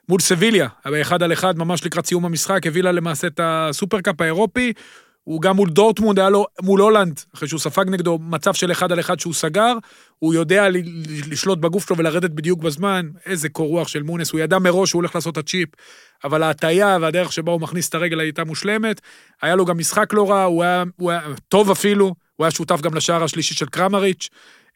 מול 0.09 0.19
סביליה, 0.19 0.67
באחד 0.85 1.23
על 1.23 1.33
אחד, 1.33 1.57
ממש 1.57 1.85
לקראת 1.85 2.05
סיום 2.05 2.25
המשחק, 2.25 2.67
הביא 2.67 2.83
לה 2.83 2.91
למעשה 2.91 3.27
את 3.27 3.39
הסופרקאפ 3.43 4.21
האירופי. 4.21 4.73
הוא 5.23 5.41
גם 5.41 5.55
מול 5.55 5.69
דורטמונד, 5.69 6.19
היה 6.19 6.29
לו 6.29 6.45
מול 6.61 6.81
הולנד, 6.81 7.19
אחרי 7.35 7.47
שהוא 7.47 7.59
ספג 7.59 7.85
נגדו 7.87 8.19
מצב 8.21 8.53
של 8.53 8.71
אחד 8.71 8.91
על 8.91 8.99
אחד 8.99 9.19
שהוא 9.19 9.33
סגר, 9.33 9.73
הוא 10.19 10.33
יודע 10.33 10.67
לשלוט 11.27 11.59
בגוף 11.59 11.87
שלו 11.87 11.97
ולרדת 11.97 12.31
בדיוק 12.31 12.59
בזמן, 12.59 13.09
איזה 13.25 13.49
קור 13.49 13.67
רוח 13.67 13.87
של 13.87 14.03
מונאס, 14.03 14.31
הוא 14.31 14.39
ידע 14.39 14.59
מראש 14.59 14.89
שהוא 14.89 14.99
הולך 14.99 15.15
לעשות 15.15 15.33
את 15.33 15.37
הצ'יפ, 15.37 15.69
אבל 16.23 16.43
ההטייה 16.43 16.97
והדרך 17.01 17.33
שבה 17.33 17.51
הוא 17.51 17.61
מכניס 17.61 17.89
את 17.89 17.95
הרגל 17.95 18.19
הייתה 18.19 18.43
מושלמת, 18.43 19.01
היה 19.41 19.55
לו 19.55 19.65
גם 19.65 19.77
משחק 19.77 20.13
לא 20.13 20.29
רע, 20.29 20.43
הוא 20.43 20.63
היה, 20.63 20.83
הוא 20.95 21.11
היה 21.11 21.21
טוב 21.47 21.71
אפילו, 21.71 22.13
הוא 22.35 22.45
היה 22.45 22.51
שותף 22.51 22.81
גם 22.81 22.93
לשער 22.93 23.23
השלישי 23.23 23.53
של 23.53 23.65
קרמריץ'. 23.65 24.29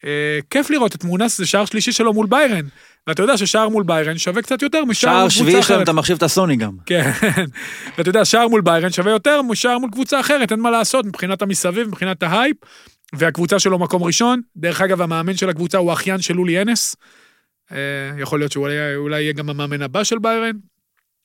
אה, 0.04 0.38
כיף 0.50 0.70
לראות 0.70 0.94
את 0.94 1.04
מונאס, 1.04 1.38
זה 1.38 1.46
שער 1.46 1.64
שלישי 1.64 1.92
שלו 1.92 2.12
מול 2.12 2.26
ביירן, 2.26 2.66
ואתה 3.06 3.22
יודע 3.22 3.36
ששער 3.36 3.68
מול 3.68 3.82
ביירן 3.82 4.18
שווה 4.18 4.42
קצת 4.42 4.62
יותר 4.62 4.84
משער 4.84 5.10
מול 5.10 5.18
שער 5.18 5.28
קבוצה 5.28 5.38
שביעי 5.38 5.62
שלהם 5.62 5.76
אחרת. 5.76 5.82
אתה 5.82 5.92
מחשיב 5.92 6.16
את 6.16 6.22
הסוני 6.22 6.56
גם. 6.56 6.72
כן, 6.86 7.10
ואתה 7.98 8.10
יודע, 8.10 8.24
שער 8.24 8.48
מול 8.48 8.60
ביירן 8.60 8.92
שווה 8.92 9.12
יותר 9.12 9.42
משער 9.42 9.78
מול 9.78 9.90
קבוצה 9.90 10.20
אחרת, 10.20 10.52
אין 10.52 10.60
מה 10.60 10.70
לעשות 10.70 11.06
מבחינת 11.06 11.42
המסביב, 11.42 11.88
מבחינת 11.88 12.22
ההייפ, 12.22 12.56
והקבוצה 13.14 13.58
שלו 13.58 13.78
מקום 13.78 14.02
ראשון. 14.02 14.40
דרך 14.56 14.80
אגב, 14.80 15.02
המאמן 15.02 15.36
של 15.36 15.50
הקבוצה 15.50 15.78
הוא 15.78 15.90
האחיין 15.90 16.20
של 16.20 16.34
לולי 16.34 16.62
אנס. 16.62 16.96
אה, 17.72 17.76
יכול 18.18 18.40
להיות 18.40 18.52
שאולי 18.52 18.96
אולי 18.96 19.22
יהיה 19.22 19.32
גם 19.32 19.50
המאמן 19.50 19.82
הבא 19.82 20.04
של 20.04 20.18
ביירן. 20.18 20.56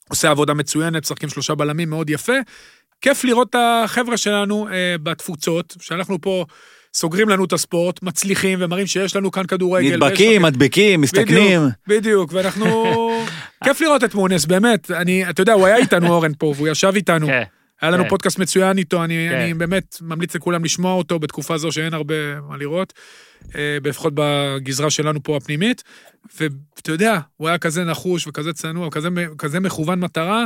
עושה 0.09 0.29
עבודה 0.29 0.53
מצוינת, 0.53 1.03
משחקים 1.03 1.29
שלושה 1.29 1.55
בלמים 1.55 1.89
מאוד 1.89 2.09
יפה. 2.09 2.33
כיף 3.01 3.23
לראות 3.23 3.49
את 3.49 3.55
החבר'ה 3.59 4.17
שלנו 4.17 4.67
אה, 4.71 4.95
בתפוצות, 5.03 5.75
שאנחנו 5.81 6.21
פה 6.21 6.45
סוגרים 6.95 7.29
לנו 7.29 7.45
את 7.45 7.53
הספורט, 7.53 8.03
מצליחים 8.03 8.59
ומראים 8.61 8.87
שיש 8.87 9.15
לנו 9.15 9.31
כאן 9.31 9.45
כדורגל. 9.45 9.95
נדבקים, 9.95 10.41
מדביקים, 10.41 11.01
מסתכנים. 11.01 11.61
בדיוק, 11.61 11.73
בדיוק, 11.87 12.33
ואנחנו... 12.33 12.65
כיף 13.63 13.81
לראות 13.81 14.03
את 14.03 14.15
מונס, 14.15 14.45
באמת. 14.45 14.91
אני, 14.91 15.29
אתה 15.29 15.41
יודע, 15.41 15.53
הוא 15.53 15.65
היה 15.65 15.77
איתנו, 15.77 16.07
אורן, 16.07 16.31
פה, 16.37 16.53
והוא 16.55 16.67
ישב 16.67 16.91
איתנו. 16.95 17.27
כן. 17.27 17.43
היה 17.81 17.91
לנו 17.91 18.03
כן. 18.03 18.09
פודקאסט 18.09 18.39
מצוין 18.39 18.77
איתו, 18.77 19.03
אני, 19.03 19.27
כן. 19.29 19.35
אני 19.35 19.53
באמת 19.53 19.97
ממליץ 20.01 20.35
לכולם 20.35 20.63
לשמוע 20.63 20.93
אותו 20.93 21.19
בתקופה 21.19 21.57
זו 21.57 21.71
שאין 21.71 21.93
הרבה 21.93 22.41
מה 22.49 22.57
לראות, 22.57 22.93
אה, 23.55 23.77
לפחות 23.83 24.13
בגזרה 24.15 24.89
שלנו 24.89 25.23
פה 25.23 25.37
הפנימית. 25.37 25.83
ואתה 26.39 26.91
יודע, 26.91 27.19
הוא 27.37 27.47
היה 27.47 27.57
כזה 27.57 27.83
נחוש 27.83 28.27
וכזה 28.27 28.53
צנוע, 28.53 28.91
כזה, 28.91 29.09
כזה 29.37 29.59
מכוון 29.59 29.99
מטרה. 29.99 30.45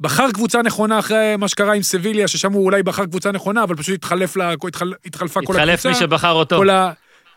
בחר 0.00 0.30
קבוצה 0.32 0.62
נכונה 0.62 0.98
אחרי 0.98 1.36
מה 1.38 1.48
שקרה 1.48 1.74
עם 1.74 1.82
סביליה, 1.82 2.28
ששם 2.28 2.52
הוא 2.52 2.64
אולי 2.64 2.82
בחר 2.82 3.06
קבוצה 3.06 3.32
נכונה, 3.32 3.62
אבל 3.62 3.76
פשוט 3.76 3.94
התחלף 3.94 4.36
לה, 4.36 4.52
התחל, 4.68 4.92
התחלפה 5.04 5.40
כל 5.40 5.52
הקבוצה. 5.52 5.72
התחלף 5.72 5.86
מי 5.86 5.94
שבחר 5.94 6.32
אותו. 6.32 6.56
כל 6.56 6.70
ה... 6.70 6.92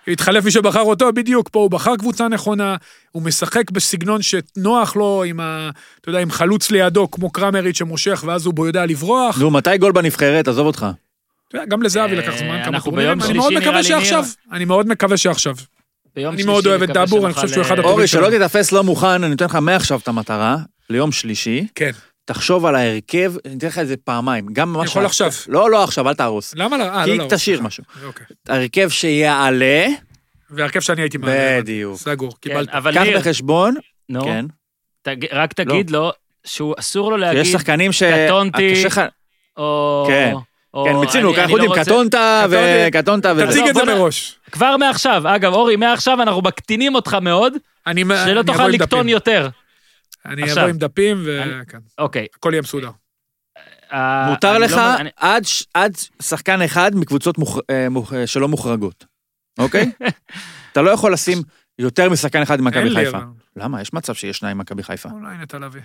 התחלף 0.08 0.46
מי 0.46 0.52
שבחר 0.52 0.82
אותו, 0.82 1.14
בדיוק, 1.14 1.50
פה 1.50 1.60
הוא 1.60 1.72
בחר 1.72 1.96
קבוצה 1.96 2.28
נכונה, 2.28 2.76
הוא 3.12 3.24
משחק 3.24 3.72
בסגנון 3.72 4.22
שנוח 4.22 4.96
לו 4.96 5.24
עם 5.24 5.40
ה... 5.40 5.70
אתה 6.02 6.10
יודע, 6.10 6.20
עם 6.20 6.32
חלוץ 6.32 6.72
לידו, 6.72 7.12
כמו 7.12 7.30
קרמריץ' 7.30 7.78
שמושך, 7.78 8.24
ואז 8.28 8.46
הוא 8.46 8.54
בו 8.54 8.68
יודע 8.68 8.86
לברוח. 8.86 9.40
נו, 9.40 9.52
מתי 9.52 9.78
גול 9.78 9.92
בנבחרת? 9.92 10.48
עזוב 10.48 10.68
אותך. 10.68 10.88
אתה 11.48 11.58
יודע, 11.58 11.66
גם 11.66 11.82
לזהבי 11.82 12.16
אה, 12.16 12.20
לקח 12.20 12.38
זמן, 12.38 12.64
כמה 12.64 12.68
אנחנו 12.68 12.92
טורנירים. 12.92 13.20
ביום 13.20 13.30
אני 13.30 13.38
מאוד 13.38 13.54
מקווה 13.54 13.84
שעכשיו. 13.84 14.26
אני 14.52 14.66
מאוד 14.66 14.88
מקווה 14.88 15.18
שעכשיו. 15.18 15.56
ביום 16.16 16.34
אני 16.34 16.44
מאוד 16.44 16.68
אוהב 16.68 16.84
את 16.84 16.90
דאבור, 16.90 17.26
אני 17.26 17.34
חושב 17.34 17.48
שהוא 17.48 17.62
אחד 17.62 17.70
אה, 17.70 17.74
הטובים 17.74 17.92
אורי, 17.92 18.08
שלא. 18.08 18.30
תתאפס 18.30 18.72
לא 18.72 18.84
מוכן, 18.84 19.08
אני 19.08 19.30
נותן 19.30 19.46
לך 19.46 19.56
מעכשיו 19.56 20.00
את 20.00 20.08
המטרה. 20.08 20.58
ליום 20.90 21.12
שלישי, 21.12 21.68
כן. 21.76 21.92
תחשוב 22.30 22.66
על 22.66 22.76
ההרכב, 22.76 23.34
אני 23.46 23.58
אתן 23.58 23.68
לך 23.68 23.80
את 23.80 23.88
זה 23.88 23.96
פעמיים, 23.98 24.46
גם 24.54 24.74
ממש... 24.74 24.90
יכול 24.90 25.06
עכשיו. 25.06 25.32
לא, 25.48 25.70
לא 25.72 25.84
עכשיו, 25.84 26.10
אל 26.10 26.14
תהרוס. 26.14 26.54
למה 26.56 26.78
לא? 26.78 26.84
אה, 26.84 27.04
כי 27.06 27.18
לא, 27.18 27.24
לא. 27.24 27.30
תשאיר 27.30 27.56
סליחה. 27.56 27.68
משהו. 27.68 27.84
אוקיי. 28.06 28.26
הרכב 28.50 28.90
שיעלה, 28.90 29.86
והרכב 30.50 30.80
שאני 30.80 31.02
הייתי 31.02 31.18
מעלה. 31.18 31.62
בדיוק. 31.62 31.98
סגור, 31.98 32.32
כן, 32.32 32.38
קיבלת. 32.50 32.70
אבל 32.70 32.94
קח 32.94 33.02
ניר, 33.02 33.20
בחשבון, 33.20 33.76
נו, 34.10 34.22
כן, 34.24 34.46
רק 35.32 35.54
תגיד 35.54 35.90
לו 35.90 36.12
שהוא 36.46 36.76
אסור 36.80 37.12
לו 37.12 37.18
שיש 37.18 37.36
להגיד, 37.36 37.52
שחקנים 37.52 37.92
ש... 37.92 38.04
קטונתי, 38.04 38.84
או... 39.58 40.04
כן. 40.08 40.34
כן, 40.86 40.96
מיצינו, 40.96 41.30
אני- 41.34 41.42
אנחנו 41.42 41.58
לא 41.58 41.64
יודעים, 41.64 41.70
רוצה- 41.80 41.84
קטונת 41.84 42.16
וקטונת 42.50 43.26
וזה. 43.26 43.48
תציג 43.48 43.68
את 43.68 43.76
זה 43.76 43.86
מראש. 43.86 44.40
כבר 44.52 44.78
מעכשיו, 44.78 45.24
אגב, 45.26 45.54
אורי, 45.54 45.76
מעכשיו 45.76 46.22
אנחנו 46.22 46.42
מקטינים 46.42 46.96
אותך 46.96 47.18
מאוד, 47.22 47.54
שלא 48.26 48.42
תוכל 48.44 48.68
לקטון. 48.68 49.10
יותר. 49.10 49.50
אני 50.26 50.44
עכשיו. 50.44 50.58
אבוא 50.58 50.70
עם 50.70 50.78
דפים, 50.78 51.24
וכן, 51.26 51.78
אוקיי. 51.98 52.28
הכל 52.36 52.50
יהיה 52.54 52.62
מסודר. 52.62 52.90
אה, 53.94 54.30
מותר 54.30 54.56
אני 54.56 54.64
לך 54.64 54.72
לא- 54.72 54.96
אני- 54.98 55.10
עד 55.18 55.44
עד 55.74 55.92
שחקן 56.22 56.62
אחד 56.62 56.92
מקבוצות 56.96 57.38
מוח- 57.38 57.58
אה, 57.70 57.90
מוח- 57.90 58.14
אה, 58.14 58.28
שלא 58.28 58.48
מוחרגות, 58.48 59.06
אוקיי? 59.60 59.92
אתה 60.72 60.82
לא 60.82 60.90
יכול 60.92 61.14
לשים 61.14 61.38
יותר 61.80 62.10
משחקן 62.10 62.42
אחד 62.42 62.62
ממכבי 62.62 62.90
חיפה. 62.96 63.18
אבל- 63.18 63.26
למה? 63.56 63.82
יש 63.82 63.94
מצב 63.94 64.14
שיש 64.14 64.38
שניים 64.38 64.58
ממכבי 64.58 64.84
חיפה. 64.84 65.10
אולי 65.10 65.38
נטע 65.38 65.60
לביא. 65.60 65.82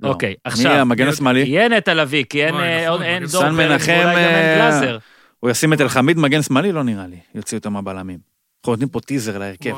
לא. 0.00 0.08
אוקיי, 0.08 0.28
מי 0.30 0.36
עכשיו, 0.44 0.72
המגן 0.72 1.08
השמאלי? 1.08 1.40
יהיה 1.40 1.68
נטע 1.68 1.94
לביא, 1.94 2.24
כי 2.30 2.44
אין 2.44 2.54
אה, 2.54 2.86
נכון, 2.86 3.02
דור 3.32 3.50
מנחם, 3.50 3.92
ואולי 3.92 4.02
גם 4.04 4.18
אין 4.18 4.34
אה, 4.34 4.54
גלאזר. 4.56 4.98
הוא 5.40 5.50
ישים 5.50 5.72
את 5.72 5.80
אלחמיד 5.80 6.18
מגן 6.18 6.42
שמאלי? 6.42 6.72
לא 6.72 6.82
נראה 6.84 7.06
לי. 7.06 7.18
יוציא 7.34 7.58
אותו 7.58 7.70
מהבלמים. 7.70 8.18
אנחנו 8.66 8.72
נותנים 8.72 8.88
פה 8.88 9.00
טיזר 9.00 9.38
להרכב. 9.38 9.74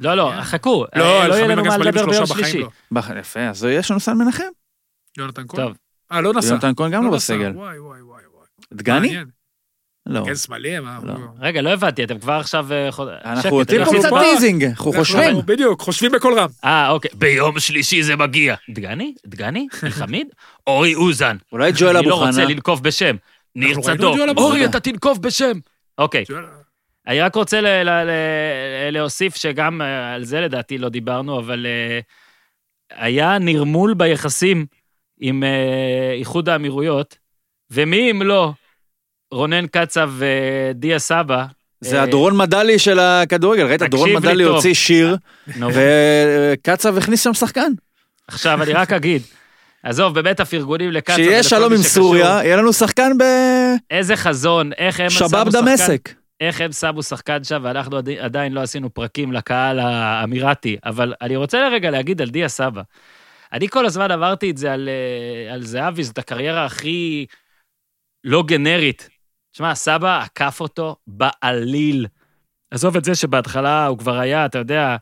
לא, 0.00 0.14
לא. 0.14 0.32
חכו, 0.42 0.84
אה, 0.84 0.98
לא, 1.00 1.26
לא 1.26 1.34
יהיה 1.34 1.46
לנו 1.46 1.64
מה 1.64 1.78
לדבר 1.78 2.06
ביום 2.06 2.26
שלישי. 2.26 2.58
לא. 2.92 3.00
יפה, 3.20 3.40
אז 3.40 3.64
יש 3.64 3.90
לנו 3.90 4.00
סן 4.00 4.18
מנחם. 4.18 4.44
יונתן 5.18 5.42
כהן? 5.48 5.66
טוב, 5.66 5.76
אה, 6.12 6.20
לא 6.20 6.32
נסע. 6.34 6.48
יונתן 6.48 6.72
כהן 6.76 6.90
גם 6.90 7.04
לא 7.04 7.08
נסע. 7.08 7.34
בסגל. 7.34 7.52
וואי, 7.56 7.78
וואי, 7.78 8.00
וואי. 8.02 8.22
דגני? 8.72 9.16
לא. 10.06 10.22
כן, 10.26 10.34
שמאלי, 10.36 10.80
מה? 10.80 10.98
לא. 11.02 11.12
הוא- 11.12 11.20
רגע, 11.40 11.62
לא 11.62 11.70
הבנתי, 11.70 12.04
אתם 12.04 12.18
כבר 12.18 12.32
עכשיו... 12.32 12.66
אה, 12.72 12.88
אנחנו 13.24 13.50
רוצים 13.50 13.82
אני 13.82 13.90
פה 13.90 13.98
קצת. 13.98 14.10
teasing, 14.20 14.64
אנחנו 14.64 14.92
חושבים. 14.92 15.36
בדיוק, 15.44 15.80
חושבים 15.80 16.12
בקול 16.12 16.38
רם. 16.38 16.48
אה, 16.64 16.90
אוקיי. 16.90 17.10
ביום 17.14 17.60
שלישי 17.60 18.02
זה 18.02 18.16
מגיע. 18.16 18.54
דגני? 18.70 19.14
דגני? 19.26 19.66
אלחמיד? 19.84 20.26
אורי 20.66 20.94
אוזן. 20.94 21.36
אולי 21.52 21.72
ג'ואל 21.76 21.96
אני 21.96 22.06
לא 22.06 22.14
אבו 22.14 22.26
רוצה. 22.26 22.44
לנקוב 22.44 22.82
בשם. 22.82 23.16
ניר 23.56 23.80
צדוק. 23.80 24.16
אבו 24.30 24.40
אורי. 24.42 24.64
אתה 24.64 24.80
תנקוב 24.80 25.22
בשם. 25.22 25.58
אוקיי. 25.98 26.24
אני 27.06 27.20
רק 27.20 27.34
רוצה 27.34 27.60
ל- 27.60 27.66
ל- 27.66 28.04
ל- 28.10 28.90
להוסיף 28.90 29.36
שגם 29.36 29.82
אה, 29.82 30.14
על 30.14 30.24
זה 30.24 30.40
לדעתי 30.40 30.78
לא 30.78 30.88
דיברנו, 30.88 31.38
אבל 31.38 31.66
אה, 31.66 32.00
היה 32.96 33.38
נרמול 33.38 33.94
ביחסים 33.94 34.66
עם 35.20 35.44
אה, 35.44 36.12
איחוד 36.18 36.48
האמירויות, 36.48 37.16
ומי 37.70 38.10
אם 38.10 38.22
לא 38.22 38.52
רונן 39.30 39.66
קצב 39.66 40.10
ודיה 40.18 40.98
סבא. 40.98 41.44
זה 41.80 42.02
הדורון 42.02 42.36
מדלי 42.36 42.78
של 42.78 42.98
הכדורגל, 42.98 43.66
ראית? 43.66 43.82
דורון 43.82 44.08
לי 44.08 44.16
מדלי. 44.16 44.44
הוציא 44.44 44.74
שיר, 44.74 45.16
וקצב 45.72 46.98
הכניס 46.98 47.24
שם 47.24 47.34
שחקן. 47.34 47.72
עכשיו 48.28 48.62
אני 48.62 48.72
רק 48.72 48.92
אגיד, 48.92 49.22
עזוב, 49.82 50.14
באמת 50.14 50.40
הפרגונים 50.40 50.90
לקצב. 50.90 51.12
כשיהיה 51.12 51.36
ולכל 51.36 51.48
שלום 51.48 51.72
עם. 51.72 51.78
סוריה, 51.78 52.40
יהיה 52.44 52.56
לנו 52.56 52.72
שחקן 52.72 53.12
איזה 53.90 54.16
חזון, 54.16 54.70
איך 54.78 55.00
הם 55.00 55.10
שחקן, 55.10 55.50
דמשק. 55.50 56.21
איך 56.46 56.60
הם 56.60 56.72
שמו 56.72 57.02
שחקן 57.02 57.44
שם, 57.44 57.60
ואנחנו 57.62 57.96
עדי- 57.96 58.18
עדיין 58.18 58.52
לא 58.52 58.60
עשינו 58.60 58.94
פרקים 58.94 59.32
לקהל 59.32 59.78
האמירתי, 59.78 60.76
אבל 60.84 61.14
אני 61.20 61.36
רוצה 61.36 61.68
לרגע 61.68 61.90
להגיד 61.90 62.22
על 62.22 62.30
דיה 62.30 62.48
סבא. 62.48 62.82
אני 63.52 63.68
כל 63.68 63.86
הזמן 63.86 64.10
עברתי 64.10 64.50
את 64.50 64.56
זה 64.56 64.72
על, 64.72 64.88
אה, 64.88 65.54
על 65.54 65.62
זהבי, 65.62 66.04
זאת 66.04 66.18
הקריירה 66.18 66.64
הכי 66.64 67.26
לא 68.24 68.42
גנרית. 68.46 69.08
תשמע, 69.52 69.74
סבא 69.74 70.22
עקף 70.22 70.60
אותו 70.60 70.96
בעליל. 71.06 72.06
עזוב 72.70 72.96
את 72.96 73.04
זה 73.04 73.14
שבהתחלה 73.14 73.86
הוא 73.86 73.98
כבר 73.98 74.18
היה, 74.18 74.46
אתה 74.46 74.58
יודע, 74.58 74.96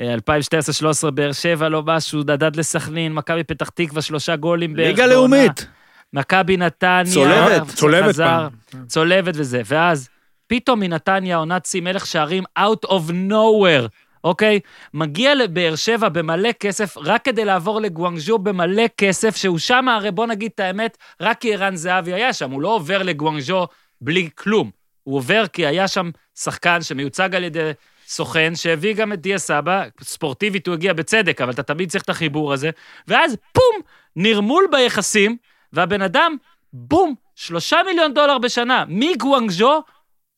אה, 0.00 0.14
2012-2013 0.14 1.10
באר 1.10 1.32
שבע, 1.32 1.68
לא 1.68 1.82
משהו, 1.82 2.20
נדד 2.20 2.56
לסכנין, 2.56 3.14
מכבי 3.14 3.44
פתח 3.44 3.68
תקווה, 3.68 4.02
שלושה 4.02 4.36
גולים 4.36 4.74
בערך. 4.74 4.88
ליגה. 4.88 5.06
לאומית. 5.06 5.66
מכבי 6.12 6.56
נתניה, 6.56 7.12
צולבת. 7.14 7.68
צולבת 7.68 8.08
חזר, 8.08 8.24
פעם. 8.70 8.86
צולבת 8.86 9.34
וזה, 9.36 9.62
ואז 9.64 10.08
פתאום 10.46 10.80
מנתניה 10.80 11.36
עונת 11.36 11.66
שיא 11.66 11.80
מלך 11.80 12.06
שערים 12.06 12.44
out 12.58 12.88
of 12.88 13.10
nowhere, 13.30 13.88
אוקיי? 14.24 14.60
מגיע 14.94 15.34
לבאר 15.34 15.76
שבע 15.76 16.08
במלא 16.08 16.52
כסף, 16.52 16.96
רק 16.98 17.24
כדי 17.24 17.44
לעבור 17.44 17.80
לגואנג'ו 17.80 18.38
במלא 18.38 18.84
כסף, 18.96 19.36
שהוא 19.36 19.58
שם, 19.58 19.88
הרי 19.88 20.10
בוא 20.10 20.26
נגיד 20.26 20.50
את 20.54 20.60
האמת, 20.60 20.98
רק 21.20 21.40
כי 21.40 21.54
ערן 21.54 21.76
זהבי 21.76 22.12
היה 22.12 22.32
שם, 22.32 22.50
הוא 22.50 22.62
לא 22.62 22.68
עובר 22.68 23.02
לגואנג'ו 23.02 23.66
בלי 24.00 24.28
כלום. 24.34 24.70
הוא 25.02 25.16
עובר 25.16 25.46
כי 25.46 25.66
היה 25.66 25.88
שם 25.88 26.10
שחקן 26.34 26.82
שמיוצג 26.82 27.34
על 27.34 27.44
ידי 27.44 27.70
סוכן, 28.06 28.54
שהביא 28.54 28.94
גם 28.94 29.12
את 29.12 29.20
דיה 29.20 29.38
סבא, 29.38 29.84
ספורטיבית 30.02 30.66
הוא 30.66 30.74
הגיע 30.74 30.92
בצדק, 30.92 31.40
אבל 31.40 31.50
אתה 31.50 31.62
תמיד 31.62 31.90
צריך 31.90 32.04
את 32.04 32.10
החיבור 32.10 32.52
הזה, 32.52 32.70
ואז 33.08 33.36
פום, 33.52 33.80
נרמול 34.16 34.68
ביחסים, 34.70 35.36
והבן 35.72 36.02
אדם, 36.02 36.36
בום, 36.72 37.14
שלושה 37.34 37.76
מיליון 37.86 38.14
דולר 38.14 38.38
בשנה, 38.38 38.84
מגואנג'ו 38.88 39.82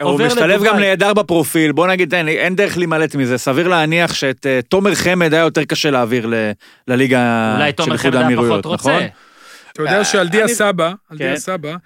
הוא 0.03 0.20
משתלב 0.20 0.51
לדובאי. 0.51 0.68
גם 0.68 0.78
נהדר 0.78 1.14
בפרופיל, 1.14 1.72
בוא 1.72 1.86
נגיד, 1.86 2.14
אין, 2.14 2.28
אין 2.28 2.57
דרך 2.57 2.76
להימלט 2.76 3.14
מזה, 3.14 3.38
סביר 3.38 3.68
להניח 3.68 4.14
שאת 4.14 4.46
אה, 4.46 4.61
תומר 4.68 4.94
חמד 4.94 5.34
היה 5.34 5.40
יותר 5.42 5.64
קשה 5.64 5.90
להעביר 5.90 6.26
ל- 6.26 6.34
לליגה 6.88 7.53
אולי 7.57 7.70
של 7.70 7.76
תומר 7.76 7.92
איחוד 7.92 8.01
חמד 8.07 8.14
היה 8.14 8.24
האמירויות, 8.24 8.66
נכון? 8.66 8.72
רוצה. 8.72 9.07
אתה 9.72 9.82
יודע 9.82 10.05
שעל 10.05 10.28
דיה 10.28 10.44
אני- 10.44 10.55
סבא, 10.55 10.92
על 11.11 11.18
דיה 11.18 11.32
כן. 11.32 11.36
סבא, 11.36 11.76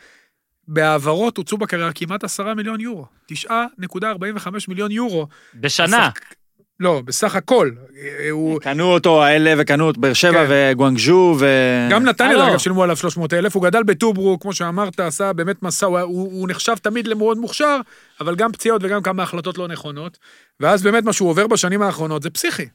בהעברות 0.68 1.36
הוצאו 1.36 1.58
בקריירה 1.58 1.92
כמעט 1.94 2.24
עשרה 2.24 2.54
מיליון 2.54 2.80
יורו. 2.80 3.06
9.45 3.32 3.48
מיליון 4.68 4.90
יורו. 4.90 5.26
בשנה. 5.54 6.06
השחק- 6.06 6.34
לא, 6.82 7.02
בסך 7.04 7.36
הכל. 7.36 7.70
אה, 7.96 8.30
הוא... 8.30 8.60
קנו 8.60 8.92
אותו 8.92 9.24
האלה 9.24 9.54
וקנו 9.58 9.90
את 9.90 9.98
באר 9.98 10.12
שבע 10.12 10.46
כן. 10.46 10.72
וגואנג'ו 10.72 11.36
ו... 11.38 11.46
גם 11.90 12.04
נתניה. 12.04 12.48
אגב, 12.48 12.58
שילמו 12.58 12.82
עליו 12.82 12.96
300 12.96 13.32
אלף, 13.32 13.56
הוא 13.56 13.62
גדל 13.62 13.82
בטוברו, 13.82 14.40
כמו 14.40 14.52
שאמרת, 14.52 15.00
עשה 15.00 15.32
באמת 15.32 15.62
מסע, 15.62 15.86
הוא, 15.86 16.00
הוא, 16.00 16.32
הוא 16.32 16.48
נחשב 16.48 16.74
תמיד 16.82 17.06
למאוד 17.06 17.38
מוכשר, 17.38 17.76
אבל 18.20 18.34
גם 18.34 18.52
פציעות 18.52 18.84
וגם 18.84 19.02
כמה 19.02 19.22
החלטות 19.22 19.58
לא 19.58 19.68
נכונות. 19.68 20.18
ואז 20.60 20.82
באמת 20.82 21.04
מה 21.04 21.12
שהוא 21.12 21.30
עובר 21.30 21.46
בשנים 21.46 21.82
האחרונות 21.82 22.22
זה 22.22 22.30
פסיכי. 22.30 22.66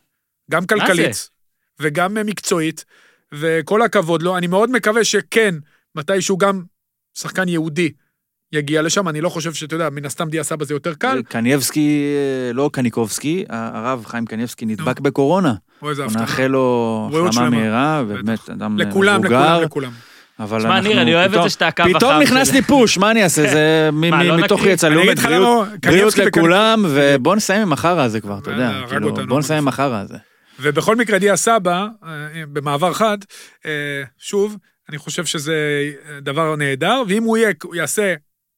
גם 0.51 0.66
כלכלית, 0.66 1.30
וגם 1.80 2.18
אה, 2.18 2.24
מקצועית, 2.24 2.86
וכל 3.34 3.82
הכבוד 3.82 4.22
לו. 4.22 4.38
אני 4.38 4.47
מאוד 4.47 4.72
מקווה 4.72 5.03
שכן, 5.03 5.55
מתישהו 5.95 6.38
גם 6.38 6.64
שחקן 7.18 7.47
יהודי 7.47 7.91
יגיע 8.54 8.82
לשם, 8.82 9.08
אני 9.08 9.22
לא 9.22 9.30
חושב 9.30 9.54
שאתה 9.54 9.76
יודע, 9.76 9.89
מן 9.89 10.06
הסתם 10.06 10.30
דיה 10.30 10.43
סבא 10.43 10.66
זה 10.66 10.74
יותר 10.74 10.93
קל. 10.93 11.22
קניבסקי, 11.30 12.14
אה, 12.48 12.54
לא 12.54 12.70
קניקובסקי, 12.74 13.45
הרב 13.50 14.06
חיים 14.06 14.26
קניבסקי 14.26 14.66
נדבק 14.66 15.00
בקורונה. 15.00 15.54
או 15.82 15.89
איזה 15.89 16.06
הפתעה. 16.06 16.22
נאחל 16.22 16.48
לו 16.48 17.10
החלמה. 17.30 17.50
מהירה. 17.50 18.04
ובאמת 18.08 18.50
אדם 18.50 18.80
אה, 18.82 18.86
לכולם, 18.86 19.20
מבוגר. 19.22 19.38
לכולם, 19.60 19.64
לכולם. 19.64 19.91
אבל 20.39 20.62
שמע, 20.62 20.76
אנחנו 20.78 20.89
ניר, 20.89 21.02
אני 21.02 21.16
אוהב 21.16 21.26
את 21.26 21.32
פתאום- 21.32 21.43
זה 21.43 21.50
שאתה 21.50 21.68
הקו 21.68 21.84
פתאום 21.93 22.12
החם 22.12 22.22
נכנס 22.22 22.52
לי 22.52 22.62
פוש, 22.62 22.98
מה 22.98 23.12
אני 23.12 23.24
אעשה? 23.24 23.41
זה 23.52 23.89
לא 24.24 24.38
מתוך? 24.38 24.66
יצא 24.66 24.89
לאומית, 24.89 25.20
בריאות- 25.86 26.18
לכולם, 26.18 26.86
ובוא 26.89 27.36
נסיים 27.36 27.62
עם 27.62 27.74
החרא 27.74 28.02
הזה 28.02 28.20
כבר, 28.22 28.38
אתה 28.38 28.52
יודע, 28.52 28.72
כאילו. 28.89 29.14
בוא 29.28 29.39
נסיים 29.39 29.58
עם 29.64 29.68
החרא 29.68 30.02
הזה. 30.02 30.18
ובכל 30.62 30.95
מקרה, 30.95 31.20
דיה 31.20 31.36
סבא, 31.36 31.86
אה, 32.06 32.10
במעבר 32.54 32.93
חד, 32.93 33.18
אה, 33.66 33.72
שוב, 34.20 34.58
אני 34.89 34.98
חושב 34.98 35.26
שזה 35.26 35.56
דבר 36.22 36.56
נהדר, 36.56 37.04
ואם 37.08 37.24
הוא 37.24 37.38
יהיה, 37.38 37.52
הוא 37.64 37.76
יעשה, 37.76 38.14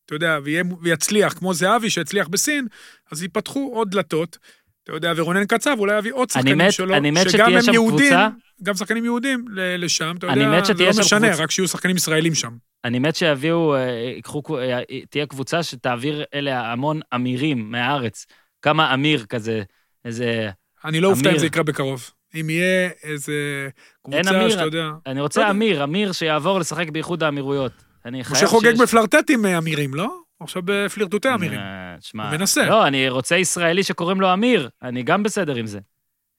אתה 0.10 0.16
יודע, 0.16 0.40
ויצליח, 0.82 1.34
כמו 1.34 1.54
זהבי 1.54 1.90
שהצליח 1.90 2.28
בסין, 2.28 2.68
אז 3.12 3.24
ייפתחו 3.24 3.72
עוד 3.74 3.90
דלתות. 3.92 4.38
אתה 4.84 4.92
יודע, 4.92 5.14
ורונן 5.16 5.46
קצב 5.46 5.76
אולי 5.80 5.98
יביא 5.98 6.14
עוד 6.14 6.30
שחקנים 6.30 6.58
מת- 6.58 6.74
שלו, 6.74 6.96
אני 6.96 7.12
מת 7.12 7.30
שגם 7.30 7.52
הם 7.54 7.74
יהודים, 7.74 8.08
קבוצה. 8.10 8.28
גם 8.64 8.76
שחקנים 8.76 9.06
יהודים 9.06 9.46
לשם, 9.54 10.16
אתה 10.18 10.28
אני 10.28 10.44
יודע, 10.44 10.58
מת 10.58 10.66
זה 10.66 10.74
לא 10.84 10.90
משנה, 10.90 11.28
קבוצה. 11.28 11.44
רק 11.44 11.52
שיהיו 11.52 11.68
שחקנים 11.68 11.96
ישראלים 11.96 12.36
שם. 12.36 12.52
אני 12.86 13.00
מת 13.00 13.16
שיביאו, 13.16 13.76
אה, 13.76 13.80
ייקחו, 14.16 14.58
אה, 14.58 14.80
תהיה 15.10 15.26
קבוצה 15.26 15.64
שתעביר 15.64 16.24
אליה 16.34 16.72
המון 16.72 17.00
אמירים 17.16 17.72
מהארץ. 17.72 18.26
כמה 18.62 18.94
אמיר 18.94 19.26
כזה, 19.26 19.64
איזה... 20.06 20.50
אני 20.86 21.00
לא 21.00 21.08
אופתע 21.08 21.32
אם. 21.32 21.38
זה 21.38 21.46
יקרה 21.46 21.64
בקרוב. 21.64 22.10
אם 22.36 22.50
יהיה 22.50 22.90
איזה 23.04 23.70
קבוצה 24.04 24.30
אמיר, 24.30 24.50
שאתה 24.50 24.64
יודע... 24.64 24.90
אני 25.06 25.18
לא 25.18 25.24
רוצה 25.24 25.42
יודע. 25.42 25.52
אמיר, 25.52 25.84
אמיר 25.84 26.12
שיעבור 26.12 26.60
לשחק 26.60 26.90
באיחוד 26.90 27.24
האמירויות. 27.24 27.89
אני 28.10 28.24
חייב 28.24 28.38
משה 28.38 28.48
חוגג 28.48 28.72
שיש- 28.72 28.80
בפלרטט 28.82 29.30
עם 29.30 29.46
אה, 29.46 29.58
אמירים, 29.58 29.94
לא? 29.96 30.08
עכשיו 30.40 30.62
בפלירטוטי 30.66 31.34
אמירים. 31.34 31.60
אה, 31.60 31.96
תשמע, 32.00 32.30
הוא 32.30 32.38
מנסה. 32.38 32.66
לא, 32.66 32.88
אני 32.88 33.10
רוצה 33.10 33.36
ישראלי 33.38 33.84
שקוראים 33.84 34.22
לו 34.22 34.34
אמיר, 34.34 34.70
אני 34.84 35.04
גם 35.04 35.24
בסדר 35.24 35.56
עם 35.56 35.66
זה. 35.68 35.80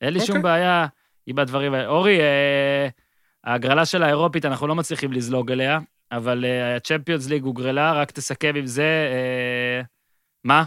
אין 0.00 0.12
לי 0.12 0.20
שום 0.20 0.36
אוקיי. 0.36 0.42
בעיה 0.42 0.86
עם 1.26 1.38
הדברים 1.38 1.74
האלה. 1.74 1.86
אורי, 1.86 2.20
אה, 2.20 2.88
ההגרלה 3.44 3.84
של 3.84 4.02
האירופית, 4.02 4.44
אנחנו 4.44 4.66
לא 4.66 4.74
מצליחים 4.74 5.12
לזלוג 5.12 5.52
אליה, 5.52 5.78
אבל 6.12 6.44
אה, 6.44 6.76
הצ'מפיונס 6.76 7.28
ליג 7.28 7.42
הוגרלה, 7.42 7.92
רק 7.92 8.10
תסכם 8.10 8.52
עם 8.56 8.66
זה. 8.66 8.82
אה, 8.82 9.82
מה? 10.44 10.64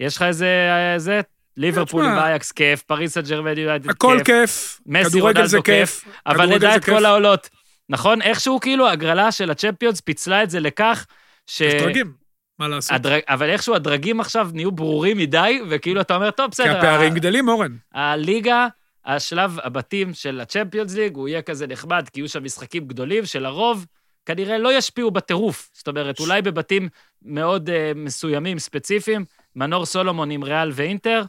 יש 0.00 0.16
לך 0.16 0.22
איזה... 0.22 0.48
זה? 0.96 1.20
ליברפול 1.56 2.02
תשמע, 2.04 2.12
עם 2.12 2.18
אייאקס 2.18 2.52
כיף, 2.52 2.82
פריס 2.82 3.14
סן 3.14 3.20
ג'רמן 3.20 3.58
יונייטד 3.58 3.90
הכל 3.90 4.16
כיף, 4.18 4.26
כיף, 4.26 4.80
מסי, 4.86 5.10
כדורגל 5.10 5.46
זה 5.46 5.56
רונלדו 5.56 5.62
כיף, 5.62 6.04
אבל 6.26 6.54
נדע 6.54 6.76
את 6.76 6.84
כיף. 6.84 6.94
כל 6.94 7.04
העולות. 7.04 7.48
נכון? 7.88 8.22
איכשהו 8.22 8.60
כאילו 8.60 8.88
הגרלה 8.88 9.32
של 9.32 9.50
הצ'מפיונס 9.50 10.00
פיצלה 10.00 10.42
את 10.42 10.50
זה 10.50 10.60
לכך 10.60 11.06
ש... 11.46 11.60
יש 11.60 11.82
דרגים, 11.82 12.12
מה 12.58 12.68
לעשות? 12.68 12.92
הדרג... 12.92 13.20
אבל 13.28 13.50
איכשהו 13.50 13.74
הדרגים 13.74 14.20
עכשיו 14.20 14.48
נהיו 14.52 14.72
ברורים 14.72 15.18
מדי, 15.18 15.60
וכאילו 15.70 16.00
אתה 16.00 16.14
אומר, 16.14 16.30
טוב, 16.30 16.46
כי 16.46 16.50
בסדר. 16.50 16.78
הפערים 16.78 17.12
ה- 17.12 17.14
גדלים, 17.14 17.48
אורן. 17.48 17.76
הליגה, 17.94 18.66
השלב 19.04 19.58
הבתים 19.62 20.14
של 20.14 20.40
הצ'מפיונס 20.40 20.94
ליג, 20.94 21.16
הוא 21.16 21.28
יהיה 21.28 21.42
כזה 21.42 21.66
נחמד, 21.66 22.08
כי 22.12 22.20
יהיו 22.20 22.28
שם 22.28 22.44
משחקים 22.44 22.86
גדולים 22.86 23.26
שלרוב 23.26 23.86
כנראה 24.26 24.58
לא 24.58 24.78
ישפיעו 24.78 25.10
בטירוף. 25.10 25.70
זאת 25.72 25.88
אומרת, 25.88 26.20
אולי 26.20 26.42
בבתים 26.42 26.88
מאוד 27.22 27.68
uh, 27.68 27.72
מסוימים, 27.94 28.58
ספציפיים, 28.58 29.24
מנור 29.56 29.86
סולומון 29.86 30.30
עם 30.30 30.44
ריאל 30.44 30.70
ואינטר. 30.74 31.22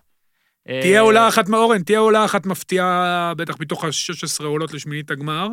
אה, 0.70 0.80
תהיה 0.82 1.02
עולה 1.02 1.28
אחת, 1.28 1.50
אורן, 1.54 1.84
תהיה 1.84 2.00
עולה 2.00 2.26
אחת 2.26 2.46
מפתיעה, 2.46 3.34
בטח 3.38 3.56
מתוך 3.60 3.84
ה-16 3.84 4.44
עולות 4.44 4.74
לשמינית 4.74 5.12
הגמר. 5.12 5.48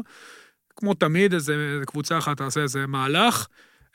כמו 0.76 0.94
תמיד, 0.94 1.34
איזה 1.34 1.80
קבוצה 1.86 2.18
אחת 2.18 2.36
תעשה 2.36 2.60
איזה 2.60 2.86
מהלך. 2.86 3.46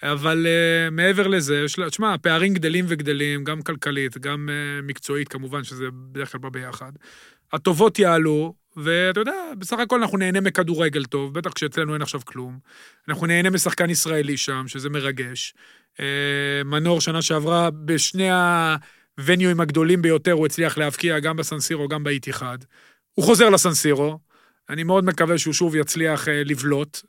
אבל 0.04 0.46
uh, 0.46 0.92
מעבר 0.92 1.28
לזה, 1.28 1.66
תשמע, 1.88 2.14
הפערים 2.14 2.54
גדלים 2.54 2.86
וגדלים, 2.88 3.44
גם 3.44 3.62
כלכלית, 3.62 4.18
גם 4.18 4.50
uh, 4.50 4.86
מקצועית, 4.86 5.28
כמובן, 5.28 5.64
שזה 5.64 5.86
בדרך 5.94 6.32
כלל 6.32 6.42
בא 6.42 6.50
ביחד. 6.50 6.92
הטובות 7.54 8.00
יעלו, 8.00 8.54
ואתה 8.78 9.20
יודע, 9.20 9.34
בסך 9.58 9.80
הכל 9.80 10.02
אנחנו 10.02 10.18
נהנה 10.18 10.42
מכדורגל 10.42 11.06
טוב, 11.06 11.34
בטח 11.34 11.54
כשאצלנו 11.54 11.94
אין 11.94 12.02
עכשיו 12.02 12.22
כלום. 12.26 12.60
אנחנו 13.10 13.28
נהנה 13.28 13.50
משחקן 13.50 13.90
ישראלי 13.90 14.38
שם, 14.38 14.64
שזה 14.68 14.90
מרגש. 14.90 15.54
Uh, 15.96 16.00
מנור, 16.66 17.02
שנה 17.02 17.22
שעברה, 17.22 17.70
בשני 17.72 18.30
הווניואים 19.18 19.60
הגדולים 19.60 20.02
ביותר, 20.02 20.32
הוא 20.32 20.46
הצליח 20.46 20.78
להבקיע 20.78 21.20
גם 21.20 21.38
בסנסירו, 21.38 21.88
גם 21.88 22.04
באיתיחד. 22.04 22.58
הוא 23.14 23.26
חוזר 23.26 23.50
לסנסירו, 23.50 24.20
אני 24.70 24.84
מאוד 24.84 25.06
מקווה 25.06 25.38
שהוא 25.38 25.54
שוב 25.54 25.76
יצליח 25.76 26.28
אה, 26.28 26.44
לבלוט, 26.46 27.02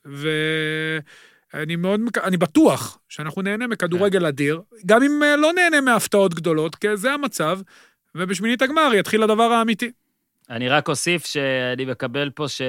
ואני 1.54 1.76
מאוד, 1.76 2.00
מק- 2.00 2.18
אני 2.18 2.36
בטוח 2.36 2.98
שאנחנו 3.08 3.42
נהנה 3.42 3.66
מכדורגל 3.66 4.26
אדיר, 4.26 4.62
גם 4.86 5.02
אם 5.02 5.22
אה, 5.22 5.36
לא 5.36 5.52
נהנה 5.52 5.80
מהפתעות 5.80 6.34
גדולות, 6.34 6.74
כי 6.74 6.96
זה 6.96 7.12
המצב, 7.12 7.60
ובשמינית 8.14 8.62
הגמר 8.62 8.90
יתחיל 8.94 9.22
הדבר 9.22 9.42
האמיתי. 9.42 9.90
אני 10.50 10.68
רק 10.68 10.88
אוסיף 10.88 11.26
שאני 11.26 11.84
מקבל 11.84 12.30
פה 12.30 12.48
ש... 12.48 12.60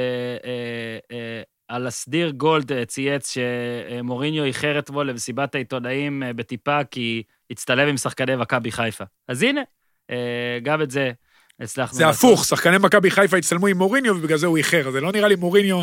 אה, 1.12 1.42
על 1.68 1.88
הסדיר 1.88 2.30
גולד 2.30 2.84
צייץ 2.84 3.34
שמוריניו 3.34 4.44
איחר 4.44 4.80
אתמול 4.80 5.10
למסיבת 5.10 5.56
העיתונאים 5.56 6.24
בטיפה 6.36 6.84
כי 6.84 7.24
הצטלם 7.52 7.88
עם 7.88 7.98
שחקני 7.98 8.36
מכבי 8.36 8.72
חיפה. 8.72 9.04
אז 9.28 9.44
הנה, 9.44 9.62
גם 10.64 10.82
את 10.82 10.92
זה 10.92 11.12
הצלחנו 11.60 11.98
זה. 11.98 12.08
הפוך, 12.08 12.46
שחקני 12.46 12.78
מכבי 12.78 13.12
חיפה 13.12 13.38
הצטלמו 13.38 13.68
עם 13.68 13.78
מוריניו, 13.78 14.16
ובגלל 14.16 14.38
זה 14.38 14.48
הוא 14.48 14.58
איחר. 14.58 14.92
זה 14.92 15.02
לא 15.02 15.12
נראה 15.12 15.28
לי 15.28 15.36
מוריניו 15.36 15.82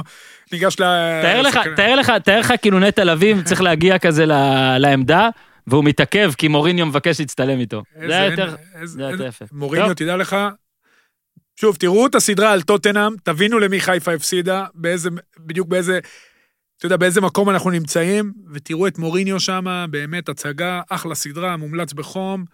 ניגש 0.53 0.81
ל... 0.81 0.83
תאר 1.23 1.43
לך, 1.43 1.59
תאר 1.77 1.95
לך, 1.95 2.13
תאר 2.25 2.41
לך 2.41 2.53
כאילו 2.63 2.81
נטע 2.81 3.05
לביא 3.05 3.35
צריך 3.45 3.61
להגיע 3.61 3.99
כזה 3.99 4.25
לעמדה, 4.79 5.29
והוא 5.67 5.85
מתעכב 5.85 6.33
כי 6.39 6.49
מוריניו 6.49 6.87
מבקש 6.87 7.21
להצטלם 7.21 7.59
איתו. 7.59 7.83
זה 8.07 8.19
היה 8.19 8.31
יותר... 8.31 8.55
זה 8.85 9.03
היה 9.03 9.11
יותר 9.11 9.27
יפה. 9.27 9.45
מוריניו. 9.53 9.95
תדע 9.95 10.17
לך, 10.17 10.37
שוב, 11.61 11.77
תראו 11.77 12.07
את 12.07 12.15
הסדרה 12.15 12.53
על 12.53 12.63
טוטנאם, 12.63 13.13
תבינו 13.23 13.59
למי 13.59 13.81
חיפה 13.81 14.13
הפסידה, 14.13 14.67
באיזה, 14.75 15.11
בדיוק 15.39 15.69
באיזה, 15.69 15.99
אתה 16.79 16.87
יודע, 16.87 16.97
באיזה 16.97 17.21
מקום 17.21 17.51
אנחנו 17.51 17.71
נמצאים, 17.71 18.33
ותראו 18.53 18.87
את 18.87 18.99
מוריניו 18.99 19.41
שם, 19.41 19.87
באמת 19.91 20.29
הצגה, 20.29 20.81
אחלה 20.91 21.15
סדרה, 21.15 21.57
מומלץ 21.57 21.93
בחום. 21.93 22.45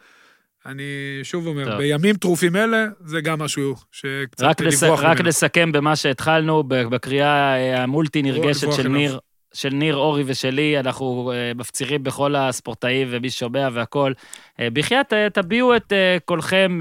אני 0.67 0.83
שוב 1.23 1.47
אומר, 1.47 1.65
טוב. 1.65 1.75
בימים 1.79 2.17
טרופים 2.17 2.57
אלה, 2.57 2.87
זה 3.05 3.21
גם 3.21 3.39
משהו 3.39 3.75
שקצת 3.93 4.45
רק. 4.45 4.61
לברוח 4.61 5.01
רק 5.01 5.17
ממנו. 5.17 5.29
נסכם 5.29 5.73
במה 5.73 5.97
שהתחלנו, 5.97 6.63
בקריאה 6.67 7.57
אה, 7.57 7.83
המולטי 7.83 8.23
נרגשת 8.23 8.73
של. 8.73 8.89
ניר, 8.89 9.19
של 9.55 9.69
ניר 9.69 9.97
אורי 9.97 10.23
ושלי, 10.27 10.81
אנחנו 10.81 11.33
אה, 11.35 11.53
מפצירים 11.55 12.03
בכל 12.03 12.37
הספורטאים 12.37 13.09
ומי 13.11 13.31
שומע 13.31 13.69
והכול. 13.73 14.15
אה, 14.61 14.69
בחייאת, 14.73 15.13
תביעו 15.33 15.77
את 15.77 15.93
קולכם, 16.25 16.79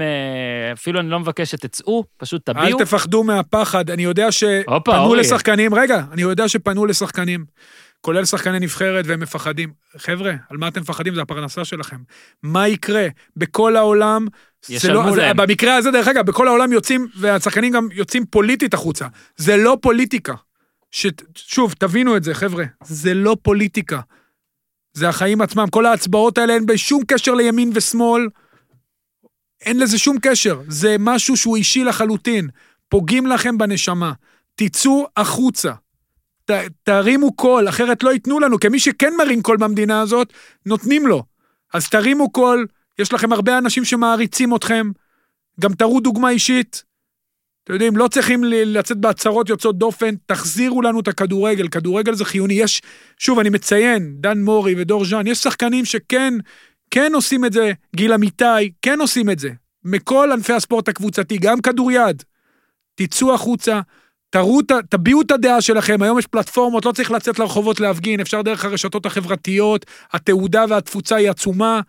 אפילו 0.72 1.00
אני 1.00 1.10
לא 1.10 1.20
מבקש 1.20 1.50
שתצאו, 1.50 2.04
פשוט 2.16 2.48
אל 2.48 2.54
תביעו. 2.54 2.78
תפחדו 2.78 3.24
מהפחד, 3.24 3.90
אני 3.90 4.02
יודע 4.02 4.32
שפנו. 4.32 5.14
לשחקנים, 5.14 5.74
רגע, 5.74 6.02
אני 6.12 6.22
יודע 6.22 6.48
שפנו 6.48 6.86
לשחקנים, 6.86 7.44
כולל 8.02 8.24
שחקני 8.24 8.58
נבחרת, 8.58 9.04
והם 9.06 9.20
מפחדים. 9.20 9.72
חבר'ה, 9.96 10.32
על 10.50 10.56
מה 10.56 10.68
אתם 10.68 10.80
מפחדים? 10.80 11.14
זה 11.14 11.22
הפרנסה 11.22 11.64
שלכם. 11.64 11.96
מה 12.42 12.68
יקרה? 12.68 13.06
בכל 13.36 13.76
העולם... 13.76 14.26
ישלמו 14.68 15.10
לא, 15.10 15.16
להם. 15.16 15.36
במקרה 15.36 15.76
הזה, 15.76 15.90
דרך 15.90 16.08
אגב, 16.08 16.26
בכל 16.26 16.48
העולם 16.48 16.72
יוצאים, 16.72 17.08
והשחקנים 17.16 17.72
גם 17.72 17.88
יוצאים 17.92 18.26
פוליטית 18.26 18.74
החוצה. 18.74 19.06
זה 19.36 19.56
לא 19.56 19.78
פוליטיקה. 19.80 20.34
ש... 20.90 21.06
שוב, 21.34 21.74
תבינו 21.78 22.16
את 22.16 22.24
זה, 22.24 22.34
חבר'ה, 22.34 22.64
זה 22.84 23.14
לא 23.14 23.36
פוליטיקה. 23.42 24.00
זה 24.92 25.08
החיים 25.08 25.40
עצמם. 25.40 25.66
כל 25.70 25.86
ההצבעות 25.86 26.38
האלה 26.38 26.54
אין 26.54 26.66
בשום 26.66 27.02
קשר 27.08 27.34
לימין 27.34 27.70
ושמאל. 27.74 28.28
אין 29.60 29.80
לזה 29.80 29.98
שום 29.98 30.16
קשר. 30.22 30.60
זה 30.68 30.96
משהו 30.98 31.36
שהוא 31.36 31.56
אישי 31.56 31.84
לחלוטין. 31.84 32.48
פוגעים 32.88 33.26
לכם 33.26 33.58
בנשמה. 33.58 34.12
תצאו 34.54 35.06
החוצה. 35.16 35.72
תרימו 36.82 37.32
קול, 37.32 37.68
אחרת 37.68 38.02
לא 38.02 38.12
ייתנו 38.12 38.40
לנו, 38.40 38.60
כי 38.60 38.68
מי 38.68 38.80
שכן 38.80 39.12
מרים 39.18 39.42
קול 39.42 39.56
במדינה 39.56 40.00
הזאת, 40.00 40.32
נותנים 40.66 41.06
לו. 41.06 41.22
אז 41.74 41.88
תרימו 41.88 42.30
קול, 42.30 42.66
יש 42.98 43.12
לכם 43.12 43.32
הרבה 43.32 43.58
אנשים 43.58 43.84
שמעריצים 43.84 44.56
אתכם, 44.56 44.90
גם 45.60 45.74
תראו 45.74 46.00
דוגמה 46.00 46.30
אישית. 46.30 46.84
אתם 47.64 47.72
יודעים, 47.72 47.96
לא 47.96 48.08
צריכים 48.08 48.44
לצאת 48.44 48.96
בהצהרות 48.98 49.48
יוצאות 49.48 49.78
דופן, 49.78 50.14
תחזירו 50.26 50.82
לנו 50.82 51.00
את 51.00 51.08
הכדורגל, 51.08 51.68
כדורגל 51.68 52.14
זה 52.14 52.24
חיוני. 52.24 52.54
יש, 52.54 52.82
שוב, 53.18 53.38
אני 53.38 53.48
מציין, 53.48 54.14
דן 54.16 54.38
מורי 54.38 54.74
ודור 54.78 55.04
ז'אן, 55.04 55.26
יש 55.26 55.38
שחקנים 55.38 55.84
שכן, 55.84 56.34
כן 56.90 57.12
עושים 57.14 57.44
את 57.44 57.52
זה, 57.52 57.72
גיל 57.96 58.12
אמיתי, 58.12 58.72
כן 58.82 59.00
עושים 59.00 59.30
את 59.30 59.38
זה. 59.38 59.50
מכל 59.84 60.30
ענפי 60.32 60.52
הספורט 60.52 60.88
הקבוצתי, 60.88 61.38
גם 61.38 61.60
כדוריד. 61.60 62.22
תצאו 62.94 63.34
החוצה, 63.34 63.80
תראו, 64.32 64.58
ה- 64.70 64.82
תביעו 64.88 65.22
את 65.22 65.30
הדעה 65.30 65.60
שלכם, 65.60 66.02
היום 66.02 66.18
יש 66.18 66.26
פלטפורמות, 66.26 66.86
לא 66.86 66.92
צריך 66.92 67.10
לצאת 67.10 67.38
לרחובות 67.38 67.80
להפגין, 67.80 68.20
אפשר 68.20 68.42
דרך 68.42 68.64
הרשתות 68.64 69.06
החברתיות, 69.06 69.86
התעודה 70.12 70.64
והתפוצה 70.68 71.16
היא 71.16 71.30
עצומה. 71.30 71.80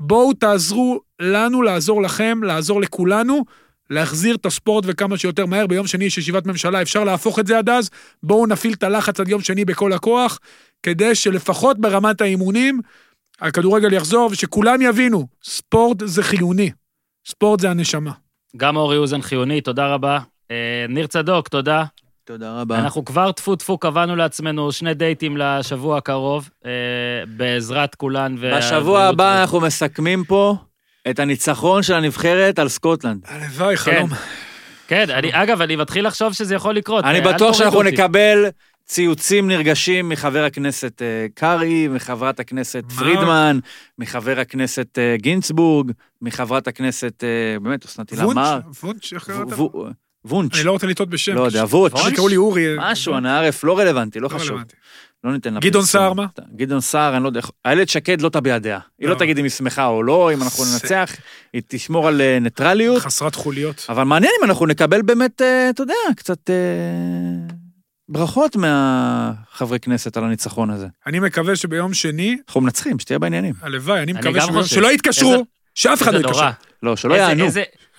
בואו 0.00 0.32
תעזרו 0.32 1.00
לנו 1.20 1.62
לעזור 1.62 2.02
לכם, 2.02 2.40
לעזור 2.42 2.80
לכולנו, 2.80 3.44
להחזיר 3.90 4.34
את 4.34 4.46
הספורט 4.46 4.84
וכמה 4.86 5.18
שיותר 5.18 5.46
מהר. 5.46 5.66
ביום 5.66 5.86
שני 5.86 6.04
יש 6.04 6.18
ישיבת 6.18 6.46
ממשלה, 6.46 6.82
אפשר 6.82 7.04
להפוך 7.04 7.38
את 7.38 7.46
זה 7.46 7.58
עד 7.58 7.68
אז. 7.68 7.90
בואו 8.22 8.46
נפעיל 8.46 8.72
את 8.72 8.82
הלחץ 8.82 9.20
עד 9.20 9.28
יום 9.28 9.40
שני 9.40 9.64
בכל 9.64 9.92
הכוח, 9.92 10.38
כדי 10.82 11.14
שלפחות 11.14 11.78
ברמת 11.78 12.20
האימונים, 12.20 12.80
הכדורגל 13.40 13.92
יחזור 13.92 14.28
ושכולם 14.32 14.82
יבינו, 14.82 15.26
ספורט 15.44 15.96
זה 16.04 16.22
חיוני. 16.22 16.70
ספורט 17.26 17.60
זה 17.60 17.70
הנשמה. 17.70 18.12
גם 18.56 18.76
אורי 18.76 18.96
אוזן 18.96 19.22
חיוני, 19.22 19.60
תודה 19.60 19.86
רבה. 19.86 20.18
אה, 20.50 20.86
ניר 20.88 21.06
צדוק, 21.06 21.48
תודה. 21.48 21.84
תודה 22.24 22.60
רבה. 22.60 22.78
אנחנו 22.78 23.04
כבר 23.04 23.32
טפו 23.32 23.56
טפו 23.56 23.78
קבענו 23.78 24.16
לעצמנו 24.16 24.72
שני 24.72 24.94
דייטים 24.94 25.36
לשבוע 25.36 25.98
הקרוב, 25.98 26.50
אה, 26.66 26.70
בעזרת 27.36 27.94
כולן. 27.94 28.36
בשבוע 28.40 29.02
הבא 29.02 29.40
אנחנו 29.40 29.60
מסכמים 29.60 30.24
פה 30.24 30.56
את 31.10 31.18
הניצחון 31.18 31.82
של 31.82 31.94
הנבחרת 31.94 32.58
על 32.58 32.68
סקוטלנד. 32.68 33.20
הלוואי, 33.26 33.76
חלום. 33.76 34.10
כן, 34.88 35.10
אני, 35.10 35.30
אגב, 35.32 35.62
אני 35.62 35.76
מתחיל 35.76 36.06
לחשוב 36.06 36.32
שזה 36.32 36.54
יכול 36.54 36.74
לקרות. 36.74 37.04
אני 37.04 37.18
אל 37.18 37.34
בטוח 37.34 37.56
שאנחנו 37.56 37.78
אותי. 37.78 37.90
נקבל 37.90 38.44
ציוצים 38.84 39.48
נרגשים 39.48 40.08
מחבר 40.08 40.44
הכנסת 40.44 41.02
אה, 41.02 41.26
קרעי, 41.34 41.88
מחברת 41.88 42.40
הכנסת 42.40 42.84
מה? 42.88 42.96
פרידמן, 42.98 43.58
מחבר 43.98 44.40
הכנסת 44.40 44.98
אה, 44.98 45.16
גינצבורג, 45.16 45.92
מחברת 46.22 46.68
הכנסת, 46.68 47.24
אה, 47.24 47.58
באמת, 47.60 47.84
אסנת 47.84 48.10
הילה 48.10 48.26
מאר. 48.26 48.60
וונץ', 48.64 48.84
וונץ', 48.84 49.12
איך 49.12 49.26
קראת? 49.26 49.48
וונץ', 50.24 50.54
אני 50.54 50.64
לא 50.64 50.72
רוצה 50.72 50.86
לטעות 50.86 51.08
בשם. 51.10 51.34
לא 51.34 51.40
יודע, 51.46 51.64
וונץ', 51.64 51.92
וונץ'? 51.92 52.14
קראו 52.16 52.28
לי 52.28 52.36
אורי. 52.36 52.66
משהו, 52.78 53.14
הנערף, 53.14 53.64
לא 53.64 53.78
רלוונטי, 53.78 54.20
לא 54.20 54.28
לא 54.32 54.38
חשוב. 54.38 54.60
לא 55.24 55.32
ניתן 55.32 55.54
לה 55.54 55.60
גדעון. 55.60 55.84
סער, 55.84 56.12
מה? 56.12 56.26
גדעון 56.56 56.80
סער, 56.80 57.16
אני 57.16 57.22
לא 57.22 57.28
יודע, 57.28 57.40
איך- 57.40 57.50
איילת 57.64 57.88
שקד 57.88 58.20
לא 58.20 58.28
תביע 58.28 58.58
דעה. 58.58 58.78
היא 58.98 59.08
לא 59.08 59.14
לא. 59.14 59.18
תגיד 59.18 59.38
אם 59.38 59.44
היא 59.44 59.50
שמחה 59.50 59.86
או 59.86 60.02
לא, 60.02 60.32
אם 60.32 60.42
אנחנו 60.42 60.64
ננצח, 60.72 61.12
היא 61.52 61.62
תשמור 61.68 62.08
על 62.08 62.20
אה, 62.20 62.38
ניטרליות. 62.40 63.02
חסרת 63.02 63.34
חוליות. 63.34 63.86
אבל 63.88 64.02
מעניין 64.02 64.32
אם 64.40 64.50
אנחנו 64.50 64.66
נקבל 64.66 65.02
באמת, 65.02 65.42
אה, 65.42 65.70
אתה 65.70 65.82
יודע, 65.82 65.94
קצת 66.16 66.50
אה, 66.50 66.54
ברכות 68.08 68.56
מהחברי 68.56 69.80
כנסת 69.80 70.16
על 70.16 70.24
הניצחון 70.24 70.70
הזה. 70.70 70.86
אני 71.06 71.18
מקווה 71.20 71.56
שביום 71.56 71.94
שני, 71.94 72.36
אנחנו 72.48 72.60
מנצחים, 72.60 72.98
שתהיה 72.98 73.18
בעניינים. 73.18 73.54
הלוואי, 73.62 74.02
אני 74.02 74.12
מקווה. 74.12 74.64
שלא 74.64 74.92
יתקשרו, 74.92 75.44
שאף 75.74 76.02
אחד 76.02 76.14
לא 76.14 76.18
יתקשר. 76.18 76.50
לא, 76.82 76.96
שלא 76.96 77.14
יענו. 77.14 77.44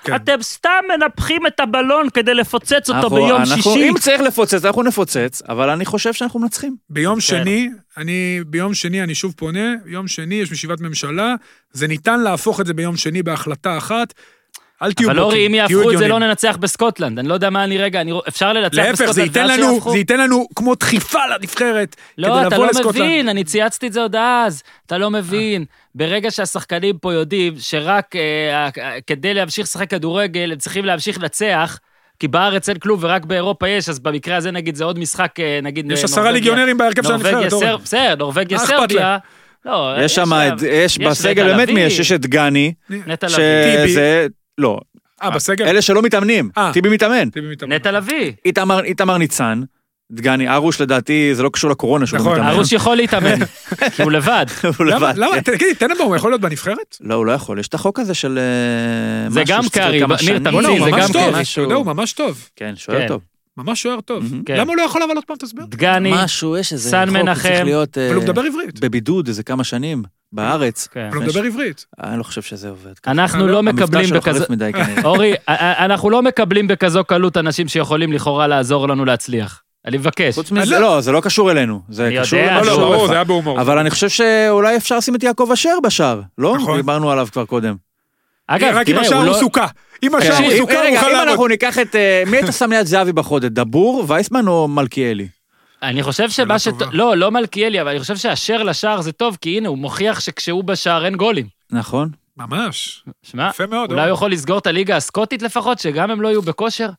כן. 0.04 0.16
אתם 0.16 0.42
סתם 0.42 0.70
מנפחים 1.00 1.48
את 1.48 1.60
הבלון 1.60 2.08
כדי 2.14 2.34
לפוצץ 2.34 2.90
אותו 2.90 2.94
אנחנו- 2.94 3.16
ביום 3.16 3.42
אנחנו- 3.42 3.56
שישי. 3.74 3.90
אם 3.90 3.94
צריך 4.00 4.22
לפוצץ, 4.22 4.66
אנחנו 4.66 4.84
נפוצץ, 4.84 5.42
אבל 5.50 5.70
אני 5.70 5.86
חושב 5.86 6.14
שאנחנו 6.14 6.40
מנצחים. 6.40 6.76
ביום 6.90 7.16
כן. 7.16 7.22
שני, 7.22 7.70
אני, 7.98 8.40
ביום 8.48 8.74
שני 8.74 9.04
אני 9.04 9.16
שוב 9.16 9.34
פונה, 9.38 9.74
ביום 9.86 10.08
שני 10.08 10.36
יש 10.36 10.52
ישיבת 10.52 10.82
ממשלה, 10.82 11.36
זה 11.72 11.88
ניתן 11.88 12.20
להפוך 12.20 12.62
את 12.62 12.66
זה 12.66 12.74
ביום 12.74 12.98
שני 12.98 13.24
בהחלטה 13.24 13.78
אחת. 13.78 14.14
אל 14.84 14.94
תהיו 14.94 15.08
אבל 15.12 15.20
בוטים, 15.20 15.26
אורי, 15.26 15.62
אם 15.62 15.68
תהיו 15.68 15.78
יהפכו 15.80 15.92
את 15.92 15.98
זה 15.98 16.06
הגיוניים. 16.06 16.22
לא 16.22 16.28
ננצח 16.28 16.58
בסקוטלנד. 16.60 17.20
אני 17.20 17.28
לא 17.28 17.34
יודע 17.34 17.50
מה 17.50 17.64
אני 17.64 17.78
רגע, 17.78 18.02
אני... 18.02 18.12
אפשר 18.28 18.54
לנצח 18.54 18.78
להפך, 18.78 18.92
בסקוטלנד. 18.92 19.14
זה 19.16 19.22
ייתן 19.22 19.46
ואז 19.50 19.60
לנו. 19.60 19.92
זה 19.92 19.98
ייתן 19.98 20.20
לנו 20.20 20.48
כמו 20.56 20.76
דחיפה 20.76 21.20
לנבחרת. 21.28 21.96
לא, 22.18 22.28
כדי 22.28 22.48
אתה 22.48 22.56
לבוא 22.56 22.66
לא 22.66 22.72
לסקוטלנד. 22.72 23.06
מבין, 23.06 23.30
אני 23.30 23.44
צייצתי 23.44 23.88
את 23.88 23.94
זה 23.94 24.02
עוד 24.02 24.16
אז. 24.20 24.64
אתה 24.86 24.98
לא 24.98 25.10
מבין. 25.12 25.66
ברגע 25.96 26.32
שהשחקנים 26.32 26.98
פה 26.98 27.14
יודעים 27.14 27.54
שרק 27.60 28.16
אה, 28.16 28.70
אה, 28.78 29.02
כדי 29.08 29.34
להמשיך 29.34 29.64
לשחק 29.64 29.90
כדורגל, 29.90 30.52
הם 30.52 30.58
צריכים 30.58 30.86
להמשיך 30.86 31.20
לנצח, 31.20 31.80
כי 32.20 32.28
בארץ 32.28 32.70
אין 32.70 32.80
כלום 32.80 33.00
ורק 33.02 33.26
באירופה 33.26 33.68
יש, 33.68 33.90
אז 33.90 34.00
במקרה 34.00 34.36
הזה 34.36 34.52
נגיד 34.52 34.76
זה 34.76 34.84
עוד 34.84 35.00
משחק, 35.00 35.32
אה, 35.40 35.60
נגיד... 35.64 35.92
יש 35.92 36.00
אה, 36.00 36.06
עשרה 36.06 36.32
ליגיונרים 36.32 36.78
בהרכב 36.78 37.04
של 37.04 37.14
הנבחרת, 37.14 37.54
אורן. 37.54 37.76
בסדר, 37.84 38.16
נורבגיה, 38.16 38.60
סרביה. 38.60 39.18
לא, 39.66 39.96
יש 40.00 40.16
שם, 40.16 40.30
יש 40.68 40.98
בסגל 40.98 41.48
באמת 41.48 41.70
מי 41.70 41.82
יש? 41.82 42.00
יש 42.00 42.12
את 42.12 42.26
גני, 42.26 42.74
נטע 42.90 43.28
לביא. 43.28 43.76
טיבי. 43.78 43.90
שזה, 43.90 44.28
לא, 44.58 44.80
אה, 45.24 45.30
בסגל? 45.30 45.66
אלה 45.66 45.82
שלא 45.82 46.02
מתאמנים, 46.02 46.50
אה. 46.58 46.72
טיבי 46.74 46.90
מתאמן. 46.90 47.30
נטע 47.68 47.92
לביא. 47.92 48.32
איתמר 48.86 49.18
ניצן, 49.18 49.62
דגני, 50.12 50.50
ארוש 50.54 50.82
לדעתי 50.82 51.36
זה 51.36 51.44
לא 51.44 51.50
קשור 51.50 51.70
לקורונה 51.70 52.06
שהוא 52.06 52.20
נכון. 52.20 52.34
מתאמן. 52.34 52.50
ארוש 52.50 52.72
יכול 52.72 52.96
להתאמן, 52.98 53.46
כי 53.96 54.04
הוא 54.04 54.12
לבד. 54.12 54.46
הוא 54.78 54.86
לבד. 54.86 55.14
למה, 55.16 55.42
תגידי, 55.42 55.76
טננבאום 55.76 56.08
הוא 56.08 56.16
יכול 56.16 56.32
להיות 56.32 56.42
בנבחרת? 56.42 56.98
לא, 57.02 57.16
הוא 57.16 57.26
לא 57.26 57.32
יכול, 57.32 57.60
יש 57.60 57.68
את 57.68 57.74
החוק 57.74 58.00
הזה 58.00 58.14
של 58.14 58.40
אה, 58.40 59.30
זה 59.30 59.44
גם 59.48 59.64
כמה 59.74 59.90
ניר. 59.92 60.08
תמציא, 60.08 60.28
זה 60.84 60.92
גם 60.92 61.10
יודע, 61.58 61.76
הוא 61.76 61.86
ממש 61.86 62.14
טוב. 62.14 62.50
כן, 62.56 62.74
שוער 62.76 63.00
כן. 63.00 63.08
טוב. 63.08 63.22
ממש 63.58 63.82
שוער 63.82 64.02
טוב. 64.02 64.26
כן. 64.46 64.58
למה 64.58 64.70
הוא 64.72 64.78
לא 64.78 64.82
יכול 64.82 65.04
אבל 65.04 65.16
עוד 65.16 65.26
פעם 65.26 65.38
תסביר? 65.38 65.66
דגני, 65.66 66.12
משהו, 66.16 66.58
יש 66.58 66.74
איזה 66.74 66.90
סן 66.90 67.10
מנחם. 67.10 67.42
צריך 67.50 67.64
להיות 67.64 67.98
אה, 67.98 68.08
אבל 68.08 68.16
הוא 68.16 68.24
מדבר 68.24 68.42
עברית. 68.42 68.80
בבידוד 68.80 69.28
איזה 69.28 69.44
כמה 69.44 69.64
שנים, 69.64 70.04
בארץ. 70.32 70.88
כן. 70.88 71.08
אבל 71.08 71.18
הוא 71.18 71.24
מדבר 71.26 71.44
עברית. 71.44 71.86
אני 72.04 72.18
לא 72.18 72.24
חושב 72.24 72.42
שזה 72.42 72.70
עובד. 72.70 72.92
אנחנו 73.08 73.48
לא, 73.48 73.54
לא 73.54 73.60
המבטא 73.60 73.84
מקבלים 73.84 74.08
שלו 74.08 74.20
בכזו... 74.20 74.38
חריף 74.38 74.50
מדי 74.50 74.72
כנראה. 74.78 75.04
אורי, 75.04 75.34
א- 75.34 75.52
א- 75.52 75.86
אנחנו 75.86 76.10
לא 76.10 76.22
מקבלים 76.22 76.68
בכזו 76.68 77.04
קלות 77.04 77.38
אנשים 77.38 77.68
שיכולים 77.68 78.14
לכאורה 78.14 78.48
לעזור 78.48 78.88
לנו 78.88 79.06
להצליח. 79.06 79.62
אני 79.86 79.98
מבקש. 79.98 80.36
חוץ 80.36 80.52
מזה, 80.52 80.80
לא. 80.80 80.82
לא, 80.82 81.02
זה 81.02 81.12
לא 81.12 81.22
קשור 81.22 81.52
אלינו. 81.52 81.82
זה 81.90 82.08
אני 82.08 82.20
קשור 82.20 82.40
יודע, 82.40 82.62
לא, 82.62 82.66
לא, 82.68 82.78
ברור, 82.78 82.96
אחר. 82.96 83.08
זה 83.08 83.14
היה 83.14 83.24
בהומור. 83.24 83.62
אבל 83.62 83.78
אני 83.78 83.90
חושב 83.90 84.10
שאולי 84.10 84.78
אפשר 84.78 84.98
לשים 84.98 85.16
את 85.16 85.24
יעקב 85.24 85.50
אשר 85.54 85.78
בשער, 85.84 86.22
לא? 86.38 86.56
נכון. 86.58 86.78
דיברנו 86.78 87.12
עליו 87.12 87.28
כבר 87.32 87.46
קודם. 87.46 87.76
אגב, 88.48 88.74
רק 88.76 88.90
אם 88.90 88.98
השער 88.98 89.18
הוא 89.18 89.26
לא... 89.26 89.34
סוכה. 89.34 89.68
אם 90.04 90.16
השער 90.16 90.38
הוא 90.38 90.52
אם- 90.52 90.58
סוכה, 90.58 90.74
הוא 90.74 90.96
יוכל 90.96 91.08
אם 91.08 91.14
לעבוד. 91.14 91.28
אנחנו 91.28 91.48
ניקח 91.48 91.80
את... 91.80 91.96
אה, 91.96 92.24
מי 92.28 92.38
היית 92.38 92.54
שם 92.58 92.72
ליד 92.72 92.86
זהבי 92.86 93.12
בחודש? 93.14 93.50
דבור, 93.52 94.06
וייסמן 94.08 94.48
או 94.48 94.68
מלכיאלי? 94.68 95.28
אני 95.84 96.04
חושב 96.04 96.30
שמה 96.30 96.60
ש... 96.60 96.68
לא, 96.92 97.18
לא 97.18 97.32
מלכיאלי, 97.32 97.82
אבל 97.82 97.90
אני 97.90 98.00
חושב 98.00 98.16
שאשר 98.16 98.64
לשער 98.64 99.02
זה 99.02 99.12
טוב, 99.12 99.38
כי 99.42 99.58
הנה, 99.58 99.70
הוא 99.70 99.78
מוכיח 99.78 100.20
שכשהוא 100.20 100.64
בשער 100.64 101.06
אין 101.06 101.16
גולים. 101.16 101.46
נכון. 101.72 102.10
ממש. 102.38 103.04
שמע, 103.24 103.50
יפה 103.50 103.66
מאוד. 103.66 103.92
אולי. 103.92 104.02
הוא 104.02 104.14
יכול 104.14 104.32
לסגור 104.32 104.58
את 104.58 104.68
הליגה 104.68 104.96
הסקוטית 104.96 105.42
לפחות, 105.42 105.80
שגם 105.80 106.12
הם 106.12 106.22
לא 106.22 106.28
יהיו 106.28 106.42
בכושר? 106.42 106.90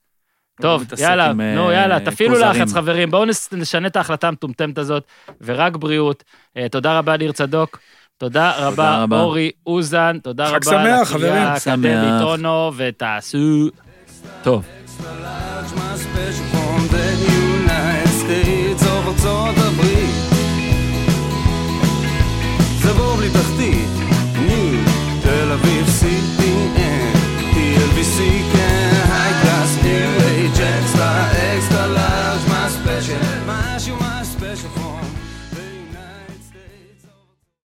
טוב, 0.63 0.85
יאללה, 0.99 1.31
עם, 1.31 1.41
אה, 1.41 1.55
נו 1.55 1.71
יאללה, 1.73 2.01
תפעילו. 2.01 2.39
לחץ 2.39 2.73
חברים, 2.73 3.11
בואו 3.11 3.25
נשנה 3.53 3.87
את 3.87 3.97
ההחלטה 3.97 4.29
המטומטמת 4.29 4.79
הזאת, 4.79 5.05
ורק 5.41 5.77
בריאות. 5.77 6.25
אה, 6.57 6.69
תודה 6.69 6.99
רבה 6.99 7.17
ניר 7.17 7.33
צדוק, 7.33 7.79
תודה 8.19 8.53
רבה. 8.57 9.05
אורי 9.13 9.51
אוזן, 9.67 10.19
תודה 10.23 10.47
חג 10.47 10.69
רבה 10.69 10.97
שמח, 10.99 11.09
חברים. 11.09 11.33
האקדמית 11.33 11.93
שמח. 11.93 12.23
אונו, 12.23 12.73
ותעשו 12.77 13.69
טוב. 14.43 14.65